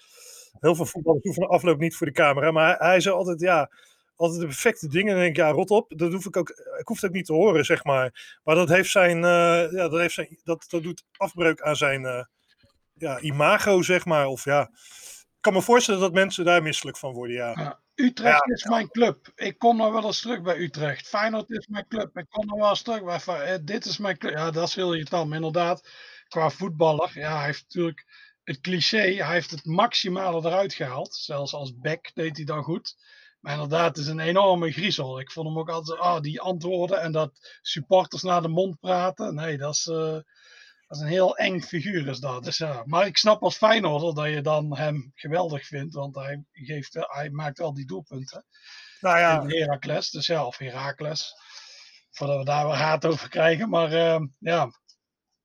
Heel 0.60 0.76
veel 0.76 0.86
voetballers 0.86 1.24
hoeven 1.24 1.42
de 1.42 1.48
afloop 1.50 1.80
niet 1.80 1.96
voor 1.96 2.08
de 2.08 2.14
camera, 2.14 2.52
maar 2.52 2.78
hij, 2.78 2.88
hij 2.90 3.00
zei 3.00 3.16
altijd, 3.16 3.40
ja, 3.40 3.72
altijd 4.16 4.40
de 4.40 4.46
perfecte 4.46 4.88
dingen. 4.88 5.08
En 5.08 5.14
dan 5.14 5.24
denk 5.24 5.38
ik, 5.38 5.44
ja, 5.44 5.50
rot 5.52 5.70
op. 5.70 5.94
Dat 5.96 6.14
hoef 6.14 6.26
ik 6.26 6.38
ook, 6.38 6.50
ik 6.80 6.88
hoef 6.88 7.02
het 7.02 7.10
ook 7.10 7.16
niet 7.16 7.26
te 7.26 7.34
horen, 7.34 7.66
zeg 7.66 7.84
maar. 7.84 8.38
Maar 8.44 8.56
dat 8.56 8.70
heeft 8.70 8.90
zijn, 8.90 9.24
eh, 9.24 9.72
ja, 9.72 9.88
dat 9.90 10.00
heeft 10.00 10.14
zijn, 10.14 10.40
dat, 10.44 10.66
dat 10.70 10.84
doet 10.84 11.04
afbreuk 11.18 11.62
aan 11.62 11.76
zijn, 11.76 12.06
eh, 12.06 12.24
ja, 12.94 13.20
imago, 13.20 13.82
zeg 13.82 14.06
maar. 14.06 14.28
Of 14.28 14.44
ja, 14.46 14.62
ik 15.20 15.38
kan 15.42 15.54
me 15.54 15.62
voorstellen 15.62 16.02
dat 16.02 16.14
mensen 16.14 16.46
daar 16.46 16.64
misselijk 16.64 16.98
van 16.98 17.14
worden, 17.14 17.36
ja. 17.36 17.52
Ja, 17.56 17.80
Utrecht 18.00 18.50
is 18.50 18.64
mijn 18.64 18.90
club. 18.90 19.32
Ik 19.36 19.58
kom 19.58 19.78
nog 19.78 19.92
wel 19.92 20.06
eens 20.06 20.22
terug 20.22 20.42
bij 20.42 20.58
Utrecht. 20.58 21.08
Feyenoord 21.08 21.50
is 21.50 21.68
mijn 21.68 21.88
club. 21.88 22.18
Ik 22.18 22.26
kom 22.30 22.46
nog 22.46 22.60
wel 22.60 22.70
eens 22.70 22.82
terug 22.82 23.04
bij 23.04 23.54
eh, 23.54 23.60
Dit 23.62 23.86
is 23.86 23.98
mijn 23.98 24.18
club. 24.18 24.34
Ja, 24.34 24.52
dat 24.52 24.68
is 24.68 24.76
heel 24.76 24.94
irritant. 24.94 25.28
Maar 25.28 25.38
inderdaad, 25.38 25.90
qua 26.28 26.50
voetballer. 26.50 27.12
Ja, 27.14 27.36
hij 27.38 27.46
heeft 27.46 27.64
natuurlijk 27.64 28.06
het 28.44 28.62
cliché. 28.62 28.98
Hij 28.98 29.34
heeft 29.34 29.52
het 29.52 29.66
maximale 29.66 30.48
eruit 30.48 30.74
gehaald. 30.74 31.16
Zelfs 31.16 31.54
als 31.54 31.78
back 31.78 32.12
deed 32.14 32.36
hij 32.36 32.46
dan 32.46 32.64
goed. 32.64 32.96
Maar 33.40 33.54
inderdaad, 33.54 33.88
het 33.88 33.98
is 33.98 34.08
een 34.08 34.20
enorme 34.20 34.72
griezel. 34.72 35.20
Ik 35.20 35.32
vond 35.32 35.48
hem 35.48 35.60
ook 35.60 35.70
altijd, 35.70 36.00
ah, 36.00 36.22
die 36.22 36.42
antwoorden 36.42 37.02
en 37.02 37.12
dat 37.12 37.58
supporters 37.62 38.22
naar 38.22 38.42
de 38.42 38.48
mond 38.48 38.80
praten. 38.80 39.36
Nee, 39.36 39.58
dat 39.58 39.74
is, 39.74 39.88
eh, 39.88 40.18
dat 40.90 40.98
is 40.98 41.04
een 41.04 41.10
heel 41.10 41.38
eng 41.38 41.62
figuur 41.62 42.08
is 42.08 42.20
dat. 42.20 42.44
Dus 42.44 42.58
ja, 42.58 42.84
maar 42.86 43.06
ik 43.06 43.18
snap 43.18 43.44
als 43.44 43.58
Feyenoorder 43.58 44.14
dat 44.14 44.34
je 44.34 44.42
dan 44.42 44.78
hem 44.78 45.12
geweldig 45.16 45.66
vindt. 45.66 45.94
Want 45.94 46.16
hij, 46.16 46.44
geeft, 46.52 46.94
hij 46.94 47.30
maakt 47.30 47.58
wel 47.58 47.74
die 47.74 47.86
doelpunten 47.86 48.46
Nou 49.00 49.18
ja, 49.18 49.42
in 49.42 49.62
Heracles. 49.62 50.10
Dus 50.10 50.28
ja, 50.28 50.46
of 50.46 50.58
Heracles. 50.58 51.34
Voordat 52.12 52.38
we 52.38 52.44
daar 52.46 52.68
weer 52.68 52.76
haat 52.76 53.06
over 53.06 53.30
krijgen. 53.30 53.70
Maar 53.70 53.92
eh, 53.92 54.22
ja. 54.40 54.72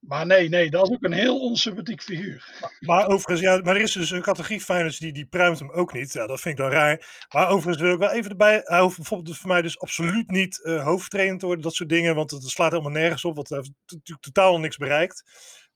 Maar 0.06 0.26
nee, 0.26 0.48
nee, 0.48 0.70
dat 0.70 0.88
is 0.88 0.94
ook 0.94 1.02
een 1.02 1.12
heel 1.12 1.40
onsympathiek 1.40 2.02
figuur. 2.02 2.68
Maar 2.80 3.06
overigens, 3.06 3.40
ja, 3.40 3.60
maar 3.62 3.76
er 3.76 3.82
is 3.82 3.92
dus 3.92 4.10
een 4.10 4.22
categorie 4.22 4.60
Feyenoorders 4.60 5.00
die, 5.00 5.12
die 5.12 5.26
pruimt 5.26 5.58
hem 5.58 5.70
ook 5.70 5.92
niet. 5.92 6.12
Ja, 6.12 6.26
dat 6.26 6.40
vind 6.40 6.58
ik 6.58 6.64
dan 6.64 6.72
raar. 6.72 7.26
Maar 7.34 7.48
overigens 7.48 7.82
wil 7.82 7.92
ik 7.92 7.98
wel 7.98 8.10
even 8.10 8.30
erbij. 8.30 8.60
Hij 8.64 8.80
hoeft 8.80 8.96
bijvoorbeeld 8.96 9.28
dus 9.28 9.38
voor 9.38 9.50
mij 9.50 9.62
dus 9.62 9.78
absoluut 9.78 10.30
niet 10.30 10.60
hoofdtrainer 10.62 11.38
te 11.38 11.46
worden, 11.46 11.64
dat 11.64 11.74
soort 11.74 11.88
dingen. 11.88 12.14
Want 12.14 12.30
het 12.30 12.42
slaat 12.42 12.70
helemaal 12.70 12.92
nergens 12.92 13.24
op, 13.24 13.34
want 13.34 13.48
hij 13.48 13.58
heeft 13.58 13.72
natuurlijk 13.86 14.22
totaal 14.22 14.60
niks 14.60 14.76
bereikt. 14.76 15.22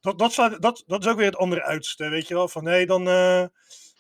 Dat, 0.01 0.19
dat, 0.19 0.33
slaat, 0.33 0.63
dat, 0.63 0.83
dat 0.87 1.05
is 1.05 1.11
ook 1.11 1.17
weer 1.17 1.27
het 1.27 1.37
andere 1.37 1.63
uiterste, 1.63 2.09
weet 2.09 2.29
je 2.29 2.35
wel. 2.35 2.49
Van 2.49 2.65
nee, 2.65 2.87
dan... 2.87 3.09
eh, 3.09 3.45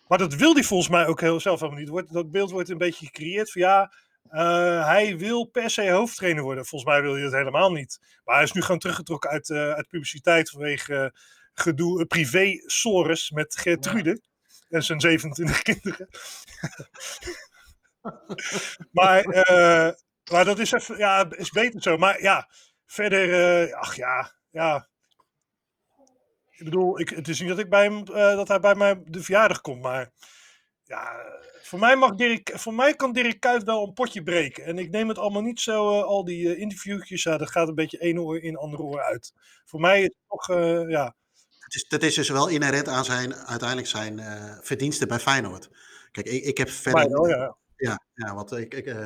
maar 0.06 0.18
dat 0.18 0.34
wil 0.34 0.54
hij 0.54 0.62
volgens 0.62 0.88
mij 0.88 1.06
ook 1.06 1.20
heel 1.20 1.40
zelf 1.40 1.60
helemaal 1.60 1.80
niet. 1.80 2.12
Dat 2.12 2.30
beeld 2.30 2.50
wordt 2.50 2.68
een 2.68 2.78
beetje 2.78 3.06
gecreëerd 3.06 3.52
van 3.52 3.62
ja, 3.62 3.92
Uh, 4.32 4.86
hij 4.86 5.18
wil 5.18 5.44
per 5.44 5.70
se 5.70 5.90
hoofdtrainer 5.90 6.42
worden. 6.42 6.66
Volgens 6.66 6.90
mij 6.90 7.02
wil 7.02 7.12
hij 7.12 7.22
dat 7.22 7.32
helemaal 7.32 7.72
niet. 7.72 7.98
Maar 8.24 8.34
hij 8.34 8.44
is 8.44 8.52
nu 8.52 8.62
gewoon 8.62 8.78
teruggetrokken 8.78 9.30
uit, 9.30 9.48
uh, 9.48 9.72
uit 9.72 9.88
publiciteit 9.88 10.50
vanwege 10.50 10.92
uh, 10.92 11.20
gedoe, 11.54 12.06
privé 12.06 12.62
sores 12.66 13.30
met 13.30 13.56
Gertrude 13.56 14.20
ja. 14.68 14.76
en 14.76 14.82
zijn 14.82 15.00
27 15.00 15.62
kinderen. 15.62 16.08
maar, 18.98 19.24
maar 20.30 20.44
dat 20.44 20.58
is 20.58 20.72
even, 20.72 20.98
ja, 20.98 21.30
is 21.30 21.50
beter 21.50 21.82
zo. 21.82 21.96
Maar 21.96 22.22
ja, 22.22 22.48
verder, 22.86 23.74
ach 23.74 23.96
ja, 23.96 24.32
ja. 24.50 24.88
Ik 26.50 26.64
bedoel, 26.64 27.00
ik, 27.00 27.08
het 27.08 27.28
is 27.28 27.40
niet 27.40 27.48
dat, 27.48 27.58
ik 27.58 27.68
bij 27.68 27.84
hem, 27.84 28.04
dat 28.04 28.48
hij 28.48 28.60
bij 28.60 28.74
mij 28.74 29.02
de 29.04 29.22
verjaardag 29.22 29.60
komt, 29.60 29.82
maar 29.82 30.12
ja, 30.88 31.24
voor 31.62 31.78
mij, 31.78 31.96
mag 31.96 32.14
Dirk, 32.14 32.52
voor 32.54 32.74
mij 32.74 32.94
kan 32.94 33.12
Dirk 33.12 33.40
Kuyt 33.40 33.62
wel 33.62 33.86
een 33.86 33.92
potje 33.92 34.22
breken. 34.22 34.64
En 34.64 34.78
ik 34.78 34.90
neem 34.90 35.08
het 35.08 35.18
allemaal 35.18 35.42
niet 35.42 35.60
zo, 35.60 35.98
uh, 35.98 36.04
al 36.04 36.24
die 36.24 36.44
uh, 36.44 36.60
interviewtjes, 36.60 37.22
ja, 37.22 37.36
dat 37.36 37.50
gaat 37.50 37.68
een 37.68 37.74
beetje 37.74 37.98
één 37.98 38.18
oor 38.18 38.42
in, 38.42 38.56
andere 38.56 38.82
oor 38.82 39.02
uit. 39.02 39.32
Voor 39.64 39.80
mij 39.80 39.98
is 39.98 40.04
het 40.04 40.14
toch, 40.28 40.48
uh, 40.50 40.88
ja... 40.88 41.14
Het 41.58 41.74
is, 41.74 41.88
dat 41.88 42.02
is 42.02 42.14
dus 42.14 42.28
wel 42.28 42.48
inherent 42.48 42.88
aan 42.88 43.04
zijn, 43.04 43.34
uiteindelijk 43.34 43.88
zijn 43.88 44.20
verdiensten 44.62 45.08
bij 45.08 45.18
Feyenoord. 45.18 45.70
Kijk, 46.10 46.26
ik, 46.26 46.44
ik 46.44 46.58
heb 46.58 46.70
verder... 46.70 47.00
Feyenoord, 47.00 47.30
ja. 47.30 47.56
Ja, 47.76 48.02
ja 48.14 48.34
want 48.34 48.52
ik... 48.52 48.74
ik 48.74 48.96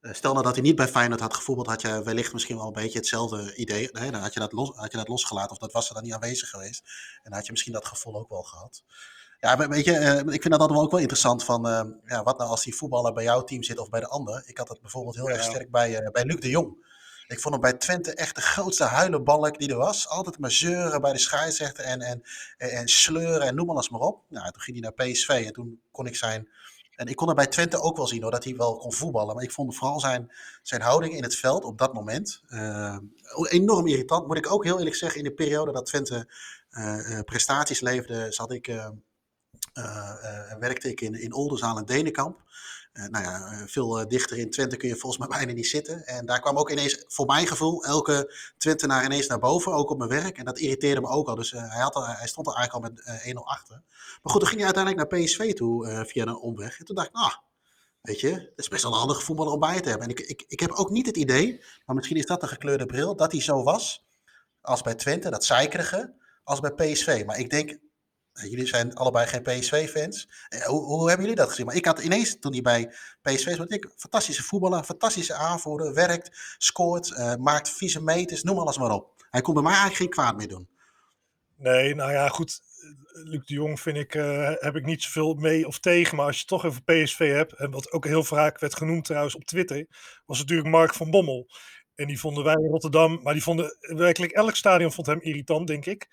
Stel 0.00 0.32
nou 0.32 0.44
dat 0.44 0.54
hij 0.54 0.62
niet 0.62 0.76
bij 0.76 0.88
Feyenoord 0.88 1.20
had 1.20 1.34
gevoetbald, 1.34 1.68
had 1.68 1.80
je 1.80 2.02
wellicht 2.02 2.32
misschien 2.32 2.56
wel 2.56 2.66
een 2.66 2.72
beetje 2.72 2.98
hetzelfde 2.98 3.56
idee. 3.56 3.88
Nee, 3.92 4.10
dan 4.10 4.20
had 4.20 4.34
je, 4.34 4.40
dat 4.40 4.52
los, 4.52 4.76
had 4.76 4.90
je 4.90 4.98
dat 4.98 5.08
losgelaten 5.08 5.50
of 5.50 5.58
dat 5.58 5.72
was 5.72 5.88
er 5.88 5.94
dan 5.94 6.02
niet 6.02 6.12
aanwezig 6.12 6.50
geweest. 6.50 6.82
En 7.16 7.22
dan 7.22 7.32
had 7.32 7.44
je 7.44 7.50
misschien 7.50 7.72
dat 7.72 7.86
gevoel 7.86 8.16
ook 8.16 8.28
wel 8.28 8.42
gehad. 8.42 8.82
Ja, 9.40 9.68
weet 9.68 9.84
je, 9.84 9.92
uh, 9.92 10.18
ik 10.18 10.42
vind 10.42 10.50
dat 10.50 10.60
altijd 10.60 10.80
ook 10.80 10.90
wel 10.90 11.00
interessant 11.00 11.44
van, 11.44 11.66
uh, 11.66 11.80
ja, 12.04 12.22
wat 12.22 12.38
nou 12.38 12.50
als 12.50 12.64
die 12.64 12.74
voetballer 12.74 13.12
bij 13.12 13.24
jouw 13.24 13.44
team 13.44 13.62
zit 13.62 13.78
of 13.78 13.88
bij 13.88 14.00
de 14.00 14.08
ander. 14.08 14.42
Ik 14.46 14.58
had 14.58 14.66
dat 14.66 14.80
bijvoorbeeld 14.80 15.16
heel 15.16 15.28
ja. 15.28 15.34
erg 15.34 15.42
sterk 15.42 15.70
bij, 15.70 16.02
uh, 16.02 16.10
bij 16.10 16.24
Luc 16.24 16.40
de 16.40 16.48
Jong. 16.48 16.86
Ik 17.26 17.40
vond 17.40 17.54
hem 17.54 17.62
bij 17.62 17.72
Twente 17.72 18.14
echt 18.14 18.34
de 18.34 18.40
grootste 18.40 18.84
huilenbalk 18.84 19.58
die 19.58 19.70
er 19.70 19.76
was. 19.76 20.08
Altijd 20.08 20.38
maar 20.38 20.50
zeuren 20.50 21.00
bij 21.00 21.12
de 21.12 21.18
scheidsrechter 21.18 21.84
en, 21.84 22.00
en, 22.00 22.22
en 22.56 22.88
sleuren 22.88 23.46
en 23.46 23.54
noem 23.54 23.70
alles 23.70 23.88
maar 23.88 24.00
op. 24.00 24.22
Nou, 24.28 24.50
toen 24.50 24.62
ging 24.62 24.80
hij 24.80 24.92
naar 24.96 25.08
PSV 25.08 25.28
en 25.46 25.52
toen 25.52 25.80
kon 25.90 26.06
ik 26.06 26.16
zijn... 26.16 26.48
En 26.94 27.06
ik 27.06 27.16
kon 27.16 27.28
er 27.28 27.34
bij 27.34 27.46
Twente 27.46 27.80
ook 27.80 27.96
wel 27.96 28.06
zien 28.06 28.22
hoor, 28.22 28.30
dat 28.30 28.44
hij 28.44 28.56
wel 28.56 28.76
kon 28.76 28.92
voetballen. 28.92 29.34
Maar 29.34 29.44
ik 29.44 29.52
vond 29.52 29.76
vooral 29.76 30.00
zijn, 30.00 30.32
zijn 30.62 30.80
houding 30.80 31.14
in 31.14 31.22
het 31.22 31.36
veld 31.36 31.64
op 31.64 31.78
dat 31.78 31.92
moment 31.94 32.42
enorm 33.48 33.86
irritant. 33.86 34.26
Moet 34.26 34.36
ik 34.36 34.52
ook 34.52 34.64
heel 34.64 34.78
eerlijk 34.78 34.96
zeggen, 34.96 35.18
in 35.18 35.24
de 35.24 35.34
periode 35.34 35.72
dat 35.72 35.86
Twente 35.86 36.28
prestaties 37.24 37.80
leefde, 37.80 38.32
zat 38.32 38.52
ik 38.52 38.68
uh, 38.68 38.88
werkte 40.58 40.88
ik 40.88 41.00
in, 41.00 41.14
in 41.14 41.34
Oldenzaal 41.34 41.78
en 41.78 41.84
Denenkamp. 41.84 42.40
Uh, 42.92 43.06
nou 43.06 43.24
ja, 43.24 43.64
veel 43.66 44.08
dichter 44.08 44.38
in 44.38 44.50
Twente 44.50 44.76
kun 44.76 44.88
je 44.88 44.96
volgens 44.96 45.26
mij 45.26 45.28
bijna 45.38 45.52
niet 45.52 45.66
zitten. 45.66 46.06
En 46.06 46.26
daar 46.26 46.40
kwam 46.40 46.56
ook 46.56 46.70
ineens, 46.70 47.04
voor 47.06 47.26
mijn 47.26 47.46
gevoel, 47.46 47.84
elke 47.84 48.34
Twentenaar 48.56 49.04
ineens 49.04 49.26
naar 49.26 49.38
boven, 49.38 49.72
ook 49.72 49.90
op 49.90 49.98
mijn 49.98 50.10
werk. 50.10 50.38
En 50.38 50.44
dat 50.44 50.58
irriteerde 50.58 51.00
me 51.00 51.08
ook 51.08 51.28
al. 51.28 51.34
Dus 51.34 51.50
hij, 51.50 51.80
had 51.80 51.94
al, 51.94 52.06
hij 52.06 52.26
stond 52.26 52.46
er 52.46 52.54
eigenlijk 52.54 52.84
al 52.84 52.92
met 52.92 53.34
1-0 53.34 53.38
achter. 53.44 53.82
Maar 54.22 54.32
goed, 54.32 54.40
toen 54.40 54.48
ging 54.48 54.62
hij 54.62 54.72
uiteindelijk 54.74 55.10
naar 55.10 55.20
PSV 55.20 55.52
toe 55.54 56.04
via 56.06 56.26
een 56.26 56.36
omweg. 56.36 56.78
En 56.78 56.84
toen 56.84 56.96
dacht 56.96 57.08
ik, 57.08 57.14
nou, 57.14 57.32
weet 58.02 58.20
je, 58.20 58.32
het 58.32 58.52
is 58.56 58.68
best 58.68 58.82
wel 58.82 58.92
een 58.92 58.98
handige 58.98 59.20
voetballer 59.20 59.52
om 59.52 59.60
bij 59.60 59.80
te 59.80 59.88
hebben. 59.88 60.08
En 60.08 60.14
ik, 60.16 60.20
ik, 60.20 60.44
ik 60.48 60.60
heb 60.60 60.70
ook 60.70 60.90
niet 60.90 61.06
het 61.06 61.16
idee, 61.16 61.64
maar 61.86 61.96
misschien 61.96 62.16
is 62.16 62.26
dat 62.26 62.40
de 62.40 62.46
gekleurde 62.46 62.86
bril, 62.86 63.16
dat 63.16 63.32
hij 63.32 63.40
zo 63.40 63.62
was 63.62 64.06
als 64.60 64.82
bij 64.82 64.94
Twente, 64.94 65.30
dat 65.30 65.44
zeikerige, 65.44 66.14
als 66.44 66.60
bij 66.60 66.72
PSV. 66.72 67.22
Maar 67.26 67.38
ik 67.38 67.50
denk, 67.50 67.78
Jullie 68.42 68.66
zijn 68.66 68.94
allebei 68.94 69.26
geen 69.26 69.42
PSV-fans. 69.42 70.28
Eh, 70.48 70.60
hoe, 70.60 70.84
hoe, 70.84 71.08
hebben 71.08 71.26
jullie 71.26 71.40
dat 71.40 71.48
gezien? 71.48 71.66
Maar 71.66 71.74
ik 71.74 71.84
had 71.84 71.98
ineens, 71.98 72.38
toen 72.38 72.52
hij 72.52 72.60
bij 72.60 72.92
PSV 73.22 73.56
was, 73.56 73.66
ik, 73.66 73.90
fantastische 73.96 74.42
voetballer, 74.42 74.84
fantastische 74.84 75.34
aanvoerder, 75.34 75.94
werkt, 75.94 76.56
scoort, 76.58 77.10
uh, 77.10 77.34
maakt 77.34 77.70
vieze 77.70 78.02
meters, 78.02 78.42
noem 78.42 78.58
alles 78.58 78.78
maar 78.78 78.90
op. 78.90 79.26
Hij 79.30 79.40
kon 79.40 79.54
bij 79.54 79.62
mij 79.62 79.72
eigenlijk 79.72 80.02
geen 80.02 80.24
kwaad 80.24 80.36
meer 80.36 80.48
doen. 80.48 80.68
Nee, 81.56 81.94
nou 81.94 82.12
ja, 82.12 82.28
goed. 82.28 82.60
Luc 83.12 83.46
de 83.46 83.54
Jong 83.54 83.80
vind 83.80 83.96
ik, 83.96 84.14
uh, 84.14 84.50
heb 84.54 84.76
ik 84.76 84.84
niet 84.84 85.02
zoveel 85.02 85.34
mee 85.34 85.66
of 85.66 85.78
tegen. 85.78 86.16
Maar 86.16 86.26
als 86.26 86.38
je 86.38 86.44
toch 86.44 86.64
over 86.64 86.82
PSV 86.82 87.32
hebt, 87.32 87.52
en 87.52 87.70
wat 87.70 87.92
ook 87.92 88.04
heel 88.04 88.24
vaak 88.24 88.58
werd 88.58 88.76
genoemd 88.76 89.04
trouwens 89.04 89.34
op 89.34 89.44
Twitter, 89.44 89.86
was 90.26 90.38
natuurlijk 90.38 90.68
Mark 90.68 90.94
van 90.94 91.10
Bommel. 91.10 91.50
En 91.94 92.06
die 92.06 92.20
vonden 92.20 92.44
wij 92.44 92.54
in 92.54 92.70
Rotterdam, 92.70 93.20
maar 93.22 93.32
die 93.32 93.42
vonden 93.42 93.76
werkelijk 93.80 94.32
elk 94.32 94.56
stadion 94.56 94.92
vond 94.92 95.06
hem 95.06 95.20
irritant, 95.20 95.66
denk 95.66 95.86
ik. 95.86 96.08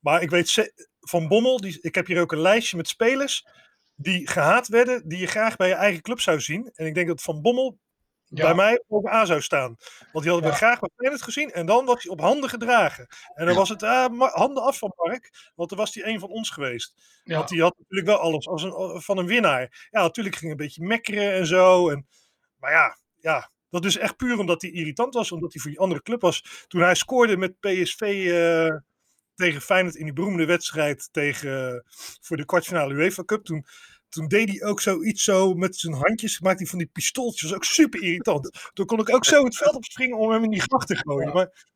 Maar 0.00 0.22
ik 0.22 0.30
weet 0.30 0.74
van 1.08 1.28
Bommel, 1.28 1.60
die, 1.60 1.78
ik 1.80 1.94
heb 1.94 2.06
hier 2.06 2.20
ook 2.20 2.32
een 2.32 2.40
lijstje 2.40 2.76
met 2.76 2.88
spelers 2.88 3.46
die 3.94 4.28
gehaat 4.28 4.68
werden, 4.68 5.08
die 5.08 5.18
je 5.18 5.26
graag 5.26 5.56
bij 5.56 5.68
je 5.68 5.74
eigen 5.74 6.02
club 6.02 6.20
zou 6.20 6.40
zien. 6.40 6.70
En 6.74 6.86
ik 6.86 6.94
denk 6.94 7.08
dat 7.08 7.22
Van 7.22 7.42
Bommel 7.42 7.78
ja. 8.24 8.44
bij 8.44 8.54
mij 8.54 8.82
bovenaan 8.88 9.26
zou 9.26 9.40
staan. 9.40 9.76
Want 10.12 10.24
die 10.24 10.32
hadden 10.32 10.50
we 10.50 10.56
graag 10.56 10.80
bij 10.80 10.90
Feyenoord 10.96 11.22
gezien. 11.22 11.52
En 11.52 11.66
dan 11.66 11.84
was 11.84 12.02
hij 12.02 12.12
op 12.12 12.20
handen 12.20 12.48
gedragen. 12.48 13.06
En 13.34 13.44
dan 13.44 13.54
ja. 13.54 13.58
was 13.60 13.68
het 13.68 13.82
uh, 13.82 14.06
handen 14.18 14.62
af 14.62 14.78
van 14.78 14.92
Mark. 14.96 15.50
Want 15.54 15.68
dan 15.68 15.78
was 15.78 15.94
hij 15.94 16.04
een 16.04 16.20
van 16.20 16.28
ons 16.28 16.50
geweest. 16.50 16.94
Ja. 17.24 17.36
Want 17.36 17.48
die 17.48 17.62
had 17.62 17.74
natuurlijk 17.78 18.08
wel 18.08 18.18
alles 18.18 18.48
als 18.48 18.62
een, 18.62 19.00
van 19.02 19.18
een 19.18 19.26
winnaar. 19.26 19.88
Ja, 19.90 20.00
natuurlijk 20.00 20.36
ging 20.36 20.50
een 20.50 20.56
beetje 20.56 20.84
mekkeren 20.84 21.32
en 21.32 21.46
zo. 21.46 21.90
En, 21.90 22.06
maar 22.56 22.72
ja, 22.72 22.98
ja, 23.16 23.50
dat 23.70 23.84
is 23.84 23.96
echt 23.96 24.16
puur 24.16 24.38
omdat 24.38 24.62
hij 24.62 24.70
irritant 24.70 25.14
was. 25.14 25.32
Omdat 25.32 25.52
hij 25.52 25.62
voor 25.62 25.70
die 25.70 25.80
andere 25.80 26.02
club 26.02 26.20
was. 26.20 26.64
Toen 26.68 26.80
hij 26.80 26.94
scoorde 26.94 27.36
met 27.36 27.60
PSV... 27.60 28.00
Uh, 28.00 28.76
tegen 29.36 29.60
Feyenoord 29.60 29.94
in 29.94 30.04
die 30.04 30.12
beroemde 30.12 30.46
wedstrijd 30.46 31.08
tegen, 31.12 31.84
voor 32.20 32.36
de 32.36 32.44
kwartfinale 32.44 32.94
UEFA 32.94 33.24
Cup. 33.24 33.44
Toen, 33.44 33.66
toen 34.08 34.28
deed 34.28 34.48
hij 34.48 34.68
ook 34.68 34.80
zoiets 34.80 35.24
zo 35.24 35.54
met 35.54 35.76
zijn 35.76 35.94
handjes. 35.94 36.40
Maakte 36.40 36.62
hij 36.62 36.70
van 36.70 36.78
die 36.78 36.90
pistooltjes. 36.92 37.54
ook 37.54 37.64
super 37.64 38.02
irritant. 38.02 38.70
Toen 38.72 38.86
kon 38.86 39.00
ik 39.00 39.14
ook 39.14 39.24
zo 39.24 39.44
het 39.44 39.56
veld 39.56 39.74
opspringen 39.74 40.18
om 40.18 40.30
hem 40.30 40.44
in 40.44 40.50
die 40.50 40.60
gracht 40.60 40.86
te 40.86 40.96
gooien. 40.96 41.32
Maar, 41.32 41.66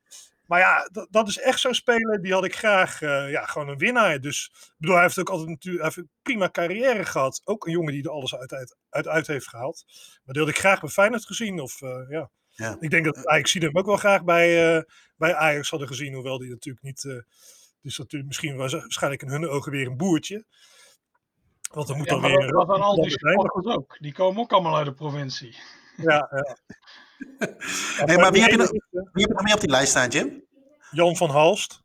maar 0.47 0.61
ja, 0.61 0.91
dat, 1.11 1.29
is 1.29 1.39
echt 1.39 1.61
zo'n 1.61 1.75
speler. 1.75 2.23
Die 2.23 2.33
had 2.33 2.45
ik 2.45 2.57
graag. 2.57 3.01
Uh, 3.01 3.31
ja, 3.31 3.47
gewoon 3.47 3.69
een 3.69 3.79
winnaar. 3.79 4.21
Dus 4.21 4.51
ik 4.53 4.75
bedoel, 4.77 4.95
hij 4.95 5.05
heeft 5.05 5.19
ook 5.19 5.31
altijd 5.31 5.49
natuurlijk 5.49 5.97
een 5.97 6.11
prima 6.23 6.51
carrière 6.51 7.05
gehad. 7.05 7.41
Ook 7.45 7.67
een 7.67 7.73
jongen 7.73 7.93
die 7.93 8.03
er 8.03 8.11
alles 8.11 8.35
uit, 8.35 8.77
uit, 8.91 9.09
uit, 9.09 9.27
heeft 9.27 9.49
gehaald. 9.49 9.85
Maar 10.25 10.35
die 10.35 10.43
had 10.43 10.53
ik 10.53 10.59
graag 10.59 10.81
bij 10.81 10.91
Feyenoord 10.91 11.27
gezien. 11.27 11.61
Of 11.61 11.81
uh, 11.81 12.09
ja. 12.09 12.31
Ja. 12.61 12.77
Ik 12.81 12.91
denk 12.91 13.05
dat 13.05 13.27
Ajax 13.27 13.53
hem 13.53 13.77
ook 13.77 13.87
wel 13.87 13.97
graag 13.97 14.25
bij, 14.25 14.77
uh, 14.77 14.83
bij 15.17 15.35
Ajax 15.35 15.71
hadden 15.71 15.89
gezien, 15.89 16.15
hoewel 16.15 16.39
die 16.39 16.51
natuurlijk 16.51 16.85
niet. 16.85 17.05
Uh, 17.05 17.23
dus 17.83 17.99
natuurlijk 17.99 18.27
misschien 18.27 18.57
was 18.57 18.73
waarschijnlijk 18.73 19.23
in 19.23 19.29
hun 19.29 19.49
ogen 19.49 19.73
weer 19.73 19.87
een 19.87 19.97
boertje. 19.97 20.45
Want 21.73 21.89
er 21.89 21.97
moet 21.97 22.07
ja, 22.07 22.13
dan 22.13 22.23
weer. 22.23 22.53
Dat 22.53 22.67
dan 22.67 22.81
al 22.81 23.03
die 23.03 23.11
sporters 23.11 23.67
ook. 23.67 23.97
Die 24.01 24.13
komen 24.13 24.43
ook 24.43 24.53
allemaal 24.53 24.77
uit 24.77 24.87
de 24.87 24.95
provincie. 24.95 25.57
Ja, 25.97 26.29
ja. 26.31 26.57
hey, 28.07 28.17
maar 28.17 28.33
wie 28.33 28.43
heb, 28.43 28.51
je 28.51 28.57
nog, 28.57 28.71
wie 28.71 28.81
heb 28.91 29.29
je 29.29 29.29
nog 29.29 29.43
meer 29.43 29.55
op 29.55 29.61
die 29.61 29.71
lijst 29.71 29.91
staan, 29.91 30.09
Jim? 30.09 30.45
Jan 30.91 31.17
van 31.17 31.31
Halst. 31.31 31.83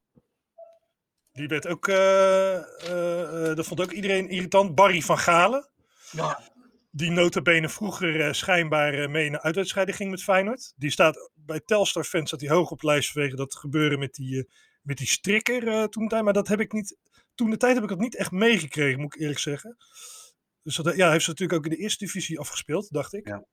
Die 1.32 1.48
werd 1.48 1.68
ook. 1.68 1.88
Uh, 1.88 3.56
dat 3.56 3.66
vond 3.66 3.82
ook 3.82 3.92
iedereen 3.92 4.30
irritant. 4.30 4.76
Barry 4.76 5.02
van 5.02 5.18
Galen. 5.18 5.70
Ja 6.12 6.54
die 6.96 7.12
notabene 7.12 7.70
vroeger 7.70 8.16
uh, 8.16 8.32
schijnbaar 8.32 8.94
uh, 8.94 9.08
mee 9.08 9.30
naar 9.30 9.42
uitwedstrijden 9.42 9.96
ging 9.96 10.12
met 10.12 10.24
Feyenoord. 10.24 10.74
Die 10.76 10.92
staat 10.92 11.30
bij 11.34 11.60
Telstar 11.60 12.04
fans 12.04 12.28
staat 12.28 12.42
hij 12.42 12.50
hoog 12.50 12.72
op 12.72 12.84
lijst 12.84 13.12
vanwege 13.12 13.36
dat 13.36 13.56
gebeuren 13.56 14.00
met 14.00 14.14
die, 14.14 14.36
uh, 14.36 14.44
met 14.82 14.98
die 14.98 15.08
strikker 15.08 15.90
toen 15.90 16.04
de 16.04 16.10
tijd. 16.10 16.24
Maar 16.24 16.34
dat 16.34 16.48
heb 16.48 16.60
ik 16.60 16.72
niet, 16.72 16.98
toen 17.34 17.50
de 17.50 17.58
tijd 17.58 17.74
heb 17.74 17.84
ik 17.84 17.90
dat 17.90 18.00
niet 18.00 18.16
echt 18.16 18.32
meegekregen, 18.32 19.02
moet 19.02 19.16
ik 19.16 19.22
eerlijk 19.22 19.40
zeggen. 19.40 19.78
Dus 20.64 20.76
dat, 20.76 20.96
ja, 20.96 21.04
hij 21.04 21.12
heeft 21.12 21.24
ze 21.24 21.30
natuurlijk 21.30 21.60
ook 21.60 21.66
in 21.66 21.78
de 21.78 21.84
eerste 21.84 22.06
divisie 22.06 22.40
afgespeeld, 22.40 22.92
dacht 22.92 23.14
ik. 23.14 23.28
Ja. 23.28 23.46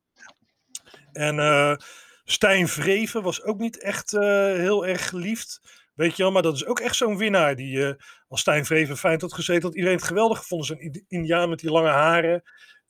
En 1.13 1.79
Stijn 2.25 2.69
Vreven 2.69 3.23
was 3.23 3.43
ook 3.43 3.59
niet 3.59 3.83
echt 3.83 4.11
heel 4.11 4.87
erg 4.87 5.09
geliefd. 5.09 5.61
Weet 5.95 6.17
je 6.17 6.23
wel, 6.23 6.33
maar 6.33 6.43
dat 6.43 6.55
is 6.55 6.65
ook 6.65 6.81
echt 6.81 6.97
zo'n 6.97 7.17
winnaar. 7.17 7.57
Die, 7.57 7.95
als 8.29 8.41
Stijn 8.41 8.65
Vreven 8.65 8.97
fijn 8.97 9.21
had 9.21 9.33
gezeten, 9.33 9.63
dat 9.63 9.75
iedereen 9.75 9.97
het 9.97 10.07
geweldig 10.07 10.39
gevonden. 10.39 10.67
Zo'n 10.67 11.05
Indiaan 11.09 11.49
met 11.49 11.59
die 11.59 11.71
lange 11.71 11.89
haren. 11.91 12.43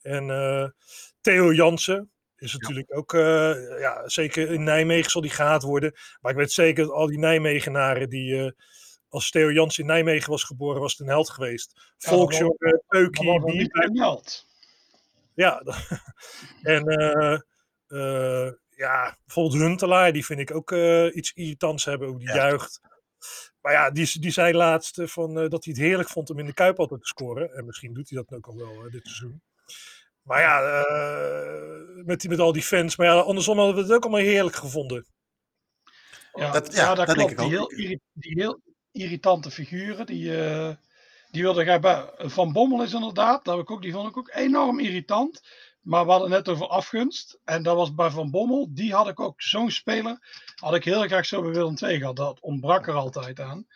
En 0.03 0.27
uh, 0.27 0.67
Theo 1.21 1.53
Jansen 1.53 2.11
is 2.37 2.53
natuurlijk 2.53 2.89
ja. 2.89 2.95
ook, 2.95 3.13
uh, 3.13 3.79
ja, 3.79 4.09
zeker 4.09 4.51
in 4.51 4.63
Nijmegen 4.63 5.11
zal 5.11 5.21
die 5.21 5.31
gehaat 5.31 5.63
worden. 5.63 5.93
Maar 6.21 6.31
ik 6.31 6.37
weet 6.37 6.51
zeker 6.51 6.83
dat 6.83 6.93
al 6.93 7.07
die 7.07 7.19
Nijmegenaren 7.19 8.09
die, 8.09 8.33
uh, 8.33 8.51
als 9.09 9.29
Theo 9.29 9.51
Jansen 9.51 9.83
in 9.83 9.89
Nijmegen 9.89 10.29
was 10.29 10.43
geboren, 10.43 10.81
was 10.81 10.91
het 10.91 11.01
een 11.01 11.07
held 11.07 11.29
geweest. 11.29 11.71
Ja, 11.97 12.09
Volksjongen, 12.09 12.83
Peukie, 12.87 13.45
die 13.45 13.69
een 13.71 13.97
held. 13.97 14.47
Ja, 15.33 15.63
en 16.61 16.83
ja, 18.75 19.17
bijvoorbeeld 19.25 19.61
Huntelaar, 19.61 20.13
die 20.13 20.25
vind 20.25 20.39
ik 20.39 20.55
ook 20.55 20.71
iets 21.13 21.31
irritants 21.33 21.85
hebben, 21.85 22.07
hoe 22.07 22.19
die 22.19 22.27
ja. 22.27 22.35
juicht. 22.35 22.81
Maar 23.61 23.71
ja, 23.73 23.91
die, 23.91 24.19
die 24.19 24.31
zei 24.31 24.53
laatst 24.53 25.01
van, 25.03 25.33
dat 25.33 25.63
hij 25.63 25.73
het 25.73 25.77
heerlijk 25.77 26.09
vond 26.09 26.29
om 26.29 26.39
in 26.39 26.45
de 26.45 26.53
Kuip 26.53 26.79
altijd 26.79 27.01
te 27.01 27.07
scoren. 27.07 27.53
En 27.53 27.65
misschien 27.65 27.93
doet 27.93 28.09
hij 28.09 28.23
dat 28.23 28.37
ook 28.37 28.47
al 28.47 28.57
wel 28.57 28.89
dit 28.91 29.07
seizoen. 29.07 29.41
Maar 30.21 30.41
ja, 30.41 30.61
uh, 30.61 32.05
met, 32.05 32.21
die, 32.21 32.29
met 32.29 32.39
al 32.39 32.51
die 32.51 32.63
fans. 32.63 32.95
Maar 32.95 33.07
ja, 33.07 33.13
andersom 33.13 33.57
hadden 33.57 33.75
we 33.75 33.81
het 33.81 33.91
ook 33.91 34.03
allemaal 34.03 34.21
heerlijk 34.21 34.55
gevonden. 34.55 35.05
Ja, 36.33 36.51
dat, 36.51 36.73
ja, 36.73 36.81
ja, 36.81 36.95
dat, 36.95 37.07
dat 37.07 37.15
klopt. 37.15 37.37
Die 37.37 37.49
heel, 37.49 37.71
die 38.13 38.41
heel, 38.41 38.61
irritante 38.93 39.51
figuren, 39.51 40.05
die, 40.05 40.31
uh, 40.31 40.69
die 41.31 41.41
wilde 41.41 41.63
jij 41.63 41.79
bij 41.79 42.09
Van 42.17 42.51
Bommel 42.51 42.83
is 42.83 42.93
inderdaad, 42.93 43.45
dat 43.45 43.59
ik 43.59 43.71
ook, 43.71 43.81
die 43.81 43.91
vond 43.91 44.09
ik 44.09 44.17
ook 44.17 44.31
enorm 44.33 44.79
irritant. 44.79 45.41
maar 45.81 46.05
we 46.05 46.11
hadden 46.11 46.31
het 46.31 46.45
net 46.45 46.55
over 46.55 46.67
afgunst. 46.67 47.39
En 47.43 47.63
dat 47.63 47.75
was 47.75 47.93
bij 47.93 48.09
Van 48.09 48.31
Bommel. 48.31 48.67
Die 48.69 48.93
had 48.93 49.07
ik 49.07 49.19
ook, 49.19 49.41
zo'n 49.41 49.71
speler, 49.71 50.17
had 50.55 50.75
ik 50.75 50.83
heel 50.83 51.01
graag 51.01 51.25
zo 51.25 51.41
bij 51.41 51.51
Willem 51.51 51.75
II 51.81 51.97
gehad. 51.97 52.15
Dat 52.15 52.39
ontbrak 52.39 52.87
er 52.87 52.93
altijd 52.93 53.39
aan. 53.39 53.67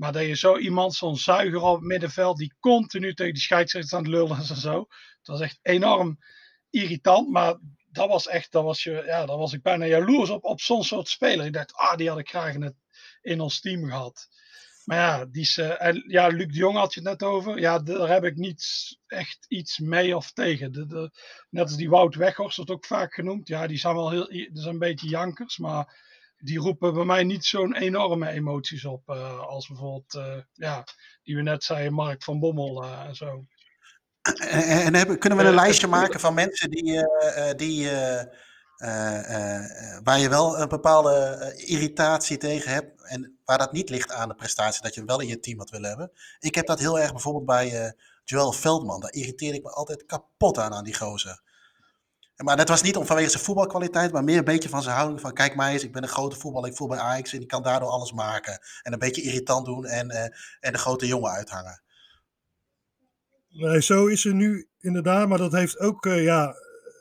Maar 0.00 0.12
dat 0.12 0.26
je 0.26 0.36
zo 0.36 0.58
iemand, 0.58 0.94
zo'n 0.94 1.16
zuiger 1.16 1.60
op 1.60 1.74
het 1.74 1.84
middenveld, 1.84 2.36
die 2.36 2.54
continu 2.60 3.14
tegen 3.14 3.32
die 3.32 3.42
scheidsrechters 3.42 3.94
aan 3.94 4.02
het 4.02 4.10
lullen 4.10 4.36
en 4.36 4.56
zo. 4.56 4.86
Dat 5.22 5.38
was 5.38 5.40
echt 5.40 5.58
enorm 5.62 6.18
irritant. 6.70 7.28
Maar 7.28 7.58
dat 7.90 8.08
was 8.08 8.28
echt, 8.28 8.52
dat 8.52 8.64
was, 8.64 8.82
je, 8.82 9.02
ja, 9.06 9.26
dat 9.26 9.38
was 9.38 9.52
ik 9.52 9.62
bijna 9.62 9.86
jaloers 9.86 10.30
op, 10.30 10.44
op 10.44 10.60
zo'n 10.60 10.84
soort 10.84 11.08
speler. 11.08 11.46
Ik 11.46 11.52
dacht, 11.52 11.74
ah, 11.74 11.96
die 11.96 12.08
had 12.08 12.18
ik 12.18 12.28
graag 12.28 12.54
in, 12.54 12.62
het, 12.62 12.74
in 13.22 13.40
ons 13.40 13.60
team 13.60 13.84
gehad. 13.84 14.28
Maar 14.84 14.98
ja, 14.98 15.24
die 15.24 15.42
is, 15.42 15.58
uh, 15.58 15.82
en, 15.82 16.04
ja, 16.06 16.26
Luc 16.26 16.46
de 16.46 16.58
Jong 16.58 16.76
had 16.76 16.94
je 16.94 17.00
het 17.00 17.08
net 17.08 17.22
over. 17.22 17.58
Ja, 17.58 17.78
daar 17.78 18.08
heb 18.08 18.24
ik 18.24 18.36
niet 18.36 18.64
echt 19.06 19.44
iets 19.48 19.78
mee 19.78 20.16
of 20.16 20.32
tegen. 20.32 20.72
De, 20.72 21.10
net 21.50 21.62
als 21.62 21.76
die 21.76 21.90
Wout 21.90 22.14
Weghorst 22.14 22.56
wordt 22.56 22.70
ook 22.70 22.86
vaak 22.86 23.14
genoemd. 23.14 23.48
Ja, 23.48 23.66
die 23.66 23.78
zijn 23.78 23.94
wel 23.94 24.10
heel, 24.10 24.26
dat 24.26 24.62
zijn 24.62 24.72
een 24.72 24.78
beetje 24.78 25.08
jankers, 25.08 25.58
maar 25.58 26.09
die 26.40 26.58
roepen 26.58 26.94
bij 26.94 27.04
mij 27.04 27.24
niet 27.24 27.44
zo'n 27.44 27.76
enorme 27.76 28.28
emoties 28.28 28.84
op. 28.84 29.08
Uh, 29.08 29.40
als 29.40 29.68
bijvoorbeeld, 29.68 30.14
uh, 30.14 30.42
ja, 30.52 30.84
die 31.22 31.36
we 31.36 31.42
net 31.42 31.64
zeiden, 31.64 31.92
Mark 31.92 32.22
van 32.22 32.40
Bommel 32.40 32.84
en 32.84 33.14
zo. 33.14 33.44
En, 34.22 34.62
en 34.62 34.94
hebben, 34.94 35.18
kunnen 35.18 35.38
we 35.38 35.44
een 35.44 35.54
lijstje 35.54 35.86
maken 35.86 36.20
van 36.20 36.34
mensen 36.34 36.70
die, 36.70 37.04
die 37.56 37.88
waar 40.02 40.18
je 40.18 40.28
wel 40.28 40.58
een 40.58 40.68
bepaalde 40.68 41.52
irritatie 41.56 42.36
tegen 42.38 42.72
hebt 42.72 43.02
en 43.02 43.38
waar 43.44 43.58
dat 43.58 43.72
niet 43.72 43.90
ligt 43.90 44.12
aan 44.12 44.28
de 44.28 44.34
prestatie 44.34 44.82
dat 44.82 44.94
je 44.94 45.04
wel 45.04 45.20
in 45.20 45.28
je 45.28 45.40
team 45.40 45.58
had 45.58 45.70
willen 45.70 45.88
hebben. 45.88 46.10
Ik 46.38 46.54
heb 46.54 46.66
dat 46.66 46.78
heel 46.78 46.98
erg 46.98 47.10
bijvoorbeeld 47.12 47.46
bij 47.46 47.94
Joel 48.24 48.52
Veldman. 48.52 49.00
Daar 49.00 49.12
irriteer 49.12 49.54
ik 49.54 49.62
me 49.62 49.70
altijd 49.70 50.06
kapot 50.06 50.58
aan, 50.58 50.72
aan 50.72 50.84
die 50.84 50.96
gozer. 50.96 51.42
Maar 52.42 52.56
dat 52.56 52.68
was 52.68 52.82
niet 52.82 52.96
om 52.96 53.06
vanwege 53.06 53.30
zijn 53.30 53.42
voetbalkwaliteit, 53.42 54.12
maar 54.12 54.24
meer 54.24 54.38
een 54.38 54.44
beetje 54.44 54.68
van 54.68 54.82
zijn 54.82 54.96
houding 54.96 55.20
van 55.20 55.32
kijk 55.32 55.56
mij 55.56 55.72
eens, 55.72 55.84
ik 55.84 55.92
ben 55.92 56.02
een 56.02 56.08
grote 56.08 56.36
voetballer, 56.36 56.70
ik 56.70 56.76
voel 56.76 56.88
bij 56.88 56.98
Ajax 56.98 57.32
en 57.32 57.40
ik 57.40 57.48
kan 57.48 57.62
daardoor 57.62 57.88
alles 57.88 58.12
maken. 58.12 58.60
En 58.82 58.92
een 58.92 58.98
beetje 58.98 59.22
irritant 59.22 59.66
doen 59.66 59.86
en, 59.86 60.10
uh, 60.10 60.22
en 60.60 60.72
de 60.72 60.78
grote 60.78 61.06
jongen 61.06 61.30
uithangen. 61.30 61.82
Nee, 63.48 63.82
zo 63.82 64.06
is 64.06 64.24
er 64.24 64.34
nu 64.34 64.68
inderdaad, 64.80 65.28
maar 65.28 65.38
dat 65.38 65.52
heeft 65.52 65.78
ook, 65.78 66.06
uh, 66.06 66.24
ja, 66.24 66.54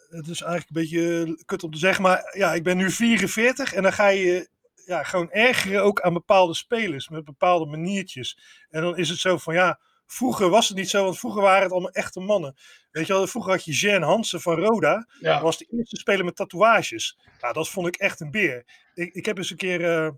het 0.10 0.28
is 0.28 0.42
eigenlijk 0.42 0.70
een 0.70 0.82
beetje 0.82 1.44
kut 1.46 1.64
om 1.64 1.72
te 1.72 1.78
zeggen, 1.78 2.04
maar 2.04 2.36
ja, 2.38 2.54
ik 2.54 2.64
ben 2.64 2.78
nu 2.78 2.92
44 2.92 3.74
en 3.74 3.84
dan 3.84 3.94
ga 3.94 4.08
je 4.08 4.50
ja, 4.86 5.04
gewoon 5.04 5.32
ergeren 5.32 5.84
ook 5.84 6.02
aan 6.02 6.14
bepaalde 6.14 6.56
spelers 6.56 7.10
met 7.10 7.26
bepaalde 7.26 7.66
maniertjes. 7.66 8.40
En 8.70 8.82
dan 8.82 8.98
is 8.98 9.10
het 9.10 9.20
zo 9.20 9.38
van 9.38 9.54
ja, 9.54 9.80
Vroeger 10.12 10.50
was 10.50 10.68
het 10.68 10.78
niet 10.78 10.90
zo, 10.90 11.04
want 11.04 11.20
vroeger 11.20 11.42
waren 11.42 11.64
het 11.64 11.72
allemaal 11.72 11.92
echte 11.92 12.20
mannen. 12.20 12.56
Weet 12.92 13.08
je 13.08 13.14
wel, 13.14 13.28
vroeger 13.28 13.52
had 13.52 13.66
je 13.66 13.72
Jean 13.72 14.02
Hansen 14.02 14.42
van 14.42 14.56
Roda. 14.56 15.08
Ja. 15.20 15.34
Dat 15.34 15.42
was 15.42 15.58
de 15.58 15.68
eerste 15.78 15.98
speler 15.98 16.26
met 16.26 16.36
tatoeages. 16.36 17.20
Nou, 17.40 17.54
dat 17.54 17.70
vond 17.70 17.88
ik 17.88 17.96
echt 17.96 18.20
een 18.20 18.32
beer. 18.32 18.64
Ik, 18.94 19.14
ik 19.14 19.26
heb 19.26 19.38
eens 19.38 19.50
een 19.50 19.58
keer 19.58 19.82
uh, 19.82 20.10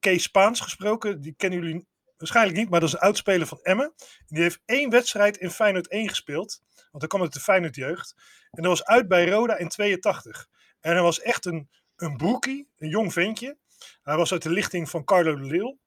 Kees 0.00 0.22
Spaans 0.22 0.60
gesproken. 0.60 1.20
Die 1.20 1.34
kennen 1.36 1.62
jullie 1.62 1.86
waarschijnlijk 2.16 2.56
niet, 2.56 2.70
maar 2.70 2.80
dat 2.80 2.88
is 2.88 2.94
een 2.94 3.00
oudspeler 3.00 3.46
van 3.46 3.58
Emmen. 3.62 3.94
Die 4.26 4.42
heeft 4.42 4.60
één 4.64 4.90
wedstrijd 4.90 5.36
in 5.36 5.50
Feyenoord 5.50 5.88
1 5.88 6.08
gespeeld. 6.08 6.62
Want 6.74 7.02
hij 7.02 7.06
kwam 7.06 7.22
uit 7.22 7.32
de 7.32 7.40
Feyenoord 7.40 7.74
jeugd. 7.74 8.14
En 8.50 8.62
dat 8.62 8.78
was 8.78 8.84
uit 8.84 9.08
bij 9.08 9.28
Roda 9.28 9.56
in 9.56 9.68
82. 9.68 10.48
En 10.80 10.92
hij 10.92 11.02
was 11.02 11.20
echt 11.20 11.44
een, 11.44 11.70
een 11.96 12.16
broekie, 12.16 12.68
een 12.78 12.88
jong 12.88 13.12
ventje. 13.12 13.56
Hij 14.02 14.16
was 14.16 14.32
uit 14.32 14.42
de 14.42 14.50
lichting 14.50 14.90
van 14.90 15.04
Carlo 15.04 15.36
de 15.36 15.46
Leeuw. 15.46 15.78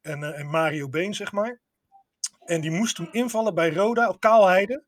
En, 0.00 0.20
uh, 0.20 0.38
en 0.38 0.46
Mario 0.46 0.88
Been, 0.88 1.14
zeg 1.14 1.32
maar. 1.32 1.60
En 2.44 2.60
die 2.60 2.70
moest 2.70 2.94
toen 2.94 3.12
invallen 3.12 3.54
bij 3.54 3.72
Roda 3.72 4.08
op 4.08 4.20
Kaalheide. 4.20 4.84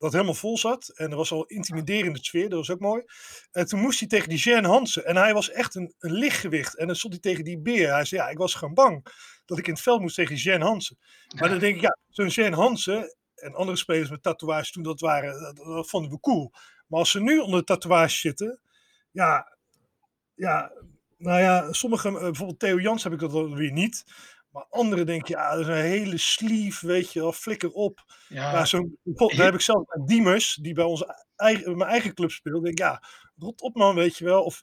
Dat 0.00 0.12
helemaal 0.12 0.34
vol 0.34 0.58
zat. 0.58 0.88
En 0.88 1.10
er 1.10 1.16
was 1.16 1.32
al 1.32 1.44
intimiderende 1.44 2.18
sfeer. 2.22 2.48
Dat 2.48 2.58
was 2.58 2.70
ook 2.70 2.80
mooi. 2.80 3.02
En 3.52 3.66
toen 3.66 3.80
moest 3.80 3.98
hij 3.98 4.08
tegen 4.08 4.28
die 4.28 4.38
Jean 4.38 4.64
Hansen. 4.64 5.04
En 5.04 5.16
hij 5.16 5.34
was 5.34 5.50
echt 5.50 5.74
een, 5.74 5.94
een 5.98 6.12
lichtgewicht. 6.12 6.76
En 6.76 6.86
dan 6.86 6.96
stond 6.96 7.12
hij 7.12 7.22
tegen 7.22 7.44
die 7.44 7.58
beer. 7.58 7.92
Hij 7.92 8.04
zei, 8.04 8.20
ja, 8.20 8.28
ik 8.28 8.38
was 8.38 8.54
gewoon 8.54 8.74
bang 8.74 9.06
dat 9.44 9.58
ik 9.58 9.66
in 9.66 9.72
het 9.72 9.82
veld 9.82 10.00
moest 10.00 10.14
tegen 10.14 10.36
Jean 10.36 10.60
Hansen. 10.60 10.98
Maar 11.36 11.48
dan 11.48 11.58
denk 11.58 11.74
ik, 11.74 11.80
ja, 11.80 11.96
zo'n 12.08 12.28
Jean 12.28 12.52
Hansen 12.52 13.16
en 13.34 13.54
andere 13.54 13.76
spelers 13.76 14.10
met 14.10 14.22
tatoeages 14.22 14.70
toen 14.70 14.82
dat 14.82 15.00
waren, 15.00 15.40
dat, 15.40 15.56
dat, 15.56 15.88
vonden 15.88 16.10
we 16.10 16.20
cool. 16.20 16.52
Maar 16.86 16.98
als 16.98 17.10
ze 17.10 17.20
nu 17.20 17.38
onder 17.38 17.64
tatoeage 17.64 18.16
zitten, 18.16 18.60
ja, 19.10 19.56
ja, 20.34 20.72
nou 21.16 21.40
ja, 21.40 21.72
sommige, 21.72 22.08
eh, 22.08 22.14
bijvoorbeeld 22.14 22.58
Theo 22.58 22.80
Jans 22.80 23.04
heb 23.04 23.12
ik 23.12 23.18
dat 23.18 23.32
weer 23.32 23.72
niet. 23.72 24.04
Maar 24.50 24.66
anderen 24.70 25.06
denken, 25.06 25.36
ja, 25.36 25.50
dat 25.50 25.60
is 25.60 25.66
een 25.66 25.74
hele 25.74 26.18
sleeve, 26.18 26.86
weet 26.86 27.12
je 27.12 27.20
wel, 27.20 27.32
flikker 27.32 27.70
op. 27.70 28.04
Ja. 28.28 28.52
daar 28.52 29.44
heb 29.44 29.54
ik 29.54 29.60
zelf 29.60 29.84
Diemers, 30.04 30.54
die 30.54 30.74
bij 30.74 30.84
onze 30.84 31.24
eigen, 31.36 31.76
mijn 31.76 31.90
eigen 31.90 32.14
club 32.14 32.30
speelt. 32.30 32.64
denk 32.64 32.78
ja, 32.78 33.02
rot 33.38 33.60
op 33.60 33.74
man, 33.74 33.94
weet 33.94 34.16
je 34.16 34.24
wel. 34.24 34.42
Of 34.42 34.62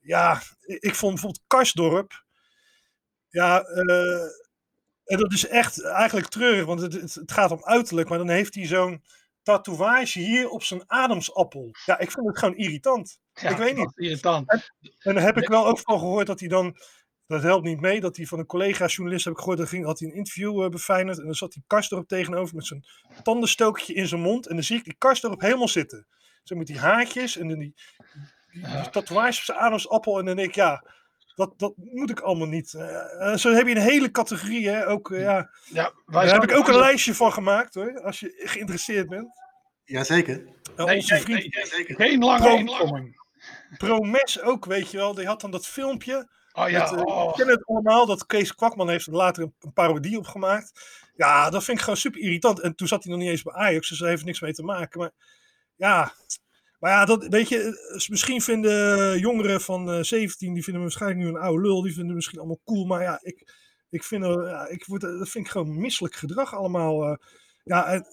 ja, 0.00 0.42
ik 0.66 0.94
vond 0.94 1.12
bijvoorbeeld 1.12 1.44
Karsdorp. 1.46 2.24
Ja, 3.28 3.68
uh, 3.68 4.22
en 5.04 5.18
dat 5.18 5.32
is 5.32 5.46
echt 5.46 5.84
eigenlijk 5.84 6.28
treurig, 6.28 6.64
want 6.64 6.80
het, 6.80 6.92
het, 6.92 7.14
het, 7.14 7.32
gaat 7.32 7.50
om 7.50 7.64
uiterlijk. 7.64 8.08
Maar 8.08 8.18
dan 8.18 8.28
heeft 8.28 8.54
hij 8.54 8.66
zo'n 8.66 9.04
tatoeage 9.42 10.18
hier 10.18 10.48
op 10.48 10.62
zijn 10.62 10.82
ademsappel. 10.86 11.70
Ja, 11.84 11.98
ik 11.98 12.10
vind 12.10 12.26
het 12.26 12.38
gewoon 12.38 12.56
irritant. 12.56 13.18
Ja, 13.32 13.50
ik 13.50 13.56
weet 13.56 13.76
niet. 13.76 13.92
Irritant. 13.94 14.50
En, 14.50 14.62
en 14.98 15.14
daar 15.14 15.22
heb 15.22 15.36
ik 15.36 15.48
wel 15.48 15.66
ook 15.66 15.78
van 15.78 15.98
gehoord 15.98 16.26
dat 16.26 16.40
hij 16.40 16.48
dan 16.48 16.76
dat 17.28 17.42
helpt 17.42 17.64
niet 17.64 17.80
mee. 17.80 18.00
Dat 18.00 18.16
hij 18.16 18.26
van 18.26 18.38
een 18.38 18.46
collega-journalist, 18.46 19.24
heb 19.24 19.34
ik 19.34 19.38
gehoord, 19.38 19.58
dat 19.58 19.68
ging, 19.68 19.84
had 19.84 19.98
hij 19.98 20.08
een 20.08 20.14
interview 20.14 20.62
uh, 20.62 20.68
befijnd. 20.68 21.18
En 21.18 21.24
dan 21.24 21.34
zat 21.34 21.52
die 21.52 21.64
erop 21.68 22.08
tegenover 22.08 22.54
met 22.54 22.66
zijn 22.66 22.84
tandenstokertje 23.22 23.94
in 23.94 24.08
zijn 24.08 24.20
mond. 24.20 24.46
En 24.46 24.54
dan 24.54 24.64
zie 24.64 24.76
ik 24.76 24.84
die 24.84 24.96
erop 24.98 25.40
helemaal 25.40 25.68
zitten. 25.68 26.06
Zo 26.42 26.56
met 26.56 26.66
die 26.66 26.78
haartjes 26.78 27.36
en 27.36 27.48
die, 27.48 27.56
die, 27.56 27.74
die 28.52 28.90
tatoeages 28.90 29.38
op 29.38 29.44
zijn 29.44 29.58
ademsappel. 29.58 30.18
En 30.18 30.24
dan 30.24 30.36
denk 30.36 30.48
ik, 30.48 30.54
ja, 30.54 30.84
dat, 31.34 31.58
dat 31.58 31.72
moet 31.76 32.10
ik 32.10 32.20
allemaal 32.20 32.46
niet. 32.46 32.72
Uh, 32.72 33.34
zo 33.34 33.52
heb 33.52 33.66
je 33.66 33.74
een 33.74 33.82
hele 33.82 34.10
categorie, 34.10 34.68
hè. 34.68 34.88
Ook, 34.88 35.10
uh, 35.10 35.20
ja, 35.20 35.50
ja 35.64 35.92
daar 36.06 36.32
heb 36.32 36.42
ik 36.42 36.56
ook 36.56 36.68
een 36.68 36.78
lijstje 36.78 37.14
van 37.14 37.32
gemaakt, 37.32 37.74
hoor. 37.74 38.00
Als 38.00 38.20
je 38.20 38.42
geïnteresseerd 38.44 39.08
bent. 39.08 39.28
Jazeker. 39.84 40.46
Uh, 40.76 40.84
nee, 40.84 40.96
onze 40.96 41.18
vriend. 41.18 41.54
Nee, 41.54 41.84
nee, 41.86 41.96
geen 41.96 42.24
lange 42.24 42.58
inkoming. 42.58 43.20
Promes 43.78 44.40
ook, 44.40 44.64
weet 44.64 44.90
je 44.90 44.96
wel. 44.96 45.14
Die 45.14 45.26
had 45.26 45.40
dan 45.40 45.50
dat 45.50 45.66
filmpje 45.66 46.28
Oh, 46.58 46.68
ja. 46.68 46.90
Met, 46.90 47.00
uh, 47.00 47.06
oh. 47.06 47.34
kennen 47.34 47.54
het 47.54 47.66
allemaal, 47.66 48.06
dat 48.06 48.26
Kees 48.26 48.54
Kwakman 48.54 48.88
heeft 48.88 49.06
er 49.06 49.12
later 49.12 49.42
een, 49.42 49.54
een, 49.60 49.72
parodie 49.72 50.18
op 50.18 50.26
gemaakt. 50.26 50.72
Ja, 51.14 51.50
dat 51.50 51.64
vind 51.64 51.76
ik 51.76 51.82
gewoon 51.82 51.98
super 51.98 52.20
irritant. 52.20 52.60
En 52.60 52.74
toen 52.74 52.88
zat 52.88 53.02
hij 53.02 53.12
nog 53.12 53.20
niet 53.20 53.30
eens 53.30 53.42
bij 53.42 53.52
Ajax, 53.52 53.88
dus 53.88 53.98
daar 53.98 54.08
heeft 54.08 54.24
niks 54.24 54.40
mee 54.40 54.52
te 54.52 54.62
maken. 54.62 55.00
Maar 55.00 55.10
ja, 55.76 56.12
maar 56.78 56.90
ja, 56.90 57.04
dat, 57.04 57.26
weet 57.26 57.48
je, 57.48 57.58
eh, 57.58 58.08
misschien 58.08 58.40
vinden 58.40 59.18
jongeren 59.18 59.60
van 59.60 59.94
uh, 59.94 60.02
17, 60.02 60.54
die 60.54 60.62
vinden 60.62 60.82
me 60.82 60.88
waarschijnlijk 60.88 61.20
nu 61.20 61.28
een 61.28 61.42
oude 61.42 61.62
lul, 61.62 61.82
die 61.82 61.94
vinden 61.94 62.14
misschien 62.14 62.38
allemaal 62.38 62.60
cool. 62.64 62.86
Maar 62.86 63.02
ja, 63.02 63.18
ik, 63.22 63.54
ik 63.90 64.04
vind, 64.04 64.24
uh, 64.24 64.30
ja, 64.30 64.66
ik 64.66 64.84
word, 64.84 65.00
dat 65.00 65.28
vind 65.28 65.44
ik 65.44 65.50
gewoon 65.50 65.80
misselijk 65.80 66.14
gedrag 66.14 66.54
allemaal. 66.54 67.18
Ja, 67.64 68.04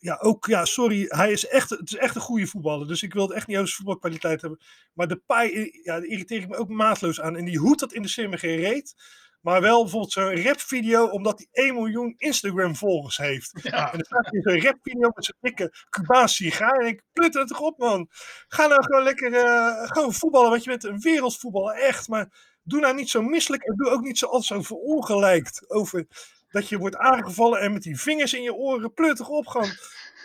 ja, 0.00 0.18
ook, 0.20 0.46
ja, 0.46 0.64
sorry, 0.64 1.04
hij 1.08 1.32
is 1.32 1.46
echt, 1.46 1.70
het 1.70 1.90
is 1.90 1.96
echt 1.96 2.14
een 2.14 2.20
goede 2.20 2.46
voetballer. 2.46 2.86
Dus 2.86 3.02
ik 3.02 3.12
wil 3.12 3.22
het 3.22 3.32
echt 3.32 3.46
niet 3.46 3.56
over 3.56 3.68
zijn 3.68 3.78
voetbalkwaliteit 3.82 4.40
hebben. 4.40 4.60
Maar 4.94 5.08
de 5.08 5.22
paai, 5.26 5.80
ja, 5.82 5.94
daar 5.94 6.04
irriteer 6.04 6.40
ik 6.40 6.48
me 6.48 6.56
ook 6.56 6.68
maatloos 6.68 7.20
aan. 7.20 7.36
En 7.36 7.44
die 7.44 7.58
hoed 7.58 7.78
dat 7.78 7.92
in 7.92 8.02
de 8.02 8.08
sim 8.08 8.36
geen 8.36 8.56
reet. 8.56 8.94
Maar 9.40 9.60
wel 9.60 9.82
bijvoorbeeld 9.82 10.12
zo'n 10.12 10.42
rapvideo, 10.42 11.06
omdat 11.06 11.38
hij 11.38 11.64
1 11.64 11.74
miljoen 11.74 12.14
Instagram-volgers 12.16 13.16
heeft. 13.16 13.50
Ja. 13.62 13.92
En 13.92 13.98
dan 13.98 14.04
staat 14.04 14.30
hij 14.30 14.40
zo'n 14.40 14.60
rapvideo 14.70 15.10
met 15.14 15.24
zijn 15.24 15.36
dikke 15.40 15.74
Cubaanse 15.90 16.34
sigaar. 16.34 16.78
En 16.78 16.86
ik 16.86 17.02
put 17.12 17.34
het 17.34 17.48
toch 17.48 17.60
op, 17.60 17.78
man. 17.78 18.08
Ga 18.48 18.66
nou 18.66 18.82
gewoon 18.82 19.02
lekker 19.02 19.32
uh, 19.32 19.88
gewoon 19.90 20.12
voetballen, 20.12 20.50
want 20.50 20.64
je 20.64 20.70
bent 20.70 20.84
een 20.84 21.00
wereldvoetballer, 21.00 21.74
echt. 21.74 22.08
Maar 22.08 22.56
doe 22.62 22.80
nou 22.80 22.94
niet 22.94 23.10
zo 23.10 23.22
misselijk 23.22 23.62
en 23.62 23.76
doe 23.76 23.90
ook 23.90 24.02
niet 24.02 24.18
zo 24.18 24.26
altijd 24.26 24.44
zo 24.44 24.62
verongelijkt 24.62 25.70
over 25.70 26.06
dat 26.50 26.68
je 26.68 26.78
wordt 26.78 26.96
aangevallen 26.96 27.60
en 27.60 27.72
met 27.72 27.82
die 27.82 28.00
vingers 28.00 28.34
in 28.34 28.42
je 28.42 28.54
oren 28.54 28.94
pluttig 28.94 29.28
op 29.28 29.46
gaan. 29.46 29.72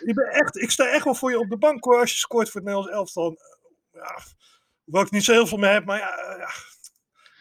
Je 0.04 0.14
bent 0.14 0.34
echt, 0.34 0.56
ik 0.56 0.70
sta 0.70 0.88
echt 0.88 1.04
wel 1.04 1.14
voor 1.14 1.30
je 1.30 1.38
op 1.38 1.48
de 1.48 1.58
bank 1.58 1.84
hoor, 1.84 2.00
als 2.00 2.10
je 2.10 2.16
scoort 2.16 2.50
voor 2.50 2.60
het 2.60 2.70
Nederlands 2.70 2.96
elftal. 2.96 3.38
Ja, 3.92 4.18
hoewel 4.84 5.02
ik 5.02 5.10
niet 5.10 5.24
zo 5.24 5.32
heel 5.32 5.46
veel 5.46 5.58
mee 5.58 5.72
heb, 5.72 5.84
maar 5.84 5.98
ja, 5.98 6.36
ja. 6.38 6.50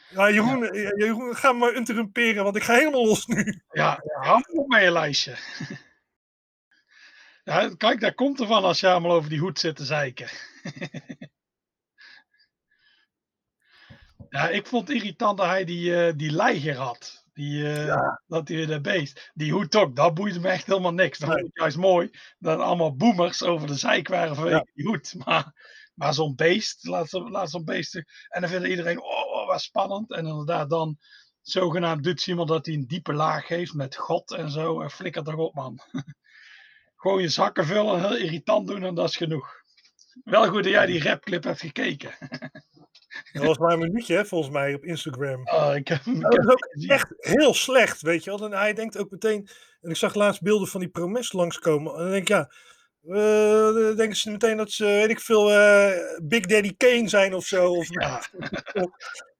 Ja, 0.09 0.31
Jeroen, 0.31 0.73
ja. 0.73 0.91
Jeroen, 0.95 1.35
ga 1.35 1.51
maar 1.51 1.73
interrumperen, 1.73 2.43
want 2.43 2.55
ik 2.55 2.63
ga 2.63 2.73
helemaal 2.73 3.05
los 3.05 3.25
nu. 3.25 3.61
Ja, 3.69 4.01
hou 4.03 4.43
op 4.47 4.67
met 4.67 4.81
je 4.81 4.91
lijstje. 4.91 5.37
Ja, 7.45 7.75
kijk, 7.77 7.99
daar 7.99 8.13
komt 8.13 8.39
er 8.39 8.47
van 8.47 8.63
als 8.63 8.79
je 8.79 8.89
allemaal 8.89 9.11
over 9.11 9.29
die 9.29 9.39
hoed 9.39 9.59
zit 9.59 9.75
te 9.75 9.85
zeiken. 9.85 10.29
ja, 14.29 14.49
ik 14.49 14.67
vond 14.67 14.87
het 14.87 14.97
irritant 14.97 15.37
dat 15.37 15.47
hij 15.47 15.65
die, 15.65 15.89
uh, 15.89 16.13
die 16.15 16.31
leiger 16.31 16.75
had. 16.75 17.24
Die, 17.35 17.61
uh, 17.61 17.85
ja. 17.85 18.21
Dat 18.27 18.47
hij 18.47 18.65
de 18.65 18.81
beest. 18.81 19.31
Die 19.33 19.51
hoed 19.51 19.75
ook, 19.75 19.95
dat 19.95 20.13
boeide 20.13 20.39
me 20.39 20.47
echt 20.47 20.65
helemaal 20.65 20.93
niks. 20.93 21.19
Dat 21.19 21.29
nee. 21.29 21.37
vond 21.37 21.49
ik 21.49 21.59
juist 21.59 21.77
mooi. 21.77 22.09
Dat 22.39 22.59
allemaal 22.59 22.95
boomers 22.95 23.43
over 23.43 23.67
de 23.67 23.75
zeik 23.75 24.07
waren 24.07 24.35
vanwege 24.35 24.55
ja. 24.55 24.65
die 24.73 24.85
hoed. 24.85 25.13
Maar, 25.25 25.53
maar 25.93 26.13
zo'n 26.13 26.35
beest, 26.35 26.87
laat, 26.87 27.11
laat 27.11 27.49
zo'n 27.49 27.65
beest. 27.65 27.95
En 28.27 28.41
dan 28.41 28.49
vindt 28.49 28.67
iedereen, 28.67 29.01
oh, 29.01 29.33
oh, 29.33 29.47
wat 29.47 29.61
spannend. 29.61 30.11
En 30.11 30.25
inderdaad, 30.25 30.69
dan 30.69 30.97
zogenaamd 31.41 32.03
doet 32.03 32.27
iemand 32.27 32.47
dat 32.47 32.65
hij 32.65 32.75
een 32.75 32.87
diepe 32.87 33.13
laag 33.13 33.47
heeft 33.47 33.73
met 33.73 33.95
God 33.95 34.31
en 34.31 34.49
zo. 34.49 34.81
En 34.81 34.91
flikker 34.91 35.23
toch 35.23 35.35
op, 35.35 35.53
man. 35.53 35.79
Gewoon 36.95 37.21
je 37.21 37.29
zakken 37.29 37.65
vullen, 37.65 37.99
heel 37.99 38.17
irritant 38.17 38.67
doen 38.67 38.83
en 38.83 38.95
dat 38.95 39.09
is 39.09 39.17
genoeg. 39.17 39.63
Wel 40.23 40.47
goed 40.47 40.63
dat 40.63 40.71
jij 40.71 40.85
die 40.85 41.03
rapclip 41.03 41.43
hebt 41.43 41.59
gekeken. 41.59 42.13
Dat 43.33 43.43
was 43.43 43.57
maar 43.57 43.73
een 43.73 43.79
minuutje, 43.79 44.15
hè, 44.15 44.25
volgens 44.25 44.51
mij, 44.53 44.73
op 44.73 44.83
Instagram. 44.83 45.47
Oh, 45.47 45.75
ik 45.75 45.87
heb, 45.87 46.05
ik 46.05 46.21
Dat 46.21 46.39
is 46.39 46.45
ook 46.47 46.67
het 46.69 46.89
echt 46.89 47.13
heel 47.17 47.53
slecht, 47.53 48.01
weet 48.01 48.23
je 48.23 48.29
wel. 48.29 48.51
En 48.51 48.57
hij 48.57 48.73
denkt 48.73 48.97
ook 48.97 49.11
meteen... 49.11 49.47
En 49.81 49.89
ik 49.89 49.95
zag 49.95 50.13
laatst 50.13 50.41
beelden 50.41 50.67
van 50.67 50.79
die 50.79 50.89
promes 50.89 51.31
langskomen. 51.31 51.93
En 51.93 51.99
dan 51.99 52.09
denk 52.09 52.21
ik, 52.21 52.27
ja... 52.27 52.51
dan 53.01 53.95
denken 53.95 54.15
ze 54.15 54.31
meteen 54.31 54.57
dat 54.57 54.71
ze, 54.71 54.83
weet 54.83 55.09
ik 55.09 55.19
veel, 55.19 55.51
eh, 55.51 56.19
Big 56.23 56.45
Daddy 56.45 56.73
Kane 56.77 57.09
zijn 57.09 57.33
of 57.33 57.45
zo. 57.45 57.71
Of, 57.71 57.87
Ja. 57.89 58.21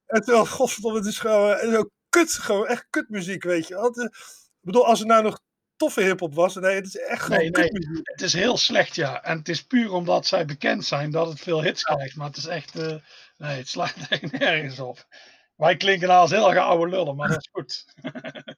En 0.06 0.22
terwijl, 0.22 0.46
godverdomme, 0.46 0.98
het 0.98 1.08
is 1.08 1.20
gewoon 1.20 1.54
eh, 1.56 1.72
zo 1.72 1.90
kut, 2.10 2.34
gewoon 2.34 2.68
echt 2.68 2.88
kutmuziek, 2.90 3.44
weet 3.44 3.68
je 3.68 3.74
wel. 3.74 3.84
Het, 3.84 3.98
eh, 3.98 4.06
Ik 4.06 4.60
bedoel, 4.62 4.86
als 4.86 5.00
het 5.00 5.08
nou 5.08 5.24
nog 5.24 5.40
toffe 5.76 6.02
hiphop 6.02 6.34
was, 6.34 6.56
nee, 6.56 6.76
het 6.76 6.86
is 6.86 6.98
echt 6.98 7.22
gewoon 7.22 7.40
Nee, 7.40 7.52
nee. 7.52 8.02
Het 8.04 8.22
is 8.22 8.34
heel 8.34 8.58
slecht, 8.58 8.96
ja. 8.96 9.24
En 9.24 9.38
het 9.38 9.50
is 9.50 9.64
puur 9.64 9.92
omdat 9.92 10.28
zij 10.28 10.46
bekend 10.46 10.86
zijn 10.86 11.12
dat 11.12 11.28
het 11.28 11.40
veel 11.40 11.64
hits 11.64 11.84
krijgt. 11.84 12.16
Maar 12.16 12.28
het 12.28 12.38
is 12.38 12.46
echt... 12.46 12.74
nee, 13.38 13.58
het 13.58 13.68
slaat 13.68 13.96
nergens 14.32 14.80
op. 14.80 15.06
Wij 15.56 15.78
klinken 15.78 16.08
nou 16.08 16.20
als 16.20 16.32
heel 16.32 16.50
erg 16.50 16.60
oude 16.60 16.92
lullen, 16.92 17.16
maar 17.16 17.28
dat 17.28 17.38
is 17.38 17.50
goed. 17.52 17.86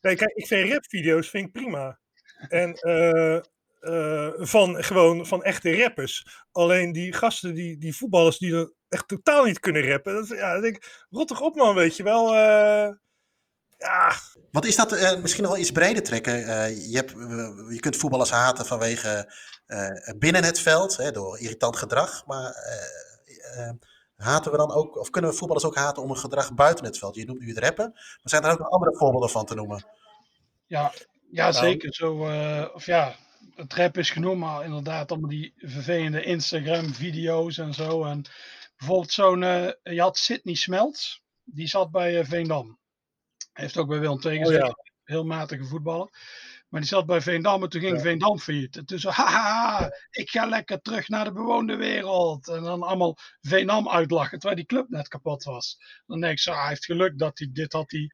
Nee, 0.00 0.16
kijk, 0.16 0.30
ik 0.34 0.46
vind 0.46 0.72
rapvideo's 0.72 1.28
vind 1.30 1.46
ik 1.46 1.52
prima. 1.52 1.98
En 2.48 2.74
eh, 2.74 3.36
eh, 3.80 4.32
van, 4.36 4.84
gewoon 4.84 5.26
van 5.26 5.42
echte 5.42 5.76
rappers. 5.82 6.26
Alleen 6.52 6.92
die 6.92 7.12
gasten, 7.12 7.54
die, 7.54 7.78
die 7.78 7.96
voetballers 7.96 8.38
die 8.38 8.54
er 8.54 8.72
echt 8.88 9.08
totaal 9.08 9.44
niet 9.44 9.60
kunnen 9.60 9.88
rappen. 9.88 10.14
Dat, 10.14 10.28
ja, 10.28 10.52
dan 10.52 10.62
denk 10.62 10.76
ik, 10.76 11.06
rot 11.10 11.28
toch 11.28 11.40
op 11.40 11.54
man, 11.54 11.74
weet 11.74 11.96
je 11.96 12.02
wel. 12.02 12.34
eh, 12.34 12.92
ja, 13.78 14.12
Want 14.50 14.64
is 14.66 14.76
dat 14.76 14.92
eh, 14.92 15.20
misschien 15.20 15.42
nog 15.42 15.52
wel 15.52 15.60
iets 15.60 15.72
breder 15.72 16.02
trekken? 16.02 16.46
Eh, 16.46 16.90
je, 16.90 16.96
hebt, 16.96 17.10
je 17.72 17.80
kunt 17.80 17.96
voetballers 17.96 18.30
haten 18.30 18.66
vanwege 18.66 19.32
eh, 19.66 20.14
binnen 20.18 20.44
het 20.44 20.60
veld, 20.60 20.96
hè, 20.96 21.10
door 21.10 21.38
irritant 21.38 21.76
gedrag. 21.76 22.26
Maar 22.26 22.50
eh, 22.52 23.68
eh, 23.68 23.74
haten 24.16 24.50
we 24.50 24.56
dan 24.56 24.72
ook, 24.72 24.98
of 24.98 25.10
kunnen 25.10 25.30
we 25.30 25.36
voetballers 25.36 25.66
ook 25.66 25.76
haten 25.76 26.02
om 26.02 26.10
een 26.10 26.16
gedrag 26.16 26.54
buiten 26.54 26.84
het 26.84 26.98
veld? 26.98 27.14
Je 27.14 27.24
noemt 27.24 27.40
nu 27.40 27.48
het 27.48 27.58
rappen, 27.58 27.90
maar 27.92 28.20
zijn 28.22 28.44
er 28.44 28.50
ook 28.50 28.58
nog 28.58 28.70
andere 28.70 28.96
voorbeelden 28.96 29.30
van 29.30 29.46
te 29.46 29.54
noemen? 29.54 29.86
Ja, 30.66 30.92
ja 31.30 31.52
zeker. 31.52 31.94
Zo, 31.94 32.26
eh, 32.26 32.68
of 32.74 32.86
ja, 32.86 33.16
het 33.54 33.74
rap 33.74 33.98
is 33.98 34.10
genoemd, 34.10 34.38
maar 34.38 34.64
inderdaad 34.64 35.10
allemaal 35.10 35.30
die 35.30 35.52
vervelende 35.56 36.22
Instagram-video's 36.22 37.58
en 37.58 37.74
zo. 37.74 38.04
En 38.04 38.24
bijvoorbeeld 38.76 39.12
zo'n, 39.12 39.42
eh, 39.42 39.68
je 39.82 40.00
had 40.00 40.18
Sydney 40.18 40.54
Smelts, 40.54 41.22
die 41.44 41.66
zat 41.66 41.90
bij 41.90 42.18
eh, 42.18 42.26
Veendam. 42.26 42.78
Heeft 43.52 43.76
ook 43.76 43.88
bij 43.88 43.98
Willem 43.98 44.20
II 44.22 44.44
Oh, 44.44 44.52
ja. 44.52 44.76
heel 45.04 45.24
matige 45.24 45.64
voetballer. 45.64 46.08
Maar 46.74 46.82
die 46.82 46.92
zat 46.92 47.06
bij 47.06 47.20
Veendam 47.20 47.62
en 47.62 47.68
toen 47.68 47.80
ging 47.80 47.96
Ja. 47.96 48.02
Veendam 48.02 48.38
failliet. 48.38 48.76
En 48.76 48.84
toen 48.84 48.98
zo, 48.98 49.10
haha, 49.10 49.90
ik 50.10 50.30
ga 50.30 50.46
lekker 50.46 50.80
terug 50.80 51.08
naar 51.08 51.24
de 51.24 51.32
bewoonde 51.32 51.76
wereld. 51.76 52.48
En 52.48 52.62
dan 52.62 52.82
allemaal 52.82 53.16
Veendam 53.40 53.88
uitlachen, 53.88 54.38
terwijl 54.38 54.60
die 54.60 54.66
club 54.66 54.88
net 54.88 55.08
kapot 55.08 55.44
was. 55.44 55.76
Dan 56.06 56.20
denk 56.20 56.32
ik 56.32 56.38
zo, 56.38 56.50
ah, 56.50 56.60
hij 56.60 56.68
heeft 56.68 56.84
geluk 56.84 57.18
dat 57.18 57.38
hij 57.38 57.48
dit 57.52 57.72
had 57.72 57.90
hij, 57.90 58.10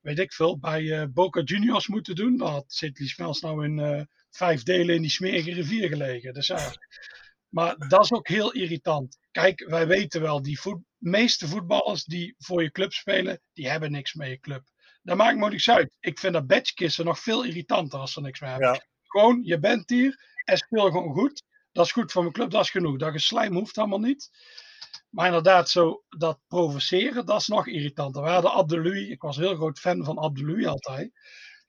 weet 0.00 0.18
ik 0.18 0.32
veel, 0.32 0.58
bij 0.58 1.00
eh, 1.00 1.06
Boca 1.08 1.40
Juniors 1.42 1.88
moeten 1.88 2.14
doen. 2.14 2.36
Dan 2.36 2.50
had 2.50 2.64
Sidley 2.66 3.08
Smels 3.08 3.40
nou 3.40 3.64
in 3.64 3.78
eh, 3.78 4.02
vijf 4.30 4.62
delen 4.62 4.94
in 4.94 5.02
die 5.02 5.10
smerige 5.10 5.52
rivier 5.52 5.88
gelegen. 5.88 6.34
Dus 6.34 6.46
ja, 6.46 6.72
maar 7.48 7.76
dat 7.88 8.04
is 8.04 8.12
ook 8.12 8.28
heel 8.28 8.52
irritant. 8.52 9.18
Kijk, 9.30 9.68
wij 9.68 9.86
weten 9.86 10.20
wel, 10.20 10.42
die 10.42 10.60
voet, 10.60 10.82
meeste 10.96 11.48
voetballers 11.48 12.04
die 12.04 12.34
voor 12.38 12.62
je 12.62 12.70
club 12.70 12.92
spelen, 12.92 13.40
die 13.52 13.68
hebben 13.68 13.90
niks 13.90 14.14
met 14.14 14.28
je 14.28 14.38
club. 14.38 14.62
Dat 15.06 15.16
maakt 15.16 15.38
me 15.38 15.48
niks 15.48 15.70
uit. 15.70 15.96
Ik 16.00 16.18
vind 16.18 16.32
dat 16.32 16.46
badgekissen 16.46 17.04
nog 17.04 17.18
veel 17.18 17.44
irritanter 17.44 17.98
als 17.98 18.12
ze 18.12 18.20
niks 18.20 18.40
meer 18.40 18.50
hebben. 18.50 18.72
Ja. 18.72 18.86
Gewoon, 19.02 19.40
je 19.42 19.58
bent 19.58 19.90
hier 19.90 20.20
en 20.44 20.56
speel 20.56 20.90
gewoon 20.90 21.14
goed. 21.14 21.42
Dat 21.72 21.84
is 21.84 21.92
goed 21.92 22.12
voor 22.12 22.22
mijn 22.22 22.34
club, 22.34 22.50
dat 22.50 22.62
is 22.62 22.70
genoeg. 22.70 22.98
Dat 22.98 23.12
geslijm 23.12 23.54
hoeft 23.54 23.78
allemaal 23.78 24.00
niet. 24.00 24.30
Maar 25.10 25.26
inderdaad, 25.26 25.68
zo 25.68 26.04
dat 26.08 26.40
provoceren, 26.48 27.26
dat 27.26 27.40
is 27.40 27.46
nog 27.46 27.66
irritanter. 27.66 28.22
We 28.22 28.28
hadden 28.28 28.52
Abdelui, 28.52 29.10
ik 29.10 29.22
was 29.22 29.36
een 29.36 29.42
heel 29.42 29.54
groot 29.54 29.78
fan 29.78 30.04
van 30.04 30.18
Abdelui 30.18 30.66
altijd. 30.66 31.12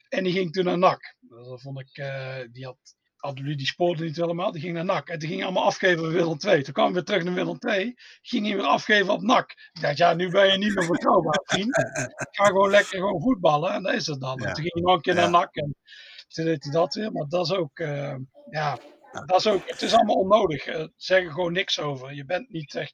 En 0.09 0.23
die 0.23 0.33
ging 0.33 0.51
toen 0.51 0.65
naar 0.65 0.77
NAC. 0.77 1.15
Dat 1.19 1.61
vond 1.61 1.79
ik, 1.79 1.97
eh, 1.97 2.39
die 2.51 2.65
had, 2.65 2.77
Abdelui 3.17 3.55
die 3.55 3.65
spoorde 3.65 4.03
niet 4.03 4.15
helemaal, 4.15 4.51
die 4.51 4.61
ging 4.61 4.73
naar 4.73 4.85
NAC. 4.85 5.09
En 5.09 5.19
die 5.19 5.27
ging 5.27 5.43
allemaal 5.43 5.63
afgeven 5.63 6.01
bij 6.01 6.11
Willem 6.11 6.37
II. 6.45 6.63
Toen 6.63 6.73
kwam 6.73 6.85
hij 6.85 6.93
weer 6.93 7.03
terug 7.03 7.23
naar 7.23 7.33
Willem 7.33 7.57
II, 7.59 7.93
ging 8.21 8.47
hij 8.47 8.55
weer 8.55 8.65
afgeven 8.65 9.13
op 9.13 9.21
NAC. 9.21 9.51
Ik 9.73 9.81
dacht, 9.81 9.97
ja, 9.97 10.13
nu 10.13 10.29
ben 10.29 10.51
je 10.51 10.57
niet 10.57 10.75
meer 10.75 10.87
betrouwbaar, 10.87 11.41
vriend. 11.43 11.75
Ga 12.31 12.45
gewoon 12.45 12.69
lekker 12.69 12.97
gewoon 12.97 13.21
voetballen 13.21 13.71
en 13.73 13.83
dat 13.83 13.93
is 13.93 14.07
het 14.07 14.21
dan. 14.21 14.39
Ja. 14.41 14.47
En 14.47 14.53
toen 14.53 14.63
ging 14.63 14.73
hij 14.73 14.83
nog 14.83 14.95
een 14.95 15.01
keer 15.01 15.15
Ja. 15.15 15.21
naar 15.21 15.29
NAC 15.29 15.55
en 15.55 15.75
toen 16.27 16.45
deed 16.45 16.63
hij 16.63 16.73
dat 16.73 16.93
weer. 16.93 17.11
Maar 17.11 17.27
dat 17.27 17.45
is 17.45 17.53
ook, 17.53 17.79
eh, 17.79 18.15
ja, 18.49 18.77
dat 19.25 19.39
is 19.39 19.47
ook, 19.47 19.61
het 19.69 19.81
is 19.81 19.93
allemaal 19.93 20.15
onnodig. 20.15 20.65
Eh, 20.65 20.85
zeg 20.95 21.23
er 21.23 21.31
gewoon 21.31 21.53
niks 21.53 21.79
over. 21.79 22.13
Je 22.13 22.25
bent 22.25 22.49
niet 22.49 22.75
echt, 22.75 22.93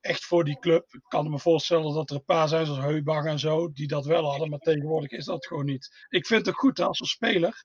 echt 0.00 0.24
voor 0.24 0.44
die 0.44 0.58
club. 0.58 0.92
Ik 0.94 1.02
kan 1.08 1.30
me 1.30 1.38
voorstellen 1.38 1.94
dat 1.94 2.10
er 2.10 2.16
een 2.16 2.24
paar 2.24 2.48
zijn, 2.48 2.66
zoals 2.66 2.80
Heubach 2.80 3.24
en 3.24 3.38
zo, 3.38 3.72
die 3.72 3.86
dat 3.88 4.04
wel 4.06 4.24
hadden. 4.30 4.50
Maar 4.50 4.58
tegenwoordig 4.58 5.10
is 5.10 5.24
dat 5.24 5.46
gewoon 5.46 5.64
niet. 5.64 6.06
Ik 6.08 6.26
vind 6.26 6.46
het 6.46 6.54
goed 6.54 6.78
hè, 6.78 6.84
als 6.84 7.00
een 7.00 7.06
speler. 7.06 7.64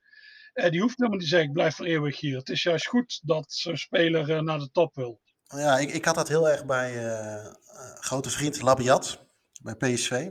Eh, 0.54 0.70
die 0.72 0.82
hoeft 0.82 0.98
helemaal 0.98 1.18
niet 1.20 1.28
te 1.28 1.34
zeggen, 1.36 1.48
ik 1.50 1.54
blijf 1.56 1.76
voor 1.76 1.86
eeuwig 1.86 2.20
hier. 2.20 2.38
Het 2.38 2.50
is 2.50 2.64
juist 2.64 2.88
goed 2.88 3.20
dat 3.24 3.46
zo'n 3.54 3.78
speler 3.78 4.32
eh, 4.36 4.42
naar 4.42 4.60
de 4.60 4.72
top 4.72 4.96
wil. 4.96 5.20
Ja, 5.48 5.78
ik, 5.78 5.92
ik 5.94 6.06
had 6.06 6.16
dat 6.16 6.28
heel 6.28 6.50
erg 6.50 6.66
bij 6.66 7.06
eh, 7.16 7.54
grote 8.00 8.30
vriend 8.30 8.62
Labiat, 8.62 9.26
bij 9.62 9.76
PSV. 9.76 10.28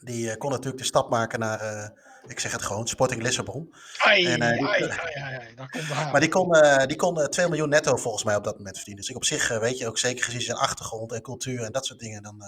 Die 0.00 0.36
kon 0.36 0.50
natuurlijk 0.50 0.78
de 0.78 0.84
stap 0.84 1.10
maken 1.10 1.38
naar, 1.38 1.92
ik 2.26 2.40
zeg 2.40 2.52
het 2.52 2.62
gewoon, 2.62 2.88
Sporting 2.88 3.22
Lissabon. 3.22 3.74
Ai, 3.98 4.26
En, 4.26 4.32
die- 4.40 4.66
ai, 4.66 4.82
ai, 4.82 5.14
ai, 5.14 5.34
ai, 5.34 5.54
daar 5.54 5.68
komt 5.70 5.88
de 5.88 5.94
haat. 5.94 6.12
Maar 6.12 6.20
die 6.20 6.30
kon, 6.30 6.52
die 6.86 6.96
kon 6.96 7.20
eh, 7.20 7.26
2 7.28 7.48
miljoen 7.48 7.68
netto 7.68 7.96
volgens 7.96 8.24
mij 8.24 8.36
op 8.36 8.44
dat 8.44 8.56
moment 8.56 8.74
verdienen. 8.76 9.02
Dus 9.02 9.10
ik 9.10 9.16
op 9.16 9.24
zich, 9.24 9.58
weet 9.58 9.78
je, 9.78 9.86
ook 9.86 9.98
zeker 9.98 10.24
gezien 10.24 10.40
zijn 10.40 10.56
achtergrond 10.56 11.12
en 11.12 11.22
cultuur 11.22 11.62
en 11.62 11.72
dat 11.72 11.86
soort 11.86 11.98
dingen, 12.00 12.22
dan 12.22 12.42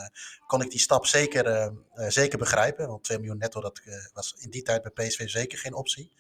kon 0.47 0.63
ik 0.63 0.71
die 0.71 0.81
stap 0.81 1.07
zeker, 1.07 1.73
zeker 2.09 2.39
begrijpen. 2.39 2.89
Want 2.89 3.05
2 3.05 3.19
miljoen 3.19 3.39
netto, 3.39 3.61
dat 3.61 3.81
was 4.13 4.35
in 4.39 4.51
die 4.51 4.63
tijd 4.63 4.83
bij 4.83 5.07
PSV 5.07 5.29
zeker 5.29 5.59
geen 5.59 5.75
optie. 5.75 6.13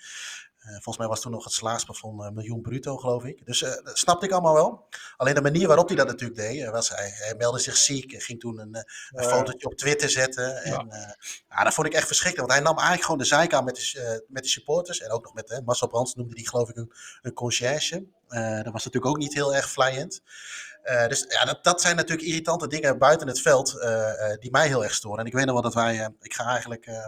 Eh, 0.68 0.74
volgens 0.74 0.96
mij 0.98 1.06
was 1.06 1.20
toen 1.20 1.32
nog 1.32 1.44
het 1.44 1.52
salarisplafond 1.52 2.22
een 2.22 2.34
miljoen 2.34 2.60
bruto, 2.60 2.96
geloof 2.96 3.24
ik. 3.24 3.46
Dus 3.46 3.62
eh, 3.62 3.84
dat 3.84 3.98
snapte 3.98 4.26
ik 4.26 4.32
allemaal 4.32 4.54
wel. 4.54 4.88
Alleen 5.16 5.34
de 5.34 5.40
manier 5.40 5.66
waarop 5.66 5.88
hij 5.88 5.96
dat 5.96 6.06
natuurlijk 6.06 6.40
deed, 6.40 6.62
eh, 6.62 6.70
was 6.70 6.88
hij, 6.88 7.10
hij 7.14 7.34
meldde 7.38 7.60
zich 7.60 7.76
ziek 7.76 8.12
en 8.12 8.20
ging 8.20 8.40
toen 8.40 8.58
een, 8.58 8.74
eh, 8.74 8.82
een 9.10 9.22
Ja. 9.22 9.28
fotootje 9.28 9.66
op 9.66 9.74
Twitter 9.74 10.10
zetten. 10.10 10.56
En, 10.62 10.90
eh, 10.90 11.12
ja, 11.48 11.64
dat 11.64 11.74
vond 11.74 11.86
ik 11.86 11.92
echt 11.92 12.06
verschrikkelijk. 12.06 12.50
Want 12.50 12.60
hij 12.60 12.68
nam 12.68 12.76
eigenlijk 12.76 13.04
gewoon 13.04 13.18
de 13.18 13.24
zeik 13.36 13.54
aan 13.54 13.64
met 13.64 13.76
de, 13.76 14.00
eh, 14.00 14.18
met 14.28 14.42
de 14.42 14.48
supporters. 14.48 15.00
En 15.00 15.10
ook 15.10 15.24
nog 15.24 15.34
met, 15.34 15.48
hè, 15.48 15.60
Marcel 15.62 15.88
Brands 15.88 16.14
noemde 16.14 16.34
die 16.34 16.48
geloof 16.48 16.68
ik 16.68 16.76
een, 16.76 16.92
een 17.22 17.32
conciërge. 17.32 18.06
Eh, 18.28 18.56
dat 18.62 18.72
was 18.72 18.84
natuurlijk 18.84 19.06
ook 19.06 19.18
niet 19.18 19.34
heel 19.34 19.54
erg 19.54 19.70
vlijend. 19.70 20.20
Eh, 20.82 21.06
dus 21.08 21.24
ja, 21.28 21.44
dat, 21.44 21.64
dat 21.64 21.80
zijn 21.80 21.96
natuurlijk 21.96 22.28
irritante 22.28 22.66
dingen 22.68 22.98
buiten 22.98 23.28
het 23.28 23.40
veld 23.40 23.78
eh, 23.80 24.30
eh, 24.32 24.38
die 24.40 24.50
mij 24.50 24.66
heel 24.66 24.84
erg 24.84 24.94
storen. 24.94 25.18
En 25.18 25.26
ik 25.26 25.32
weet 25.32 25.44
nog 25.44 25.52
wel 25.52 25.62
dat 25.62 25.74
wij, 25.74 26.00
eh, 26.00 26.06
ik 26.20 26.34
ga 26.34 26.44
eigenlijk, 26.44 26.86
eh, 26.86 27.06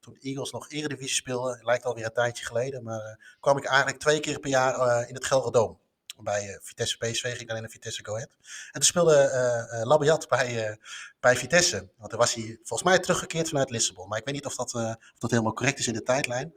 toen 0.00 0.14
de 0.14 0.20
Eagles 0.20 0.50
nog 0.50 0.70
Eredivisie 0.70 1.14
speelden, 1.14 1.60
lijkt 1.62 1.84
alweer 1.84 2.04
een 2.04 2.12
tijdje 2.12 2.44
geleden, 2.44 2.82
maar 2.82 3.00
eh, 3.00 3.14
kwam 3.40 3.56
ik 3.56 3.64
eigenlijk 3.64 3.98
twee 3.98 4.20
keer 4.20 4.38
per 4.38 4.50
jaar 4.50 4.74
eh, 4.74 5.08
in 5.08 5.14
het 5.14 5.24
Gelderdoom. 5.24 5.78
Bij 6.22 6.48
eh, 6.48 6.58
Vitesse 6.62 6.96
PSV 6.96 7.22
ging 7.22 7.40
ik 7.40 7.48
dan 7.48 7.56
in 7.56 7.62
de 7.62 7.68
Vitesse 7.68 8.04
Go 8.04 8.14
Ahead. 8.14 8.30
En 8.66 8.72
toen 8.72 8.82
speelde 8.82 9.82
Labiat 9.84 10.28
bij, 10.28 10.78
bij 11.20 11.36
Vitesse. 11.36 11.88
Want 11.96 12.10
toen 12.10 12.18
was 12.18 12.34
hij 12.34 12.58
volgens 12.62 12.82
mij 12.82 12.98
teruggekeerd 12.98 13.48
vanuit 13.48 13.70
Lissabon. 13.70 14.08
Maar 14.08 14.18
ik 14.18 14.24
weet 14.24 14.34
niet 14.34 14.46
of 14.46 14.56
dat, 14.56 14.74
of 14.74 15.18
dat 15.18 15.30
helemaal 15.30 15.52
correct 15.52 15.78
is 15.78 15.86
in 15.86 15.94
de 15.94 16.02
tijdlijn. 16.02 16.54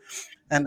En 0.47 0.63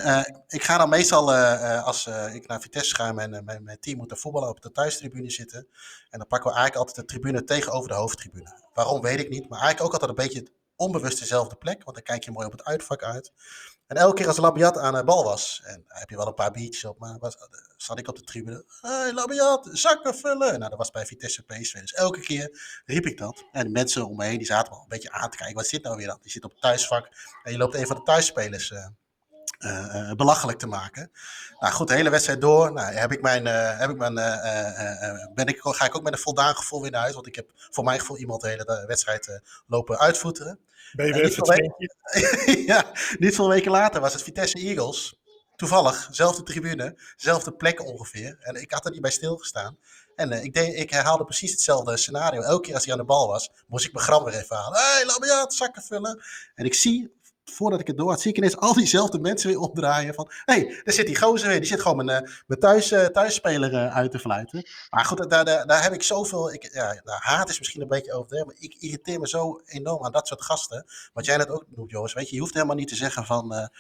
ik 0.49 0.63
ga 0.63 0.79
dan 0.79 0.89
meestal, 0.89 1.35
als 1.83 2.07
ik 2.33 2.47
naar 2.47 2.61
Vitesse 2.61 2.95
ga 2.95 3.09
en 3.09 3.15
mijn, 3.15 3.45
mijn, 3.45 3.81
team 3.81 3.97
moet 3.97 4.13
voetballen, 4.19 4.49
op 4.49 4.61
de 4.61 4.73
thuistribune 4.73 5.31
zitten. 5.31 5.69
En 6.11 6.19
dan 6.19 6.27
pakken 6.27 6.51
we 6.51 6.57
eigenlijk 6.57 6.77
altijd 6.77 6.97
de 6.97 7.13
tribune 7.13 7.45
tegenover 7.45 7.89
de 7.89 7.95
hoofdtribune. 7.95 8.61
Waarom 8.75 9.01
weet 9.01 9.19
ik 9.19 9.29
niet, 9.29 9.49
maar 9.49 9.61
eigenlijk 9.61 9.87
ook 9.87 10.01
altijd 10.01 10.11
een 10.11 10.27
beetje 10.27 10.53
onbewust 10.77 11.19
dezelfde 11.19 11.57
plek. 11.57 11.85
Want 11.85 11.97
dan 11.97 12.05
kijk 12.05 12.25
je 12.25 12.31
mooi 12.31 12.47
op 12.47 12.53
het 12.53 12.65
uitvak 12.65 13.03
uit. 13.03 13.33
En 13.87 13.97
elke 13.97 14.15
keer 14.15 14.27
als 14.27 14.37
Labiat 14.37 14.79
aan 14.79 14.95
de 14.95 15.05
bal 15.05 15.25
was, 15.25 15.61
en 15.65 15.85
daar 15.89 15.99
heb 15.99 16.11
je 16.11 16.17
wel 16.17 16.27
een 16.27 16.35
paar 16.35 16.51
biertjes 16.51 16.85
op, 16.85 16.99
maar 16.99 17.19
was, 17.19 17.37
zat 17.77 17.99
ik 17.99 18.09
op 18.09 18.17
de 18.17 18.23
tribune. 18.23 18.65
Hey 18.81 19.13
Labiat, 19.13 19.69
zakken 19.73 20.15
vullen. 20.15 20.59
Nou, 20.59 20.69
dat 20.71 20.79
was 20.79 20.91
bij 20.91 21.07
Vitesse 21.07 21.43
PSV. 21.43 21.81
Dus 21.81 21.93
elke 21.93 22.21
keer 22.21 22.61
riep 22.85 23.07
ik 23.07 23.19
dat. 23.19 23.45
En 23.53 23.65
de 23.65 23.71
mensen 23.71 24.07
om 24.07 24.17
me 24.17 24.25
heen 24.25 24.39
die 24.39 24.47
zaten 24.47 24.73
wel 24.73 24.83
een 24.83 24.89
beetje 24.89 25.11
aan 25.11 25.31
te 25.31 25.37
kijken. 25.37 25.57
Wat 25.57 25.67
zit 25.67 25.83
nou 25.83 25.97
weer 25.97 26.07
dan? 26.07 26.19
Die 26.23 26.31
zit 26.31 26.45
op 26.45 26.51
het 26.51 26.61
thuisvak 26.61 27.09
en 27.43 27.53
je 27.53 27.59
loopt 27.59 27.75
een 27.75 27.87
van 27.87 27.97
de 27.97 28.03
thuisspelers 28.03 28.71
eh, 28.71 28.87
eh, 29.59 30.11
eh, 30.11 30.17
belachelijk 30.17 30.59
te 30.59 30.67
maken. 30.67 31.11
Nou 31.59 31.73
goed, 31.73 31.89
de 31.89 31.95
hele 31.95 32.11
wedstrijd 32.11 32.41
door. 32.41 32.73
Nou, 32.73 32.95
heb 32.95 33.13
ik 33.13 33.23
mijn, 33.23 33.47
eh, 33.47 33.79
heb 33.79 33.91
ik 33.91 33.97
mijn, 33.97 34.15
ben 35.35 35.47
ik, 35.47 35.59
ga 35.61 35.85
ik 35.85 35.97
ook 35.97 36.03
met 36.03 36.13
een 36.13 36.19
voldaan 36.19 36.57
gevoel 36.57 36.83
weer 36.83 36.91
naar 36.91 37.01
huis. 37.01 37.15
Want 37.15 37.27
ik 37.27 37.35
heb 37.35 37.51
voor 37.71 37.85
mijn 37.85 38.01
gevoel 38.01 38.19
iemand 38.19 38.43
de 38.43 38.49
hele 38.49 38.85
wedstrijd 38.87 39.41
lopen 39.67 39.99
uitvoeteren. 39.99 40.59
Ben 40.93 41.07
je 41.07 41.13
weer 41.13 41.25
niet 41.25 41.37
het 41.37 42.67
ja, 42.73 42.85
niet 43.19 43.35
veel 43.35 43.49
weken 43.49 43.71
later 43.71 44.01
was 44.01 44.13
het 44.13 44.23
Vitesse 44.23 44.59
Eagles. 44.59 45.19
Toevallig, 45.57 46.09
zelfde 46.11 46.43
tribune, 46.43 46.99
zelfde 47.17 47.53
plek 47.53 47.87
ongeveer. 47.87 48.37
En 48.41 48.55
ik 48.55 48.73
had 48.73 48.85
er 48.85 48.91
niet 48.91 49.01
bij 49.01 49.11
stilgestaan. 49.11 49.79
En 50.17 50.33
ik, 50.33 50.55
deed, 50.55 50.75
ik 50.75 50.91
herhaalde 50.91 51.25
precies 51.25 51.51
hetzelfde 51.51 51.97
scenario. 51.97 52.41
Elke 52.41 52.63
keer 52.63 52.75
als 52.75 52.85
hij 52.85 52.93
aan 52.93 52.99
de 52.99 53.05
bal 53.05 53.29
was, 53.29 53.51
moest 53.67 53.85
ik 53.85 53.93
mijn 53.93 54.05
gram 54.05 54.25
weer 54.25 54.35
even 54.35 54.57
halen. 54.57 54.79
Hé, 54.79 54.85
hey, 54.85 55.07
Labiat, 55.07 55.55
zakken 55.55 55.83
vullen. 55.83 56.23
En 56.55 56.65
ik 56.65 56.75
zie 56.75 57.16
voordat 57.53 57.81
ik 57.81 57.87
het 57.87 57.97
door 57.97 58.11
had, 58.11 58.21
zie 58.21 58.31
ik 58.31 58.37
ineens 58.37 58.57
al 58.57 58.75
diezelfde 58.75 59.19
mensen 59.19 59.49
weer 59.49 59.59
opdraaien. 59.59 60.15
Van, 60.15 60.31
hé, 60.45 60.55
hey, 60.55 60.81
daar 60.85 60.95
zit 60.95 61.07
die 61.07 61.17
gozer 61.17 61.49
weer. 61.49 61.59
Die 61.59 61.69
zit 61.69 61.81
gewoon 61.81 62.05
mijn, 62.05 62.23
uh, 62.23 62.31
mijn 62.47 62.61
thuis, 62.61 62.93
uh, 62.93 63.05
thuisspeler 63.05 63.73
uh, 63.73 63.97
uit 63.97 64.11
te 64.11 64.19
fluiten. 64.19 64.69
Maar 64.91 65.05
goed, 65.05 65.31
daar, 65.31 65.45
daar, 65.45 65.67
daar 65.67 65.83
heb 65.83 65.93
ik 65.93 66.03
zoveel... 66.03 66.53
Ik, 66.53 66.73
ja, 66.73 67.01
nou, 67.05 67.19
haat 67.21 67.49
is 67.49 67.59
misschien 67.59 67.83
een 67.83 67.89
beetje 67.89 68.13
overdreven, 68.13 68.47
maar 68.47 68.57
ik 68.59 68.77
irriteer 68.79 69.21
me 69.21 69.29
zo 69.29 69.61
enorm 69.65 70.05
aan 70.05 70.13
dat 70.13 70.27
soort 70.27 70.43
gasten. 70.43 70.85
Wat 71.13 71.25
jij 71.25 71.37
net 71.37 71.49
ook 71.49 71.65
noemt, 71.69 71.91
Joris. 71.91 72.13
Weet 72.13 72.29
je, 72.29 72.35
je 72.35 72.41
hoeft 72.41 72.55
helemaal 72.55 72.77
niet 72.77 72.89
te 72.89 72.97
zeggen 72.97 73.25
van... 73.25 73.71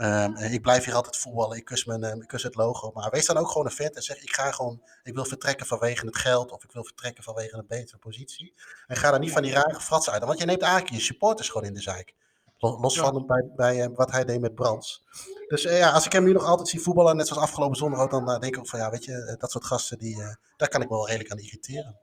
Um, 0.00 0.36
ik 0.36 0.62
blijf 0.62 0.84
hier 0.84 0.94
altijd 0.94 1.16
voetballen, 1.16 1.56
ik 1.56 1.64
kus, 1.64 1.84
mijn, 1.84 2.02
ik 2.04 2.28
kus 2.28 2.42
het 2.42 2.54
logo. 2.54 2.90
Maar 2.94 3.10
wees 3.10 3.26
dan 3.26 3.36
ook 3.36 3.48
gewoon 3.48 3.66
een 3.66 3.72
vet 3.72 3.96
en 3.96 4.02
zeg: 4.02 4.22
ik 4.22 4.34
ga 4.34 4.50
gewoon, 4.50 4.82
ik 5.02 5.14
wil 5.14 5.24
vertrekken 5.24 5.66
vanwege 5.66 6.06
het 6.06 6.16
geld 6.16 6.52
of 6.52 6.64
ik 6.64 6.72
wil 6.72 6.84
vertrekken 6.84 7.24
vanwege 7.24 7.56
een 7.56 7.66
betere 7.68 7.98
positie. 7.98 8.54
En 8.86 8.96
ga 8.96 9.10
dan 9.10 9.20
niet 9.20 9.32
van 9.32 9.42
die 9.42 9.52
rare 9.52 9.80
fratsen 9.80 10.12
uit. 10.12 10.24
Want 10.24 10.38
je 10.38 10.44
neemt 10.44 10.62
eigenlijk 10.62 10.94
je 10.94 11.00
supporters 11.00 11.48
gewoon 11.48 11.66
in 11.66 11.74
de 11.74 11.80
zijk. 11.80 12.14
Los 12.58 12.94
ja. 12.94 13.02
van 13.02 13.26
bij, 13.26 13.50
bij 13.56 13.90
wat 13.90 14.10
hij 14.10 14.24
deed 14.24 14.40
met 14.40 14.54
Brands. 14.54 15.04
Dus 15.46 15.64
uh, 15.64 15.78
ja, 15.78 15.90
als 15.90 16.06
ik 16.06 16.12
hem 16.12 16.24
nu 16.24 16.32
nog 16.32 16.44
altijd 16.44 16.68
zie 16.68 16.80
voetballen, 16.80 17.16
net 17.16 17.26
zoals 17.26 17.42
afgelopen 17.42 17.76
zondag 17.76 18.00
ook, 18.00 18.10
dan 18.10 18.30
uh, 18.30 18.38
denk 18.38 18.54
ik 18.54 18.58
ook 18.58 18.68
van 18.68 18.78
ja, 18.78 18.90
weet 18.90 19.04
je, 19.04 19.36
dat 19.38 19.50
soort 19.50 19.64
gasten, 19.64 19.98
die, 19.98 20.16
daar 20.56 20.68
kan 20.68 20.82
ik 20.82 20.88
wel 20.88 21.06
redelijk 21.06 21.30
aan 21.30 21.38
irriteren. 21.38 21.98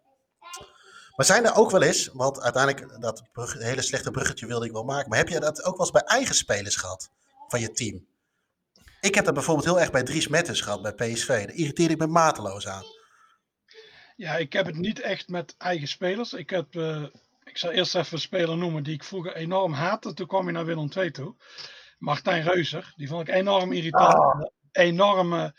Maar 1.15 1.25
zijn 1.25 1.45
er 1.45 1.55
ook 1.55 1.71
wel 1.71 1.81
eens, 1.81 2.09
want 2.13 2.41
uiteindelijk 2.41 3.01
dat 3.01 3.23
brug, 3.31 3.53
hele 3.53 3.81
slechte 3.81 4.11
bruggetje 4.11 4.45
wilde 4.45 4.65
ik 4.65 4.71
wel 4.71 4.83
maken, 4.83 5.09
maar 5.09 5.17
heb 5.17 5.29
je 5.29 5.39
dat 5.39 5.63
ook 5.63 5.77
wel 5.77 5.85
eens 5.85 5.91
bij 5.91 6.01
eigen 6.01 6.35
spelers 6.35 6.75
gehad 6.75 7.09
van 7.47 7.59
je 7.59 7.71
team? 7.71 8.05
Ik 9.01 9.15
heb 9.15 9.25
dat 9.25 9.33
bijvoorbeeld 9.33 9.67
heel 9.67 9.79
erg 9.79 9.91
bij 9.91 10.03
Dries 10.03 10.27
Metters 10.27 10.61
gehad 10.61 10.81
bij 10.81 10.93
PSV. 10.93 11.27
Daar 11.27 11.55
irriteerde 11.55 11.93
ik 11.93 11.99
me 11.99 12.07
mateloos 12.07 12.67
aan. 12.67 12.83
Ja, 14.15 14.35
ik 14.35 14.53
heb 14.53 14.65
het 14.65 14.75
niet 14.75 14.99
echt 14.99 15.27
met 15.27 15.55
eigen 15.57 15.87
spelers. 15.87 16.33
Ik 16.33 16.49
heb 16.49 16.73
ik 17.55 17.61
zal 17.61 17.71
eerst 17.71 17.95
even 17.95 18.13
een 18.13 18.19
speler 18.19 18.57
noemen 18.57 18.83
die 18.83 18.93
ik 18.93 19.03
vroeger 19.03 19.35
enorm 19.35 19.73
haatte. 19.73 20.13
Toen 20.13 20.27
kwam 20.27 20.43
hij 20.43 20.53
naar 20.53 20.65
Willem 20.65 20.89
II 20.97 21.11
toe. 21.11 21.35
Martijn 21.97 22.43
Reuser. 22.43 22.93
Die 22.95 23.07
vond 23.07 23.27
ik 23.27 23.33
enorm 23.33 23.71
irritant. 23.71 24.13
Oh. 24.13 24.41
Enorme, 24.71 25.55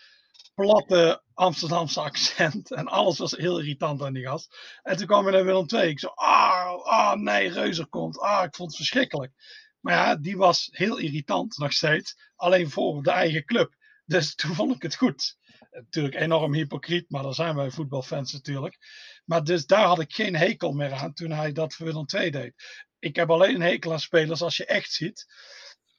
platte 0.55 1.22
Amsterdamse 1.34 2.01
accent. 2.01 2.70
En 2.80 2.86
alles 2.86 3.18
was 3.18 3.32
heel 3.32 3.59
irritant 3.59 4.03
aan 4.03 4.12
die 4.12 4.26
gast. 4.26 4.57
En 4.82 4.97
toen 4.97 5.07
kwam 5.07 5.22
hij 5.22 5.32
naar 5.32 5.44
Willem 5.44 5.66
II. 5.68 5.88
Ik 5.88 5.99
zo, 5.99 6.07
ah, 6.07 6.84
ah 6.84 7.14
nee, 7.14 7.53
Reuser 7.53 7.86
komt. 7.86 8.18
Ah, 8.18 8.44
ik 8.44 8.55
vond 8.55 8.68
het 8.68 8.76
verschrikkelijk. 8.76 9.32
Maar 9.80 9.94
ja, 9.94 10.16
die 10.16 10.36
was 10.36 10.68
heel 10.70 10.97
irritant 10.97 11.59
nog 11.59 11.72
steeds. 11.72 12.16
Alleen 12.34 12.70
voor 12.70 13.03
de 13.03 13.11
eigen 13.11 13.44
club. 13.44 13.74
Dus 14.05 14.34
toen 14.34 14.55
vond 14.55 14.74
ik 14.74 14.82
het 14.82 14.97
goed. 14.97 15.36
Natuurlijk 15.77 16.14
enorm 16.14 16.55
hypocriet, 16.55 17.11
maar 17.11 17.22
daar 17.22 17.35
zijn 17.35 17.57
wij 17.57 17.70
voetbalfans 17.70 18.33
natuurlijk. 18.33 18.77
Maar 19.24 19.45
dus 19.45 19.66
daar 19.66 19.87
had 19.87 20.01
ik 20.01 20.12
geen 20.12 20.37
hekel 20.37 20.72
meer 20.72 20.93
aan 20.93 21.12
toen 21.12 21.31
hij 21.31 21.53
dat 21.53 21.74
voor 21.74 21.87
Willem 21.87 22.05
II 22.14 22.31
deed. 22.31 22.55
Ik 22.99 23.16
heb 23.16 23.31
alleen 23.31 23.55
een 23.55 23.61
hekel 23.61 23.93
aan 23.93 24.01
spelers 24.01 24.43
als 24.43 24.57
je 24.57 24.66
echt 24.66 24.93
ziet. 24.93 25.27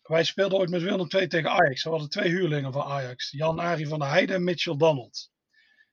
Wij 0.01 0.23
speelden 0.23 0.59
ooit 0.59 0.69
met 0.69 0.81
Willem 0.81 1.07
II 1.09 1.27
tegen 1.27 1.51
Ajax. 1.51 1.83
We 1.83 1.89
hadden 1.89 2.09
twee 2.09 2.29
huurlingen 2.29 2.73
van 2.73 2.83
Ajax. 2.83 3.31
Jan-Arie 3.31 3.87
van 3.87 3.99
der 3.99 4.09
Heijden 4.09 4.35
en 4.35 4.43
Mitchell 4.43 4.77
Donald. 4.77 5.29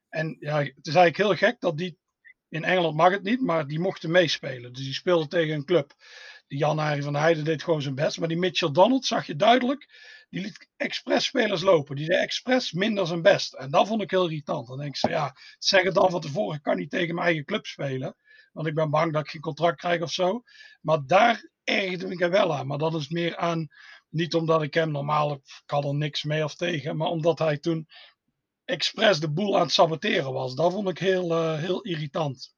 En 0.09 0.37
ja, 0.39 0.57
het 0.57 0.87
is 0.87 0.95
eigenlijk 0.95 1.17
heel 1.17 1.49
gek 1.49 1.59
dat 1.59 1.77
die... 1.77 1.97
In 2.49 2.63
Engeland 2.63 2.95
mag 2.95 3.11
het 3.11 3.23
niet, 3.23 3.41
maar 3.41 3.67
die 3.67 3.79
mochten 3.79 4.11
meespelen. 4.11 4.73
Dus 4.73 4.83
die 4.83 4.93
speelden 4.93 5.29
tegen 5.29 5.55
een 5.55 5.65
club. 5.65 5.93
Die 6.47 6.57
Jan-Arie 6.57 7.03
van 7.03 7.13
der 7.13 7.21
Heijden 7.21 7.43
deed 7.43 7.63
gewoon 7.63 7.81
zijn 7.81 7.95
best. 7.95 8.19
Maar 8.19 8.27
die 8.27 8.37
Mitchell 8.37 8.71
Donald 8.71 9.05
zag 9.05 9.25
je 9.25 9.35
duidelijk 9.35 9.87
die 10.35 10.43
liet 10.43 10.69
expres 10.77 11.25
spelers 11.25 11.61
lopen. 11.61 11.95
Die 11.95 12.07
deed 12.07 12.19
expres 12.19 12.71
minder 12.71 13.07
zijn 13.07 13.21
best. 13.21 13.53
En 13.53 13.71
dat 13.71 13.87
vond 13.87 14.01
ik 14.01 14.11
heel 14.11 14.23
irritant. 14.23 14.67
Dan 14.67 14.77
denk 14.77 14.95
ik, 14.95 15.09
ja, 15.09 15.35
zeg 15.59 15.83
het 15.83 15.93
dan 15.93 16.09
van 16.09 16.21
tevoren, 16.21 16.55
ik 16.55 16.63
kan 16.63 16.77
niet 16.77 16.89
tegen 16.89 17.15
mijn 17.15 17.27
eigen 17.27 17.45
club 17.45 17.65
spelen. 17.65 18.15
Want 18.53 18.67
ik 18.67 18.75
ben 18.75 18.89
bang 18.89 19.13
dat 19.13 19.23
ik 19.23 19.29
geen 19.29 19.41
contract 19.41 19.77
krijg 19.77 20.01
of 20.01 20.11
zo. 20.11 20.43
Maar 20.81 21.05
daar 21.05 21.49
ergerde 21.63 22.07
ik 22.07 22.21
er 22.21 22.29
wel 22.29 22.55
aan. 22.55 22.67
Maar 22.67 22.77
dat 22.77 22.93
is 22.93 23.09
meer 23.09 23.37
aan, 23.37 23.67
niet 24.09 24.33
omdat 24.35 24.61
ik 24.61 24.73
hem 24.73 24.91
normaal, 24.91 25.41
had 25.65 25.85
er 25.85 25.95
niks 25.95 26.23
mee 26.23 26.43
of 26.43 26.55
tegen. 26.55 26.97
Maar 26.97 27.07
omdat 27.07 27.39
hij 27.39 27.57
toen 27.57 27.87
expres 28.65 29.19
de 29.19 29.31
boel 29.31 29.55
aan 29.55 29.61
het 29.61 29.71
saboteren 29.71 30.33
was. 30.33 30.55
Dat 30.55 30.71
vond 30.71 30.89
ik 30.89 30.97
heel, 30.97 31.31
uh, 31.31 31.59
heel 31.59 31.81
irritant. 31.81 32.53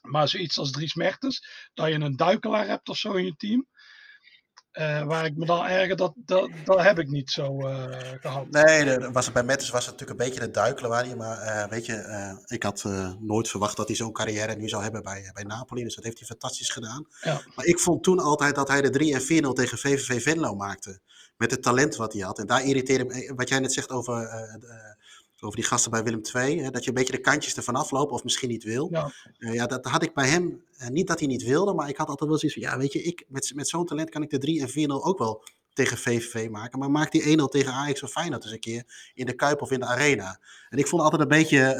Maar 0.00 0.28
zoiets 0.28 0.58
als 0.58 0.70
Dries 0.70 0.94
Mertens, 0.94 1.68
dat 1.74 1.88
je 1.88 1.94
een 1.94 2.16
duikelaar 2.16 2.66
hebt 2.66 2.88
of 2.88 2.96
zo 2.96 3.12
in 3.12 3.24
je 3.24 3.36
team. 3.36 3.66
Uh, 4.80 5.02
waar 5.02 5.24
ik 5.24 5.36
me 5.36 5.46
dan 5.46 5.64
erger, 5.64 5.96
dat, 5.96 6.12
dat, 6.16 6.50
dat 6.64 6.82
heb 6.82 6.98
ik 6.98 7.08
niet 7.08 7.30
zo 7.30 7.68
uh, 7.68 7.84
gehad. 8.20 8.50
Nee, 8.50 8.84
de, 8.84 9.10
was, 9.12 9.32
bij 9.32 9.42
Metters 9.42 9.70
was 9.70 9.86
het 9.86 9.92
natuurlijk 9.92 10.20
een 10.20 10.26
beetje 10.26 10.46
de 10.46 10.50
duikelen 10.50 10.90
waar 10.90 11.04
hij, 11.04 11.16
maar 11.16 11.42
uh, 11.42 11.66
weet 11.66 11.86
je, 11.86 12.42
ik 12.46 12.62
had 12.62 12.84
nooit 13.20 13.48
verwacht 13.48 13.76
dat 13.76 13.86
hij 13.86 13.96
zo'n 13.96 14.12
carrière 14.12 14.54
nu 14.54 14.68
zou 14.68 14.82
hebben 14.82 15.02
bij, 15.02 15.30
bij 15.34 15.42
Napoli. 15.42 15.82
Dus 15.82 15.94
dat 15.94 16.04
heeft 16.04 16.18
hij 16.18 16.26
fantastisch 16.26 16.70
gedaan. 16.70 17.06
Ja. 17.20 17.40
Maar 17.54 17.64
ik 17.64 17.78
vond 17.78 18.02
toen 18.02 18.18
altijd 18.18 18.54
dat 18.54 18.68
hij 18.68 18.82
de 18.82 18.90
3 18.90 19.14
en 19.14 19.44
4-0 19.44 19.48
tegen 19.52 19.78
VVV 19.78 20.22
Venlo 20.22 20.54
maakte. 20.54 21.00
Met 21.36 21.50
het 21.50 21.62
talent 21.62 21.96
wat 21.96 22.12
hij 22.12 22.22
had. 22.22 22.38
En 22.38 22.46
daar 22.46 22.64
irriteerde 22.64 23.04
me, 23.04 23.32
wat 23.36 23.48
jij 23.48 23.58
net 23.58 23.72
zegt 23.72 23.90
over 23.90 24.28
over 25.44 25.56
die 25.56 25.68
gasten 25.68 25.90
bij 25.90 26.02
Willem 26.02 26.20
II. 26.34 26.62
Hè, 26.62 26.70
dat 26.70 26.82
je 26.82 26.88
een 26.88 26.94
beetje 26.94 27.12
de 27.12 27.20
kantjes 27.20 27.56
ervan 27.56 27.74
afloopt 27.74 28.12
of 28.12 28.24
misschien 28.24 28.48
niet 28.48 28.64
wil. 28.64 28.88
Ja, 28.90 29.12
uh, 29.38 29.54
ja 29.54 29.66
dat 29.66 29.84
had 29.84 30.02
ik 30.02 30.14
bij 30.14 30.28
hem. 30.28 30.62
Uh, 30.80 30.88
niet 30.88 31.06
dat 31.06 31.18
hij 31.18 31.28
niet 31.28 31.42
wilde, 31.42 31.74
maar 31.74 31.88
ik 31.88 31.96
had 31.96 32.08
altijd 32.08 32.28
wel 32.30 32.38
zoiets 32.38 32.58
van: 32.58 32.70
ja, 32.70 32.78
weet 32.78 32.92
je, 32.92 33.02
ik, 33.02 33.24
met, 33.28 33.52
met 33.54 33.68
zo'n 33.68 33.86
talent 33.86 34.10
kan 34.10 34.22
ik 34.22 34.30
de 34.30 34.38
3 34.38 34.60
en 34.60 34.68
4-0 34.68 34.72
ook 34.86 35.18
wel 35.18 35.44
tegen 35.72 35.98
VVV 35.98 36.48
maken. 36.48 36.78
Maar 36.78 36.90
maak 36.90 37.12
die 37.12 37.38
1-0 37.38 37.44
tegen 37.44 37.72
Ajax 37.72 38.02
of 38.02 38.10
Feyenoord 38.10 38.44
eens 38.44 38.52
een 38.52 38.60
keer 38.60 39.10
in 39.14 39.26
de 39.26 39.34
Kuip 39.34 39.62
of 39.62 39.70
in 39.70 39.80
de 39.80 39.86
Arena. 39.86 40.40
En 40.68 40.78
ik 40.78 40.86
vond 40.86 41.02
altijd 41.02 41.22
een 41.22 41.28
beetje 41.28 41.74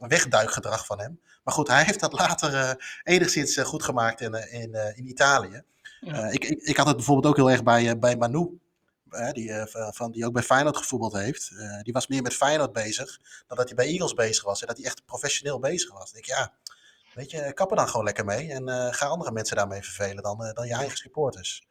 uh, 0.00 0.08
wegduikgedrag 0.08 0.86
van 0.86 1.00
hem. 1.00 1.20
Maar 1.44 1.54
goed, 1.54 1.68
hij 1.68 1.84
heeft 1.84 2.00
dat 2.00 2.12
later 2.12 2.76
enigszins 3.02 3.58
goed 3.58 3.82
gemaakt 3.82 4.20
in, 4.20 4.34
in, 4.50 4.94
in 4.94 5.08
Italië. 5.08 5.62
Ja. 6.00 6.26
ik, 6.26 6.44
ik, 6.44 6.62
ik 6.62 6.76
had 6.76 6.86
het 6.86 6.96
bijvoorbeeld 6.96 7.26
ook 7.26 7.36
heel 7.36 7.50
erg 7.50 7.62
bij, 7.62 7.98
bij 7.98 8.16
Manu 8.16 8.58
die, 9.32 9.48
uh, 9.48 9.64
van, 9.68 10.10
die 10.10 10.26
ook 10.26 10.32
bij 10.32 10.42
Feyenoord 10.42 10.76
gevoetbald 10.76 11.12
heeft, 11.12 11.50
uh, 11.52 11.82
die 11.82 11.92
was 11.92 12.06
meer 12.06 12.22
met 12.22 12.34
Feyenoord 12.34 12.72
bezig 12.72 13.20
dan 13.46 13.56
dat 13.56 13.66
hij 13.66 13.74
bij 13.74 13.86
Eagles 13.86 14.14
bezig 14.14 14.44
was. 14.44 14.60
En 14.60 14.66
dat 14.66 14.76
hij 14.76 14.86
echt 14.86 15.04
professioneel 15.04 15.58
bezig 15.58 15.92
was. 15.92 16.08
Ik 16.08 16.14
denk, 16.14 16.24
ja, 16.24 16.52
weet 17.14 17.30
je, 17.30 17.52
kap 17.52 17.70
er 17.70 17.76
dan 17.76 17.88
gewoon 17.88 18.04
lekker 18.04 18.24
mee. 18.24 18.52
En 18.52 18.68
uh, 18.68 18.92
ga 18.92 19.06
andere 19.06 19.32
mensen 19.32 19.56
daarmee 19.56 19.82
vervelen 19.82 20.22
dan, 20.22 20.50
dan 20.54 20.66
je 20.66 20.74
eigen 20.74 20.96
supporters. 20.96 21.66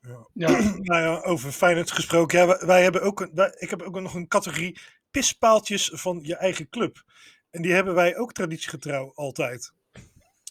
Ja. 0.00 0.26
ja. 0.32 0.74
nou 0.78 1.22
over 1.22 1.52
Feyenoord 1.52 1.90
gesproken. 1.90 2.38
Ja, 2.38 2.66
wij 2.66 2.82
hebben 2.82 3.02
ook, 3.02 3.20
een, 3.20 3.54
ik 3.58 3.70
heb 3.70 3.82
ook 3.82 4.00
nog 4.00 4.14
een 4.14 4.28
categorie 4.28 4.80
pispaaltjes 5.10 5.90
van 5.94 6.20
je 6.22 6.36
eigen 6.36 6.68
club. 6.68 7.04
En 7.50 7.62
die 7.62 7.72
hebben 7.72 7.94
wij 7.94 8.16
ook 8.16 8.32
traditiegetrouw 8.32 9.12
altijd. 9.14 9.72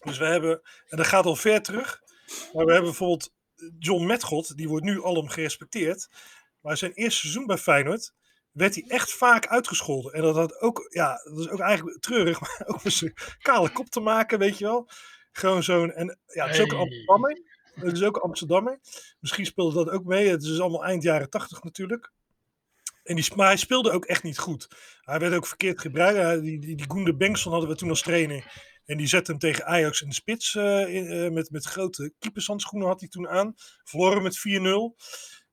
Dus 0.03 0.17
we 0.17 0.25
hebben, 0.25 0.61
en 0.87 0.97
dat 0.97 1.07
gaat 1.07 1.25
al 1.25 1.35
ver 1.35 1.61
terug. 1.61 2.01
Maar 2.53 2.65
we 2.65 2.71
hebben 2.71 2.89
bijvoorbeeld 2.89 3.31
John 3.79 4.05
Metgod, 4.05 4.57
die 4.57 4.67
wordt 4.67 4.85
nu 4.85 5.03
alom 5.03 5.27
gerespecteerd. 5.27 6.07
Maar 6.61 6.77
zijn 6.77 6.91
eerste 6.91 7.19
seizoen 7.19 7.45
bij 7.45 7.57
Feyenoord 7.57 8.13
werd 8.51 8.75
hij 8.75 8.83
echt 8.87 9.13
vaak 9.13 9.47
uitgescholden. 9.47 10.13
En 10.13 10.21
dat 10.21 10.35
had 10.35 10.61
ook, 10.61 10.87
ja, 10.89 11.21
dat 11.23 11.39
is 11.39 11.49
ook 11.49 11.59
eigenlijk 11.59 11.99
treurig, 11.99 12.39
maar 12.41 12.63
ook 12.65 12.83
met 12.83 12.93
zijn 12.93 13.13
kale 13.41 13.69
kop 13.69 13.89
te 13.89 13.99
maken, 13.99 14.39
weet 14.39 14.57
je 14.57 14.65
wel. 14.65 14.89
Gewoon 15.31 15.63
zo'n, 15.63 15.91
en 15.91 16.19
ja, 16.25 16.45
het 16.45 16.55
is 16.55 16.61
ook 16.61 16.71
een 16.71 16.77
Amsterdammer. 16.77 17.41
Het 17.73 17.93
is 17.93 18.03
ook 18.03 18.15
een 18.15 18.21
Amsterdammer. 18.21 18.79
Misschien 19.19 19.45
speelde 19.45 19.75
dat 19.83 19.89
ook 19.89 20.03
mee. 20.03 20.29
Het 20.29 20.43
is 20.43 20.59
allemaal 20.59 20.85
eind 20.85 21.03
jaren 21.03 21.29
tachtig 21.29 21.63
natuurlijk. 21.63 22.11
En 23.03 23.15
die, 23.15 23.35
maar 23.35 23.47
hij 23.47 23.57
speelde 23.57 23.91
ook 23.91 24.05
echt 24.05 24.23
niet 24.23 24.37
goed. 24.37 24.67
Hij 25.01 25.19
werd 25.19 25.33
ook 25.33 25.47
verkeerd 25.47 25.81
gebruikt. 25.81 26.41
Die, 26.41 26.59
die, 26.59 26.75
die 26.75 26.89
Goende 26.89 27.15
Bengtson 27.15 27.51
hadden 27.51 27.69
we 27.69 27.75
toen 27.75 27.89
als 27.89 28.01
trainer. 28.01 28.51
En 28.87 28.97
die 28.97 29.07
zette 29.07 29.31
hem 29.31 29.39
tegen 29.39 29.65
Ajax 29.65 30.01
in 30.01 30.07
de 30.07 30.13
spits. 30.13 30.55
In, 30.55 31.13
uh, 31.13 31.29
met, 31.29 31.49
met 31.49 31.65
grote 31.65 32.13
keepershandschoenen 32.19 32.87
had 32.87 32.99
hij 32.99 33.09
toen 33.09 33.27
aan. 33.27 33.53
Verloren 33.83 34.23
met 34.23 34.37
4-0. 34.37 34.41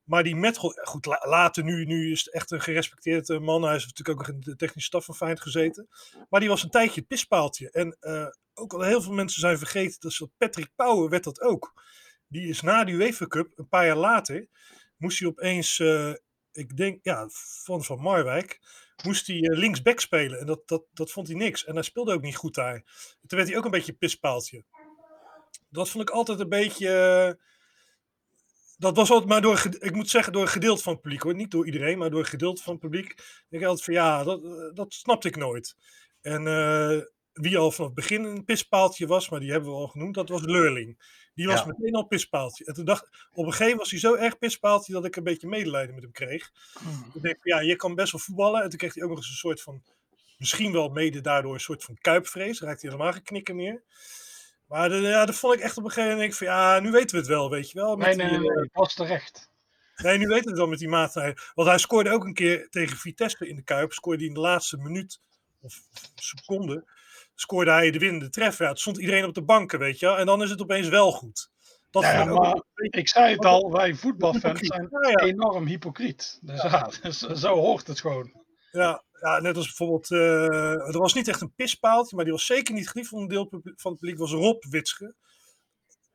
Maar 0.05 0.22
die 0.22 0.37
Metgol, 0.37 0.70
goed, 0.82 1.07
later 1.07 1.64
nu, 1.64 1.85
nu 1.85 2.11
is 2.11 2.24
het 2.24 2.35
echt 2.35 2.51
een 2.51 2.61
gerespecteerde 2.61 3.41
man. 3.41 3.62
Hij 3.62 3.76
is 3.76 3.87
natuurlijk 3.87 4.20
ook 4.20 4.28
in 4.28 4.41
de 4.41 4.57
technische 4.57 4.89
staf 4.89 5.05
van 5.05 5.14
Feyenoord 5.14 5.43
gezeten. 5.43 5.89
Maar 6.28 6.41
die 6.41 6.49
was 6.49 6.62
een 6.62 6.70
tijdje 6.70 7.01
het 7.01 7.09
pispaaltje. 7.09 7.70
En 7.70 7.97
ook 8.55 8.72
al 8.72 8.80
heel 8.80 9.03
veel 9.03 9.12
mensen 9.12 9.41
zijn 9.41 9.59
vergeten, 9.59 10.01
dat 10.01 10.28
Patrick 10.37 10.70
Pauwen 10.74 11.11
werd 11.11 11.24
dat 11.24 11.41
ook. 11.41 11.72
Die 12.28 12.49
is 12.49 12.61
na 12.61 12.85
die 12.85 12.95
UEFA 12.95 13.26
Cup, 13.26 13.53
een 13.55 13.68
paar 13.68 13.87
jaar 13.87 13.97
later, 13.97 14.49
moest 14.97 15.18
hij 15.18 15.28
opeens, 15.28 15.78
ik 16.53 16.76
denk, 16.76 16.99
ja, 17.03 17.28
van 17.64 17.85
Van 17.85 18.01
Marwijk 18.01 18.61
moest 19.03 19.27
hij 19.27 19.37
uh, 19.37 19.59
linksback 19.59 20.01
spelen. 20.01 20.39
En 20.39 20.47
dat, 20.47 20.69
dat, 20.69 20.85
dat 20.93 21.11
vond 21.11 21.27
hij 21.27 21.37
niks. 21.37 21.65
En 21.65 21.75
hij 21.75 21.83
speelde 21.83 22.13
ook 22.13 22.23
niet 22.23 22.37
goed 22.37 22.55
daar. 22.55 22.83
toen 23.27 23.39
werd 23.39 23.49
hij 23.49 23.59
ook 23.59 23.65
een 23.65 23.71
beetje 23.71 23.93
pispaaltje. 23.93 24.65
Dat 25.69 25.91
vond 25.91 26.09
ik 26.09 26.15
altijd 26.15 26.41
een 26.41 26.49
beetje. 26.49 26.89
Uh, 26.89 27.45
dat 28.79 28.97
was 28.97 29.11
altijd 29.11 29.29
maar 29.29 29.41
door, 29.41 29.67
ik 29.79 29.95
moet 29.95 30.11
zeggen, 30.11 30.33
door 30.33 30.43
een 30.43 30.49
gedeelte 30.49 30.83
van 30.83 30.93
het 30.93 31.03
publiek 31.03 31.23
hoor. 31.23 31.35
Niet 31.35 31.51
door 31.51 31.67
iedereen, 31.67 31.99
maar 31.99 32.11
door 32.11 32.19
een 32.19 32.27
gedeelte 32.27 32.63
van 32.63 32.73
het 32.73 32.83
publiek. 32.83 33.15
Ik 33.51 33.65
altijd 33.65 33.85
van 33.85 33.95
ja, 33.95 34.25
dat, 34.25 34.45
eh, 34.45 34.51
dat 34.75 34.93
snapte 34.95 35.29
ik 35.29 35.37
nooit. 35.37 35.77
En 36.21 36.43
wie 37.35 37.59
al 37.59 37.70
vanaf 37.70 37.91
het 37.91 38.01
begin 38.01 38.24
een 38.24 38.45
pispaaltje 38.45 39.07
was, 39.07 39.28
maar 39.28 39.41
die 39.41 39.51
hebben 39.51 39.70
we 39.70 39.76
al 39.76 39.89
genoemd, 39.89 40.14
dat 40.14 40.28
was 40.28 40.43
Leurling. 40.43 41.22
Die 41.35 41.47
was 41.47 41.64
meteen 41.64 41.95
al 41.95 42.07
pispaaltje. 42.07 42.64
En 42.64 42.74
toen 42.74 42.85
dacht 42.85 43.05
op 43.05 43.45
een 43.45 43.45
gegeven 43.45 43.64
moment 43.64 43.80
was 43.80 43.91
hij 43.91 44.01
zo 44.01 44.14
erg 44.14 44.39
pispaaltje 44.39 44.93
dat 44.93 45.05
ik 45.05 45.16
een 45.16 45.24
beetje 45.24 45.47
medelijden 45.47 45.95
met 45.95 46.03
hem 46.03 46.12
kreeg. 46.12 46.53
Mm. 46.80 47.11
Ik 47.14 47.22
denk, 47.22 47.37
ja, 47.43 47.61
je 47.61 47.76
kan 47.76 47.95
best 47.95 48.12
wel 48.12 48.20
voetballen. 48.20 48.62
En 48.62 48.68
toen 48.68 48.78
kreeg 48.78 48.95
hij 48.95 49.03
ook 49.03 49.09
nog 49.09 49.18
eens 49.18 49.28
een 49.28 49.35
soort 49.35 49.62
van, 49.62 49.82
misschien 50.39 50.72
wel 50.72 50.89
mede 50.89 51.20
daardoor 51.20 51.55
een 51.55 51.61
soort 51.61 51.85
van 51.85 51.99
kuipvrees. 52.01 52.59
Dan 52.59 52.68
raakte 52.68 52.87
hij 52.87 52.95
helemaal 52.95 53.12
geen 53.14 53.22
knikken 53.22 53.57
meer. 53.57 53.82
Maar 54.66 54.89
de, 54.89 54.97
ja, 54.97 55.24
dat 55.24 55.35
vond 55.35 55.55
ik 55.55 55.61
echt 55.61 55.76
op 55.76 55.85
een 55.85 55.91
gegeven 55.91 56.16
moment, 56.16 56.37
van 56.37 56.47
ja, 56.47 56.80
nu 56.80 56.91
weten 56.91 57.11
we 57.11 57.16
het 57.16 57.26
wel, 57.26 57.51
weet 57.51 57.70
je 57.70 57.78
wel. 57.78 57.97
Met 57.97 58.16
nee, 58.16 58.26
nee, 58.26 58.39
nee, 58.39 58.70
was 58.72 58.95
terecht. 58.95 59.51
Nee, 59.97 60.18
nu 60.18 60.26
weten 60.26 60.45
we 60.45 60.51
het 60.51 60.59
wel 60.59 60.68
met 60.68 60.78
die 60.78 60.89
maatregelen. 60.89 61.43
Want 61.55 61.68
hij 61.68 61.78
scoorde 61.78 62.11
ook 62.11 62.24
een 62.24 62.35
keer 62.35 62.68
tegen 62.70 62.97
Vitesse 62.97 63.49
in 63.49 63.57
de 63.57 63.62
Kuip. 63.62 63.93
Scoorde 63.93 64.18
hij 64.18 64.28
in 64.28 64.35
de 64.35 64.41
laatste 64.41 64.76
minuut 64.76 65.20
of 65.61 65.80
seconde. 66.14 66.85
Scoorde 67.35 67.70
hij 67.70 67.91
de 67.91 67.99
winnende 67.99 68.28
treffer. 68.28 68.64
Ja, 68.64 68.70
het 68.70 68.80
stond 68.80 68.99
iedereen 68.99 69.24
op 69.24 69.35
de 69.35 69.43
banken, 69.43 69.78
weet 69.78 69.99
je. 69.99 70.09
En 70.09 70.26
dan 70.26 70.43
is 70.43 70.51
het 70.51 70.62
opeens 70.62 70.89
wel 70.89 71.12
goed. 71.12 71.51
Dat 71.91 72.03
Ja, 72.03 72.22
ik 72.22 72.28
maar 72.28 72.62
zei 73.09 73.35
het 73.35 73.45
al, 73.45 73.72
wij 73.72 73.95
voetbalfans 73.95 74.61
zijn 74.61 74.89
enorm 75.18 75.66
hypocriet. 75.66 76.39
Dus 76.43 76.62
ja, 76.62 76.91
dus 77.03 77.18
zo 77.18 77.55
hoort 77.55 77.87
het 77.87 78.01
gewoon. 78.01 78.43
Ja, 78.72 79.05
ja, 79.20 79.41
net 79.41 79.57
als 79.57 79.66
bijvoorbeeld, 79.66 80.11
eh, 80.11 80.89
er 80.95 80.99
was 80.99 81.14
niet 81.14 81.28
echt 81.28 81.41
een 81.41 81.55
pispaaltje, 81.55 82.16
maar 82.16 82.24
die 82.24 82.35
was 82.35 82.47
zeker 82.47 82.74
niet 82.74 82.89
geliefd 82.89 83.09
van 83.09 83.18
een 83.18 83.28
deel 83.28 83.49
van 83.51 83.91
het 83.91 84.01
publiek, 84.01 84.18
was 84.18 84.32
Rob 84.32 84.64
Witsche. 84.64 85.14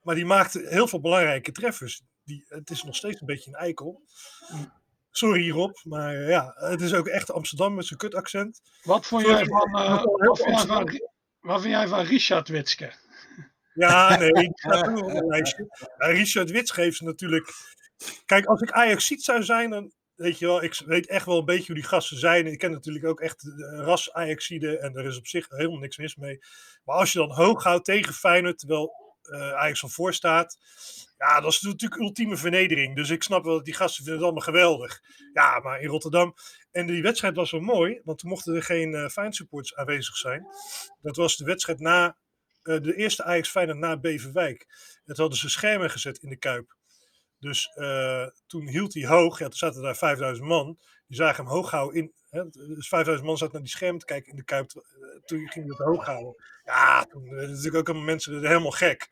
Maar 0.01 0.15
die 0.15 0.25
maakte 0.25 0.65
heel 0.69 0.87
veel 0.87 1.01
belangrijke 1.01 1.51
treffers. 1.51 2.01
Die, 2.23 2.45
het 2.47 2.69
is 2.69 2.83
nog 2.83 2.95
steeds 2.95 3.21
een 3.21 3.27
beetje 3.27 3.49
een 3.49 3.59
eikel. 3.59 4.01
Sorry 5.19 5.49
Rob, 5.49 5.75
maar 5.83 6.15
eh, 6.15 6.29
ja, 6.29 6.53
het 6.55 6.81
is 6.81 6.93
ook 6.93 7.07
echt 7.07 7.31
Amsterdam 7.31 7.73
met 7.75 7.85
zijn 7.85 7.99
kutaccent. 7.99 8.61
Wat 8.83 9.05
vond 9.05 9.21
Sorry, 9.21 9.37
jij 9.37 9.45
van, 9.45 9.79
eh, 9.79 9.93
ik 9.93 9.99
heel 9.99 10.27
wat 10.27 10.37
vond 10.39 10.57
jij 10.57 10.67
van, 10.67 11.01
wat 11.39 11.61
vind 11.61 11.73
jij 11.73 11.87
van 11.87 12.05
Richard 12.05 12.47
Witske? 12.47 12.93
Ja, 13.73 14.17
nee, 14.17 14.51
nog 14.63 15.13
een 15.13 15.27
lijstje. 15.27 15.67
Ja, 15.97 16.07
Richard 16.07 16.51
Wits 16.51 16.71
geeft 16.71 16.97
ze 16.97 17.03
natuurlijk. 17.03 17.53
Kijk, 18.25 18.45
als 18.45 18.61
ik 18.61 18.71
Ajaxiet 18.71 19.23
zou 19.23 19.43
zijn, 19.43 19.69
dan 19.69 19.91
weet 20.15 20.39
je 20.39 20.45
wel, 20.45 20.63
ik 20.63 20.81
weet 20.85 21.07
echt 21.07 21.25
wel 21.25 21.37
een 21.37 21.45
beetje 21.45 21.65
hoe 21.65 21.75
die 21.75 21.89
gasten 21.89 22.17
zijn. 22.19 22.47
Ik 22.47 22.57
ken 22.57 22.71
natuurlijk 22.71 23.05
ook 23.05 23.19
echt 23.19 23.41
de 23.41 23.81
ras 23.83 24.13
Ajaxide 24.13 24.77
en 24.77 24.95
er 24.95 25.05
is 25.05 25.17
op 25.17 25.27
zich 25.27 25.49
helemaal 25.49 25.79
niks 25.79 25.97
mis 25.97 26.15
mee. 26.15 26.39
Maar 26.83 26.95
als 26.95 27.11
je 27.11 27.19
dan 27.19 27.31
hoog 27.31 27.63
houdt 27.63 27.85
tegen 27.85 28.13
Feyenoord, 28.13 28.59
terwijl 28.59 29.08
Ajax 29.31 29.83
al 29.83 29.89
voor 29.89 30.13
staat, 30.13 30.57
ja, 31.17 31.41
dat 31.41 31.51
is 31.51 31.61
natuurlijk 31.61 32.01
ultieme 32.01 32.37
vernedering. 32.37 32.95
Dus 32.95 33.09
ik 33.09 33.23
snap 33.23 33.43
wel 33.43 33.55
dat 33.55 33.65
die 33.65 33.73
gasten 33.73 34.03
vinden 34.03 34.13
het 34.13 34.23
allemaal 34.23 34.43
geweldig. 34.43 35.01
Ja, 35.33 35.59
maar 35.59 35.81
in 35.81 35.89
Rotterdam. 35.89 36.35
En 36.71 36.87
die 36.87 37.01
wedstrijd 37.01 37.35
was 37.35 37.51
wel 37.51 37.61
mooi, 37.61 38.01
want 38.03 38.19
toen 38.19 38.29
mochten 38.29 38.55
er 38.55 38.63
geen 38.63 38.95
eh 38.95 39.25
supporters 39.29 39.75
aanwezig 39.75 40.15
zijn. 40.15 40.45
Dat 41.01 41.15
was 41.15 41.37
de 41.37 41.45
wedstrijd 41.45 41.79
na 41.79 42.17
eh, 42.63 42.81
de 42.81 42.95
eerste 42.95 43.23
Ajax 43.23 43.49
Feyenoord 43.49 43.77
na 43.77 43.97
Beverwijk. 43.99 44.67
Het 45.05 45.17
hadden 45.17 45.37
ze 45.37 45.49
schermen 45.49 45.89
gezet 45.89 46.17
in 46.17 46.29
de 46.29 46.37
Kuip. 46.37 46.75
Dus 47.39 47.71
eh, 47.73 48.27
toen 48.47 48.67
hield 48.67 48.93
hij 48.93 49.05
hoog. 49.05 49.39
Ja, 49.39 49.45
toen 49.45 49.57
zaten 49.57 49.81
daar 49.81 49.95
5000 49.95 50.47
man. 50.47 50.77
Die 51.09 51.17
zagen 51.17 51.43
hem 51.43 51.53
hoog 51.53 51.71
houden. 51.71 51.97
In, 52.01 52.13
hè, 52.29 52.49
dus 52.49 52.87
5000 52.87 53.27
man 53.27 53.37
zaten 53.37 53.53
naar 53.53 53.63
die 53.63 53.71
schermen 53.71 53.99
te 53.99 54.05
kijken 54.05 54.29
in 54.31 54.35
de 54.37 54.43
Kuip. 54.43 54.71
Eh, 54.75 54.81
Toen 55.25 55.39
ging 55.39 55.65
hij 55.65 55.75
het 55.77 55.85
hoog 55.87 56.05
houden. 56.05 56.35
Ja, 56.65 57.03
toen 57.05 57.25
eh, 57.27 57.47
natuurlijk 57.47 57.75
ook 57.75 57.87
allemaal 57.87 58.05
mensen 58.05 58.45
helemaal 58.47 58.71
gek. 58.71 59.07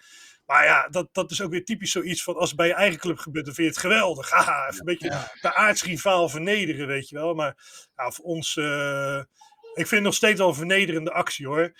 Maar 0.45 0.65
ja, 0.65 0.87
dat, 0.87 1.09
dat 1.11 1.31
is 1.31 1.41
ook 1.41 1.51
weer 1.51 1.65
typisch 1.65 1.91
zoiets 1.91 2.23
van 2.23 2.35
als 2.35 2.47
het 2.47 2.57
bij 2.57 2.67
je 2.67 2.73
eigen 2.73 2.99
club 2.99 3.17
gebeurt, 3.17 3.45
dan 3.45 3.53
vind 3.53 3.67
je 3.67 3.73
het 3.73 3.81
geweldig. 3.83 4.29
Haha, 4.35 4.65
even 4.67 4.79
een 4.79 4.85
beetje 4.85 5.07
Ja. 5.09 5.31
de 5.41 5.55
aardsrivaal 5.55 6.29
vernederen, 6.29 6.87
weet 6.87 7.09
je 7.09 7.15
wel. 7.15 7.33
Maar 7.33 7.55
ja, 7.95 8.11
voor 8.11 8.25
ons, 8.25 8.57
eh, 8.57 9.17
ik 9.73 9.87
vind 9.87 9.89
het 9.91 10.01
nog 10.01 10.13
steeds 10.13 10.39
wel 10.39 10.47
een 10.47 10.55
vernederende 10.55 11.11
actie 11.11 11.47
hoor. 11.47 11.73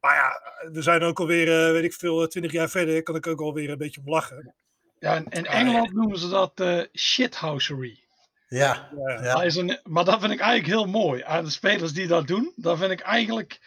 Maar 0.00 0.14
ja, 0.14 0.40
we 0.72 0.82
zijn 0.82 1.02
ook 1.02 1.20
alweer, 1.20 1.72
weet 1.72 1.84
ik 1.84 1.92
veel, 1.94 2.26
twintig 2.28 2.52
jaar 2.52 2.68
verder, 2.70 3.02
kan 3.02 3.16
ik 3.16 3.26
ook 3.26 3.40
alweer 3.40 3.70
een 3.70 3.78
beetje 3.78 4.00
om 4.04 4.10
lachen. 4.10 4.54
Ja, 4.98 5.14
in, 5.16 5.24
in 5.30 5.46
Engeland 5.46 5.92
noemen 5.92 6.18
ze 6.18 6.28
dat 6.28 6.60
eh 6.60 6.82
shithousery. 6.94 8.08
Ja, 8.58 8.90
Ja, 8.96 9.12
ja. 9.14 9.22
Ja. 9.22 9.34
Dat 9.34 9.44
is 9.44 9.56
een, 9.56 9.80
maar 9.82 10.04
dat 10.04 10.20
vind 10.20 10.32
ik 10.32 10.40
eigenlijk 10.40 10.72
heel 10.72 10.86
mooi. 10.86 11.22
Aan 11.22 11.44
de 11.44 11.50
spelers 11.50 11.92
die 11.92 12.06
dat 12.06 12.26
doen, 12.26 12.52
dat 12.56 12.78
vind 12.78 12.90
ik 12.90 13.00
eigenlijk... 13.00 13.58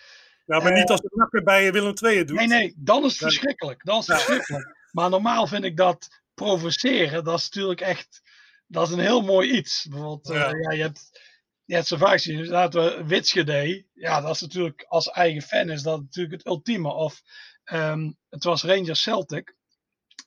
Ja, 0.46 0.58
maar 0.60 0.72
Eh, 0.72 0.78
niet 0.78 0.90
als 0.90 1.02
de 1.02 1.10
nakker 1.12 1.44
bij 1.44 1.72
Willem 1.72 1.94
II 2.02 2.18
het 2.18 2.28
doet. 2.28 2.38
Nee, 2.38 2.48
nee, 2.48 2.74
dan 2.78 3.04
is 3.04 3.12
het 3.12 3.22
verschrikkelijk. 3.22 3.86
Dan 3.86 4.00
is 4.00 4.08
het 4.08 4.16
verschrikkelijk. 4.22 4.78
Maar 4.92 5.10
normaal 5.10 5.48
vind 5.48 5.64
ik 5.64 5.78
dat 5.78 6.22
provoceren, 6.34 7.24
dat 7.24 7.40
is 7.40 7.44
natuurlijk 7.50 7.82
echt... 7.82 8.22
Dat 8.68 8.88
is 8.88 8.94
een 8.94 9.00
heel 9.00 9.22
mooi 9.22 9.52
iets. 9.52 9.86
Bijvoorbeeld, 9.90 10.30
eh, 10.30 10.36
Ja. 10.36 10.50
ja. 10.50 10.72
je 10.72 10.82
hebt... 10.82 11.22
Je 11.66 11.76
hebt 11.76 11.88
zo 11.88 11.98
vaak 11.98 12.12
gezien, 12.12 12.38
dus 12.38 12.48
laten 12.48 12.84
we 12.84 13.06
Witschede. 13.06 13.86
Ja, 13.94 14.22
dat 14.22 14.36
is 14.36 14.42
natuurlijk 14.42 14.86
als 14.88 15.10
eigen 15.10 15.42
fan 15.42 15.70
is 15.70 15.82
dat 15.82 16.00
natuurlijk 16.02 16.34
het 16.38 16.46
ultieme. 16.46 16.94
Of 16.94 17.22
ehm, 17.64 18.12
het 18.30 18.44
was 18.44 18.64
Rangers 18.64 19.02
Celtic. 19.02 19.56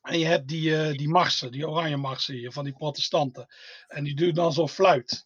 En 0.07 0.19
je 0.19 0.27
hebt 0.27 0.49
die, 0.49 0.77
eh, 0.77 0.97
die 0.97 1.09
marsen, 1.09 1.53
die 1.53 1.69
oranje 1.69 1.97
marsen 1.97 2.35
hier, 2.35 2.53
van 2.53 2.65
die 2.65 2.73
protestanten. 2.73 3.47
En 3.89 4.05
die 4.05 4.15
doen 4.15 4.35
dan 4.35 4.53
zo'n 4.53 4.69
fluit. 4.69 5.25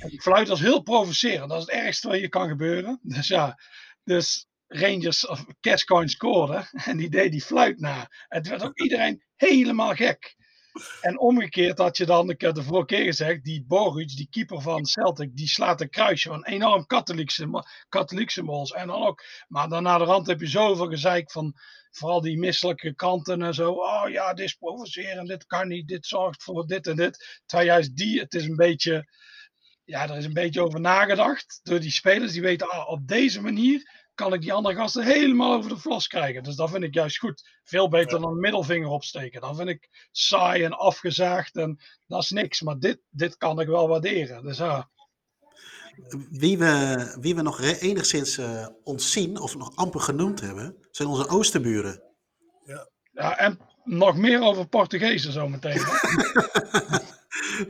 En 0.00 0.08
die 0.08 0.20
fluit 0.20 0.48
was 0.48 0.60
heel 0.60 0.82
provocerend. 0.82 1.48
Dat 1.48 1.58
is 1.58 1.66
het 1.66 1.74
ergste 1.74 2.08
wat 2.08 2.20
je 2.20 2.28
kan 2.28 2.48
gebeuren. 2.48 3.00
Dus 3.14 3.28
ja, 3.28 3.58
dus 4.04 4.46
Rangers 4.66 5.26
of 5.26 5.44
Cascoin 5.60 6.08
scoorde. 6.08 6.68
En 6.84 6.96
die 6.96 7.10
deed 7.10 7.30
die 7.30 7.42
fluit 7.42 7.80
na. 7.80 8.08
Het 8.28 8.48
werd 8.48 8.62
ook 8.62 8.78
iedereen 8.78 9.22
helemaal 9.36 9.94
gek. 9.94 10.36
En 11.00 11.18
omgekeerd 11.18 11.78
had 11.78 11.96
je 11.96 12.06
dan, 12.06 12.30
ik 12.30 12.40
heb 12.40 12.54
de 12.54 12.62
vorige 12.62 12.86
keer 12.86 13.04
gezegd, 13.04 13.44
die 13.44 13.64
Boruc, 13.66 14.16
die 14.16 14.28
keeper 14.30 14.60
van 14.60 14.86
Celtic, 14.86 15.36
die 15.36 15.48
slaat 15.48 15.80
een 15.80 15.90
kruisje 15.90 16.28
van 16.28 16.44
enorm 16.44 16.86
katholiek 16.86 17.30
symbool, 17.30 17.66
katholiek 17.88 18.30
symbols. 18.30 18.72
En 18.72 18.86
dan 18.86 19.02
ook, 19.02 19.22
maar 19.48 19.68
dan 19.68 19.82
na 19.82 19.98
de 19.98 20.04
rand 20.04 20.26
heb 20.26 20.40
je 20.40 20.46
zoveel 20.46 20.88
gezeik 20.88 21.30
van 21.30 21.54
vooral 21.90 22.20
die 22.20 22.38
misselijke 22.38 22.94
kanten 22.94 23.42
en 23.42 23.54
zo. 23.54 23.72
Oh 23.72 24.08
ja, 24.08 24.34
dit 24.34 24.44
is 24.44 24.54
provoceren, 24.54 25.26
dit 25.26 25.46
kan 25.46 25.68
niet, 25.68 25.88
dit 25.88 26.06
zorgt 26.06 26.42
voor 26.42 26.66
dit 26.66 26.86
en 26.86 26.96
dit. 26.96 27.42
Terwijl 27.46 27.68
juist 27.68 27.96
die, 27.96 28.20
het 28.20 28.34
is 28.34 28.44
een 28.44 28.56
beetje, 28.56 29.12
ja, 29.84 30.08
er 30.08 30.16
is 30.16 30.24
een 30.24 30.32
beetje 30.32 30.62
over 30.62 30.80
nagedacht 30.80 31.60
door 31.62 31.80
die 31.80 31.90
spelers. 31.90 32.32
Die 32.32 32.42
weten, 32.42 32.70
ah, 32.70 32.88
op 32.88 33.08
deze 33.08 33.40
manier 33.40 34.03
kan 34.14 34.32
ik 34.32 34.40
die 34.40 34.52
andere 34.52 34.74
gasten 34.74 35.04
helemaal 35.04 35.54
over 35.54 35.70
de 35.70 35.76
vlos 35.76 36.06
krijgen. 36.06 36.42
Dus 36.42 36.56
dat 36.56 36.70
vind 36.70 36.84
ik 36.84 36.94
juist 36.94 37.18
goed. 37.18 37.58
Veel 37.64 37.88
beter 37.88 38.20
dan 38.20 38.30
een 38.30 38.40
middelvinger 38.40 38.88
opsteken. 38.88 39.40
Dan 39.40 39.56
vind 39.56 39.68
ik 39.68 40.08
saai 40.12 40.64
en 40.64 40.72
afgezaagd 40.72 41.56
en 41.56 41.80
dat 42.06 42.22
is 42.22 42.30
niks. 42.30 42.60
Maar 42.60 42.78
dit, 42.78 43.00
dit 43.10 43.36
kan 43.36 43.60
ik 43.60 43.66
wel 43.66 43.88
waarderen. 43.88 44.42
Dus 44.42 44.58
ja, 44.58 44.90
Wie 46.30 46.58
we, 46.58 47.16
wie 47.20 47.34
we 47.34 47.42
nog 47.42 47.60
enigszins 47.60 48.38
eh, 48.38 48.66
ontzien 48.82 49.40
of 49.40 49.56
nog 49.56 49.76
amper 49.76 50.00
genoemd 50.00 50.40
hebben, 50.40 50.76
zijn 50.90 51.08
onze 51.08 51.28
oosterburen. 51.28 52.02
ja, 53.12 53.38
en 53.38 53.58
nog 53.84 54.16
meer 54.16 54.42
over 54.42 54.68
Portugezen 54.68 55.32
zometeen. 55.32 55.80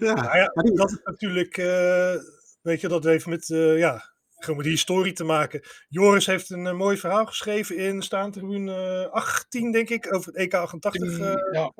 Ja, 0.01 0.15
Nou 0.15 0.37
ja, 0.39 0.53
dat 0.75 0.91
is 0.91 0.99
natuurlijk, 1.05 1.57
eh, 1.57 2.15
weet 2.63 2.81
je, 2.81 2.89
dat 2.89 3.05
heeft 3.05 3.27
met, 3.27 3.51
eh, 3.51 3.79
ja, 3.79 4.14
gewoon 4.45 4.57
met 4.57 4.65
die 4.67 4.75
historie 4.75 5.13
te 5.13 5.25
maken. 5.25 5.63
Joris 5.89 6.27
heeft 6.27 6.51
een 6.51 6.67
eh, 6.67 6.75
mooi 6.75 6.97
verhaal 6.97 7.27
geschreven 7.27 7.77
in 7.77 8.03
Staantribune 8.03 9.09
18, 9.11 9.73
denk 9.73 9.89
ik, 9.91 10.15
over 10.15 10.27
het 10.33 10.37
EK 10.37 10.55
88 10.55 11.19
eh, 11.19 11.35
ja. 11.53 11.73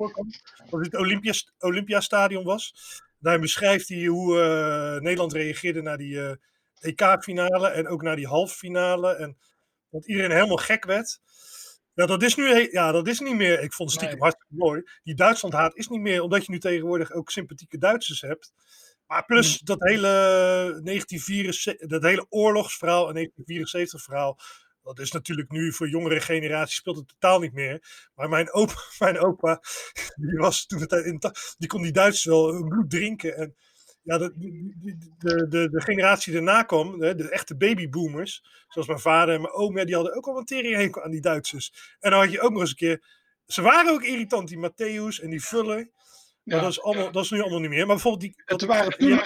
Dat 0.69 0.85
het 0.85 0.95
Olympia, 0.95 1.33
Olympiastadion 1.59 2.43
was. 2.43 2.73
Daar 3.19 3.39
beschrijft 3.39 3.89
hij 3.89 4.05
hoe 4.05 4.39
eh, 4.39 5.01
Nederland 5.01 5.33
reageerde 5.33 5.81
naar 5.81 5.97
die 5.97 6.21
eh, 6.21 6.35
EK-finale 6.79 7.67
en 7.67 7.87
ook 7.87 8.01
naar 8.01 8.15
die 8.15 8.27
halve 8.27 8.55
finale. 8.55 9.15
En 9.15 9.37
dat 9.89 10.07
iedereen 10.07 10.31
helemaal 10.31 10.57
gek 10.57 10.85
werd. 10.85 11.19
Ja, 11.93 12.05
dat 12.05 12.23
is 12.23 12.35
nu 12.35 12.69
ja, 12.71 12.91
dat 12.91 13.07
is 13.07 13.19
niet 13.19 13.35
meer. 13.35 13.61
Ik 13.61 13.73
vond 13.73 13.89
het 13.89 13.99
stiekem 13.99 14.19
Nee. 14.19 14.29
hartstikke 14.29 14.65
mooi. 14.65 14.83
Die 15.03 15.15
Duitsland-haat 15.15 15.75
is 15.75 15.87
niet 15.87 16.01
meer, 16.01 16.21
omdat 16.21 16.45
je 16.45 16.51
nu 16.51 16.59
tegenwoordig 16.59 17.11
ook 17.11 17.29
sympathieke 17.29 17.77
Duitsers 17.77 18.21
hebt. 18.21 18.53
Maar 19.07 19.25
plus 19.25 19.59
dat 19.59 19.79
hele 19.79 20.07
1974, 20.07 21.87
dat 21.87 22.03
hele 22.03 22.25
oorlogsverhaal 22.29 23.07
en 23.07 23.13
1974 23.13 24.03
verhaal. 24.03 24.39
Dat 24.83 24.99
is 24.99 25.11
natuurlijk 25.11 25.51
nu 25.51 25.73
voor 25.73 25.89
jongere 25.89 26.21
generaties 26.21 26.75
speelt 26.75 26.97
het 26.97 27.07
totaal 27.07 27.39
niet 27.39 27.53
meer. 27.53 28.07
Maar 28.15 28.29
mijn 28.29 28.53
opa, 28.53 28.73
mijn 28.99 29.19
opa 29.19 29.61
die 30.15 30.37
was 30.37 30.65
toen 30.65 30.79
het 30.79 30.91
in, 30.91 31.21
die 31.57 31.67
kon 31.67 31.81
die 31.81 31.91
Duitsers 31.91 32.25
wel 32.25 32.53
hun 32.53 32.67
bloed 32.67 32.89
drinken. 32.89 33.35
En 33.35 33.55
ja, 34.05 34.17
de, 34.17 34.33
de, 35.17 35.47
de, 35.47 35.69
de, 35.69 35.81
generatie 35.81 36.33
die 36.33 36.41
daarna 36.41 36.63
kwam, 36.63 36.99
de, 36.99 37.15
de 37.15 37.29
echte 37.29 37.55
babyboomers, 37.55 38.43
zoals 38.67 38.87
mijn 38.87 38.99
vader 38.99 39.35
en 39.35 39.41
mijn 39.41 39.53
oom, 39.53 39.77
ja, 39.77 39.85
die 39.85 39.95
hadden 39.95 40.15
ook 40.15 40.27
al 40.27 40.37
een 40.37 40.45
teringhekel 40.45 41.03
aan 41.03 41.11
die 41.11 41.21
Duitsers. 41.21 41.95
En 41.99 42.11
dan 42.11 42.19
had 42.19 42.31
je 42.31 42.41
ook 42.41 42.51
nog 42.51 42.61
eens 42.61 42.69
een 42.69 42.75
keer, 42.75 43.03
ze 43.45 43.61
waren 43.61 43.91
ook 43.91 44.03
irritant, 44.03 44.47
die 44.47 44.69
Matthäus 44.69 45.23
en 45.23 45.29
die 45.29 45.43
Vuller. 45.43 45.89
Maar 46.45 46.55
Ja, 46.57 46.61
dat, 46.63 46.71
is 46.71 46.81
allemaal, 46.81 47.11
dat 47.11 47.23
is 47.23 47.29
nu 47.29 47.41
allemaal 47.41 47.59
niet 47.59 47.69
meer. 47.69 47.85
Maar 47.85 47.95
bijvoorbeeld 47.95 48.21
die... 48.35 48.43
Het 48.45 48.61
waren 48.61 48.97
toen, 48.97 49.21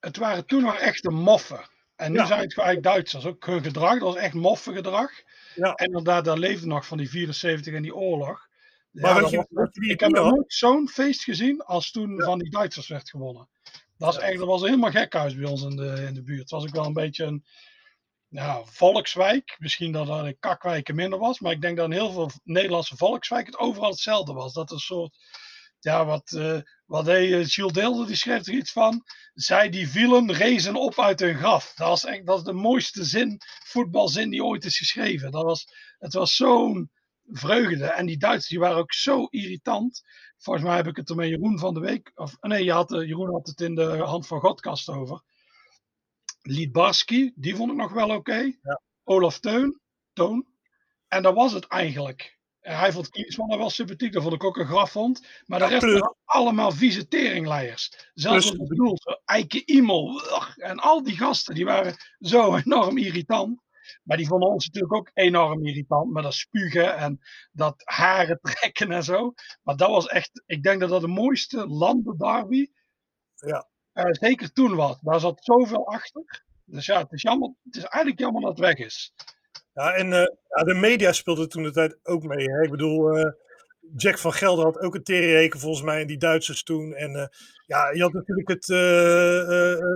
het 0.00 0.16
waren 0.16 0.46
toen 0.46 0.62
nog 0.62 0.76
echte 0.76 1.10
moffen. 1.10 1.68
En 1.96 2.12
nu 2.12 2.18
Ja. 2.18 2.26
zijn 2.26 2.40
het 2.40 2.52
gewoon 2.54 2.68
eigenlijk 2.68 2.96
Duitsers. 2.96 3.24
Ook 3.26 3.46
hun 3.46 3.62
gedrag, 3.62 3.92
dat 3.92 4.00
was 4.02 4.16
echt 4.16 4.34
moffengedrag. 4.34 5.10
Ja. 5.54 5.74
En 5.74 5.86
inderdaad, 5.86 6.24
daar 6.24 6.38
leefde 6.38 6.66
nog 6.66 6.86
van 6.86 6.98
die 6.98 7.10
74 7.10 7.74
en 7.74 7.82
die 7.82 7.94
oorlog. 7.94 8.48
Maar 8.90 9.22
Ja, 9.22 9.28
je, 9.28 9.46
was- 9.50 9.68
ik 9.72 10.00
heb 10.00 10.10
nog 10.10 10.30
nooit 10.30 10.52
zo'n 10.52 10.88
feest 10.88 11.22
gezien 11.24 11.60
als 11.62 11.90
toen 11.90 12.22
van 12.22 12.38
die 12.38 12.50
Duitsers 12.50 12.88
werd 12.88 13.10
gewonnen. 13.10 13.48
Dat, 13.98 14.14
is 14.14 14.20
Ja. 14.20 14.26
echt, 14.26 14.38
dat 14.38 14.46
was 14.46 14.62
helemaal 14.62 14.90
gekhuis 14.90 15.36
bij 15.36 15.50
ons 15.50 15.62
in 15.62 15.76
de, 15.76 16.04
in 16.08 16.14
de 16.14 16.22
buurt. 16.22 16.40
Het 16.40 16.50
was 16.50 16.62
ook 16.62 16.74
wel 16.74 16.84
een 16.84 16.92
beetje 16.92 17.24
een 17.24 17.44
ja, 18.28 18.62
volkswijk. 18.64 19.56
Misschien 19.58 19.92
dat 19.92 20.08
er 20.08 20.26
in 20.26 20.36
kakwijken 20.40 20.94
minder 20.94 21.18
was. 21.18 21.40
Maar 21.40 21.52
ik 21.52 21.60
denk 21.60 21.76
dat 21.76 21.86
in 21.86 21.92
heel 21.92 22.10
veel 22.12 22.30
Nederlandse 22.44 22.96
volkswijken 22.96 23.52
het 23.52 23.60
overal 23.60 23.90
hetzelfde 23.90 24.32
was. 24.32 24.52
Dat 24.52 24.70
een 24.70 24.78
soort, 24.78 25.16
ja, 25.84 26.04
wat, 26.04 26.32
eh 26.32 26.60
wat 26.86 27.04
deed 27.04 27.32
eh, 27.32 27.46
Jules 27.46 27.72
Deelder, 27.72 28.06
die 28.06 28.16
schreef 28.16 28.46
er 28.46 28.54
iets 28.54 28.72
van. 28.72 29.04
Zij 29.34 29.70
die 29.70 29.88
vielen, 29.88 30.32
rezen 30.32 30.74
op 30.74 30.98
uit 30.98 31.20
hun 31.20 31.36
graf. 31.36 31.72
Dat, 31.74 31.88
was 31.88 32.04
echt, 32.04 32.26
dat 32.26 32.38
is 32.38 32.44
de 32.44 32.52
mooiste 32.52 33.04
zin, 33.04 33.40
voetbalzin 33.64 34.30
die 34.30 34.44
ooit 34.44 34.64
is 34.64 34.78
geschreven. 34.78 35.30
Dat 35.30 35.44
was, 35.44 35.66
het 35.98 36.12
was 36.12 36.36
zo'n 36.36 36.90
vreugde. 37.24 37.86
En 37.86 38.06
die 38.06 38.16
Duitsers 38.16 38.48
die 38.48 38.58
waren 38.58 38.76
ook 38.76 38.92
zo 38.92 39.24
irritant. 39.24 40.02
Volgens 40.38 40.64
mij 40.64 40.76
heb 40.76 40.86
ik 40.86 40.96
het 40.96 41.10
er 41.10 41.16
met 41.16 41.28
Jeroen 41.28 41.58
van 41.58 41.74
de 41.74 41.80
week. 41.80 42.12
Of 42.14 42.36
nee, 42.40 42.64
je 42.64 42.72
had, 42.72 42.92
eh, 42.92 43.06
Jeroen 43.06 43.32
had 43.32 43.46
het 43.46 43.60
in 43.60 43.74
de 43.74 43.96
Hand 43.96 44.26
van 44.26 44.40
Godkast 44.40 44.88
over. 44.88 45.22
Liedbarski, 46.42 47.32
die 47.34 47.56
vond 47.56 47.70
ik 47.70 47.76
nog 47.76 47.92
wel 47.92 48.10
oké. 48.10 48.52
Ja. 48.62 48.80
Olaf 49.04 49.38
Teun, 49.40 49.80
Toon. 50.12 50.46
En 51.08 51.22
dat 51.22 51.34
was 51.34 51.52
het 51.52 51.66
eigenlijk. 51.66 52.33
En 52.64 52.78
hij 52.78 52.92
vond 52.92 53.08
Klinsmann 53.08 53.50
nog 53.50 53.58
wel 53.58 53.70
sympathiek. 53.70 54.12
Dat 54.12 54.22
vond 54.22 54.34
ik 54.34 54.44
ook 54.44 54.56
een 54.56 54.66
grafhond. 54.66 55.26
Maar 55.46 55.58
de 55.58 55.64
Ja, 55.64 55.70
rest 55.70 55.82
plus- 55.82 55.98
waren 56.00 56.16
allemaal 56.24 56.70
vieze 56.72 57.08
teringleiers. 57.08 58.10
Zelfs 58.14 58.46
Plus- 58.46 58.60
op 58.60 58.68
het 58.68 58.78
doel. 58.78 58.98
zo 59.02 59.10
Eike 59.24 59.64
Imel. 59.64 60.20
ugh, 60.20 60.52
En 60.56 60.78
al 60.78 61.02
die 61.02 61.16
gasten 61.16 61.54
die 61.54 61.64
waren 61.64 61.94
zo 62.18 62.54
enorm 62.64 62.98
irritant. 62.98 63.62
Maar 64.02 64.16
die 64.16 64.26
vonden 64.26 64.48
ons 64.48 64.66
natuurlijk 64.66 64.94
ook 64.94 65.10
enorm 65.14 65.66
irritant. 65.66 66.12
Met 66.12 66.22
dat 66.22 66.34
spugen 66.34 66.96
en 66.96 67.18
dat 67.52 67.74
haren 67.84 68.38
trekken 68.52 68.92
en 68.92 69.04
zo. 69.04 69.32
Maar 69.62 69.76
dat 69.76 69.88
was 69.90 70.06
echt, 70.06 70.42
ik 70.46 70.62
denk 70.62 70.80
dat 70.80 70.88
dat 70.90 71.00
de 71.00 71.06
mooiste 71.08 71.66
landenderby. 71.66 72.66
Ja. 73.34 73.68
eh, 73.92 74.04
zeker 74.10 74.52
toen 74.52 74.74
was. 74.74 74.98
Daar 75.00 75.20
zat 75.20 75.44
zoveel 75.44 75.86
achter. 75.86 76.44
Dus 76.64 76.86
ja, 76.86 76.98
het 77.02 77.12
is, 77.12 77.22
jammer, 77.22 77.54
het 77.64 77.76
is 77.76 77.82
eigenlijk 77.82 78.18
jammer 78.22 78.40
dat 78.42 78.50
het 78.50 78.60
weg 78.60 78.76
is. 78.86 79.12
Ja, 79.74 79.94
en 79.94 80.12
eh, 80.12 80.64
de 80.64 80.74
media 80.74 81.12
speelde 81.12 81.46
toen 81.46 81.62
de 81.62 81.70
tijd 81.70 81.98
ook 82.02 82.22
mee. 82.22 82.50
Hè? 82.50 82.62
Ik 82.62 82.70
bedoel, 82.70 83.16
eh, 83.16 83.32
Jack 83.96 84.18
van 84.18 84.32
Gelder 84.32 84.64
had 84.64 84.78
ook 84.78 84.94
een 84.94 85.02
tegenreken 85.02 85.60
volgens 85.60 85.84
mij 85.84 86.00
en 86.00 86.06
die 86.06 86.18
Duitsers 86.18 86.62
toen. 86.62 86.94
En 86.94 87.14
eh, 87.16 87.26
ja, 87.66 87.90
je 87.90 88.02
had 88.02 88.12
natuurlijk 88.12 88.48
het 88.48 88.68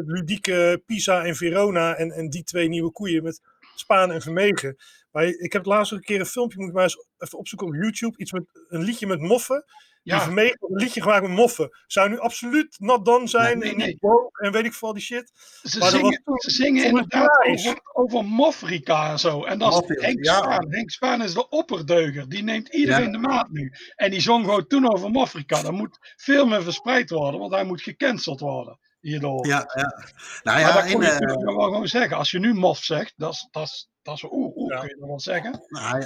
ludieke 0.07 0.83
Pisa 0.87 1.24
en 1.24 1.37
Verona 1.37 1.95
en, 1.95 2.11
en 2.11 2.29
die 2.29 2.45
twee 2.45 2.68
nieuwe 2.68 2.93
koeien 2.93 3.22
met 3.22 3.41
Spaan 3.74 4.12
en 4.12 4.22
Vermegen. 4.22 4.76
Maar 5.11 5.24
ik 5.24 5.53
heb 5.53 5.64
laatst 5.64 5.93
ook 5.93 5.99
een 5.99 6.05
keer 6.05 6.20
een 6.20 6.26
filmpje, 6.26 6.59
moet 6.59 6.68
ik 6.68 6.74
maar 6.74 6.83
eens 6.83 7.07
even 7.18 7.39
opzoeken 7.39 7.66
op 7.66 7.74
YouTube. 7.74 8.18
Iets 8.18 8.33
met 8.33 8.45
een 8.68 8.83
liedje 8.83 9.07
met 9.07 9.20
moffen. 9.20 9.64
Die 10.09 10.16
Ja, 10.16 10.22
had 10.22 10.36
een 10.36 10.56
liedje 10.61 11.02
gemaakt 11.02 11.22
met 11.22 11.30
moffen. 11.30 11.70
Zou 11.86 12.09
nu 12.09 12.18
absoluut 12.18 12.76
not 12.78 13.04
done 13.04 13.26
zijn. 13.26 13.59
Nee, 13.59 13.70
en 13.70 13.76
nee, 13.76 13.96
woke 14.00 14.44
en 14.44 14.52
weet 14.52 14.64
ik 14.64 14.72
veel 14.74 14.92
die 14.92 15.02
shit. 15.02 15.30
ze 15.62 15.78
Maar 15.78 15.90
dat 15.90 16.00
zingen, 16.00 16.22
toen- 16.24 16.38
ze 16.38 16.50
zingen 16.50 16.84
inderdaad 16.84 17.46
over, 17.46 17.80
over 17.92 18.24
Mofrika 18.24 19.11
en 19.11 19.18
zo. 19.18 19.44
En 19.44 19.59
dat 19.59 19.84
is 19.90 20.00
Henk 20.02 20.24
ja. 20.24 20.34
Spaan. 20.36 20.66
Henk 20.72 20.90
Spaan 20.90 21.22
is 21.22 21.34
de 21.34 21.48
opperdeuger. 21.48 22.28
Die 22.28 22.42
neemt 22.42 22.68
iedereen 22.68 23.04
Ja. 23.04 23.11
de 23.11 23.18
maat 23.18 23.48
nu. 23.50 23.72
En 23.96 24.11
die 24.11 24.20
zong 24.20 24.44
gewoon 24.44 24.66
toen 24.66 24.92
over 24.92 25.11
Mofrika. 25.11 25.62
Dat 25.62 25.72
moet 25.72 25.98
veel 26.16 26.46
meer 26.46 26.62
verspreid 26.62 27.11
worden, 27.11 27.40
want 27.40 27.52
hij 27.52 27.64
moet 27.64 27.82
gecanceld 27.82 28.40
worden 28.40 28.78
hierdoor. 29.00 29.46
Ja, 29.46 29.70
ja. 29.74 29.82
Nou 29.82 30.09
maar 30.42 30.61
ja, 30.61 30.72
dat 30.72 30.84
en, 30.84 30.92
kon 30.92 31.00
je 31.02 31.09
eh, 31.11 31.44
wel 31.44 31.64
gewoon 31.64 31.88
zeggen. 31.88 32.16
Als 32.16 32.30
je 32.30 32.38
nu 32.38 32.54
mof 32.54 32.78
zegt, 32.78 33.12
dat 33.16 33.48
is, 33.52 33.88
dat 34.09 34.16
is, 34.16 34.24
oeh, 34.30 34.56
oeh, 34.56 34.72
Ja. 34.72 34.80
kun 34.80 34.88
je 34.88 34.96
dat 34.98 35.09
wel 35.09 35.20
zeggen. 35.20 35.64
nou, 35.68 35.98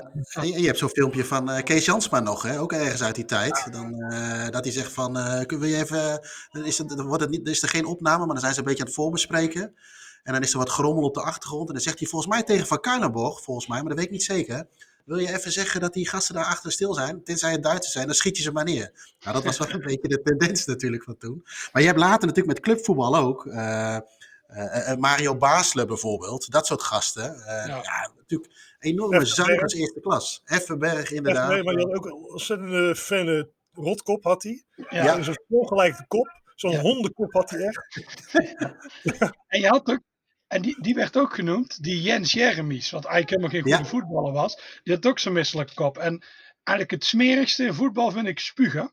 je, 0.46 0.61
je 0.61 0.66
hebt 0.66 0.78
zo'n 0.78 0.88
filmpje 0.88 1.24
van 1.24 1.50
eh, 1.50 1.62
Kees 1.62 1.84
Jansma 1.84 2.20
nog, 2.20 2.42
hè? 2.42 2.61
ook 2.61 2.72
ergens 2.72 3.03
uit 3.03 3.14
die 3.14 3.24
tijd. 3.24 3.68
Dan, 3.72 4.03
eh, 4.03 4.48
dat 4.48 4.64
hij 4.64 4.72
zegt 4.72 4.92
van, 4.92 5.18
eh 5.18 5.46
kun 5.46 5.68
je 5.68 5.76
even, 5.76 6.20
dan 6.50 6.64
is, 6.64 6.78
het, 6.78 6.88
dan 6.88 7.07
wordt 7.07 7.22
het 7.22 7.30
niet, 7.30 7.44
dan 7.44 7.55
is 7.55 7.62
er 7.62 7.68
geen 7.68 7.84
opname, 7.84 8.18
maar 8.18 8.34
dan 8.34 8.40
zijn 8.40 8.53
ze 8.53 8.59
een 8.59 8.64
beetje 8.64 8.80
aan 8.80 8.86
het 8.86 8.96
voorbespreken. 8.96 9.74
En 10.22 10.32
dan 10.32 10.42
is 10.42 10.53
er 10.53 10.59
wat 10.59 10.70
gerommel 10.70 11.03
op 11.05 11.14
de 11.14 11.22
achtergrond. 11.22 11.68
En 11.68 11.74
dan 11.74 11.82
zegt 11.82 11.98
hij 11.98 12.09
volgens 12.09 12.32
mij 12.32 12.42
tegen 12.42 12.66
Van 12.66 12.80
Kuilenborg, 12.80 13.42
volgens 13.42 13.66
mij, 13.66 13.78
maar 13.78 13.88
dat 13.88 13.96
weet 13.96 14.07
ik 14.07 14.12
niet 14.12 14.22
zeker. 14.22 14.66
Wil 15.05 15.18
je 15.18 15.32
even 15.34 15.53
zeggen 15.53 15.80
dat 15.80 15.92
die 15.92 16.09
gasten 16.09 16.34
daar 16.34 16.44
achter 16.44 16.72
stil 16.72 16.94
zijn? 16.94 17.24
Tenzij 17.24 17.53
het 17.53 17.62
Duitsers 17.62 17.92
zijn, 17.92 18.07
dan 18.07 18.14
schiet 18.14 18.36
je 18.36 18.42
ze 18.42 18.53
maar 18.53 18.64
neer. 18.64 18.92
Nou, 19.20 19.34
dat 19.34 19.44
was 19.44 19.59
wel 19.59 19.70
een 19.70 19.80
beetje 19.90 20.09
de 20.09 20.22
tendens 20.22 20.64
natuurlijk 20.64 21.05
van 21.05 21.16
toen. 21.18 21.42
Maar 21.72 21.82
je 21.82 21.88
hebt 21.88 22.00
later 22.00 22.26
natuurlijk 22.26 22.46
met 22.55 22.61
clubvoetbal 22.61 23.16
ook. 23.16 23.46
Eh, 24.53 24.90
eh, 24.90 24.98
Mario 24.98 25.36
Baasle 25.36 25.84
bijvoorbeeld, 25.86 26.50
dat 26.50 26.66
soort 26.66 26.82
gasten. 26.82 27.34
Eh, 27.46 27.66
Ja. 27.66 27.76
ja. 27.82 28.11
natuurlijk 28.16 28.53
enorme 28.78 29.24
zangers 29.24 29.74
eerste 29.74 30.00
klas. 30.00 30.42
Effenberg 30.44 31.11
inderdaad. 31.11 31.48
Nee, 31.48 31.62
maar 31.62 31.74
die 31.74 31.86
had 31.86 31.94
ook 31.96 32.07
een 32.07 32.12
ontzettende 32.12 32.96
fijne 32.96 33.50
rotkop 33.72 34.24
had 34.24 34.42
hij. 34.42 34.64
Ja. 34.74 35.05
Ja. 35.05 35.16
Dus 35.16 35.26
een 35.26 35.38
ongelijke 35.48 36.05
kop. 36.09 36.40
Zo'n 36.55 36.70
Ja. 36.70 36.80
hondenkop 36.80 37.32
had 37.32 37.50
hij 37.50 37.61
echt. 37.61 37.86
En 39.48 39.61
je 39.61 39.66
had 39.68 39.90
ook, 39.90 40.00
en 40.46 40.62
die, 40.62 40.82
die 40.82 40.94
werd 40.94 41.16
ook 41.16 41.34
genoemd, 41.34 41.82
die 41.82 42.03
Jens 42.03 42.32
Jeremies, 42.32 42.90
wat 42.90 43.05
eigenlijk 43.05 43.30
helemaal 43.30 43.50
geen 43.50 43.62
goede 43.62 43.76
Ja. 43.78 43.84
voetballer 44.00 44.32
was. 44.32 44.80
Die 44.82 44.94
had 44.94 45.07
ook 45.07 45.18
zo'n 45.18 45.32
misselijke 45.32 45.74
kop. 45.74 45.98
En 45.98 46.22
eigenlijk 46.62 46.90
het 46.90 47.05
smerigste 47.11 47.64
in 47.64 47.74
voetbal 47.74 48.11
vind 48.11 48.26
ik 48.26 48.38
spugen. 48.38 48.92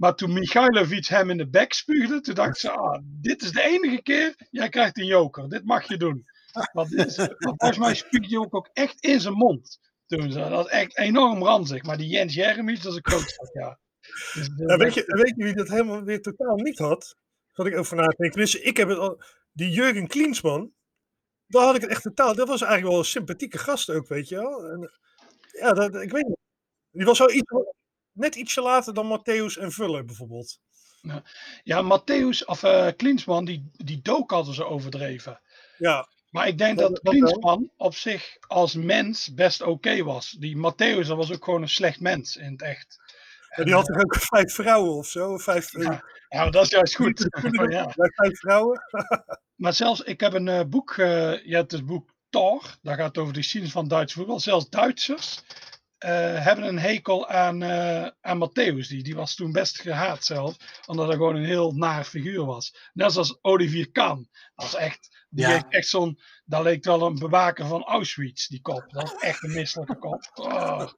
Maar 0.00 0.14
toen 0.14 0.32
Michailovic 0.32 1.06
hem 1.06 1.30
in 1.30 1.36
de 1.36 1.48
bek 1.48 1.72
spuugde, 1.72 2.20
toen 2.20 2.34
dacht 2.34 2.58
ze, 2.58 2.70
ah, 2.70 3.00
dit 3.04 3.42
is 3.42 3.52
de 3.52 3.62
enige 3.62 4.02
keer, 4.02 4.34
jij 4.50 4.68
krijgt 4.68 4.98
een 4.98 5.06
joker. 5.06 5.48
Dit 5.48 5.64
mag 5.64 5.88
je 5.88 5.96
doen. 5.96 6.24
Want 6.72 6.90
dit 6.90 7.14
volgens 7.38 7.78
mij 7.78 7.94
spuugde 7.94 8.28
hij 8.28 8.48
ook, 8.50 8.70
echt 8.72 9.04
in 9.04 9.20
zijn 9.20 9.34
mond. 9.34 9.78
Toen 10.06 10.32
ze, 10.32 10.38
dat 10.38 10.66
is 10.66 10.72
echt 10.72 10.98
enorm 10.98 11.44
ranzig. 11.44 11.82
Maar 11.82 11.96
die 11.96 12.08
Jens 12.08 12.34
Jeremies, 12.34 12.80
dat 12.80 12.92
is 12.92 12.96
een 12.96 13.02
klootzak, 13.02 13.50
ja. 13.52 13.78
Dus, 14.34 14.48
eh, 14.56 14.76
weet, 14.76 14.94
je, 14.94 15.04
weet 15.06 15.34
je 15.36 15.44
wie 15.44 15.54
dat 15.54 15.68
helemaal 15.68 16.02
weer 16.02 16.22
totaal 16.22 16.56
niet 16.56 16.78
had? 16.78 17.16
Wat 17.54 17.66
ik 17.66 17.76
over 17.76 17.96
na 17.96 18.06
te 18.06 18.60
ik 18.62 18.76
heb 18.76 18.88
het 18.88 18.98
al. 18.98 19.22
Die 19.52 19.70
Jurgen 19.70 20.06
Klinsman. 20.06 20.72
Daar 21.46 21.64
had 21.64 21.74
ik 21.74 21.80
het 21.80 21.90
echt 21.90 22.02
totaal. 22.02 22.34
Dat 22.34 22.48
was 22.48 22.60
eigenlijk 22.60 22.90
wel 22.90 22.98
een 22.98 23.08
sympathieke 23.08 23.58
gast 23.58 23.90
ook, 23.90 24.08
weet 24.08 24.28
je 24.28 24.36
wel. 24.36 24.64
En, 24.70 24.90
ja, 25.52 25.72
dat, 25.72 25.94
ik 25.94 26.10
weet 26.10 26.26
niet. 26.26 26.38
Die 26.90 27.04
was 27.04 27.18
wel 27.18 27.30
iets, 27.30 27.52
net 28.12 28.34
ietsje 28.34 28.60
later 28.60 28.94
dan 28.94 29.18
Matthäus 29.18 29.58
en 29.60 29.72
Vuller 29.72 30.04
bijvoorbeeld. 30.04 30.58
Ja, 31.62 31.82
Matthäus, 31.82 32.44
of 32.44 32.62
eh 32.62 32.88
Klinsman, 32.96 33.44
die, 33.44 33.70
die 33.72 34.00
dook 34.02 34.30
hadden 34.30 34.54
ze 34.54 34.64
overdreven. 34.64 35.40
Ja, 35.78 36.08
Maar 36.30 36.48
ik 36.48 36.58
denk 36.58 36.78
Dat- 36.78 36.90
dat 36.94 37.00
dat 37.04 37.14
wel. 37.14 37.22
Klinsman 37.22 37.70
op 37.76 37.94
zich 37.94 38.36
als 38.40 38.74
mens 38.74 39.34
best 39.34 39.62
oké 39.62 40.02
was. 40.02 40.30
Die 40.30 40.56
Matthäus, 40.56 41.06
dat 41.06 41.16
was 41.16 41.32
ook 41.32 41.44
gewoon 41.44 41.62
een 41.62 41.68
slecht 41.68 42.00
mens 42.00 42.36
in 42.36 42.52
het 42.52 42.62
echt. 42.62 42.96
en 43.50 43.64
die 43.64 43.74
had 43.74 43.84
toch 43.86 44.02
ook 44.02 44.16
vijf 44.34 44.52
vrouwen 44.54 44.92
of 44.94 45.06
zo? 45.06 45.36
Vijf, 45.38 45.74
eh, 45.74 45.82
Ja, 45.84 46.04
Ja, 46.28 46.42
maar 46.42 46.50
dat 46.50 46.64
is 46.64 46.70
juist 46.70 46.94
goed. 46.94 47.28
ja. 47.52 47.68
ja, 47.70 47.92
vijf 48.14 48.38
vrouwen. 48.38 48.80
Maar 49.56 49.74
zelfs, 49.74 50.00
ik 50.00 50.20
heb 50.20 50.32
een 50.32 50.48
eh, 50.48 50.64
boek, 50.64 50.90
eh 50.90 51.44
je 51.44 51.54
hebt 51.54 51.72
het 51.72 51.86
boek 51.86 52.10
Thor, 52.30 52.76
dat 52.82 52.94
gaat 52.96 53.18
over 53.18 53.32
de 53.32 53.40
geschiedenis 53.40 53.74
van 53.74 53.88
Duits 53.88 54.12
voetbal. 54.12 54.40
Zelfs 54.40 54.68
Duitsers 54.68 55.42
eh, 56.00 56.44
hebben 56.44 56.64
een 56.64 56.78
hekel 56.78 57.28
aan, 57.28 57.62
eh 57.62 58.06
aan 58.20 58.48
Matthäus. 58.48 58.88
Die, 58.88 59.02
die 59.02 59.14
was 59.14 59.34
toen 59.34 59.52
best 59.52 59.80
gehaat 59.80 60.24
zelf, 60.24 60.56
omdat 60.86 61.06
hij 61.06 61.16
gewoon 61.16 61.36
een 61.36 61.44
heel 61.44 61.72
naar 61.72 62.04
figuur 62.04 62.44
was. 62.44 62.74
Net 62.92 63.12
zoals 63.12 63.38
Olivier 63.42 63.90
Kahn. 63.90 64.28
Dat 64.54 64.74
echt, 64.74 65.24
die 65.30 65.44
Ja. 65.44 65.50
heeft 65.50 65.64
echt 65.68 65.88
zo'n, 65.88 66.18
dat 66.44 66.62
leek 66.62 66.84
wel 66.84 67.02
een 67.02 67.18
bewaker 67.18 67.66
van 67.66 67.84
Auschwitz, 67.84 68.46
die 68.46 68.60
kop. 68.60 68.84
Dat 68.88 69.02
was 69.02 69.20
echt 69.20 69.42
een 69.42 69.52
misselijke 69.52 69.98
kop. 69.98 70.30
Oh. 70.34 70.88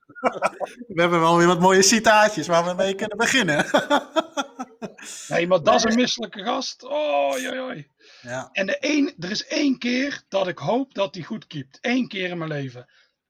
We 0.88 1.00
hebben 1.00 1.20
wel 1.20 1.36
weer 1.36 1.46
wat 1.46 1.60
mooie 1.60 1.82
citaatjes 1.82 2.46
waar 2.46 2.64
we 2.64 2.74
mee 2.74 2.94
kunnen 2.94 3.16
beginnen. 3.16 3.66
Nee, 5.28 5.46
maar 5.46 5.62
dat 5.62 5.74
is 5.74 5.84
een 5.84 5.94
misselijke 5.94 6.44
gast. 6.44 6.82
Oh, 6.84 7.38
joi, 7.38 7.54
joi. 7.54 7.88
ja. 8.20 8.48
En 8.52 8.66
de 8.66 9.14
er 9.18 9.30
is 9.30 9.46
één 9.46 9.78
keer 9.78 10.22
dat 10.28 10.48
ik 10.48 10.58
hoop 10.58 10.94
dat 10.94 11.14
hij 11.14 11.24
goed 11.24 11.46
keept. 11.46 11.78
Eén 11.80 12.08
keer 12.08 12.28
in 12.28 12.38
mijn 12.38 12.50
leven. 12.50 12.86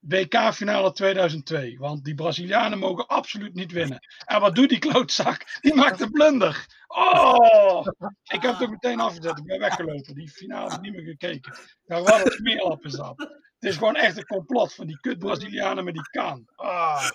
WK-finale 0.08 0.92
2002. 0.92 1.76
Want 1.78 2.04
die 2.04 2.14
Brazilianen 2.14 2.78
mogen 2.78 3.06
absoluut 3.06 3.54
niet 3.54 3.72
winnen. 3.72 3.98
En 4.26 4.40
wat 4.40 4.54
doet 4.54 4.68
die 4.68 4.78
klootzak? 4.78 5.58
Die 5.60 5.74
maakt 5.74 6.00
een 6.00 6.10
blunder. 6.10 6.66
Oh! 6.86 7.86
Ik 8.22 8.42
heb 8.42 8.52
het 8.52 8.62
ook 8.62 8.70
meteen 8.70 9.00
afgezet. 9.00 9.38
Ik 9.38 9.44
ben 9.44 9.58
weggelopen. 9.58 10.14
Die 10.14 10.30
finale 10.30 10.78
niet 10.80 10.92
meer 10.92 11.04
gekeken. 11.04 11.54
Ja, 11.84 12.00
wat 12.02 12.24
een 12.24 12.32
smeerlap 12.32 12.84
is 12.84 12.92
dat. 12.92 13.18
Het 13.58 13.70
is 13.70 13.76
gewoon 13.76 13.96
echt 13.96 14.16
een 14.16 14.26
complot 14.26 14.74
van 14.74 14.86
die 14.86 15.00
kut 15.00 15.18
Brazilianen 15.18 15.84
met 15.84 15.94
die 15.94 16.10
kaan. 16.10 16.44
Ah. 16.56 17.08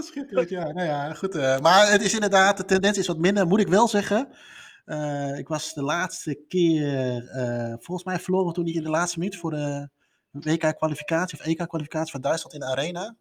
Schitterend, 0.00 0.48
ja. 0.48 0.72
Nou 0.72 0.86
ja, 0.86 1.14
goed. 1.14 1.34
eh, 1.34 1.58
maar 1.58 1.90
het 1.90 2.02
is 2.02 2.14
inderdaad, 2.14 2.56
de 2.56 2.64
tendens 2.64 2.98
is 2.98 3.06
wat 3.06 3.18
minder, 3.18 3.46
moet 3.46 3.60
ik 3.60 3.68
wel 3.68 3.88
zeggen. 3.88 4.28
Eh, 4.84 5.38
ik 5.38 5.48
was 5.48 5.74
de 5.74 5.82
laatste 5.82 6.44
keer, 6.48 7.28
eh, 7.28 7.74
volgens 7.78 8.04
mij 8.04 8.18
verloren 8.18 8.52
toen 8.52 8.64
niet 8.64 8.76
in 8.76 8.82
de 8.82 8.90
laatste 8.90 9.18
minuut 9.18 9.36
voor 9.36 9.50
de 9.50 9.88
WK-kwalificatie 10.30 11.38
of 11.38 11.46
EK-kwalificatie 11.46 12.12
van 12.12 12.20
Duitsland 12.20 12.54
in 12.54 12.60
de 12.60 12.66
Arena. 12.66 13.16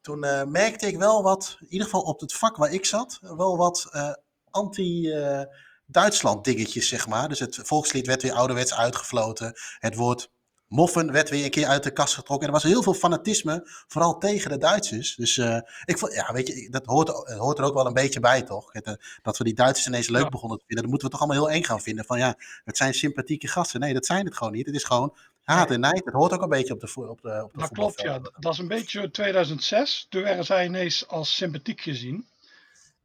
Toen 0.00 0.24
eh, 0.24 0.44
merkte 0.44 0.86
ik 0.86 0.96
wel 0.96 1.22
wat, 1.22 1.56
in 1.60 1.66
ieder 1.68 1.86
geval 1.86 2.02
op 2.02 2.20
het 2.20 2.34
vak 2.34 2.56
waar 2.56 2.72
ik 2.72 2.84
zat, 2.84 3.18
wel 3.20 3.56
wat 3.56 3.88
anti-Duitsland 4.50 6.44
dingetjes, 6.44 6.88
zeg 6.88 7.08
maar. 7.08 7.28
Dus 7.28 7.38
het 7.38 7.58
volkslied 7.62 8.06
werd 8.06 8.22
weer 8.22 8.32
ouderwets 8.32 8.74
uitgefloten. 8.74 9.52
Het 9.78 9.94
woord 9.94 10.30
moffen 10.70 11.12
werd 11.12 11.30
weer 11.30 11.44
een 11.44 11.50
keer 11.50 11.66
uit 11.66 11.82
de 11.82 11.90
kast 11.90 12.14
getrokken. 12.14 12.48
En 12.48 12.54
er 12.54 12.60
was 12.60 12.70
heel 12.72 12.82
veel 12.82 12.94
fanatisme, 12.94 13.60
vooral 13.88 14.18
tegen 14.18 14.50
de 14.50 14.58
Duitsers. 14.58 15.14
Dus 15.14 15.38
eh, 15.38 15.58
ik 15.84 15.98
vond, 15.98 16.12
ja, 16.12 16.32
weet 16.32 16.46
je, 16.48 16.70
dat 16.70 16.86
hoort, 16.86 17.08
het 17.08 17.38
hoort 17.38 17.58
er 17.58 17.64
ook 17.64 17.74
wel 17.74 17.86
een 17.86 17.92
beetje 17.92 18.20
bij, 18.20 18.42
toch? 18.42 18.72
Eh, 18.72 18.94
dat 19.22 19.38
we 19.38 19.44
die 19.44 19.54
Duitsers 19.54 19.86
ineens 19.86 20.08
leuk 20.08 20.22
Ja. 20.22 20.28
begonnen 20.28 20.58
te 20.58 20.64
vinden. 20.66 20.82
Dan 20.84 20.90
moeten 20.92 21.08
we 21.10 21.16
toch 21.16 21.26
allemaal 21.26 21.46
heel 21.46 21.56
eng 21.56 21.64
gaan 21.64 21.80
vinden. 21.80 22.04
Van 22.04 22.18
ja, 22.18 22.34
het 22.64 22.76
zijn 22.76 22.94
sympathieke 22.94 23.48
gasten. 23.48 23.80
Nee, 23.80 23.94
dat 23.94 24.06
zijn 24.06 24.24
het 24.24 24.36
gewoon 24.36 24.52
niet. 24.52 24.66
Het 24.66 24.74
is 24.74 24.84
gewoon 24.84 25.16
haat 25.42 25.70
en 25.70 25.80
nijd. 25.80 26.04
Het 26.04 26.14
hoort 26.14 26.32
ook 26.32 26.42
een 26.42 26.48
beetje 26.48 26.74
op 26.74 26.80
de, 26.80 26.86
op 27.08 27.20
de, 27.22 27.42
op 27.44 27.52
de 27.52 27.58
Dat 27.58 27.70
klopt, 27.70 28.00
ja. 28.00 28.18
Dat 28.38 28.52
is 28.52 28.58
een 28.58 28.68
beetje 28.68 29.10
2006. 29.10 30.06
Toen 30.08 30.22
werden 30.22 30.44
zij 30.44 30.64
ineens 30.64 31.08
als 31.08 31.36
sympathiek 31.36 31.80
gezien. 31.80 32.26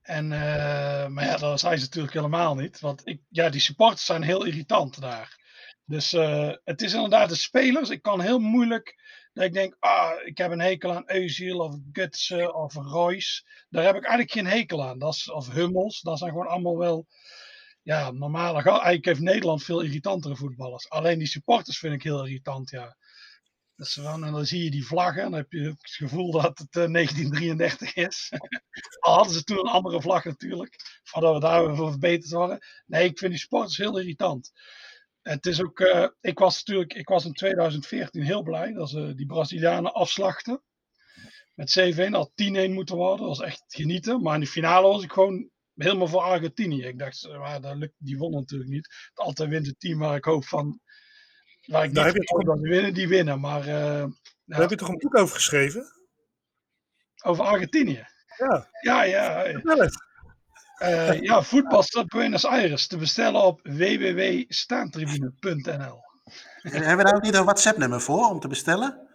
En, 0.01 0.31
eh, 0.31 1.07
maar 1.07 1.25
ja, 1.25 1.37
dat 1.37 1.59
zijn 1.59 1.77
ze 1.77 1.85
natuurlijk 1.85 2.13
helemaal 2.13 2.55
niet. 2.55 2.79
Want 2.79 3.01
ik, 3.03 3.19
ja, 3.29 3.49
die 3.49 3.61
supporters 3.61 4.05
zijn 4.05 4.21
heel 4.23 4.43
irritant 4.43 5.01
daar. 5.01 5.43
Dus 5.85 6.13
uh, 6.13 6.53
het 6.63 6.81
is 6.81 6.93
inderdaad 6.93 7.29
de 7.29 7.35
spelers. 7.35 7.89
Ik 7.89 8.01
kan 8.01 8.21
heel 8.21 8.39
moeilijk 8.39 8.99
dat 9.33 9.45
ik 9.45 9.53
denk, 9.53 9.75
ah, 9.79 10.11
ik 10.25 10.37
heb 10.37 10.51
een 10.51 10.59
hekel 10.59 10.91
aan 10.93 11.09
Eusiel 11.11 11.59
of 11.59 11.75
Gutsen 11.91 12.55
of 12.55 12.73
Royce. 12.73 13.43
Daar 13.69 13.83
heb 13.83 13.95
ik 13.95 14.03
eigenlijk 14.03 14.31
geen 14.31 14.59
hekel 14.59 14.83
aan. 14.83 14.99
Dat 14.99 15.13
is, 15.13 15.31
of 15.31 15.51
Hummels. 15.51 16.01
Dat 16.01 16.17
zijn 16.17 16.31
gewoon 16.31 16.47
allemaal 16.47 16.77
wel 16.77 17.07
ja, 17.81 18.11
normale. 18.11 18.63
Eigenlijk 18.63 19.05
heeft 19.05 19.19
Nederland 19.19 19.63
veel 19.63 19.81
irritantere 19.81 20.35
voetballers. 20.35 20.89
Alleen 20.89 21.17
die 21.17 21.27
supporters 21.27 21.77
vind 21.77 21.93
ik 21.93 22.03
heel 22.03 22.25
irritant, 22.25 22.69
ja. 22.69 22.97
Dus 23.75 23.97
en 23.97 24.21
dan 24.21 24.45
zie 24.45 24.63
je 24.63 24.71
die 24.71 24.85
vlaggen, 24.85 25.23
dan 25.23 25.33
heb 25.33 25.51
je 25.51 25.61
het 25.61 25.77
gevoel 25.81 26.31
dat 26.31 26.57
het 26.57 26.71
1933 26.71 27.95
eh, 27.95 28.05
is. 28.05 28.31
Al 28.99 29.13
hadden 29.13 29.33
ze 29.33 29.43
toen 29.43 29.57
een 29.57 29.65
andere 29.65 30.01
vlag 30.01 30.23
natuurlijk, 30.23 31.01
voordat 31.03 31.33
we 31.33 31.39
daar 31.39 31.75
voor 31.75 31.89
verbeterd 31.89 32.31
waren. 32.31 32.59
Nee, 32.85 33.09
ik 33.09 33.17
vind 33.17 33.31
die 33.31 33.39
sporters 33.39 33.77
heel 33.77 33.99
irritant. 33.99 34.51
Het 35.27 35.45
is 35.45 35.61
ook, 35.61 35.79
uh, 35.79 36.07
ik 36.21 36.39
was 36.39 36.57
natuurlijk, 36.57 36.93
ik 36.93 37.07
was 37.07 37.25
in 37.25 37.33
2014 37.33 38.23
heel 38.23 38.43
blij 38.43 38.73
dat 38.73 38.89
ze 38.89 39.15
die 39.15 39.25
Brazilianen 39.25 39.93
afslachten. 39.93 40.61
Met 41.53 41.69
7-1 41.69 42.09
had 42.09 42.31
10-1 42.35 42.71
moeten 42.71 42.95
worden, 42.95 43.27
dat 43.27 43.37
was 43.37 43.47
echt 43.47 43.63
genieten. 43.67 44.21
Maar 44.21 44.33
in 44.33 44.39
de 44.39 44.47
finale 44.47 44.87
was 44.87 45.03
ik 45.03 45.11
gewoon 45.11 45.49
helemaal 45.75 46.07
voor 46.07 46.21
Argentinië. 46.21 46.83
Ik 46.83 46.99
dacht, 46.99 47.27
maar 47.37 47.61
dat 47.61 47.75
lukt, 47.75 47.95
die 47.97 48.17
won 48.17 48.31
natuurlijk 48.31 48.69
niet. 48.69 48.85
Het 49.09 49.19
altijd 49.19 49.49
wint 49.49 49.67
het 49.67 49.79
team 49.79 49.99
waar 49.99 50.15
ik 50.15 50.25
hoop 50.25 50.45
van 50.45 50.79
Waar 51.65 51.83
ik 51.83 51.95
heb 51.95 52.15
je 52.15 52.23
toch... 52.23 52.43
dat 52.43 52.59
winnen, 52.59 52.93
die 52.93 53.07
winnen. 53.07 53.39
Maar, 53.39 53.59
uh, 53.59 54.05
Daar 54.45 54.59
heb 54.59 54.69
je 54.69 54.75
toch 54.75 54.87
een 54.87 54.97
boek 54.97 55.17
over 55.17 55.35
geschreven? 55.35 55.85
Over 57.23 57.45
Argentinië? 57.45 58.07
Ja. 58.37 58.69
Ja, 58.81 59.03
ja. 59.03 59.43
Uh, 60.81 61.21
ja, 61.21 61.41
Voetbalstad 61.41 62.07
Buenos 62.07 62.45
Aires 62.45 62.87
te 62.87 62.97
bestellen 62.97 63.43
op 63.43 63.59
www.staantribune.nl. 63.63 66.03
Hebben 66.61 66.97
we 66.97 67.03
daar 67.03 67.15
ook 67.15 67.21
niet 67.21 67.35
een 67.35 67.43
WhatsApp-nummer 67.43 68.01
voor 68.01 68.29
om 68.29 68.39
te 68.39 68.47
bestellen? 68.47 69.07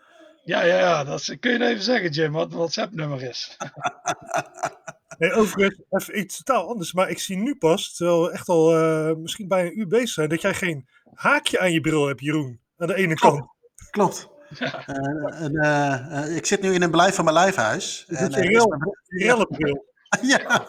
Ja, 0.44 0.62
ja, 0.62 0.78
ja. 0.78 1.04
Dat 1.04 1.36
kun 1.40 1.52
je 1.52 1.64
even 1.64 1.82
zeggen, 1.82 2.11
Jim, 2.11 2.32
wat 2.32 2.44
het 2.44 2.54
WhatsApp-nummer 2.54 3.22
is. 3.22 3.56
Nee, 5.18 5.32
overigens, 5.32 5.80
even 5.88 6.18
iets 6.18 6.42
totaal 6.42 6.68
anders. 6.68 6.92
Maar 6.92 7.11
ik 7.11 7.18
zie 7.18 7.36
nu 7.36 7.56
pas, 7.56 7.96
terwijl 7.96 8.22
we 8.22 8.30
echt 8.30 8.48
al 8.48 8.78
uh, 8.78 9.16
misschien 9.16 9.48
bijna 9.48 9.68
een 9.68 9.78
uur 9.78 9.86
bezig 9.86 10.08
zijn, 10.08 10.28
dat 10.28 10.40
jij 10.40 10.54
geen 10.54 10.88
haakje 11.14 11.58
aan 11.58 11.72
je 11.72 11.80
bril 11.80 12.06
hebt, 12.06 12.20
Jeroen. 12.20 12.61
Aan 12.78 12.86
de 12.86 12.94
ene 12.94 13.14
kant. 13.14 13.46
Klopt. 13.90 14.28
Ja. 14.58 14.84
Uh, 14.88 16.26
uh, 16.26 16.36
ik 16.36 16.46
zit 16.46 16.62
nu 16.62 16.72
in 16.72 16.82
een 16.82 16.90
blijf 16.90 17.14
van 17.14 17.24
mijn 17.24 17.36
lijfhuis. 17.36 18.04
Is 18.08 18.18
en, 18.18 18.30
je 18.30 19.46
bril? 19.48 19.88
ja, 20.22 20.64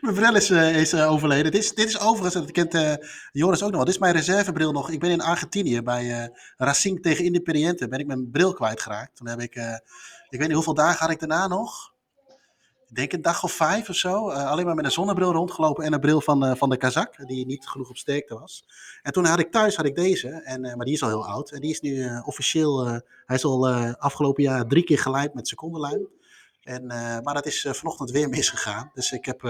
mijn 0.00 0.14
bril 0.14 0.34
is, 0.34 0.50
is 0.50 0.94
overleden. 0.94 1.52
Dit 1.52 1.62
is, 1.62 1.74
dit 1.74 1.88
is 1.88 2.00
overigens, 2.00 2.34
dat 2.34 2.50
kent 2.50 2.98
Joris 3.32 3.62
ook 3.62 3.68
nog 3.68 3.76
wel, 3.76 3.84
dit 3.84 3.94
is 3.94 4.00
mijn 4.00 4.14
reservebril 4.14 4.72
nog. 4.72 4.90
Ik 4.90 5.00
ben 5.00 5.10
in 5.10 5.20
Argentinië 5.20 5.82
bij 5.82 6.30
Racing 6.56 7.02
tegen 7.02 7.24
Independiente, 7.24 7.88
ben 7.88 7.98
ik 7.98 8.06
mijn 8.06 8.30
bril 8.30 8.52
kwijtgeraakt. 8.52 9.16
Toen 9.16 9.28
heb 9.28 9.40
ik, 9.40 9.54
ik 10.28 10.38
weet 10.38 10.46
niet 10.46 10.52
hoeveel 10.52 10.74
dagen 10.74 10.98
had 10.98 11.10
ik 11.10 11.18
daarna 11.18 11.46
nog 11.46 11.92
ik 12.90 12.96
denk 12.96 13.12
een 13.12 13.22
dag 13.22 13.44
of 13.44 13.52
vijf 13.52 13.88
of 13.88 13.96
zo, 13.96 14.30
alleen 14.30 14.64
maar 14.64 14.74
met 14.74 14.84
een 14.84 14.90
zonnebril 14.90 15.32
rondgelopen 15.32 15.84
en 15.84 15.92
een 15.92 16.00
bril 16.00 16.20
van, 16.20 16.56
van 16.56 16.70
de 16.70 16.76
Kazak, 16.76 17.26
die 17.26 17.46
niet 17.46 17.68
genoeg 17.68 17.88
op 17.88 17.96
sterkte 17.96 18.38
was. 18.38 18.64
En 19.02 19.12
toen 19.12 19.24
had 19.24 19.38
ik 19.38 19.50
thuis 19.50 19.76
had 19.76 19.84
ik 19.84 19.94
deze, 19.94 20.28
en, 20.28 20.60
maar 20.60 20.84
die 20.84 20.94
is 20.94 21.02
al 21.02 21.08
heel 21.08 21.26
oud. 21.26 21.50
En 21.50 21.60
die 21.60 21.70
is 21.70 21.80
nu 21.80 22.08
officieel, 22.24 22.86
hij 23.26 23.36
is 23.36 23.44
al 23.44 23.68
afgelopen 23.98 24.42
jaar 24.42 24.66
drie 24.66 24.84
keer 24.84 24.98
geleid 24.98 25.34
met 25.34 25.48
secondenlijn. 25.48 26.06
En, 26.60 26.86
maar 27.22 27.34
dat 27.34 27.46
is 27.46 27.66
vanochtend 27.70 28.10
weer 28.10 28.28
misgegaan. 28.28 28.90
Dus 28.94 29.12
ik 29.12 29.24
heb, 29.24 29.42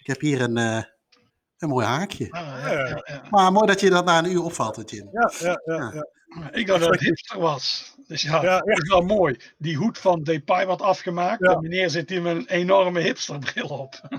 ik 0.00 0.06
heb 0.06 0.20
hier 0.20 0.40
een, 0.40 0.56
een 0.56 1.68
mooi 1.68 1.86
haakje. 1.86 2.30
Ah, 2.30 2.40
ja, 2.40 2.72
ja, 2.72 3.02
ja. 3.04 3.22
Maar 3.30 3.52
mooi 3.52 3.66
dat 3.66 3.80
je 3.80 3.90
dat 3.90 4.04
na 4.04 4.18
een 4.18 4.32
uur 4.32 4.42
opvalt, 4.42 4.90
Jim. 4.90 5.08
Ja, 5.12 5.32
ja, 5.38 5.60
ja. 5.64 6.06
Ik 6.50 6.66
dacht 6.66 6.80
dat 6.80 6.90
het 6.90 7.00
hipster 7.00 7.40
was. 7.40 7.94
Dus 8.06 8.22
ja, 8.22 8.42
ja, 8.42 8.58
dat 8.58 8.82
is 8.82 8.88
wel 8.88 9.02
mooi. 9.02 9.36
Die 9.58 9.76
hoed 9.76 9.98
van 9.98 10.22
Depay 10.22 10.66
wordt 10.66 10.82
afgemaakt. 10.82 11.42
En 11.42 11.60
meneer 11.60 11.90
zit 11.90 12.08
hier 12.08 12.22
met 12.22 12.36
een 12.36 12.48
enorme 12.48 13.00
hipsterbril 13.00 13.66
op. 13.66 14.00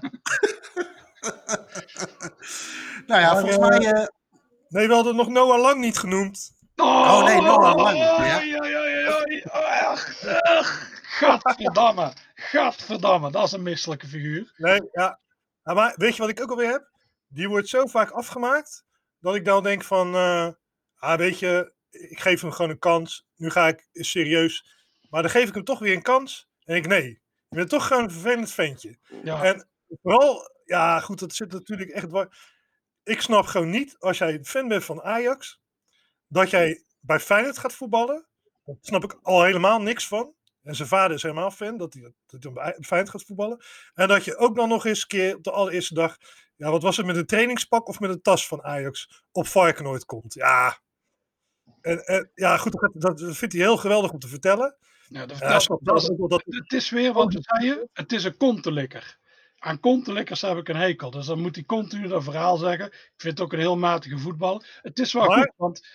nou 3.08 3.22
ja, 3.22 3.40
volgens 3.40 3.58
mij... 3.58 3.94
Uh... 3.94 4.06
Nee, 4.70 4.88
we 4.88 4.94
hadden 4.94 5.16
nog 5.16 5.28
Noah 5.28 5.62
Lang 5.62 5.80
niet 5.80 5.98
genoemd. 5.98 6.52
Oh, 6.76 6.88
oh 6.88 7.24
nee, 7.24 7.42
Noah 7.42 7.76
Lang. 7.76 7.98
Ja, 7.98 8.24
ja, 8.24 8.42
ja. 8.42 8.66
ja, 8.66 9.98
ja. 10.22 10.66
Gadverdamme. 11.24 12.14
Gadverdamme. 12.36 13.32
Dat 13.32 13.46
is 13.46 13.52
een 13.52 13.64
misselijke 13.64 14.08
figuur. 14.08 14.54
Nee, 14.58 14.82
ja. 14.92 15.20
Maar 15.64 15.94
weet 15.98 16.16
je 16.16 16.22
wat 16.22 16.30
ik 16.30 16.42
ook 16.42 16.50
alweer 16.50 16.72
heb? 16.72 16.92
Die 17.28 17.50
wordt 17.50 17.68
zo 17.68 17.86
vaak 17.86 18.10
afgemaakt, 18.10 18.86
dat 19.20 19.36
ik 19.36 19.46
dan 19.46 19.64
denk 19.64 19.84
van... 19.84 20.16
Uh, 20.16 20.48
ah, 20.96 21.18
weet 21.18 21.40
je, 21.40 21.74
ik 21.90 22.20
geef 22.20 22.42
hem 22.42 22.52
gewoon 22.52 22.72
een 22.72 22.80
kans. 22.80 23.26
Nu 23.36 23.50
ga 23.50 23.68
ik 23.68 23.88
serieus. 23.92 24.66
Maar 25.10 25.22
dan 25.22 25.32
geef 25.32 25.48
ik 25.48 25.54
hem 25.54 25.64
toch 25.64 25.80
weer 25.80 25.96
een 25.96 26.02
kans. 26.02 26.50
En 26.64 26.76
ik, 26.76 26.88
nee, 26.88 27.22
je 27.48 27.56
bent 27.56 27.70
toch 27.70 27.88
gewoon 27.88 28.04
een 28.04 28.12
vervelend 28.12 28.52
ventje. 28.52 28.98
Ja. 29.24 29.44
En 29.44 29.68
vooral, 30.02 30.52
ja 30.66 31.00
goed, 31.00 31.20
dat 31.20 31.34
zit 31.34 31.52
natuurlijk 31.52 31.90
echt... 31.90 32.08
Ik 33.04 33.22
snap 33.22 33.46
gewoon 33.46 33.70
niet, 33.70 33.96
als 34.00 34.18
jij 34.18 34.44
fan 34.44 34.68
bent 34.68 34.84
van 34.84 35.02
Ajax, 35.02 35.62
dat 36.28 36.50
jij 36.50 36.84
bij 37.00 37.20
Feyenoord 37.20 37.58
gaat 37.58 37.74
voetballen. 37.74 38.28
Daar 38.64 38.76
snap 38.82 39.04
ik 39.04 39.20
al 39.22 39.44
helemaal 39.44 39.82
niks 39.82 40.08
van. 40.08 40.34
En 40.64 40.76
zijn 40.76 40.88
vader 40.88 41.16
is 41.16 41.22
helemaal 41.22 41.52
fan 41.52 41.78
dat 41.78 41.94
hij, 41.94 42.14
dat 42.26 42.54
hij 42.54 42.78
Feyenoord 42.80 43.12
gaat 43.12 43.24
voetballen. 43.24 43.64
En 43.94 44.08
dat 44.08 44.26
je 44.26 44.38
ook 44.38 44.56
dan 44.56 44.70
nog 44.70 44.86
eens 44.86 45.02
een 45.02 45.08
keer 45.08 45.36
op 45.36 45.44
de 45.44 45.52
allereerste 45.52 45.94
dag... 45.94 46.18
Ja, 46.56 46.72
wat 46.72 46.82
was 46.82 46.98
het 46.98 47.06
met 47.06 47.16
een 47.16 47.26
trainingspak 47.26 47.88
of 47.88 48.00
met 48.00 48.10
een 48.10 48.22
tas 48.22 48.48
van 48.48 48.64
Ajax 48.64 49.24
op 49.32 49.48
Varkenoord 49.48 50.06
komt? 50.06 50.34
Ja, 50.34 50.80
en, 51.82 52.32
ja, 52.34 52.58
goed, 52.58 52.72
dat, 52.94 53.18
dat 53.18 53.38
vindt 53.38 53.54
hij 53.54 53.64
heel 53.64 53.78
geweldig 53.78 54.12
om 54.12 54.20
te 54.20 54.28
vertellen. 54.28 54.76
Ja, 55.08 55.26
dat, 55.26 55.40
dat, 55.40 56.20
dat, 56.20 56.44
het 56.46 56.74
is 56.74 56.90
weer 56.90 57.14
wat 57.14 57.36
zei 57.40 57.66
je, 57.66 57.88
het 57.94 58.12
is 58.12 58.24
een 58.24 58.38
kontelikker. 58.38 59.18
Aan 59.58 59.80
kontelikkers 59.80 60.42
heb 60.42 60.58
ik 60.58 60.70
een 60.70 60.76
hekel. 60.76 61.12
Dus 61.12 61.26
dan 61.26 61.42
moet 61.42 61.56
hij 61.56 61.64
continu 61.66 62.08
dat 62.08 62.24
verhaal 62.24 62.58
zeggen. 62.58 62.86
Ik 62.86 63.14
vind 63.18 63.38
het 63.38 63.48
ook 63.48 63.54
een 63.54 63.60
heel 63.60 63.78
matige 63.78 64.18
voetbal. 64.18 64.64
Het 64.82 65.00
is 65.00 65.14
wel 65.14 65.26
goed, 65.26 65.54
want 65.56 65.88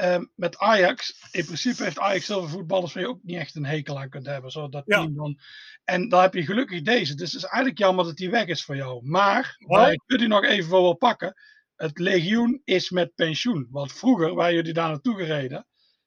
uh, 0.00 0.18
met 0.34 0.58
Ajax, 0.58 1.28
in 1.30 1.44
principe 1.44 1.82
heeft 1.82 1.98
Ajax 1.98 2.26
zoveel 2.26 2.48
voetballers 2.48 2.92
waar 2.92 3.02
je 3.02 3.08
ook 3.08 3.22
niet 3.22 3.38
echt 3.38 3.54
een 3.54 3.66
hekel 3.66 3.98
aan 3.98 4.08
kunt 4.08 4.26
hebben. 4.26 4.50
Zo 4.50 4.68
dat 4.68 4.82
ja. 4.86 5.00
team 5.00 5.14
dan, 5.14 5.40
en 5.84 6.08
dan 6.08 6.20
heb 6.20 6.34
je 6.34 6.44
gelukkig 6.44 6.82
deze. 6.82 7.14
Dus 7.14 7.32
het 7.32 7.42
is 7.42 7.48
eigenlijk 7.48 7.78
jammer 7.78 8.04
dat 8.04 8.16
die 8.16 8.30
weg 8.30 8.46
is 8.46 8.64
voor 8.64 8.76
jou. 8.76 9.06
Maar, 9.06 9.56
maar 9.58 9.92
ik 9.92 10.02
wil 10.06 10.18
die 10.18 10.28
nog 10.28 10.44
even 10.44 10.68
voor 10.68 10.82
wel 10.82 10.96
pakken 10.96 11.34
het 11.76 11.98
legioen 11.98 12.60
is 12.64 12.90
met 12.90 13.14
pensioen. 13.14 13.68
Want 13.70 13.92
vroeger 13.92 14.34
waren 14.34 14.54
jullie 14.54 14.72
daar 14.72 14.88
naartoe 14.88 15.16
gereden. 15.16 15.66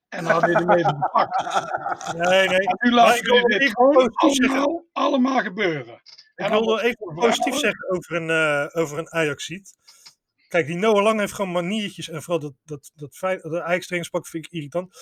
En 0.09 0.23
dan 0.23 0.31
hadden 0.31 0.51
jullie 0.51 0.67
hem 0.67 0.77
even 0.79 0.97
gepakt. 1.01 1.43
Nee, 2.13 2.47
nee. 2.47 2.59
En 2.59 2.77
nu 2.79 2.91
laten 2.91 3.33
jullie 3.33 3.59
dit 3.59 3.71
gewoon 3.71 4.11
allemaal, 4.13 4.85
allemaal 4.91 5.41
gebeuren. 5.41 6.01
Ik 6.35 6.47
wil 6.47 6.79
even 6.79 7.15
positief 7.15 7.57
zeggen 7.57 7.89
over 7.89 8.15
een, 8.15 8.29
uh, 8.29 8.81
over 8.81 8.97
een 8.97 9.11
Ajaxiet. 9.11 9.77
Kijk, 10.49 10.67
die 10.67 10.75
Noah 10.75 11.03
Lang 11.03 11.19
heeft 11.19 11.33
gewoon 11.33 11.51
maniertjes. 11.51 12.09
En 12.09 12.21
vooral 12.21 12.39
dat, 12.39 12.53
dat, 12.63 12.91
dat, 12.95 13.17
dat, 13.19 14.09
dat 14.11 14.27
vind 14.27 14.45
ik 14.45 14.51
irritant. 14.51 14.93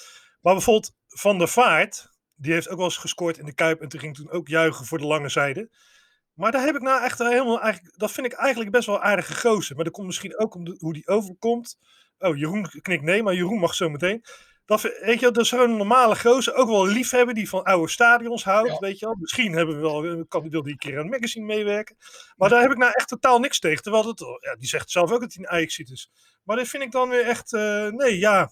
Maar 0.41 0.53
bijvoorbeeld 0.53 0.95
Van 1.07 1.37
der 1.37 1.47
Vaart, 1.47 2.09
die 2.35 2.53
heeft 2.53 2.69
ook 2.69 2.77
wel 2.77 2.85
eens 2.85 2.97
gescoord 2.97 3.37
in 3.37 3.45
de 3.45 3.53
Kuip. 3.53 3.81
En 3.81 3.89
toen 3.89 3.99
ging 3.99 4.15
toen 4.15 4.31
ook 4.31 4.47
juichen 4.47 4.85
voor 4.85 4.97
de 4.97 5.05
lange 5.05 5.29
zijde. 5.29 5.69
Maar 6.33 6.51
daar 6.51 6.65
heb 6.65 6.75
ik 6.75 6.81
nou 6.81 7.03
echt 7.03 7.17
helemaal 7.17 7.61
eigenlijk, 7.61 7.97
dat 7.97 8.11
vind 8.11 8.27
ik 8.27 8.33
eigenlijk 8.33 8.71
best 8.71 8.85
wel 8.85 9.01
aardige 9.01 9.35
gozer. 9.35 9.75
Maar 9.75 9.83
dat 9.83 9.93
komt 9.93 10.07
misschien 10.07 10.39
ook 10.39 10.55
om 10.55 10.75
hoe 10.77 10.93
die 10.93 11.07
overkomt. 11.07 11.77
Oh, 12.17 12.37
Jeroen 12.37 12.69
knikt 12.81 13.03
nee, 13.03 13.23
maar 13.23 13.33
Jeroen 13.33 13.59
mag 13.59 13.73
zo 13.73 13.89
meteen. 13.89 14.23
Dat, 14.67 14.81
weet 14.81 15.19
je, 15.19 15.31
dat 15.31 15.37
is 15.37 15.49
zo'n 15.49 15.77
normale 15.77 16.15
gozer. 16.15 16.53
Ook 16.53 16.67
wel 16.67 16.87
liefhebber 16.87 17.33
die 17.33 17.49
van 17.49 17.63
oude 17.63 17.91
stadions 17.91 18.43
houdt, 18.43 18.79
weet 18.79 18.99
je 18.99 19.05
wel. 19.05 19.15
Misschien 19.19 19.53
hebben 19.53 19.75
we 19.75 19.81
wel, 19.81 20.25
kan 20.25 20.49
wil 20.49 20.63
die 20.63 20.71
een 20.71 20.77
keer 20.77 20.97
aan 20.97 21.03
het 21.03 21.11
magazine 21.11 21.45
meewerken. 21.45 21.97
Maar 22.35 22.49
daar 22.49 22.61
heb 22.61 22.71
ik 22.71 22.77
nou 22.77 22.91
echt 22.95 23.07
totaal 23.07 23.39
niks 23.39 23.59
tegen. 23.59 23.83
Terwijl 23.83 24.07
het, 24.07 24.19
ja, 24.19 24.55
die 24.55 24.67
zegt 24.67 24.91
zelf 24.91 25.11
ook 25.11 25.21
dat 25.21 25.33
hij 25.33 25.43
een 25.43 25.49
Ajax 25.49 25.73
ziet 25.73 25.89
is. 25.89 26.11
Maar 26.43 26.55
dit 26.55 26.67
vind 26.67 26.83
ik 26.83 26.91
dan 26.91 27.09
weer 27.09 27.25
echt, 27.25 27.53
uh, 27.53 27.87
nee, 27.87 28.17
ja. 28.17 28.51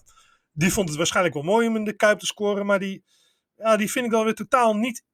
Die 0.52 0.72
vond 0.72 0.88
het 0.88 0.96
waarschijnlijk 0.96 1.34
wel 1.34 1.44
mooi 1.44 1.68
om 1.68 1.76
in 1.76 1.84
de 1.84 1.96
Kuip 1.96 2.18
te 2.18 2.26
scoren. 2.26 2.66
Maar 2.66 2.78
die, 2.78 3.04
ja, 3.56 3.76
die 3.76 3.90
vind 3.90 4.04
ik 4.04 4.10
dan 4.10 4.24
weer 4.24 4.34
totaal 4.34 4.76
niet 4.76 5.04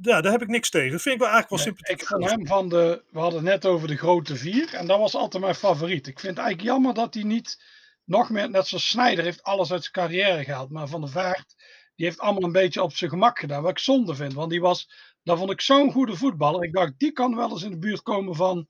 ja, 0.00 0.20
daar 0.20 0.32
heb 0.32 0.42
ik 0.42 0.48
niks 0.48 0.70
tegen. 0.70 0.90
Dat 0.90 1.02
vind 1.02 1.14
ik 1.14 1.20
wel 1.20 1.30
eigenlijk 1.30 1.62
wel 1.62 1.72
sympathiek. 1.72 2.00
Ik 2.00 2.06
vond 2.06 2.30
hem 2.30 2.46
van 2.46 2.68
de, 2.68 3.02
we 3.10 3.18
hadden 3.18 3.44
het 3.44 3.48
net 3.48 3.66
over 3.66 3.88
de 3.88 3.96
grote 3.96 4.36
vier. 4.36 4.74
En 4.74 4.86
dat 4.86 4.98
was 4.98 5.14
altijd 5.14 5.42
mijn 5.42 5.54
favoriet. 5.54 6.06
Ik 6.06 6.20
vind 6.20 6.36
het 6.36 6.46
eigenlijk 6.46 6.74
jammer 6.74 6.94
dat 6.94 7.14
hij 7.14 7.22
niet 7.22 7.62
nog 8.08 8.30
meer, 8.30 8.50
net 8.50 8.66
zoals 8.66 8.88
Snijder, 8.88 9.24
heeft 9.24 9.42
alles 9.42 9.72
uit 9.72 9.80
zijn 9.82 9.92
carrière 9.92 10.44
gehaald. 10.44 10.70
Maar 10.70 10.88
Van 10.88 11.00
de 11.00 11.06
Vaart, 11.06 11.54
die 11.94 12.06
heeft 12.06 12.18
allemaal 12.18 12.42
een 12.42 12.52
beetje 12.52 12.82
op 12.82 12.96
zijn 12.96 13.10
gemak 13.10 13.38
gedaan. 13.38 13.62
Wat 13.62 13.70
ik 13.70 13.78
zonde 13.78 14.14
vind. 14.14 14.32
Want 14.32 14.50
die 14.50 14.60
was, 14.60 14.90
dat 15.22 15.38
vond 15.38 15.50
ik 15.50 15.60
zo'n 15.60 15.92
goede 15.92 16.16
voetballer. 16.16 16.64
Ik 16.64 16.72
dacht, 16.72 16.98
die 16.98 17.12
kan 17.12 17.36
wel 17.36 17.50
eens 17.50 17.62
in 17.62 17.70
de 17.70 17.78
buurt 17.78 18.02
komen 18.02 18.34
van 18.34 18.68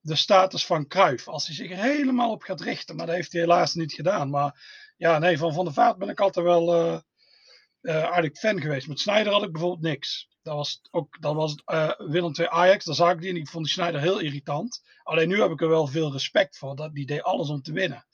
de 0.00 0.14
status 0.14 0.66
van 0.66 0.86
Cruijff. 0.86 1.28
Als 1.28 1.46
hij 1.46 1.54
zich 1.54 1.70
er 1.70 1.76
helemaal 1.76 2.30
op 2.30 2.42
gaat 2.42 2.60
richten. 2.60 2.96
Maar 2.96 3.06
dat 3.06 3.14
heeft 3.14 3.32
hij 3.32 3.40
helaas 3.40 3.74
niet 3.74 3.92
gedaan. 3.92 4.30
Maar 4.30 4.66
ja, 4.96 5.18
nee, 5.18 5.38
van 5.38 5.52
Van 5.52 5.64
der 5.64 5.74
Vaart 5.74 5.98
ben 5.98 6.08
ik 6.08 6.20
altijd 6.20 6.46
wel 6.46 6.74
uh, 6.74 6.98
uh, 7.80 7.94
eigenlijk 7.94 8.38
fan 8.38 8.60
geweest. 8.60 8.88
Met 8.88 9.00
Snijder 9.00 9.32
had 9.32 9.42
ik 9.42 9.52
bijvoorbeeld 9.52 9.82
niks. 9.82 10.28
Dat 10.42 10.54
was 10.54 10.80
ook, 10.90 11.20
dat 11.20 11.34
was 11.34 11.62
uh, 11.66 11.90
Willem 11.96 12.32
II 12.34 12.48
Ajax. 12.48 12.84
Daar 12.84 12.94
zag 12.94 13.12
ik 13.12 13.20
die 13.20 13.30
en 13.30 13.36
ik 13.36 13.48
vond 13.48 13.64
die 13.64 13.72
Schneider 13.72 14.00
heel 14.00 14.18
irritant. 14.18 14.82
Alleen 15.02 15.28
nu 15.28 15.40
heb 15.40 15.50
ik 15.50 15.60
er 15.60 15.68
wel 15.68 15.86
veel 15.86 16.12
respect 16.12 16.58
voor. 16.58 16.76
Dat, 16.76 16.94
die 16.94 17.06
deed 17.06 17.22
alles 17.22 17.48
om 17.48 17.62
te 17.62 17.72
winnen. 17.72 18.06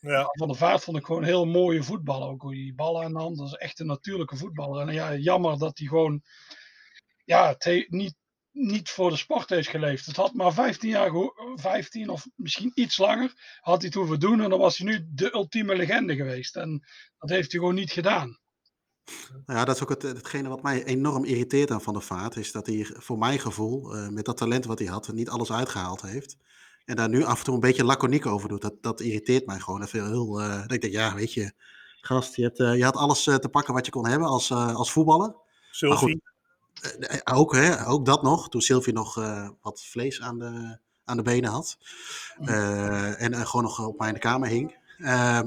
Ja. 0.00 0.28
Van 0.30 0.48
der 0.48 0.56
Vaart 0.56 0.84
vond 0.84 0.96
ik 0.96 1.04
gewoon 1.04 1.22
een 1.22 1.28
heel 1.28 1.46
mooie 1.46 1.82
voetballer. 1.82 2.28
Ook 2.28 2.42
hoe 2.42 2.54
die 2.54 2.74
ballen 2.74 3.04
aannam. 3.04 3.36
Dat 3.36 3.46
is 3.46 3.52
echt 3.52 3.80
een 3.80 3.86
natuurlijke 3.86 4.36
voetballer. 4.36 4.88
En 4.88 4.94
ja, 4.94 5.14
jammer 5.14 5.58
dat 5.58 5.78
hij 5.78 5.86
gewoon 5.86 6.22
ja, 7.24 7.56
niet, 7.88 8.14
niet 8.50 8.90
voor 8.90 9.10
de 9.10 9.16
sport 9.16 9.48
heeft 9.48 9.68
geleefd. 9.68 10.06
Het 10.06 10.16
had 10.16 10.34
maar 10.34 10.52
15 10.52 10.88
jaar, 10.88 11.10
geho- 11.10 11.34
15 11.54 12.08
of 12.08 12.26
misschien 12.34 12.72
iets 12.74 12.98
langer, 12.98 13.58
had 13.60 13.76
hij 13.76 13.86
het 13.86 13.94
hoeven 13.94 14.20
doen. 14.20 14.40
En 14.40 14.50
dan 14.50 14.58
was 14.58 14.78
hij 14.78 14.86
nu 14.86 15.06
de 15.10 15.34
ultieme 15.34 15.76
legende 15.76 16.16
geweest. 16.16 16.56
En 16.56 16.86
dat 17.18 17.30
heeft 17.30 17.50
hij 17.50 17.60
gewoon 17.60 17.74
niet 17.74 17.92
gedaan. 17.92 18.38
Nou 19.46 19.58
ja, 19.58 19.64
dat 19.64 19.76
is 19.76 19.82
ook 19.82 19.88
het, 19.88 20.02
hetgene 20.02 20.48
wat 20.48 20.62
mij 20.62 20.84
enorm 20.84 21.24
irriteert 21.24 21.70
aan 21.70 21.82
Van 21.82 21.92
der 21.92 22.02
Vaart. 22.02 22.36
Is 22.36 22.52
dat 22.52 22.66
hij 22.66 22.86
voor 22.92 23.18
mijn 23.18 23.38
gevoel, 23.38 23.94
eh, 23.94 24.08
met 24.08 24.24
dat 24.24 24.36
talent 24.36 24.64
wat 24.64 24.78
hij 24.78 24.88
had, 24.88 25.12
niet 25.12 25.28
alles 25.28 25.52
uitgehaald 25.52 26.02
heeft. 26.02 26.36
En 26.88 26.96
daar 26.96 27.08
nu 27.08 27.24
af 27.24 27.38
en 27.38 27.44
toe 27.44 27.54
een 27.54 27.60
beetje 27.60 27.84
laconiek 27.84 28.26
over 28.26 28.48
doet. 28.48 28.62
Dat, 28.62 28.74
dat 28.80 29.00
irriteert 29.00 29.46
mij 29.46 29.58
gewoon. 29.58 29.82
Even 29.82 30.06
heel, 30.06 30.40
eh, 30.40 30.60
dat 30.60 30.72
ik 30.72 30.80
denk, 30.80 30.92
ja, 30.92 31.14
weet 31.14 31.32
je, 31.32 31.52
gast, 32.00 32.36
je, 32.36 32.42
hebt, 32.42 32.60
eh, 32.60 32.76
je 32.76 32.84
had 32.84 32.96
alles 32.96 33.26
eh, 33.26 33.34
te 33.34 33.48
pakken 33.48 33.74
wat 33.74 33.86
je 33.86 33.92
kon 33.92 34.06
hebben 34.06 34.28
als, 34.28 34.52
als 34.52 34.92
voetballer. 34.92 35.34
Sylvie. 35.70 36.22
Ook, 37.24 37.54
hè, 37.54 37.86
ook 37.86 38.06
dat 38.06 38.22
nog, 38.22 38.48
toen 38.48 38.60
Sylvie 38.60 38.92
nog 38.92 39.14
wat 39.62 39.84
vlees 39.84 40.20
aan 40.20 40.38
de, 40.38 40.78
aan 41.04 41.16
de 41.16 41.22
benen 41.22 41.50
had. 41.50 41.78
Eh, 42.40 43.22
en 43.22 43.46
gewoon 43.46 43.62
nog 43.62 43.86
op 43.86 43.98
mij 43.98 44.08
in 44.08 44.14
de 44.14 44.20
kamer 44.20 44.48
hing. 44.48 44.76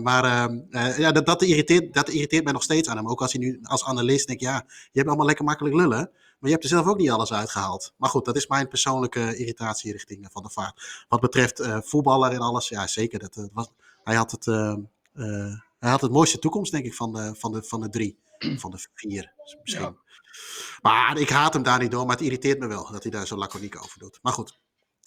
Maar 0.02 0.52
ja, 0.98 1.12
dat, 1.12 1.26
dat, 1.26 1.42
irriteert, 1.42 1.94
dat 1.94 2.10
irriteert 2.10 2.44
mij 2.44 2.54
nog 2.54 2.64
steeds 2.64 2.90
aan 2.90 2.98
hem. 2.98 3.10
Ook 3.10 3.22
als 3.22 3.34
hij 3.34 3.42
nu 3.42 3.60
als 3.64 3.84
analist 3.84 4.28
denkt, 4.28 4.42
ja, 4.42 4.64
je 4.68 4.90
hebt 4.92 5.08
allemaal 5.08 5.26
lekker 5.26 5.46
makkelijk 5.46 5.76
lullen. 5.76 6.12
Maar 6.42 6.50
je 6.50 6.56
hebt 6.56 6.64
er 6.64 6.70
zelf 6.78 6.88
ook 6.88 6.98
niet 6.98 7.10
alles 7.10 7.34
uitgehaald. 7.34 7.94
Maar 7.98 8.10
goed, 8.10 8.26
dat 8.26 8.36
is 8.36 8.48
mijn 8.48 8.68
persoonlijke 8.68 9.38
irritatie 9.38 9.92
richting 9.92 10.28
Van 10.32 10.42
der 10.42 10.52
Vaart. 10.52 11.06
Wat 11.08 11.20
betreft 11.20 11.60
eh, 11.60 11.78
voetballer 11.82 12.32
en 12.32 12.40
alles, 12.40 12.70
ja 12.70 12.88
zeker. 12.88 13.20
Dat, 13.20 13.36
eh, 13.36 13.44
was, 13.54 13.72
hij, 14.04 14.16
had 14.16 14.32
het, 14.32 14.48
eh, 14.48 14.76
hij 15.80 15.90
had 15.90 16.02
het 16.02 16.12
mooiste 16.12 16.40
toekomst, 16.40 16.72
denk 16.72 16.86
ik, 16.86 16.94
van 16.94 17.14
de, 17.14 17.36
van 17.38 17.52
de, 17.52 17.64
van 17.64 17.82
de 17.82 17.90
drie. 17.90 18.20
Van 18.60 18.72
de 18.72 18.88
vier, 18.94 19.34
misschien. 19.62 19.86
Ja. 19.86 19.96
Maar 20.82 21.18
ik 21.18 21.30
haat 21.30 21.54
hem 21.54 21.64
daar 21.64 21.80
niet 21.80 21.92
door, 21.92 22.06
maar 22.06 22.16
het 22.16 22.26
irriteert 22.26 22.60
me 22.60 22.68
wel 22.68 22.92
dat 22.92 23.04
hij 23.04 23.12
daar 23.12 23.28
zo 23.28 23.36
laconiek 23.36 23.84
over 23.84 24.00
doet. 24.00 24.20
Maar 24.22 24.34
goed, 24.34 24.60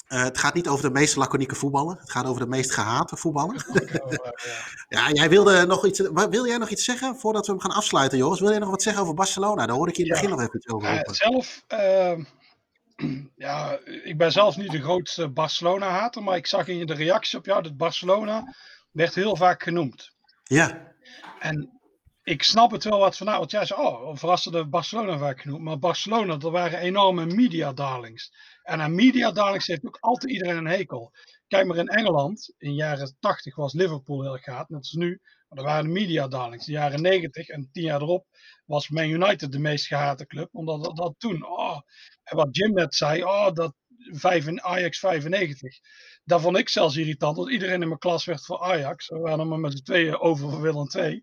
eh, 0.07 0.23
het 0.23 0.39
gaat 0.39 0.55
niet 0.55 0.69
over 0.69 0.85
de 0.85 0.91
meest 0.91 1.17
laconieke 1.17 1.55
voetballer. 1.55 1.97
Het 2.01 2.11
gaat 2.11 2.27
over 2.27 2.41
de 2.41 2.49
meest 2.49 2.73
gehate 2.73 3.17
voetballer. 3.17 3.67
ja, 4.89 5.11
jij 5.11 5.29
wilde 5.29 5.67
nog 5.67 5.87
iets, 5.87 6.01
wil 6.31 6.47
jij 6.47 6.59
nog 6.59 6.69
iets 6.71 6.85
zeggen 6.85 7.17
voordat 7.17 7.47
we 7.47 7.53
hem 7.53 7.61
gaan 7.61 7.71
afsluiten, 7.71 8.19
Joris? 8.19 8.41
Wil 8.41 8.51
jij 8.51 8.59
nog 8.59 8.71
wat 8.71 8.83
zeggen 8.83 9.03
over 9.03 9.15
Barcelona? 9.15 9.67
Daar 9.67 9.77
hoorde 9.77 9.91
ik 9.93 9.97
je 9.99 10.05
in 10.05 10.11
het 10.11 10.21
Ja. 10.21 10.25
begin 10.27 10.39
nog 10.39 10.47
even 10.49 10.59
iets 10.61 10.73
over 10.75 10.95
roepen. 10.95 11.15
zelf, 11.15 11.65
ehm, 11.67 12.25
ja, 13.47 13.79
ik 14.05 14.19
ben 14.19 14.33
zelf 14.33 14.57
niet 14.57 14.71
de 14.71 14.83
grootste 14.83 15.29
Barcelona-hater, 15.29 16.23
maar 16.23 16.37
ik 16.37 16.47
zag 16.47 16.69
in 16.69 16.87
de 16.87 16.95
reactie 16.95 17.39
op 17.39 17.45
jou 17.45 17.63
dat 17.63 17.77
Barcelona 17.77 18.55
werd 18.91 19.15
heel 19.15 19.37
vaak 19.37 19.63
genoemd. 19.63 20.13
Ja, 20.45 20.93
En 21.39 21.79
ik 22.23 22.43
snap 22.43 22.71
het 22.71 22.85
wel 22.85 22.99
wat 22.99 23.17
vandaan, 23.17 23.39
want 23.39 23.51
jij 23.51 23.67
zei, 23.67 23.81
oh, 23.81 24.17
verrassende 24.17 24.67
Barcelona 24.67 25.19
vaak 25.19 25.41
genoemd. 25.41 25.63
Maar 25.63 25.79
Barcelona, 25.79 26.37
dat 26.37 26.53
waren 26.53 26.79
enorme 26.79 27.27
media 27.27 27.73
darlings. 27.73 28.33
En 28.65 28.81
aan 28.81 28.95
media 28.95 29.33
darlings 29.33 29.67
heeft 29.67 29.87
ook 29.87 29.97
altijd 30.01 30.33
iedereen 30.33 30.57
een 30.57 30.67
hekel. 30.67 31.13
Kijk 31.49 31.67
maar 31.67 31.77
in 31.77 31.89
Engeland, 31.89 32.55
in 32.59 32.69
de 32.69 32.75
jaren 32.75 33.17
80 33.21 33.57
was 33.57 33.73
Liverpool 33.73 34.23
heel 34.23 34.37
gaat, 34.37 34.69
net 34.69 34.79
als 34.79 34.93
nu. 34.93 35.21
Maar 35.49 35.59
dat 35.59 35.73
waren 35.73 35.93
media 35.93 36.29
darlings. 36.29 36.67
In 36.67 36.73
de 36.73 36.79
jaren 36.79 37.03
90 37.03 37.49
en 37.49 37.69
tien 37.73 37.83
jaar 37.83 38.01
erop 38.01 38.27
was 38.67 38.89
Man 38.89 39.09
United 39.09 39.53
de 39.53 39.59
meest 39.59 39.87
gehate 39.87 40.27
club. 40.27 40.49
Omdat 40.53 40.97
dat, 40.97 41.15
toen, 41.19 41.47
oh, 41.47 41.81
en 42.23 42.37
wat 42.37 42.57
Jim 42.57 42.73
net 42.73 42.95
zei, 42.95 43.25
oh, 43.25 43.53
dat 43.53 43.75
Ajax 44.63 44.99
95. 44.99 45.79
Dat 46.25 46.41
vond 46.41 46.57
ik 46.57 46.69
zelfs 46.69 46.97
irritant, 46.97 47.37
want 47.37 47.51
iedereen 47.51 47.83
in 47.83 47.89
mijn 47.89 47.99
klas 47.99 48.25
werd 48.25 48.45
voor 48.45 48.61
Ajax. 48.61 49.09
We 49.09 49.19
waren 49.19 49.41
er 49.41 49.47
maar 49.47 49.59
met 49.59 49.73
z'n 49.73 49.83
tweeën 49.83 50.19
over 50.19 50.51
voor 50.51 50.61
Willem 50.61 50.89
II 50.97 51.23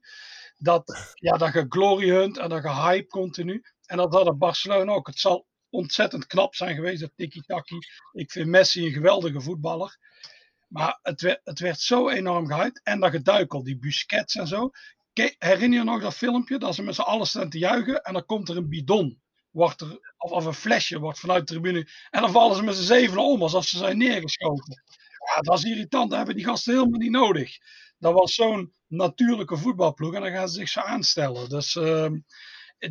dat, 0.62 1.14
ja, 1.14 1.38
dat 1.38 1.54
je 1.54 1.66
glory 1.70 2.22
en 2.22 2.50
dat 2.50 2.64
je 2.64 2.74
hype 2.74 3.08
continu. 3.08 3.64
En 3.86 3.98
dat 3.98 4.14
hadden 4.14 4.38
Barcelona 4.38 4.92
ook. 4.92 5.08
Het 5.08 5.20
zal 5.20 5.46
ontzettend 5.72 6.28
knap 6.28 6.56
zijn 6.56 6.76
geweest, 6.76 7.02
dat 7.02 7.12
tiki-taki. 7.16 7.78
Ik 8.12 8.32
vind 8.32 8.48
Messi 8.48 8.86
een 8.86 8.92
geweldige 8.92 9.42
voetballer. 9.42 9.98
Maar 10.68 11.00
het 11.02 11.22
werd, 11.22 11.42
het 11.44 11.60
werd 11.60 11.80
zo 11.80 12.10
enorm 12.10 12.48
gehyped. 12.48 12.82
En 12.84 13.00
dat 13.00 13.12
geduikel, 13.12 13.64
die 13.64 13.78
Busquets 13.78 14.36
en 14.36 14.48
zo. 14.48 14.70
Herinner 15.38 15.80
je 15.80 15.86
nog 15.86 16.02
dat 16.02 16.16
filmpje? 16.16 16.58
Dat 16.58 16.76
ze 16.76 16.84
met 16.84 16.96
z'n 16.96 17.02
allen 17.02 17.28
staan 17.28 17.50
te 17.50 17.58
juichen 17.58 18.02
en 18.02 18.14
dan 18.14 18.26
komt 18.26 18.50
er 18.50 18.58
een 18.58 18.70
bidon. 18.70 19.22
Wordt 19.50 19.82
er, 19.82 20.14
of, 20.18 20.46
een 20.46 20.54
flesje 20.54 21.00
wordt 21.00 21.20
vanuit 21.20 21.48
de 21.48 21.54
tribune. 21.54 21.88
En 22.10 22.22
dan 22.22 22.32
vallen 22.32 22.56
ze 22.56 22.64
met 22.64 22.76
z'n 22.76 22.84
zevenen 22.84 23.24
om, 23.24 23.42
alsof 23.42 23.66
ze 23.66 23.78
zijn 23.78 23.98
neergeschoten. 23.98 24.84
Ja, 25.36 25.42
dat 25.42 25.58
is 25.58 25.64
irritant. 25.64 26.10
Dat 26.10 26.18
hebben 26.18 26.36
die 26.36 26.46
gasten 26.46 26.74
helemaal 26.74 27.00
niet 27.00 27.12
nodig. 27.12 27.58
Dat 27.98 28.14
was 28.14 28.34
zo'n 28.34 28.74
natuurlijke 28.88 29.58
voetbalploeg 29.58 30.14
en 30.14 30.22
dan 30.22 30.32
gaan 30.32 30.50
ze 30.50 30.56
zich 30.56 30.70
zo 30.70 30.80
aanstellen. 30.80 31.50
Dus, 31.50 31.76
ehm, 31.76 32.18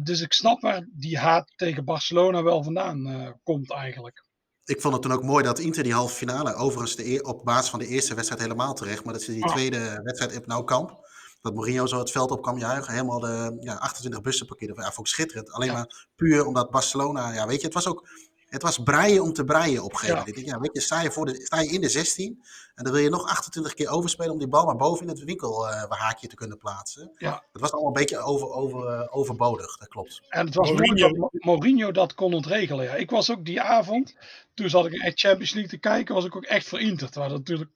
dus 0.02 0.20
ik 0.20 0.32
snap 0.32 0.60
waar 0.60 0.86
die 0.92 1.18
haat 1.18 1.52
tegen 1.56 1.84
Barcelona 1.84 2.42
wel 2.42 2.62
vandaan 2.64 3.06
eh, 3.06 3.30
komt 3.42 3.70
eigenlijk. 3.72 4.24
ik 4.64 4.80
vond 4.80 4.94
het 4.94 5.02
toen 5.02 5.12
ook 5.12 5.22
mooi 5.22 5.44
dat 5.44 5.58
Inter 5.58 5.82
die 5.82 5.92
halve 5.94 6.14
finale, 6.14 6.54
overigens 6.54 6.96
de 6.96 7.06
eer- 7.06 7.22
op 7.22 7.44
basis 7.44 7.70
van 7.70 7.78
de 7.78 7.86
eerste 7.86 8.14
wedstrijd 8.14 8.42
helemaal 8.42 8.74
terecht, 8.74 9.04
maar 9.04 9.12
dat 9.12 9.22
ze 9.22 9.32
die 9.32 9.44
Ah. 9.44 9.50
tweede 9.52 10.00
wedstrijd 10.02 10.36
op 10.36 10.46
Nou 10.46 10.64
Kamp, 10.64 11.08
dat 11.40 11.54
Mourinho 11.54 11.86
zo 11.86 11.98
het 11.98 12.10
veld 12.10 12.30
op 12.30 12.42
kwam 12.42 12.58
juichen, 12.58 12.92
helemaal 12.92 13.20
de 13.20 13.56
ja, 13.60 13.74
28 13.74 14.20
bussen 14.20 14.46
parkeerde. 14.46 14.74
Ja, 14.76 14.92
vond 14.92 15.06
ik 15.06 15.12
schitterend. 15.14 15.50
Alleen 15.52 15.68
Ja. 15.68 15.74
maar 15.74 16.06
puur 16.16 16.46
omdat 16.46 16.70
Barcelona, 16.70 17.32
ja, 17.32 17.46
weet 17.46 17.60
je, 17.60 17.64
het 17.66 17.74
was 17.74 17.86
ook, 17.86 18.08
het 18.50 18.62
was 18.62 18.78
breien 18.78 19.22
om 19.22 19.32
te 19.32 19.44
breien 19.44 19.82
op 19.84 19.92
een 19.92 19.98
gegeven 19.98 20.20
Ja. 20.20 20.26
Ik 20.26 20.34
denk, 20.34 20.46
ja, 20.46 20.58
weet 20.58 20.70
je, 20.72 20.80
sta 20.80 21.00
je, 21.02 21.10
voor 21.10 21.26
de, 21.26 21.34
sta 21.44 21.60
je 21.60 21.70
in 21.70 21.80
de 21.80 21.88
16 21.88 22.44
en 22.74 22.84
dan 22.84 22.92
wil 22.92 23.02
je 23.02 23.08
nog 23.10 23.26
28 23.28 23.74
keer 23.74 23.88
overspelen 23.88 24.32
om 24.32 24.38
die 24.38 24.48
bal 24.48 24.64
maar 24.64 24.76
boven 24.76 25.02
in 25.02 25.08
het 25.08 25.24
winkelhaakje 25.24 26.28
te 26.28 26.34
kunnen 26.34 26.58
plaatsen. 26.58 27.10
Ja. 27.16 27.44
Het 27.52 27.60
was 27.60 27.70
allemaal 27.72 27.88
een 27.90 28.00
beetje 28.00 28.18
over, 28.18 28.48
over, 28.50 28.86
eh, 28.86 29.16
overbodig, 29.16 29.76
dat 29.76 29.88
klopt. 29.88 30.20
En 30.28 30.46
het 30.46 30.54
was 30.54 30.68
Mourinho- 30.70 31.08
mooi 31.08 31.20
dat 31.20 31.32
Mo- 31.32 31.52
Mourinho 31.52 31.92
dat 31.92 32.14
kon 32.14 32.34
ontregelen. 32.34 32.84
Ja. 32.84 32.94
Ik 32.94 33.10
was 33.10 33.30
ook 33.30 33.44
die 33.44 33.60
avond, 33.60 34.14
toen 34.54 34.70
zat 34.70 34.86
ik 34.86 34.92
echt 34.92 35.20
Champions 35.20 35.52
League 35.52 35.70
te 35.70 35.78
kijken, 35.78 36.14
was 36.14 36.24
ik 36.24 36.36
ook 36.36 36.44
echt 36.44 36.68
voor 36.68 36.80
Inter. 36.80 37.10
Terwijl 37.10 37.30
dat 37.30 37.38
natuurlijk 37.40 37.70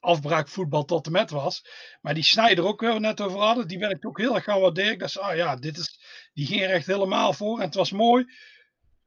afbraakvoetbal 0.00 0.84
tot 0.84 1.06
en 1.06 1.12
met 1.12 1.30
was. 1.30 1.64
Maar 2.00 2.14
die 2.14 2.22
Snijder 2.22 2.64
ook 2.64 2.80
weer 2.80 3.00
net 3.00 3.20
over 3.20 3.38
hadden, 3.38 3.68
die 3.68 3.78
ben 3.78 3.90
ik 3.90 4.06
ook 4.06 4.18
heel 4.18 4.34
erg 4.34 4.44
gaan 4.44 4.60
waarderen. 4.60 4.92
Ik 4.92 4.98
dacht, 4.98 5.18
ah 5.18 5.36
ja, 5.36 5.56
dit 5.56 5.78
is, 5.78 6.00
die 6.34 6.46
ging 6.46 6.62
er 6.62 6.70
echt 6.70 6.86
helemaal 6.86 7.32
voor. 7.32 7.58
En 7.58 7.64
het 7.64 7.74
was 7.74 7.92
mooi. 7.92 8.24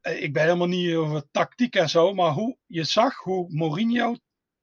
Eh, 0.06 0.22
Ik 0.22 0.32
ben 0.32 0.42
helemaal 0.42 0.66
niet 0.66 0.94
over 0.94 1.30
tactiek 1.30 1.74
en 1.74 1.88
zo, 1.88 2.14
maar 2.14 2.30
hoe 2.30 2.56
je 2.66 2.84
zag 2.84 3.16
hoe 3.16 3.46
Mourinho 3.48 4.16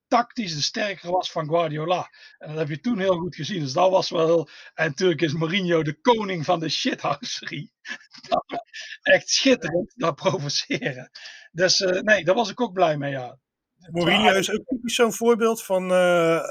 tactisch 0.07 0.53
de 0.55 0.61
sterker 0.61 1.11
was 1.11 1.31
van 1.31 1.47
Guardiola. 1.47 2.09
En 2.37 2.47
dat 2.49 2.57
heb 2.57 2.69
je 2.69 2.79
toen 2.79 2.99
heel 2.99 3.17
goed 3.17 3.35
gezien. 3.35 3.59
Dus 3.59 3.73
dat 3.73 3.89
was 3.91 4.09
wel. 4.09 4.49
En 4.73 4.87
natuurlijk 4.87 5.21
is 5.21 5.33
Mourinho 5.33 5.83
de 5.83 5.99
koning 6.01 6.45
van 6.45 6.59
de 6.59 6.69
shithouserie. 6.69 7.71
Echt 9.01 9.29
schitterend, 9.29 9.93
dat 9.95 10.15
provoceren. 10.15 11.09
Dus 11.51 11.81
eh, 11.81 12.01
nee, 12.01 12.23
daar 12.23 12.35
was 12.35 12.49
ik 12.49 12.61
ook 12.61 12.73
blij 12.73 12.97
mee, 12.97 13.11
ja. 13.11 13.37
Mourinho 13.91 14.31
is 14.33 14.51
ook 14.51 14.65
typisch 14.65 14.95
zo'n 14.95 15.13
voorbeeld 15.13 15.63
van. 15.63 15.91
eh, 15.91 16.41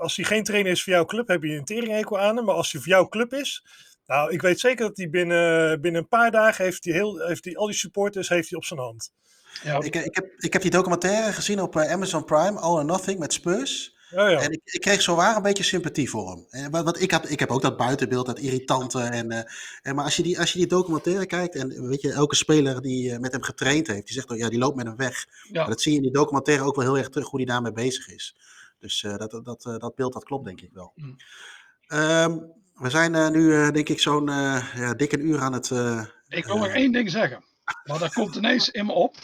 als 0.00 0.16
hij 0.16 0.24
geen 0.24 0.44
trainer 0.44 0.72
is 0.72 0.82
voor 0.82 0.92
jouw 0.92 1.04
club, 1.04 1.28
heb 1.28 1.42
je 1.42 1.56
een 1.56 1.64
teringhekel 1.64 2.18
aan 2.20 2.36
hem. 2.36 2.44
Maar 2.44 2.54
als 2.54 2.72
hij 2.72 2.80
voor 2.80 2.90
jouw 2.90 3.08
club 3.08 3.32
is. 3.32 3.64
Nou, 4.06 4.32
ik 4.32 4.42
weet 4.42 4.60
zeker 4.60 4.86
dat 4.86 4.96
hij 4.96 5.10
binnen, 5.10 5.80
binnen 5.80 6.00
een 6.00 6.08
paar 6.08 6.30
dagen 6.30 6.64
heeft 6.64 6.84
hij, 6.84 6.92
heel, 6.92 7.26
heeft 7.26 7.44
hij 7.44 7.56
al 7.56 7.66
die 7.66 7.74
supporters 7.74 8.28
heeft 8.28 8.48
hij 8.48 8.58
op 8.58 8.64
zijn 8.64 8.80
hand. 8.80 9.12
ja 9.62 9.76
Ik, 9.82 9.96
ik, 9.96 10.14
heb, 10.14 10.26
ik 10.36 10.52
heb 10.52 10.62
die 10.62 10.70
documentaire 10.70 11.32
gezien 11.32 11.60
op 11.60 11.76
eh, 11.76 11.90
Amazon 11.90 12.24
Prime, 12.24 12.58
All 12.58 12.76
or 12.76 12.84
Nothing 12.84 13.18
met 13.18 13.32
Spurs. 13.32 13.92
Ja, 14.10 14.28
ja. 14.28 14.40
En 14.40 14.52
ik, 14.52 14.60
ik 14.64 14.80
kreeg 14.80 15.02
zo 15.02 15.14
waar 15.14 15.36
een 15.36 15.42
beetje 15.42 15.62
sympathie 15.62 16.10
voor 16.10 16.30
hem. 16.30 16.46
En, 16.50 16.70
wat, 16.70 16.84
wat 16.84 17.00
ik, 17.00 17.10
had, 17.10 17.30
ik 17.30 17.40
heb 17.40 17.50
ook 17.50 17.62
dat 17.62 17.76
buitenbeeld, 17.76 18.26
dat 18.26 18.38
irritante. 18.38 19.00
En, 19.00 19.30
eh, 19.30 19.42
en, 19.82 19.94
maar 19.94 20.04
als 20.04 20.16
je, 20.16 20.22
die, 20.22 20.38
als 20.38 20.52
je 20.52 20.58
die 20.58 20.68
documentaire 20.68 21.26
kijkt, 21.26 21.54
en 21.54 21.88
weet 21.88 22.00
je, 22.00 22.12
elke 22.12 22.36
speler 22.36 22.82
die 22.82 23.12
eh, 23.12 23.18
met 23.18 23.32
hem 23.32 23.42
getraind 23.42 23.86
heeft, 23.86 24.06
die 24.06 24.14
zegt 24.14 24.30
ook, 24.30 24.38
ja, 24.38 24.48
die 24.48 24.58
loopt 24.58 24.76
met 24.76 24.86
hem 24.86 24.96
weg. 24.96 25.26
Ja. 25.42 25.60
Maar 25.60 25.68
dat 25.68 25.80
zie 25.80 25.90
je 25.90 25.96
in 25.96 26.02
die 26.02 26.12
documentaire 26.12 26.64
ook 26.64 26.76
wel 26.76 26.84
heel 26.84 26.98
erg 26.98 27.08
terug, 27.08 27.28
hoe 27.28 27.40
hij 27.40 27.48
daarmee 27.48 27.72
bezig 27.72 28.08
is. 28.08 28.34
Dus 28.84 29.02
eh, 29.02 29.16
dat, 29.16 29.40
dat, 29.44 29.64
eh, 29.66 29.78
dat 29.78 29.94
beeld, 29.94 30.12
dat 30.12 30.24
klopt 30.24 30.44
denk 30.44 30.60
ik 30.60 30.70
wel. 30.72 30.92
Mm. 30.94 31.16
Ehm, 31.86 32.38
we 32.74 32.90
zijn 32.90 33.14
eh, 33.14 33.28
nu, 33.28 33.54
eh, 33.54 33.70
denk 33.70 33.88
ik, 33.88 34.00
zo'n 34.00 34.28
eh, 34.28 34.74
ja, 34.76 34.94
dik 34.94 35.12
een 35.12 35.26
uur 35.26 35.40
aan 35.40 35.52
het... 35.52 35.70
Ik 36.28 36.44
wil 36.44 36.58
nog 36.58 36.68
één 36.68 36.92
ding 36.92 37.10
zeggen. 37.10 37.44
Maar 37.84 37.98
dat 37.98 38.12
komt 38.12 38.34
ineens 38.34 38.70
in 38.70 38.86
me 38.86 38.92
op. 38.92 39.16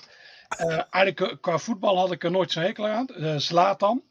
Eigenlijk 0.90 1.38
qua 1.40 1.58
voetbal 1.58 1.98
had 1.98 2.12
ik 2.12 2.24
er 2.24 2.30
nooit 2.30 2.52
zo'n 2.52 2.62
hekel 2.62 2.86
aan. 2.86 3.06
Eh 3.06 3.36
Zlatan. 3.36 4.04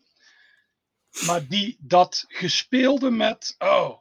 Maar 1.26 1.48
die 1.48 1.78
dat 1.80 2.26
gespeelde 2.28 3.10
met. 3.10 3.56
Oh. 3.57 3.98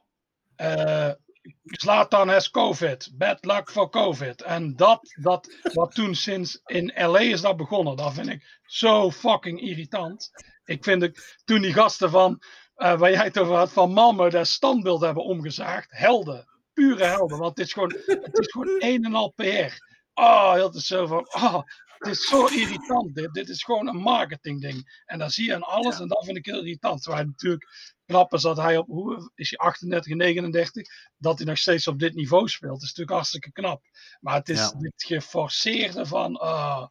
Zlatan 1.63 2.29
has 2.29 2.49
COVID. 2.49 3.09
Bad 3.13 3.45
luck 3.45 3.71
for 3.71 3.89
COVID. 3.89 4.41
En 4.41 4.75
dat, 4.75 5.13
dat 5.21 5.49
wat 5.73 5.95
toen 5.95 6.15
sinds 6.15 6.61
in 6.65 6.91
LA 6.95 7.19
is 7.19 7.41
dat 7.41 7.57
begonnen. 7.57 7.95
Dat 7.95 8.13
vind 8.13 8.27
ik 8.27 8.59
zo 8.63 9.11
fucking 9.11 9.61
irritant. 9.61 10.31
Ik 10.65 10.83
vind 10.83 11.01
het 11.01 11.37
toen 11.45 11.61
die 11.61 11.73
gasten 11.73 12.09
van. 12.09 12.41
Eh, 12.79 12.99
waar 12.99 13.11
jij 13.11 13.23
het 13.23 13.37
over 13.39 13.55
had, 13.55 13.71
van 13.73 13.91
Malmö 13.91 14.29
dat 14.31 14.47
standbeeld 14.47 15.01
hebben 15.01 15.23
omgezaagd. 15.23 15.91
Helden. 15.91 16.47
Pure 16.73 17.03
helden. 17.03 17.37
Want 17.37 17.57
het 17.57 17.67
is 17.67 17.73
gewoon, 17.73 17.93
het 18.05 18.39
is 18.39 18.51
gewoon 18.51 18.75
een 18.89 19.03
en 19.05 19.15
al 19.15 19.29
PR. 19.29 19.73
Oh, 20.13 20.53
het 20.53 20.75
is 20.75 20.85
zo 20.85 21.07
van. 21.07 21.33
Oh, 21.33 21.61
het 21.97 22.07
is 22.07 22.27
zo 22.27 22.45
irritant. 22.45 23.15
Dit, 23.15 23.33
dit 23.33 23.49
is 23.49 23.63
gewoon 23.63 23.87
een 23.87 23.95
marketingding. 24.01 25.01
En 25.05 25.19
dat 25.19 25.31
zie 25.31 25.45
je 25.45 25.55
aan 25.55 25.63
alles. 25.63 25.99
En 25.99 26.07
dat 26.07 26.25
vind 26.25 26.37
ik 26.37 26.45
heel 26.45 26.59
irritant. 26.59 27.01
Terwijl 27.03 27.25
natuurlijk 27.25 27.67
knap 28.05 28.33
is 28.33 28.41
dat 28.41 28.57
hij 28.57 28.77
op, 28.77 28.87
hoe 28.87 29.31
is 29.35 29.49
hij, 29.49 29.59
38 29.67 30.11
en 30.11 30.17
39, 30.17 30.87
dat 31.17 31.37
hij 31.37 31.47
nog 31.47 31.57
steeds 31.57 31.87
op 31.87 31.99
dit 31.99 32.13
niveau 32.13 32.47
speelt. 32.47 32.71
Dat 32.73 32.81
is 32.81 32.87
natuurlijk 32.87 33.15
hartstikke 33.15 33.51
knap. 33.51 33.81
Maar 34.19 34.35
het 34.35 34.49
is 34.49 34.59
Ja. 34.59 34.71
dit 34.79 35.03
geforceerde 35.03 36.05
van, 36.05 36.35
ah, 36.35 36.87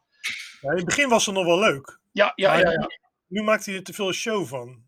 Ja, 0.61 0.69
in 0.71 0.75
het 0.77 0.85
begin 0.85 1.09
was 1.09 1.25
het 1.25 1.35
nog 1.35 1.45
wel 1.45 1.59
leuk. 1.59 1.99
ja, 2.11 2.31
ja, 2.35 2.53
ja, 2.57 2.71
ja, 2.71 2.87
Nu 3.27 3.41
maakt 3.43 3.65
hij 3.65 3.75
er 3.75 3.83
te 3.83 3.93
veel 3.93 4.11
show 4.13 4.45
van. 4.45 4.83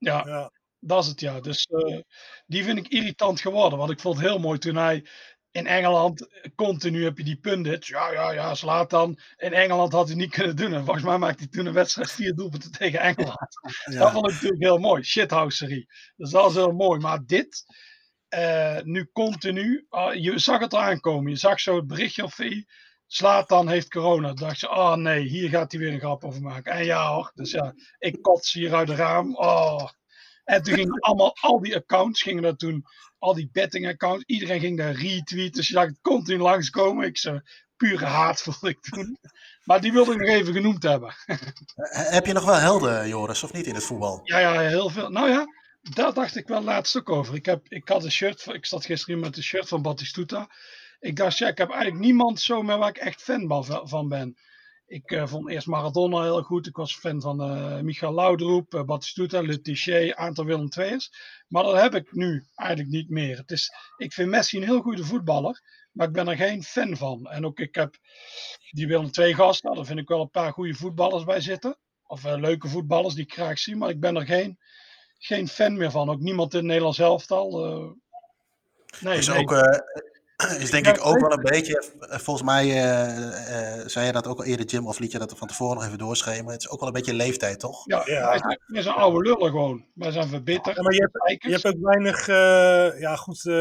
Ja, 0.00 0.22
Ja. 0.26 0.52
dat 0.78 1.02
is 1.02 1.08
het 1.08 1.20
ja. 1.20 1.40
Dus 1.40 1.66
eh, 1.66 1.98
die 2.46 2.64
vind 2.64 2.78
ik 2.78 2.88
irritant 2.88 3.40
geworden. 3.40 3.78
Want 3.78 3.90
ik 3.90 4.00
vond 4.00 4.16
het 4.18 4.26
heel 4.26 4.38
mooi 4.38 4.58
toen 4.58 4.76
hij 4.76 5.06
in 5.52 5.66
Engeland, 5.66 6.28
eh, 6.30 6.50
continu 6.54 7.04
heb 7.04 7.18
je 7.18 7.24
die 7.24 7.36
pundits. 7.40 7.88
Ja, 7.88 8.12
ja, 8.12 8.30
ja, 8.32 8.54
slaat 8.54 8.90
dan. 8.90 9.18
In 9.36 9.52
Engeland 9.52 9.92
had 9.92 10.06
hij 10.08 10.16
niet 10.16 10.30
kunnen 10.30 10.56
doen. 10.56 10.72
En 10.74 10.84
volgens 10.84 11.04
mij 11.04 11.18
maakte 11.18 11.38
hij 11.42 11.48
toen 11.52 11.66
een 11.66 11.72
wedstrijd 11.72 12.10
vier 12.12 12.34
doelpunten 12.34 12.70
tegen 12.72 13.00
Engeland. 13.00 13.38
Dat 13.84 13.94
Ja. 13.94 14.10
vond 14.12 14.26
ik 14.26 14.32
natuurlijk 14.32 14.62
heel 14.62 14.78
mooi. 14.78 15.02
Shithouserie. 15.02 15.86
Dus 16.16 16.30
dat 16.30 16.42
was 16.42 16.54
heel 16.54 16.72
mooi. 16.72 17.00
Maar 17.00 17.24
dit, 17.26 17.64
eh, 18.28 18.80
nu 18.82 19.08
continu, 19.12 19.86
ah, 19.88 20.14
je 20.14 20.38
zag 20.38 20.60
het 20.60 20.74
aankomen. 20.74 21.30
Je 21.30 21.36
zag 21.38 21.60
zo 21.60 21.76
het 21.76 21.86
berichtje 21.86 22.24
op 22.24 22.32
VI. 22.32 22.64
Slatan 23.12 23.68
heeft 23.68 23.90
corona. 23.90 24.28
Toen 24.28 24.46
dacht 24.46 24.60
je, 24.60 24.70
oh 24.70 24.94
nee, 24.94 25.28
hier 25.28 25.48
gaat 25.48 25.72
hij 25.72 25.80
weer 25.80 25.92
een 25.92 25.98
grap 25.98 26.24
over 26.24 26.42
maken. 26.42 26.72
En 26.72 26.84
ja 26.84 27.12
hoor, 27.12 27.32
dus 27.34 27.50
ja, 27.50 27.74
ik 27.98 28.22
kots 28.22 28.52
hier 28.52 28.74
uit 28.74 28.88
het 28.88 28.98
raam. 28.98 29.36
Oh. 29.36 29.88
En 30.44 30.62
toen 30.62 30.74
gingen 30.74 31.00
allemaal, 31.00 31.36
al 31.40 31.60
die 31.60 31.76
accounts, 31.76 32.22
gingen 32.22 32.42
dat 32.42 32.58
toen, 32.58 32.84
al 33.18 33.34
die 33.34 33.48
betting 33.52 33.88
accounts, 33.88 34.24
iedereen 34.26 34.60
ging 34.60 34.76
daar 34.78 34.92
retweeten. 34.92 35.52
Dus 35.52 35.66
je 35.68 35.72
zag 35.72 35.86
het 35.86 36.00
continu 36.00 36.38
langskomen. 36.38 37.06
Ik 37.06 37.18
zo, 37.18 37.40
pure 37.76 38.04
haat 38.04 38.42
voelde 38.42 38.68
ik 38.68 38.80
toen. 38.80 39.18
Maar 39.64 39.80
die 39.80 39.92
wilde 39.92 40.12
ik 40.12 40.18
nog 40.18 40.28
even 40.28 40.52
genoemd 40.52 40.82
hebben. 40.82 41.14
Eh, 41.26 42.10
Heb 42.10 42.26
je 42.26 42.32
nog 42.32 42.44
wel 42.44 42.54
helden, 42.54 43.08
Joris, 43.08 43.42
of 43.42 43.52
niet 43.52 43.66
in 43.66 43.74
het 43.74 43.84
voetbal? 43.84 44.20
Ja, 44.22 44.38
ja, 44.38 44.60
heel 44.60 44.88
veel. 44.88 45.10
Nou 45.10 45.30
ja, 45.30 45.46
daar 45.80 46.14
dacht 46.14 46.36
ik 46.36 46.48
wel 46.48 46.62
laatst 46.62 46.96
ook 46.96 47.10
over. 47.10 47.34
Ik, 47.34 47.46
heb, 47.46 47.68
ik 47.68 47.88
had 47.88 48.04
een 48.04 48.12
shirt, 48.12 48.46
ik 48.46 48.66
zat 48.66 48.84
gisteren 48.84 49.20
met 49.20 49.36
een 49.36 49.42
shirt 49.42 49.68
van 49.68 49.82
Batistuta. 49.82 50.48
Ik 51.00 51.16
dacht, 51.16 51.38
ja, 51.38 51.48
ik 51.48 51.58
heb 51.58 51.70
eigenlijk 51.70 52.04
niemand 52.04 52.40
zo 52.40 52.62
meer 52.62 52.78
waar 52.78 52.88
ik 52.88 52.96
echt 52.96 53.22
fan 53.22 53.64
van- 53.88 54.08
ben. 54.08 54.36
Ik 54.86 55.10
eh, 55.10 55.26
vond 55.26 55.48
eerst 55.48 55.66
Maradona 55.66 56.22
heel 56.22 56.42
goed. 56.42 56.66
Ik 56.66 56.76
was 56.76 56.96
fan 56.96 57.20
van 57.20 57.42
eh 57.42 57.80
Michael 57.80 58.14
Laudroep, 58.14 58.74
eh, 58.74 58.82
Batistuta, 58.82 59.42
Le 59.42 59.60
Tiché, 59.60 60.14
aantal 60.14 60.44
Willem 60.44 60.68
II'ers. 60.76 61.10
Maar 61.48 61.62
dat 61.62 61.80
heb 61.80 61.94
ik 61.94 62.12
nu 62.12 62.44
eigenlijk 62.54 62.90
niet 62.90 63.08
meer. 63.08 63.36
Het 63.36 63.50
is, 63.50 63.70
ik 63.96 64.12
vind 64.12 64.30
Messi 64.30 64.56
een 64.56 64.62
heel 64.62 64.80
goede 64.80 65.04
voetballer, 65.04 65.62
maar 65.92 66.06
ik 66.06 66.12
ben 66.12 66.28
er 66.28 66.36
geen 66.36 66.62
fan 66.62 66.96
van. 66.96 67.26
En 67.30 67.46
ook 67.46 67.58
ik 67.58 67.74
heb 67.74 67.96
die 68.70 68.86
Willem 68.86 69.10
II 69.18 69.34
gast, 69.34 69.62
nou, 69.62 69.76
daar 69.76 69.84
vind 69.84 69.98
ik 69.98 70.08
wel 70.08 70.20
een 70.20 70.30
paar 70.30 70.52
goede 70.52 70.74
voetballers 70.74 71.24
bij 71.24 71.40
zitten. 71.40 71.78
Of 72.06 72.24
leuke 72.24 72.68
voetballers 72.68 73.14
die 73.14 73.24
ik 73.24 73.32
graag 73.32 73.58
zie, 73.58 73.76
maar 73.76 73.90
ik 73.90 74.00
ben 74.00 74.16
er 74.16 74.26
geen, 74.26 74.58
geen 75.18 75.48
fan 75.48 75.76
meer 75.76 75.90
van. 75.90 76.10
Ook 76.10 76.20
niemand 76.20 76.52
in 76.52 76.58
het 76.58 76.68
Nederlands 76.68 76.98
elftal. 76.98 77.50
nee, 79.00 79.18
is, 79.18 79.26
nee. 79.26 79.38
ook, 79.38 79.50
is 80.64 80.70
denk 80.70 80.84
Ja, 80.84 80.94
ik 80.94 81.06
ook 81.06 81.20
wel 81.20 81.32
een 81.32 81.42
beetje, 81.42 81.92
eh, 82.00 82.18
volgens 82.18 82.46
mij 82.46 82.70
eh, 82.70 83.78
eh, 83.78 83.86
zei 83.86 84.06
je 84.06 84.12
dat 84.12 84.26
ook 84.26 84.38
al 84.38 84.44
eerder, 84.44 84.66
Jim, 84.66 84.86
of 84.86 84.98
liet 84.98 85.12
je 85.12 85.18
dat 85.18 85.34
van 85.36 85.48
tevoren 85.48 85.74
nog 85.76 85.84
even 85.84 85.98
doorschemen. 85.98 86.52
Het 86.52 86.60
is 86.60 86.68
ook 86.68 86.78
wel 86.78 86.88
een 86.88 86.94
beetje 86.94 87.14
leeftijd, 87.14 87.60
toch? 87.60 87.82
Ja, 87.84 88.02
Ja. 88.06 88.28
Wij, 88.66 88.82
zijn, 88.82 88.94
oude 88.94 89.28
lullen 89.28 89.50
gewoon. 89.50 89.84
Wij 89.94 90.10
zijn 90.10 90.28
verbitterd. 90.28 90.76
Ja, 90.76 90.82
maar 90.82 90.94
je 90.94 91.08
hebt, 91.10 91.42
je 91.42 91.50
hebt 91.50 91.66
ook 91.66 91.80
weinig, 91.80 92.28
eh, 92.28 93.00
ja 93.00 93.16
goed, 93.16 93.46
eh, 93.46 93.54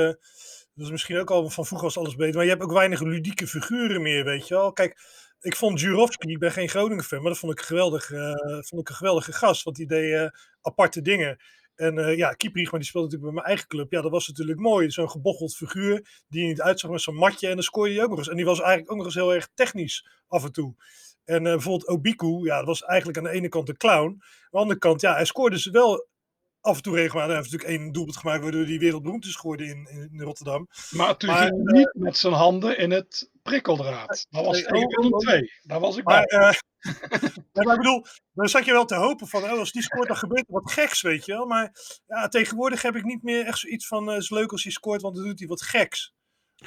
dat 0.74 0.86
is 0.86 0.92
misschien 0.92 1.18
ook 1.20 1.32
al 1.32 1.50
van 1.50 1.66
vroeger 1.66 1.88
was 1.88 1.98
alles 1.98 2.16
beter, 2.16 2.36
maar 2.36 2.44
je 2.44 2.50
hebt 2.50 2.64
ook 2.64 2.72
weinig 2.72 3.02
ludieke 3.02 3.48
figuren 3.48 4.02
meer, 4.02 4.24
weet 4.24 4.48
je 4.48 4.54
wel. 4.54 4.74
Kijk, 4.74 5.00
ik 5.40 5.56
vond 5.56 5.80
Jurovski, 5.80 6.32
ik 6.32 6.40
ben 6.40 6.52
geen 6.52 6.70
Groningen 6.70 7.04
fan, 7.04 7.22
maar 7.22 7.32
dat 7.32 7.40
vond 7.40 7.52
ik, 7.52 7.62
geweldig, 7.62 8.12
eh, 8.12 8.34
vond 8.44 8.82
ik 8.82 8.90
een 8.90 8.96
geweldige 8.96 9.34
gast, 9.34 9.64
want 9.64 9.76
die 9.76 9.88
deed 9.88 10.32
aparte 10.62 11.02
dingen. 11.02 11.38
En 11.80 11.98
eh 11.98 12.18
ja, 12.18 12.36
maar 12.38 12.52
die 12.54 12.66
speelde 12.66 13.08
natuurlijk 13.08 13.22
bij 13.22 13.32
mijn 13.32 13.46
eigen 13.46 13.68
club. 13.68 13.92
Ja, 13.92 14.02
dat 14.02 14.12
was 14.12 14.28
natuurlijk 14.28 14.60
mooi. 14.60 14.92
Zo'n 14.92 15.10
gebocheld 15.10 15.56
figuur 15.56 16.24
die 16.28 16.48
niet 16.48 16.62
uitzag 16.62 16.92
met 16.92 17.02
zo'n 17.02 17.16
matje. 17.16 17.48
En 17.48 17.54
dan 17.54 17.64
scoorde 17.64 17.94
je 17.94 18.04
ook 18.04 18.10
nog 18.10 18.18
eens. 18.18 18.30
En 18.30 18.36
die 18.36 18.46
was 18.46 18.60
eigenlijk 18.60 18.92
ook 18.92 18.98
nog 18.98 19.06
eens 19.06 19.16
heel 19.16 19.34
erg 19.34 19.50
technisch 19.54 20.08
af 20.28 20.44
en 20.44 20.52
toe. 20.52 20.76
En 21.26 21.46
eh, 21.46 21.52
bijvoorbeeld 21.52 21.88
Obiku, 21.88 22.44
ja, 22.44 22.58
dat 22.58 22.66
was 22.66 22.84
eigenlijk 22.84 23.18
aan 23.18 23.24
de 23.24 23.30
ene 23.30 23.50
kant 23.50 23.70
een 23.70 23.78
clown. 23.78 24.08
Aan 24.08 24.20
de 24.52 24.58
andere 24.58 24.80
kant, 24.80 25.02
ja, 25.02 25.14
hij 25.14 25.26
scoorde 25.26 25.60
ze 25.60 25.72
wel 25.72 26.08
af 26.62 26.76
en 26.76 26.82
toe 26.82 26.96
regelmatig. 26.96 27.28
Hij 27.28 27.36
heeft 27.42 27.52
natuurlijk 27.52 27.80
één 27.80 27.92
doelpunt 27.92 28.18
gemaakt 28.18 28.42
waardoor 28.42 28.66
hij 28.66 28.78
wereldberoemd 28.78 29.26
is 29.26 29.36
geworden 29.36 29.68
in, 29.68 30.10
in 30.12 30.22
Rotterdam. 30.22 30.68
Maar 30.90 31.18
toen 31.18 31.30
Maar, 31.30 31.48
ging 31.48 31.70
hij 31.70 31.80
niet 31.80 31.94
met 31.94 32.18
zijn 32.18 32.34
handen 32.34 32.78
in 32.78 32.92
het 32.92 33.30
prikkeldraad. 33.44 34.26
Dat 34.30 34.46
was 34.46 34.62
Nee, 34.62 34.66
tegen 34.66 35.04
oh, 35.04 35.12
oh. 35.12 35.34
II. 35.34 35.52
Daar 35.62 35.80
was 35.80 35.98
ik 35.98 36.04
Maar, 36.04 36.24
bij. 36.24 36.40
eh, 36.40 36.54
ja, 37.54 37.64
maar 37.64 37.74
ik 37.76 37.82
bedoel, 37.82 38.06
dan 38.34 38.48
zat 38.50 38.66
je 38.66 38.72
wel 38.72 38.86
te 38.86 38.96
hopen 38.96 39.28
van, 39.28 39.44
oh, 39.44 39.50
als 39.60 39.72
die 39.72 39.82
scoort, 39.82 40.08
dan 40.08 40.18
gebeurt 40.18 40.48
er 40.48 40.54
wat 40.54 40.72
geks, 40.72 41.02
weet 41.02 41.26
je 41.26 41.32
wel. 41.32 41.46
Maar 41.46 41.72
ja, 42.08 42.28
tegenwoordig 42.28 42.82
heb 42.82 42.96
ik 42.96 43.04
niet 43.04 43.24
meer 43.24 43.46
echt 43.46 43.58
zoiets 43.60 43.88
van, 43.88 44.08
eh, 44.08 44.14
het 44.14 44.24
is 44.24 44.30
leuk 44.30 44.52
als 44.52 44.64
hij 44.64 44.72
scoort, 44.72 45.02
want 45.02 45.16
dan 45.16 45.24
doet 45.26 45.40
hij 45.40 45.48
wat 45.48 45.62
geks. 45.62 46.14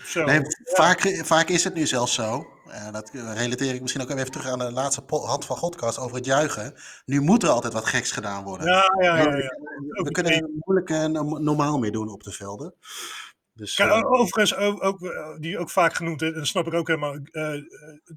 Zo. 0.05 0.24
Nee, 0.24 0.40
vaak, 0.64 1.01
vaak 1.24 1.48
is 1.48 1.64
het 1.64 1.74
nu 1.74 1.86
zelfs 1.86 2.14
zo. 2.14 2.47
En 2.73 2.93
dat 2.93 3.11
relateer 3.12 3.74
ik 3.74 3.81
misschien 3.81 4.03
ook 4.03 4.11
even 4.11 4.31
terug 4.31 4.47
aan 4.47 4.59
de 4.59 4.73
laatste 4.73 5.03
hand 5.07 5.44
van 5.44 5.57
Godcast 5.57 5.99
over 5.99 6.16
het 6.16 6.24
juichen. 6.24 6.74
Nu 7.05 7.20
moet 7.20 7.43
er 7.43 7.49
altijd 7.49 7.73
wat 7.73 7.86
geks 7.86 8.11
gedaan 8.12 8.44
worden. 8.44 8.66
ja, 8.66 8.85
ja, 9.01 9.16
ja. 9.16 9.36
ja. 9.36 9.57
We 10.03 10.11
kunnen 10.11 10.32
er 10.32 10.49
moeilijk 10.59 10.90
eh, 10.90 11.05
no- 11.05 11.39
normaal 11.39 11.78
mee 11.78 11.90
doen 11.90 12.09
op 12.09 12.23
de 12.23 12.32
velden. 12.32 12.74
Dus, 13.55 13.78
eh, 13.78 14.05
overigens, 14.05 14.55
ook, 14.55 14.85
ook, 14.85 15.03
eh, 15.03 15.36
die 15.39 15.59
ook 15.59 15.70
vaak 15.70 15.94
genoemd, 15.94 16.20
hè, 16.20 16.27
en 16.27 16.35
dat 16.35 16.47
snap 16.47 16.66
ik 16.66 16.74
ook 16.74 16.86
helemaal, 16.86 17.15
eh, 17.31 17.55
eh, 17.55 17.62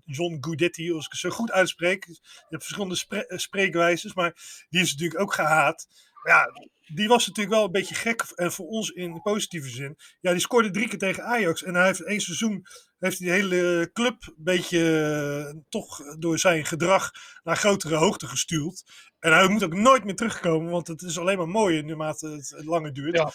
John 0.06 0.38
Guidetti, 0.42 0.94
als 0.94 1.06
ik 1.06 1.12
het 1.12 1.20
zo 1.20 1.30
goed 1.30 1.52
uitspreek. 1.52 2.06
Je 2.08 2.46
hebt 2.50 2.64
verschillende 2.64 2.96
spre- 2.96 3.26
eh, 3.28 3.38
spreekwijzes, 3.38 4.14
maar 4.14 4.34
die 4.70 4.82
is 4.82 4.92
natuurlijk 4.92 5.20
ook 5.22 5.34
gehaat. 5.34 5.88
Ja, 6.26 6.52
die 6.94 7.08
was 7.08 7.28
natuurlijk 7.28 7.56
wel 7.56 7.66
een 7.66 7.72
beetje 7.72 7.96
gek, 7.96 8.22
en 8.36 8.52
voor 8.52 8.68
ons 8.68 8.90
in 8.90 9.22
positieve 9.22 9.70
zin. 9.70 9.96
Ja, 10.22 10.32
die 10.32 10.40
scoorde 10.40 10.72
drie 10.72 10.88
keer 10.88 11.00
tegen 11.00 11.24
Ajax 11.24 11.64
en 11.64 11.76
hij 11.76 11.86
heeft 11.86 12.04
één 12.04 12.22
seizoen, 12.22 12.66
heeft 13.00 13.20
de 13.20 13.32
hele 13.32 13.90
club 13.94 14.16
een 14.26 14.44
beetje 14.44 15.02
eh, 15.50 15.62
toch 15.70 16.18
door 16.18 16.40
zijn 16.40 16.66
gedrag 16.66 17.12
naar 17.44 17.58
grotere 17.58 17.96
hoogte 17.96 18.28
gestuurd. 18.28 18.84
En 19.20 19.34
hij 19.34 19.48
moet 19.48 19.64
ook 19.64 19.74
nooit 19.74 20.04
meer 20.04 20.16
terugkomen, 20.16 20.72
want 20.72 20.88
het 20.88 21.02
is 21.02 21.20
alleen 21.20 21.38
maar 21.38 21.48
mooi 21.48 21.82
naarmate 21.82 22.30
het 22.30 22.56
langer 22.66 22.94
duurt. 22.94 23.16
Ja. 23.16 23.32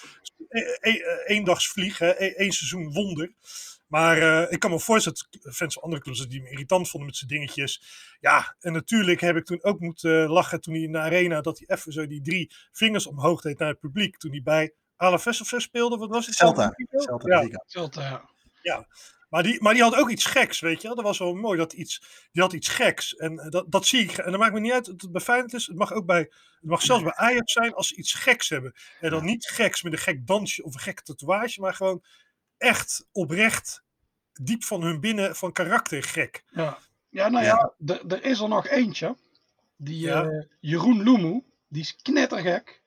Eendagsvlieg, 1.25 1.99
hè, 1.99 2.11
e- 2.11 2.35
één 2.35 2.53
seizoen 2.53 2.93
wonder. 2.93 3.33
Maar 3.91 4.19
eh, 4.19 4.53
ik 4.53 4.59
kan 4.59 4.71
me 4.71 4.81
voorstellen 4.81 5.19
dat 5.31 5.55
fans 5.55 5.75
van 5.75 5.83
andere 5.83 6.03
clubs 6.03 6.29
die 6.29 6.41
hem 6.41 6.51
irritant 6.51 6.89
vonden 6.89 7.09
met 7.09 7.19
zijn 7.19 7.31
dingetjes. 7.31 7.83
Ja, 8.21 8.57
en 8.61 8.73
natuurlijk 8.73 9.21
heb 9.21 9.37
ik 9.37 9.45
toen 9.45 9.63
ook 9.63 9.81
moeten 9.81 10.29
lachen 10.29 10.61
toen 10.61 10.75
hij 10.75 10.83
in 10.83 10.93
de 10.93 10.99
arena 10.99 11.41
dat 11.41 11.59
hij 11.59 11.77
even 11.77 11.93
zo 11.93 12.07
die 12.07 12.23
drie 12.23 12.53
vingers 12.73 13.07
omhoog 13.07 13.41
deed 13.41 13.59
naar 13.59 13.69
het 13.69 13.79
publiek. 13.79 14.17
Toen 14.17 14.31
hij 14.31 14.43
bij 14.43 14.75
Alaves 14.97 15.41
of 15.41 15.47
zo 15.47 15.59
speelde. 15.59 15.97
Wat 15.97 16.09
was 16.09 16.27
het? 16.27 16.35
Celta. 16.35 16.75
Celta 16.91 17.41
Ja. 17.41 17.65
Celta, 17.67 18.25
ja. 18.63 18.87
Maar 19.29 19.43
die, 19.43 19.63
maar 19.63 19.75
die 19.75 19.83
had 19.83 19.95
ook 19.95 20.11
iets 20.11 20.25
geks, 20.25 20.61
weet 20.61 20.81
je 20.81 20.87
wel. 20.87 20.97
Dat 20.97 21.05
was 21.05 21.19
wel 21.19 21.35
mooi, 21.35 21.59
dat 21.59 21.73
iets, 21.73 22.03
die 22.33 22.43
had 22.43 22.53
iets 22.53 22.69
geks. 22.69 23.17
En 23.17 23.39
eh, 23.39 23.51
dat, 23.51 23.73
dat 23.73 23.87
zie 23.87 24.03
ik. 24.03 24.19
En 24.19 24.31
dat 24.31 24.41
maakt 24.41 24.53
me 24.53 24.61
niet 24.61 24.73
uit 24.73 24.85
dat 24.85 25.01
het 25.01 25.13
bij 25.13 25.21
Feyenoord 25.21 25.53
is. 25.53 25.67
Het 25.67 25.77
mag 25.77 25.93
ook 25.93 26.07
bij, 26.07 26.19
het 26.19 26.71
mag 26.71 26.83
zelfs 26.83 27.03
bij 27.03 27.15
Ajax 27.15 27.53
zijn 27.53 27.75
als 27.75 27.89
ze 27.89 27.97
iets 27.97 28.13
geks 28.15 28.49
hebben. 28.49 28.75
En 29.01 29.11
dan 29.11 29.25
niet 29.25 29.49
geks 29.49 29.83
met 29.83 29.93
een 29.93 29.99
gek 29.99 30.27
dansje 30.27 30.65
of 30.65 30.75
een 30.75 30.81
gekke 30.81 31.03
tatoeage, 31.03 31.61
maar 31.61 31.75
gewoon 31.75 32.03
echt 32.61 33.07
oprecht, 33.13 33.83
diep 34.43 34.65
van 34.65 34.83
hun 34.83 35.01
binnen, 35.01 35.37
van 35.37 35.53
karakter 35.53 36.03
gek. 36.03 36.45
Ja, 36.51 36.79
ja 37.09 37.29
nou 37.29 37.45
ja, 37.45 37.73
er 38.09 38.25
is 38.25 38.41
er 38.41 38.49
nog 38.49 38.67
eentje. 38.69 39.17
Die 39.77 39.99
Ja. 40.01 40.25
eh, 40.25 40.45
Jeroen 40.61 41.03
Loemoe, 41.03 41.43
die 41.69 41.83
is 41.83 41.97
knettergek. 41.97 42.83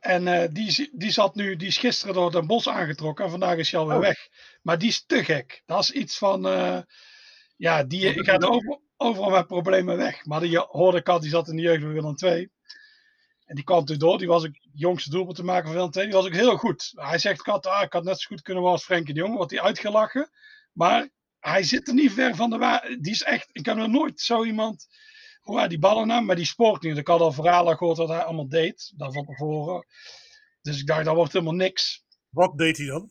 En 0.00 0.26
eh, 0.28 0.48
die, 0.52 0.66
is- 0.66 0.90
die, 0.92 1.10
zat 1.10 1.34
nu, 1.34 1.56
die 1.56 1.68
is 1.68 1.78
gisteren 1.78 2.14
door 2.14 2.30
Den 2.32 2.46
Bos 2.46 2.68
aangetrokken 2.68 3.24
en 3.24 3.30
vandaag 3.30 3.56
is 3.56 3.70
hij 3.70 3.80
alweer 3.80 3.96
Oh. 3.96 4.02
weg. 4.02 4.28
Maar 4.62 4.78
die 4.78 4.88
is 4.88 5.04
te 5.06 5.24
gek. 5.24 5.62
Dat 5.66 5.80
is 5.82 5.90
iets 5.90 6.18
van, 6.18 6.46
eh, 6.46 6.78
ja, 7.56 7.82
die 7.84 8.06
ik 8.14 8.24
ga 8.24 8.32
er 8.38 8.48
over, 8.50 8.78
overal 8.96 9.30
met 9.30 9.46
problemen 9.46 9.96
weg. 9.96 10.24
Maar 10.24 10.40
die 10.40 10.58
hoorde 10.58 10.98
ik 10.98 11.08
al, 11.08 11.20
die 11.20 11.30
zat 11.30 11.48
in 11.48 11.56
de 11.56 11.62
jeugd 11.62 11.80
bij 11.82 11.92
Willem 11.92 12.14
II. 12.22 12.50
En 13.44 13.54
die 13.54 13.64
kwam 13.64 13.78
natuurlijk 13.78 14.08
door, 14.08 14.18
die 14.18 14.28
was 14.28 14.44
ook 14.44 14.54
jongste 14.72 15.10
doelpunt 15.10 15.36
te 15.36 15.44
maken 15.44 15.64
van 15.64 15.74
Willem. 15.74 15.90
Die 15.90 16.12
was 16.12 16.26
ook 16.26 16.32
heel 16.32 16.56
goed. 16.56 16.92
Hij 16.94 17.18
zegt, 17.18 17.40
ik 17.40 17.46
had, 17.46 17.66
ah, 17.66 17.82
ik 17.82 17.92
had 17.92 18.04
net 18.04 18.20
zo 18.20 18.26
goed 18.26 18.42
kunnen 18.42 18.62
worden 18.62 18.78
als 18.80 18.88
Frenkie 18.88 19.14
de 19.14 19.20
Jong, 19.20 19.34
wordt 19.34 19.50
hij 19.50 19.60
uitgelachen. 19.60 20.30
Maar 20.72 21.08
hij 21.38 21.62
zit 21.62 21.88
er 21.88 21.94
niet 21.94 22.12
ver 22.12 22.34
van 22.36 22.50
de 22.50 22.58
waar. 22.58 22.96
Die 23.00 23.12
is 23.12 23.22
echt, 23.22 23.48
ik 23.52 23.64
heb 23.64 23.76
nog 23.76 23.88
nooit 23.88 24.20
zo 24.20 24.44
iemand 24.44 24.86
hoe 25.40 25.58
hij 25.58 25.68
die 25.68 25.78
ballen 25.78 26.06
nam, 26.06 26.24
maar 26.24 26.36
die 26.36 26.44
sport 26.44 26.82
niet. 26.82 26.96
Ik 26.96 27.08
had 27.08 27.20
al 27.20 27.32
verhalen 27.32 27.76
gehoord 27.76 27.96
wat 27.98 28.08
hij 28.08 28.22
allemaal 28.22 28.48
deed, 28.48 28.92
daar 28.96 29.12
van 29.12 29.24
tevoren. 29.24 29.86
Dus 30.62 30.80
ik 30.80 30.86
dacht, 30.86 31.04
dat 31.04 31.14
wordt 31.14 31.32
helemaal 31.32 31.54
niks. 31.54 32.04
Wat 32.28 32.58
deed 32.58 32.76
hij 32.76 32.86
dan? 32.86 33.10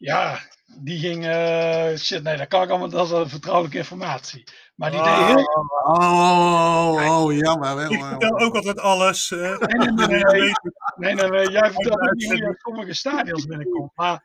Ja, 0.00 0.38
die 0.82 0.98
ging, 0.98 1.26
eh, 1.26 1.96
shit, 1.96 2.22
nee, 2.22 2.36
dat 2.36 2.48
kan 2.48 2.62
ik 2.62 2.68
allemaal, 2.70 2.88
dat 2.88 3.10
is 3.26 3.30
vertrouwelijke 3.30 3.78
informatie. 3.78 4.44
Maar 4.74 4.90
die 4.90 5.00
Ah. 5.00 5.26
deed 5.26 5.36
heel, 5.36 5.68
Oh, 5.84 5.98
oh, 5.98 7.06
oh, 7.06 7.24
oh, 7.24 7.32
jammer. 7.36 7.76
Wel, 7.76 7.90
Ik 7.90 8.02
vertel 8.04 8.38
ook 8.40 8.54
altijd 8.54 8.78
alles. 8.80 9.30
eh. 9.30 9.58
nee, 9.58 9.90
nee, 9.90 10.06
nee, 10.06 10.06
Nee, 10.06 10.22
nee, 10.22 10.52
nee, 10.96 11.14
nee, 11.14 11.14
nee, 11.14 11.30
nee, 11.30 11.50
jij 11.50 11.70
vertelt 11.72 12.00
ook 12.00 12.12
niet 12.14 12.26
hoe 12.26 12.36
je 12.36 12.46
uit 12.46 12.60
sommige 12.60 12.94
stadions 12.94 13.46
binnenkomt. 13.46 13.92
Maar, 13.94 14.24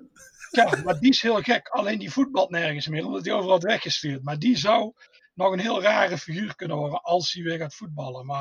ja, 0.50 0.68
maar 0.84 0.98
die 0.98 1.10
is 1.10 1.22
heel 1.22 1.42
gek. 1.42 1.68
Alleen 1.68 1.98
die 1.98 2.12
voetbalt 2.12 2.50
nergens 2.50 2.88
meer, 2.88 3.06
omdat 3.06 3.24
hij 3.24 3.34
overal 3.34 3.60
weggestuurd. 3.60 4.22
Maar 4.22 4.38
die 4.38 4.56
zou 4.56 4.92
nog 5.34 5.52
een 5.52 5.58
heel 5.60 5.82
rare 5.82 6.18
figuur 6.18 6.56
kunnen 6.56 6.76
worden 6.76 7.02
als 7.02 7.32
hij 7.32 7.42
weer 7.42 7.58
gaat 7.58 7.74
voetballen. 7.74 8.26
Maar, 8.26 8.40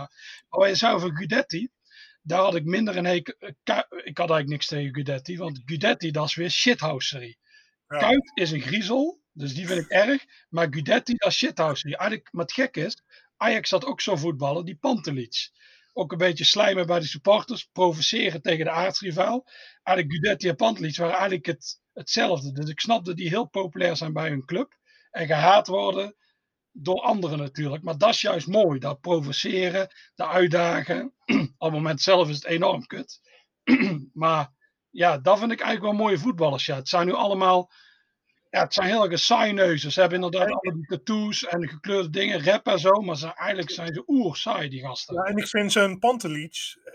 maar 0.49 0.59
wat 0.59 0.69
je 0.69 0.75
zou 0.75 0.99
van 0.99 1.15
Guidetti, 1.15 1.69
daar 2.23 2.39
had 2.39 2.55
ik 2.55 2.65
minder 2.65 2.97
een 2.97 3.05
hekel. 3.05 3.33
eh, 3.39 3.49
Ik 4.03 4.17
had 4.17 4.29
eigenlijk 4.29 4.47
niks 4.47 4.65
tegen 4.67 4.93
Gudetti, 4.95 5.37
want 5.37 5.61
Gudetti 5.65 6.11
dat 6.11 6.25
is 6.25 6.35
weer 6.35 6.49
shithousery. 6.49 7.37
Ja. 7.87 7.97
Kuit 7.97 8.31
is 8.33 8.51
een 8.51 8.61
griezel, 8.61 9.21
dus 9.31 9.53
die 9.53 9.67
vind 9.67 9.79
ik 9.79 9.89
erg. 9.89 10.25
Maar 10.49 10.67
Gudetti 10.69 11.13
dat 11.15 11.31
is 11.31 11.37
shithousery. 11.37 11.93
Eigenlijk, 11.93 12.33
maar 12.33 12.45
het 12.45 12.53
gek 12.53 12.75
is, 12.75 13.01
Ajax 13.37 13.69
had 13.71 13.85
ook 13.85 14.01
zo'n 14.01 14.19
voetballer, 14.19 14.65
die 14.65 14.75
Pantelic. 14.75 15.51
Ook 15.93 16.11
een 16.11 16.17
beetje 16.17 16.43
slijmen 16.43 16.85
bij 16.85 16.99
de 16.99 17.05
supporters, 17.05 17.69
provoceren 17.71 18.41
tegen 18.41 18.65
de 18.65 18.71
aardsrivaal. 18.71 19.47
Eigenlijk 19.83 20.17
Gudetti 20.17 20.47
en 20.49 20.55
Pantelic 20.55 20.97
waren 20.97 21.13
eigenlijk 21.13 21.45
het, 21.45 21.81
hetzelfde. 21.93 22.51
Dus 22.51 22.69
ik 22.69 22.79
snap 22.79 23.05
dat 23.05 23.17
die 23.17 23.29
heel 23.29 23.45
populair 23.45 23.95
zijn 23.95 24.13
bij 24.13 24.29
hun 24.29 24.45
club. 24.45 24.77
En 25.11 25.27
gehaat 25.27 25.67
worden 25.67 26.15
door 26.73 27.01
anderen 27.01 27.37
natuurlijk. 27.37 27.83
Maar 27.83 27.97
dat 27.97 28.09
is 28.09 28.21
juist 28.21 28.47
mooi. 28.47 28.79
Dat 28.79 29.01
provoceren, 29.01 29.87
dat 30.15 30.27
uitdagen. 30.27 31.13
Op 31.57 31.71
het 31.71 31.71
moment 31.71 32.01
zelf 32.01 32.29
is 32.29 32.35
het 32.35 32.45
enorm 32.45 32.85
kut. 32.85 33.21
maar 34.13 34.51
ja, 34.89 35.17
dat 35.17 35.39
vind 35.39 35.51
ik 35.51 35.59
eigenlijk 35.61 35.95
wel 35.95 36.05
mooie 36.05 36.19
voetballers. 36.19 36.65
Ja, 36.65 36.75
het 36.75 36.89
zijn 36.89 37.05
nu 37.07 37.13
allemaal. 37.13 37.71
Ja, 38.49 38.63
het 38.63 38.73
zijn 38.73 38.87
heel 38.87 39.09
erg 39.09 39.19
saai 39.19 39.77
Ze 39.77 39.99
hebben 40.01 40.23
inderdaad 40.23 40.51
alle 40.51 40.73
die 40.73 40.85
tattoos 40.85 41.45
en 41.45 41.69
gekleurde 41.69 42.09
dingen, 42.09 42.43
rap 42.43 42.67
en 42.67 42.79
zo. 42.79 42.91
Maar 42.91 43.17
ze, 43.17 43.33
eigenlijk 43.33 43.71
zijn 43.71 43.93
ze 43.93 44.03
oer 44.07 44.35
saai, 44.35 44.69
die 44.69 44.81
gasten. 44.81 45.15
Ja, 45.15 45.21
en 45.21 45.37
ik 45.37 45.47
vind 45.47 45.71
zo'n 45.71 45.99
Pantelic, 45.99 46.75
eh, 46.83 46.93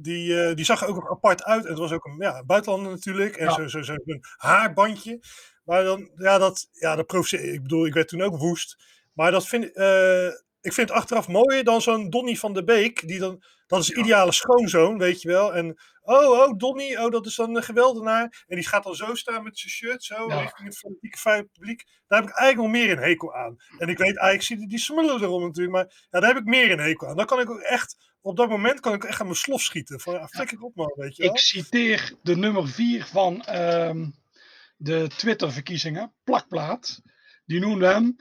die, 0.00 0.42
eh, 0.42 0.54
die 0.54 0.64
zag 0.64 0.82
er 0.82 0.88
ook 0.88 0.94
nog 0.94 1.10
apart 1.10 1.44
uit. 1.44 1.64
En 1.64 1.70
het 1.70 1.78
was 1.78 1.92
ook 1.92 2.04
een 2.04 2.16
ja, 2.18 2.44
buitenlander 2.44 2.92
natuurlijk. 2.92 3.36
En 3.36 3.44
Ja. 3.44 3.52
zo, 3.52 3.66
zo, 3.66 3.82
zo'n 3.82 4.20
haarbandje. 4.36 5.20
Maar 5.64 5.84
dan, 5.84 6.10
ja, 6.16 6.38
dat, 6.38 6.68
ja, 6.72 6.96
dat 6.96 7.32
Ik 7.32 7.62
bedoel, 7.62 7.86
ik 7.86 7.94
werd 7.94 8.08
toen 8.08 8.22
ook 8.22 8.38
woest. 8.38 8.76
Maar 9.12 9.30
dat 9.30 9.48
vind 9.48 9.64
ik, 9.64 9.74
eh, 9.74 10.26
ik 10.60 10.72
vind 10.72 10.88
het 10.88 10.98
achteraf 10.98 11.28
mooier 11.28 11.64
dan 11.64 11.82
zo'n 11.82 12.10
Donny 12.10 12.36
van 12.36 12.52
der 12.52 12.64
Beek. 12.64 13.08
Die 13.08 13.18
dan, 13.18 13.42
dat 13.66 13.80
is 13.80 13.90
ideale 13.90 14.32
schoonzoon, 14.32 14.98
weet 14.98 15.22
je 15.22 15.28
wel. 15.28 15.54
En, 15.54 15.80
oh, 16.02 16.28
oh, 16.30 16.56
Donny, 16.58 16.96
oh, 16.96 17.10
dat 17.10 17.26
is 17.26 17.34
dan 17.34 17.56
een 17.56 17.62
geweldenaar. 17.62 18.44
En 18.46 18.56
die 18.56 18.66
gaat 18.66 18.82
dan 18.82 18.94
zo 18.94 19.14
staan 19.14 19.42
met 19.42 19.58
zijn 19.58 19.72
shirt, 19.72 20.04
zo, 20.04 20.28
Ja. 20.28 20.40
richting 20.40 20.68
het 20.68 20.78
fanatieke 20.78 21.48
publiek. 21.52 21.84
Daar 22.06 22.20
heb 22.20 22.28
ik 22.30 22.36
eigenlijk 22.36 22.72
nog 22.72 22.82
meer 22.82 22.92
een 22.96 23.02
hekel 23.04 23.34
aan. 23.34 23.56
En 23.78 23.88
ik 23.88 23.98
weet, 23.98 24.16
eigenlijk 24.16 24.42
zie 24.42 24.68
die 24.68 24.78
smullen 24.78 25.22
erom 25.22 25.42
natuurlijk. 25.42 25.74
Maar 25.74 26.06
ja, 26.10 26.20
daar 26.20 26.28
heb 26.34 26.38
ik 26.38 26.44
meer 26.44 26.70
een 26.70 26.78
hekel 26.80 27.08
aan. 27.08 27.16
Dan 27.16 27.26
kan 27.26 27.40
ik 27.40 27.50
ook 27.50 27.60
echt, 27.60 27.96
op 28.20 28.36
dat 28.36 28.48
moment 28.48 28.80
kan 28.80 28.94
ik 28.94 29.04
echt 29.04 29.20
aan 29.20 29.26
mijn 29.26 29.38
slof 29.38 29.60
schieten. 29.62 30.00
Van, 30.00 30.14
ja, 30.14 30.28
flikker 30.28 30.60
op 30.60 30.74
man, 30.74 30.92
weet 30.96 31.16
je 31.16 31.22
wel. 31.22 31.32
Ik 31.32 31.38
citeer 31.38 32.14
de 32.22 32.36
nummer 32.36 32.68
4 32.68 33.04
van 33.06 33.42
ehm, 33.44 34.06
de 34.76 35.08
Twitter-verkiezingen, 35.16 36.12
Plakplaat. 36.24 37.00
Die 37.46 37.60
noemde 37.60 37.86
hem. 37.86 38.16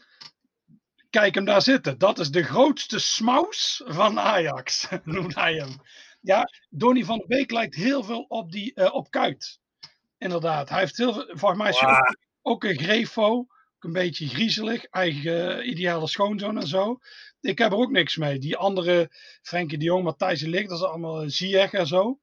Kijk 1.11 1.35
hem 1.35 1.45
daar 1.45 1.61
zitten. 1.61 1.97
Dat 1.97 2.19
is 2.19 2.31
de 2.31 2.43
grootste 2.43 2.99
smaus 2.99 3.81
van 3.85 4.19
Ajax, 4.19 4.87
noemde 5.03 5.39
hij 5.39 5.53
hem. 5.53 5.75
Ja, 6.21 6.49
Donny 6.69 7.03
van 7.03 7.17
der 7.17 7.27
Beek 7.27 7.51
lijkt 7.51 7.75
heel 7.75 8.03
veel 8.03 8.21
op, 8.27 8.51
die, 8.51 8.73
eh, 8.73 8.93
op 8.93 9.11
Kuit. 9.11 9.59
Inderdaad. 10.17 10.69
Hij 10.69 10.79
heeft 10.79 10.97
heel 10.97 11.13
veel. 11.13 11.25
Volgens 11.27 11.61
mij 11.61 11.69
is 11.69 11.81
ook, 11.83 12.15
ook 12.41 12.63
een 12.63 12.77
grefo. 12.79 13.25
Ook 13.29 13.47
een 13.83 13.91
beetje 13.91 14.27
griezelig. 14.27 14.83
Eigen 14.85 15.57
eh, 15.59 15.67
ideale 15.69 16.07
schoonzoon 16.07 16.57
en 16.57 16.67
zo. 16.67 16.97
Ik 17.41 17.57
heb 17.57 17.71
er 17.71 17.77
ook 17.77 17.91
niks 17.91 18.17
mee. 18.17 18.39
Die 18.39 18.57
andere, 18.57 19.09
Frenkie 19.41 19.77
de 19.77 19.83
Jong, 19.85 20.03
Matthijs 20.03 20.39
de 20.39 20.49
Ligt, 20.49 20.69
dat 20.69 20.77
is 20.77 20.85
allemaal 20.85 21.29
Ziyech 21.29 21.71
en 21.73 21.87
zo. 21.87 22.19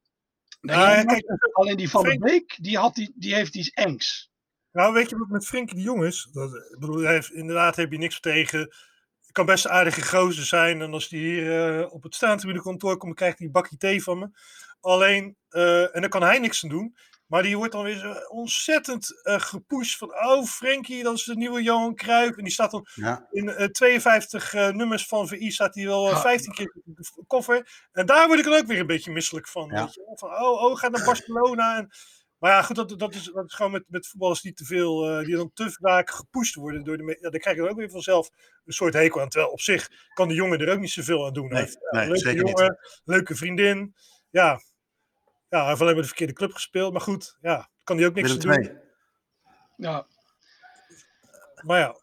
Nee, 0.60 1.04
kijk, 1.04 1.48
alleen 1.52 1.76
die 1.76 1.90
van 1.90 2.02
der 2.02 2.10
Frenk- 2.12 2.24
Beek, 2.30 2.56
die, 2.60 2.78
had 2.78 2.94
die, 2.94 3.12
die 3.14 3.34
heeft 3.34 3.54
iets 3.56 3.68
engs. 3.70 4.27
Nou, 4.78 4.92
weet 4.92 5.10
je 5.10 5.18
wat 5.18 5.28
met 5.28 5.46
Frenkie 5.46 5.74
de 5.76 5.82
Jong 5.82 6.04
is? 6.04 6.28
Dat, 6.32 6.54
ik 6.54 6.78
bedoel, 6.78 7.00
hij 7.02 7.12
heeft, 7.12 7.32
inderdaad 7.32 7.76
heb 7.76 7.92
je 7.92 7.98
niks 7.98 8.20
tegen. 8.20 8.60
Het 8.60 9.32
kan 9.32 9.46
best 9.46 9.64
een 9.64 9.70
aardige 9.70 10.02
gozer 10.02 10.44
zijn. 10.44 10.82
En 10.82 10.92
als 10.92 11.08
die 11.08 11.20
hier 11.20 11.78
eh, 11.80 11.92
op 11.92 12.02
het 12.02 12.14
staantribune 12.14 12.62
kantoor 12.62 12.90
komt, 12.90 13.02
dan 13.02 13.14
krijgt 13.14 13.38
hij 13.38 13.46
een 13.46 13.52
bakje 13.52 13.76
thee 13.76 14.02
van 14.02 14.18
me. 14.18 14.28
Alleen, 14.80 15.36
eh, 15.48 15.94
en 15.94 16.00
dan 16.00 16.10
kan 16.10 16.22
hij 16.22 16.38
niks 16.38 16.64
aan 16.64 16.70
doen. 16.70 16.96
Maar 17.26 17.42
die 17.42 17.56
wordt 17.56 17.72
dan 17.72 17.84
weer 17.84 17.96
zo 17.98 18.12
ontzettend 18.28 19.22
eh 19.22 19.40
gepusht 19.40 19.98
van... 19.98 20.08
Oh, 20.08 20.44
Frenkie, 20.44 21.02
dat 21.02 21.14
is 21.14 21.24
de 21.24 21.36
nieuwe 21.36 21.62
Johan 21.62 21.94
Cruijff. 21.94 22.36
En 22.36 22.44
die 22.44 22.52
staat 22.52 22.70
dan 22.70 22.86
Ja. 22.94 23.26
in 23.30 23.48
eh, 23.48 23.66
52 23.66 24.54
eh, 24.54 24.68
nummers 24.68 25.06
van 25.06 25.28
VI 25.28 25.50
staat 25.50 25.74
hij 25.74 25.84
wel 25.84 26.06
eh, 26.06 26.12
Ja. 26.12 26.20
15 26.20 26.52
keer 26.52 26.74
op 26.84 26.96
de 26.96 27.24
koffer. 27.26 27.86
En 27.92 28.06
daar 28.06 28.26
word 28.26 28.38
ik 28.38 28.44
dan 28.44 28.54
ook 28.54 28.66
weer 28.66 28.80
een 28.80 28.86
beetje 28.86 29.12
misselijk 29.12 29.48
van. 29.48 29.70
Ja. 29.70 29.84
Weet 29.84 29.94
je? 29.94 30.02
wel. 30.06 30.16
Van, 30.16 30.30
oh, 30.30 30.62
oh, 30.62 30.76
ga 30.76 30.88
naar 30.88 31.04
Barcelona. 31.14 31.76
En, 31.76 31.88
maar 32.38 32.50
ja, 32.50 32.62
goed, 32.62 32.76
dat, 32.76 32.98
dat, 32.98 33.14
is, 33.14 33.24
dat 33.24 33.44
is 33.44 33.54
gewoon 33.54 33.72
met, 33.72 33.84
met 33.86 34.06
voetballers 34.06 34.40
die 34.40 34.52
te 34.52 34.64
veel, 34.64 35.10
eh, 35.10 35.24
die 35.24 35.36
dan 35.36 35.50
te 35.54 35.70
vaak 35.70 36.10
gepusht 36.10 36.54
worden 36.54 36.84
door 36.84 36.96
de 36.96 37.18
ja, 37.20 37.30
dan 37.30 37.40
krijg 37.40 37.56
je 37.56 37.62
dan 37.62 37.70
ook 37.70 37.78
weer 37.78 37.90
vanzelf 37.90 38.30
een 38.64 38.72
soort 38.72 38.94
hekel 38.94 39.20
aan. 39.20 39.28
Terwijl 39.28 39.52
op 39.52 39.60
zich 39.60 39.90
kan 40.14 40.28
de 40.28 40.34
jongen 40.34 40.58
er 40.58 40.72
ook 40.72 40.80
niet 40.80 40.90
zoveel 40.90 41.26
aan 41.26 41.32
doen. 41.32 41.48
Nee, 41.48 41.60
heeft, 41.60 41.78
ja, 41.90 41.98
nee, 41.98 42.06
leuke 42.06 42.20
zeker 42.20 42.44
niet. 42.44 42.58
jongen, 42.58 42.78
leuke 43.04 43.36
vriendin. 43.36 43.94
Ja. 44.30 44.60
ja, 45.48 45.58
hij 45.58 45.68
heeft 45.68 45.80
alleen 45.80 45.92
maar 45.92 46.02
de 46.02 46.08
verkeerde 46.08 46.32
club 46.32 46.52
gespeeld. 46.52 46.92
Maar 46.92 47.00
goed, 47.00 47.36
ja, 47.40 47.68
kan 47.84 47.96
hij 47.96 48.06
ook 48.06 48.14
niks 48.14 48.30
aan 48.30 48.38
doen. 48.38 48.78
Ja, 49.76 50.06
Maar 51.62 51.78
ja, 51.78 51.96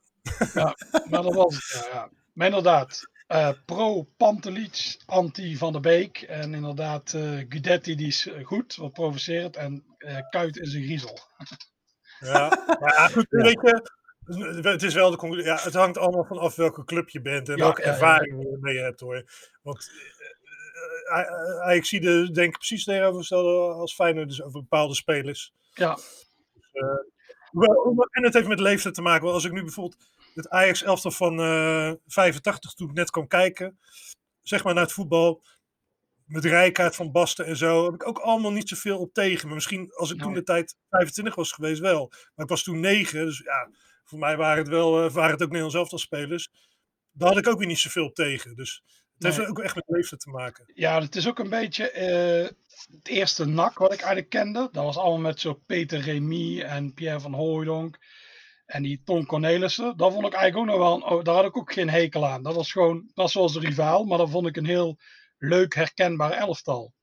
maar 1.09 1.21
dat 1.23 1.33
was 1.33 1.55
het. 1.55 1.85
Ja, 1.85 1.93
ja. 1.93 2.09
Maar 2.33 2.47
inderdaad, 2.47 3.09
eh, 3.27 3.49
pro 3.65 4.03
Pantelic, 4.17 4.97
anti 5.05 5.57
Van 5.57 5.71
der 5.71 5.81
Beek. 5.81 6.21
En 6.21 6.53
inderdaad, 6.53 7.13
eh 7.13 7.37
Gudetti 7.49 7.95
die 7.95 8.07
is 8.07 8.27
eh, 8.27 8.45
goed, 8.45 8.75
wat 8.75 8.93
provocerend. 8.93 9.55
En 9.55 9.83
eh 9.97 10.17
Kuit 10.29 10.57
is 10.57 10.73
een 10.73 10.83
griezel. 10.83 11.19
Ja, 12.19 12.47
maar 12.79 13.09
goed, 13.13 13.25
weet 13.29 13.61
je, 13.61 13.89
het 14.61 14.83
is 14.83 14.93
wel 14.93 15.11
de 15.11 15.17
conclusie. 15.17 15.47
Ja, 15.47 15.59
het 15.61 15.73
hangt 15.73 15.97
allemaal 15.97 16.25
vanaf 16.25 16.55
welke 16.55 16.83
club 16.83 17.09
je 17.09 17.21
bent 17.21 17.49
en 17.49 17.57
Ja, 17.57 17.63
welke 17.63 17.81
ja, 17.81 17.87
ja. 17.87 17.93
ervaring 17.93 18.41
je 18.41 18.51
ermee 18.51 18.77
hebt 18.77 18.99
hoor. 18.99 19.23
Want 19.61 19.89
eh, 21.65 21.75
ik 21.75 21.85
zie 21.85 21.99
de 22.01 22.31
denk 22.31 22.47
ik 22.51 22.57
precies 22.57 22.83
tegenovergestelde 22.83 23.73
als 23.73 23.93
Feyenoord 23.95 24.27
dus 24.27 24.41
over 24.41 24.59
bepaalde 24.59 24.95
spelers. 24.95 25.53
Ja, 25.73 25.97
Hoewel- 27.51 27.83
hoewel- 27.83 28.07
En 28.11 28.23
het 28.23 28.33
heeft 28.33 28.47
met 28.47 28.59
leeftijd 28.59 28.93
te 28.93 29.01
maken. 29.01 29.21
Want 29.23 29.33
als 29.35 29.45
ik 29.45 29.51
nu 29.51 29.61
bijvoorbeeld 29.61 30.07
het 30.35 30.49
Ajax 30.49 30.83
elftal 30.83 31.11
van 31.11 31.39
eh 31.39 31.91
85 32.05 32.73
toen 32.73 32.89
ik 32.89 32.93
net 32.95 33.09
kwam 33.09 33.27
kijken, 33.27 33.79
zeg 34.41 34.63
maar 34.63 34.73
naar 34.73 34.83
het 34.83 34.91
voetbal. 34.91 35.43
Met 36.25 36.45
Rijkaard 36.45 36.95
van 36.95 37.11
Basten 37.11 37.45
en 37.45 37.57
zo. 37.57 37.85
Heb 37.85 37.93
ik 37.93 38.07
ook 38.07 38.17
allemaal 38.19 38.51
niet 38.51 38.69
zoveel 38.69 38.99
op 38.99 39.13
tegen. 39.13 39.45
Maar 39.45 39.55
misschien 39.55 39.91
als 39.93 40.11
ik 40.11 40.19
toen 40.21 40.33
de 40.33 40.43
tijd 40.43 40.75
25 40.89 41.35
was 41.35 41.51
geweest 41.51 41.79
wel. 41.81 42.07
Maar 42.35 42.45
ik 42.45 42.51
was 42.51 42.63
toen 42.63 42.79
9. 42.79 43.25
Dus 43.25 43.37
ja, 43.39 43.69
voor 44.03 44.19
mij 44.19 44.37
waren 44.37 44.57
het 44.57 44.67
wel 44.67 45.05
eh, 45.05 45.11
waren 45.11 45.31
het 45.31 45.41
ook 45.41 45.47
Nederlands 45.47 45.75
elftal 45.75 45.97
spelers. 45.99 46.49
Daar 47.11 47.27
had 47.29 47.37
ik 47.37 47.47
ook 47.47 47.57
weer 47.57 47.67
niet 47.67 47.79
zoveel 47.79 48.05
op 48.05 48.15
tegen. 48.15 48.55
Dus 48.55 48.83
het 49.13 49.23
heeft 49.23 49.37
Nee. 49.37 49.47
ook 49.47 49.59
echt 49.59 49.75
met 49.75 49.83
leeftijd 49.87 50.21
te 50.21 50.29
maken. 50.29 50.71
ja, 50.73 51.01
het 51.01 51.15
is 51.15 51.27
ook 51.27 51.39
een 51.39 51.49
beetje 51.49 51.89
eh, 51.91 52.49
het 52.91 53.07
eerste 53.07 53.45
NAC 53.45 53.77
wat 53.77 53.93
ik 53.93 53.99
eigenlijk 53.99 54.29
kende. 54.29 54.69
Dat 54.71 54.83
was 54.83 54.97
allemaal 54.97 55.19
met 55.19 55.39
zo 55.39 55.53
Peter 55.53 55.99
Remy 55.99 56.61
en 56.61 56.93
Pierre 56.93 57.19
van 57.19 57.33
Hooijdonk. 57.33 57.97
En 58.65 58.83
die 58.83 59.01
Tom 59.03 59.25
Cornelissen. 59.25 59.97
Dat 59.97 60.13
vond 60.13 60.25
ik 60.25 60.33
eigenlijk 60.33 60.71
ook 60.71 60.77
nog 60.77 60.87
wel. 60.87 60.95
een- 60.95 61.17
oh, 61.17 61.23
daar 61.23 61.35
had 61.35 61.45
ik 61.45 61.57
ook 61.57 61.73
geen 61.73 61.89
hekel 61.89 62.27
aan. 62.27 62.43
Dat 62.43 62.55
was 62.55 62.71
gewoon, 62.71 63.11
dat 63.13 63.33
was 63.33 63.53
de 63.53 63.59
rivaal. 63.59 64.03
Maar 64.03 64.17
dat 64.17 64.29
vond 64.29 64.47
ik 64.47 64.55
een 64.57 64.65
heel 64.65 64.97
leuk 65.37 65.75
herkenbaar 65.75 66.31
elftal. 66.31 66.93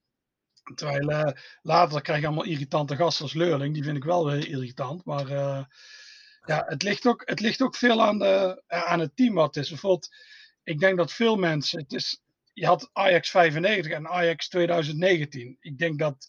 Terwijl 0.75 1.09
eh, 1.11 1.33
later 1.63 2.01
krijg 2.03 2.21
je 2.21 2.27
allemaal 2.27 2.45
irritante 2.45 2.97
gasten 2.97 3.25
als 3.25 3.35
Leurling. 3.35 3.75
Die 3.75 3.83
vind 3.85 3.97
ik 3.97 4.05
wel 4.05 4.27
weer 4.27 4.49
irritant. 4.49 5.05
Maar 5.05 5.29
eh, 5.29 5.65
ja, 6.45 6.65
het 6.67 6.83
ligt, 6.83 7.07
ook, 7.07 7.23
het 7.25 7.41
ligt 7.41 7.63
ook 7.63 7.77
veel 7.77 8.03
aan, 8.03 8.19
de, 8.19 8.63
eh, 8.67 8.83
aan 8.85 9.01
het 9.01 9.17
team 9.17 9.35
wat 9.35 9.57
is. 9.57 9.69
Bijvoorbeeld, 9.69 10.09
ik 10.63 10.79
denk 10.79 10.97
dat 10.97 11.13
veel 11.13 11.37
mensen. 11.37 11.79
Het 11.81 11.93
is, 11.93 12.23
je 12.53 12.67
had 12.67 12.91
Ajax 12.93 13.31
95 13.31 13.93
en 13.93 14.09
Ajax 14.09 14.49
2019. 14.49 15.57
Ik 15.61 15.79
denk 15.79 15.99
dat 15.99 16.29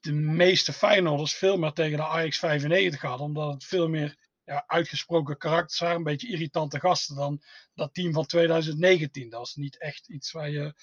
de 0.00 0.12
meeste 0.12 0.72
Feyenoorders 0.72 1.34
veel 1.34 1.56
meer 1.56 1.72
tegen 1.72 1.96
de 1.96 2.06
Ajax 2.06 2.38
95 2.38 3.00
hadden. 3.00 3.26
Omdat 3.26 3.52
het 3.52 3.64
veel 3.64 3.88
meer 3.88 4.16
ja, 4.48 4.64
uitgesproken 4.66 5.38
karakters 5.38 5.78
waren. 5.80 5.96
Een 5.96 6.02
beetje 6.02 6.28
irritante 6.28 6.80
gasten 6.80 7.16
dan 7.16 7.42
dat 7.74 7.94
team 7.94 8.12
van 8.12 8.26
2019. 8.26 9.30
Dat 9.30 9.46
is 9.46 9.54
niet 9.54 9.78
echt 9.78 10.08
iets 10.08 10.32
waar 10.32 10.50
je, 10.50 10.74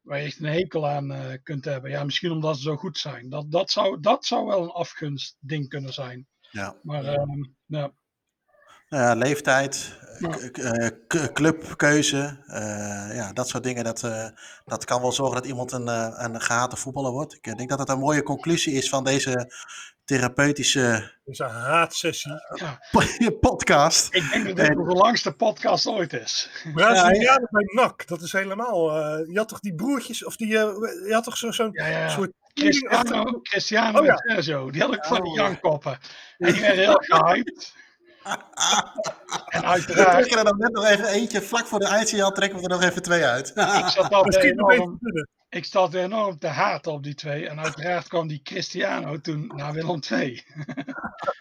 waar 0.00 0.18
je 0.18 0.24
echt 0.24 0.38
een 0.38 0.46
hekel 0.46 0.88
aan 0.88 1.12
eh, 1.12 1.38
kunt 1.42 1.64
hebben. 1.64 1.90
Ja, 1.90 2.04
misschien 2.04 2.30
omdat 2.30 2.56
ze 2.56 2.62
zo 2.62 2.76
goed 2.76 2.98
zijn. 2.98 3.28
Dat, 3.28 3.50
dat, 3.50 3.70
zou, 3.70 4.00
dat 4.00 4.24
zou 4.24 4.46
wel 4.46 4.62
een 4.62 4.70
afgunstding 4.70 5.68
kunnen 5.68 5.92
zijn. 5.92 6.26
Ja. 6.50 6.76
Maar 6.82 7.04
ehm, 7.04 7.42
ja, 7.66 7.92
Nou 8.88 9.02
ja, 9.04 9.14
leeftijd, 9.14 9.98
Ja. 10.18 10.38
eh, 10.38 11.28
clubkeuze, 11.32 12.44
eh, 12.46 13.16
ja, 13.16 13.32
dat 13.32 13.48
soort 13.48 13.62
dingen. 13.62 13.84
Dat, 13.84 14.00
dat 14.64 14.84
kan 14.84 15.00
wel 15.00 15.12
zorgen 15.12 15.34
dat 15.34 15.46
iemand 15.46 15.72
een, 15.72 15.86
een 16.24 16.40
gehate 16.40 16.76
voetballer 16.76 17.12
wordt. 17.12 17.34
Ik 17.34 17.56
denk 17.56 17.68
dat 17.68 17.78
het 17.78 17.88
een 17.88 17.98
mooie 17.98 18.22
conclusie 18.22 18.72
is 18.72 18.88
van 18.88 19.04
deze 19.04 19.52
therapeutische 20.08 21.12
Dus 21.24 21.38
een 21.38 21.48
haatsessie. 21.48 22.32
ja, 22.54 23.30
podcast. 23.40 24.14
ik 24.14 24.30
denk 24.32 24.46
dat 24.46 24.56
dit 24.56 24.68
En- 24.68 24.74
de 24.76 24.94
langste 24.94 25.32
podcast 25.32 25.86
ooit 25.86 26.12
is. 26.12 26.50
Brazilianen 26.74 27.48
bij 27.50 27.64
NAC, 27.74 28.06
dat 28.06 28.20
is 28.22 28.32
helemaal. 28.32 28.90
eh, 28.96 29.26
je 29.32 29.38
had 29.38 29.48
toch 29.48 29.60
die 29.60 29.74
broertjes, 29.74 30.24
of 30.24 30.36
die. 30.36 30.58
eh, 30.58 30.62
je 31.06 31.10
had 31.12 31.24
toch 31.24 31.36
zo- 31.36 31.50
zo'n 31.50 31.68
Ja, 31.72 31.86
ja, 31.86 31.98
ja. 31.98 32.08
soort. 32.08 32.30
Cristiano, 32.54 33.40
Cristiano 33.42 33.98
Oh, 33.98 34.04
ja. 34.04 34.14
en 34.14 34.42
Sergio, 34.42 34.70
die 34.70 34.80
had 34.82 34.94
ik 34.94 35.04
van 35.04 35.22
die 35.22 35.32
ja. 35.34 35.42
Jankoppen. 35.42 35.98
En 36.38 36.52
die 36.52 36.60
werden 36.60 36.84
heel 36.84 37.00
gehyped. 37.04 37.72
En 39.48 39.62
We 39.72 39.82
trekken 39.84 40.38
er 40.38 40.44
dan 40.44 40.58
net 40.58 40.72
nog 40.72 40.84
even 40.84 41.06
eentje, 41.06 41.42
vlak 41.42 41.66
voor 41.66 41.78
de 41.78 41.86
eindsignaal 41.86 42.32
trekken 42.32 42.58
we 42.58 42.64
er 42.64 42.70
nog 42.70 42.82
even 42.82 43.02
twee 43.02 43.24
uit. 43.24 43.48
ik 43.48 43.54
zat 43.54 43.74
Misschien 43.84 44.12
altijd 44.12 44.54
nog 44.56 44.70
even. 44.72 45.28
Ik 45.48 45.64
zat 45.64 45.94
enorm 45.94 46.38
te 46.38 46.46
haten 46.46 46.92
op 46.92 47.02
die 47.02 47.14
twee. 47.14 47.48
En 47.48 47.60
uiteraard 47.60 48.08
kwam 48.08 48.28
die 48.28 48.42
Cristiano 48.42 49.20
toen 49.20 49.46
naar 49.56 49.72
Willem 49.72 50.00
II. 50.10 50.42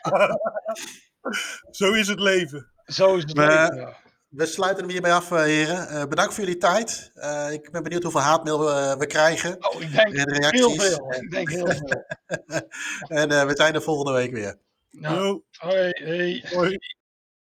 Zo 1.72 1.94
is 1.94 2.08
het 2.08 2.20
leven. 2.20 2.72
Zo 2.86 3.16
is 3.16 3.24
het 3.24 3.36
Maar- 3.36 3.70
leven, 3.70 3.76
ja. 3.88 4.06
We 4.28 4.46
sluiten 4.46 4.84
hem 4.84 4.92
hierbij 4.92 5.14
af, 5.14 5.32
eh, 5.32 5.42
heren. 5.42 5.88
Eh, 5.88 6.06
bedankt 6.06 6.34
voor 6.34 6.44
jullie 6.44 6.60
tijd. 6.60 7.12
Eh, 7.14 7.52
ik 7.52 7.72
ben 7.72 7.84
benieuwd 7.84 8.04
hoeveel 8.04 8.22
haatmail 8.22 8.60
we, 8.60 8.96
we 9.00 9.06
krijgen. 9.08 9.66
Oh, 9.70 9.82
ik 9.82 9.92
denk 9.92 10.08
En 10.08 10.14
heel 10.14 10.40
reacties. 10.40 10.76
veel. 10.84 11.14
Ik 11.14 11.32
denk 11.32 11.50
heel 11.50 11.68
veel. 11.68 12.06
En 13.20 13.32
eh, 13.32 13.46
we 13.46 13.56
zijn 13.56 13.74
er 13.74 13.82
volgende 13.82 14.12
week 14.12 14.32
weer. 14.32 14.58
Nou, 14.90 15.42
hoi, 15.58 15.90
hey. 15.94 16.44
hoi. 16.54 16.78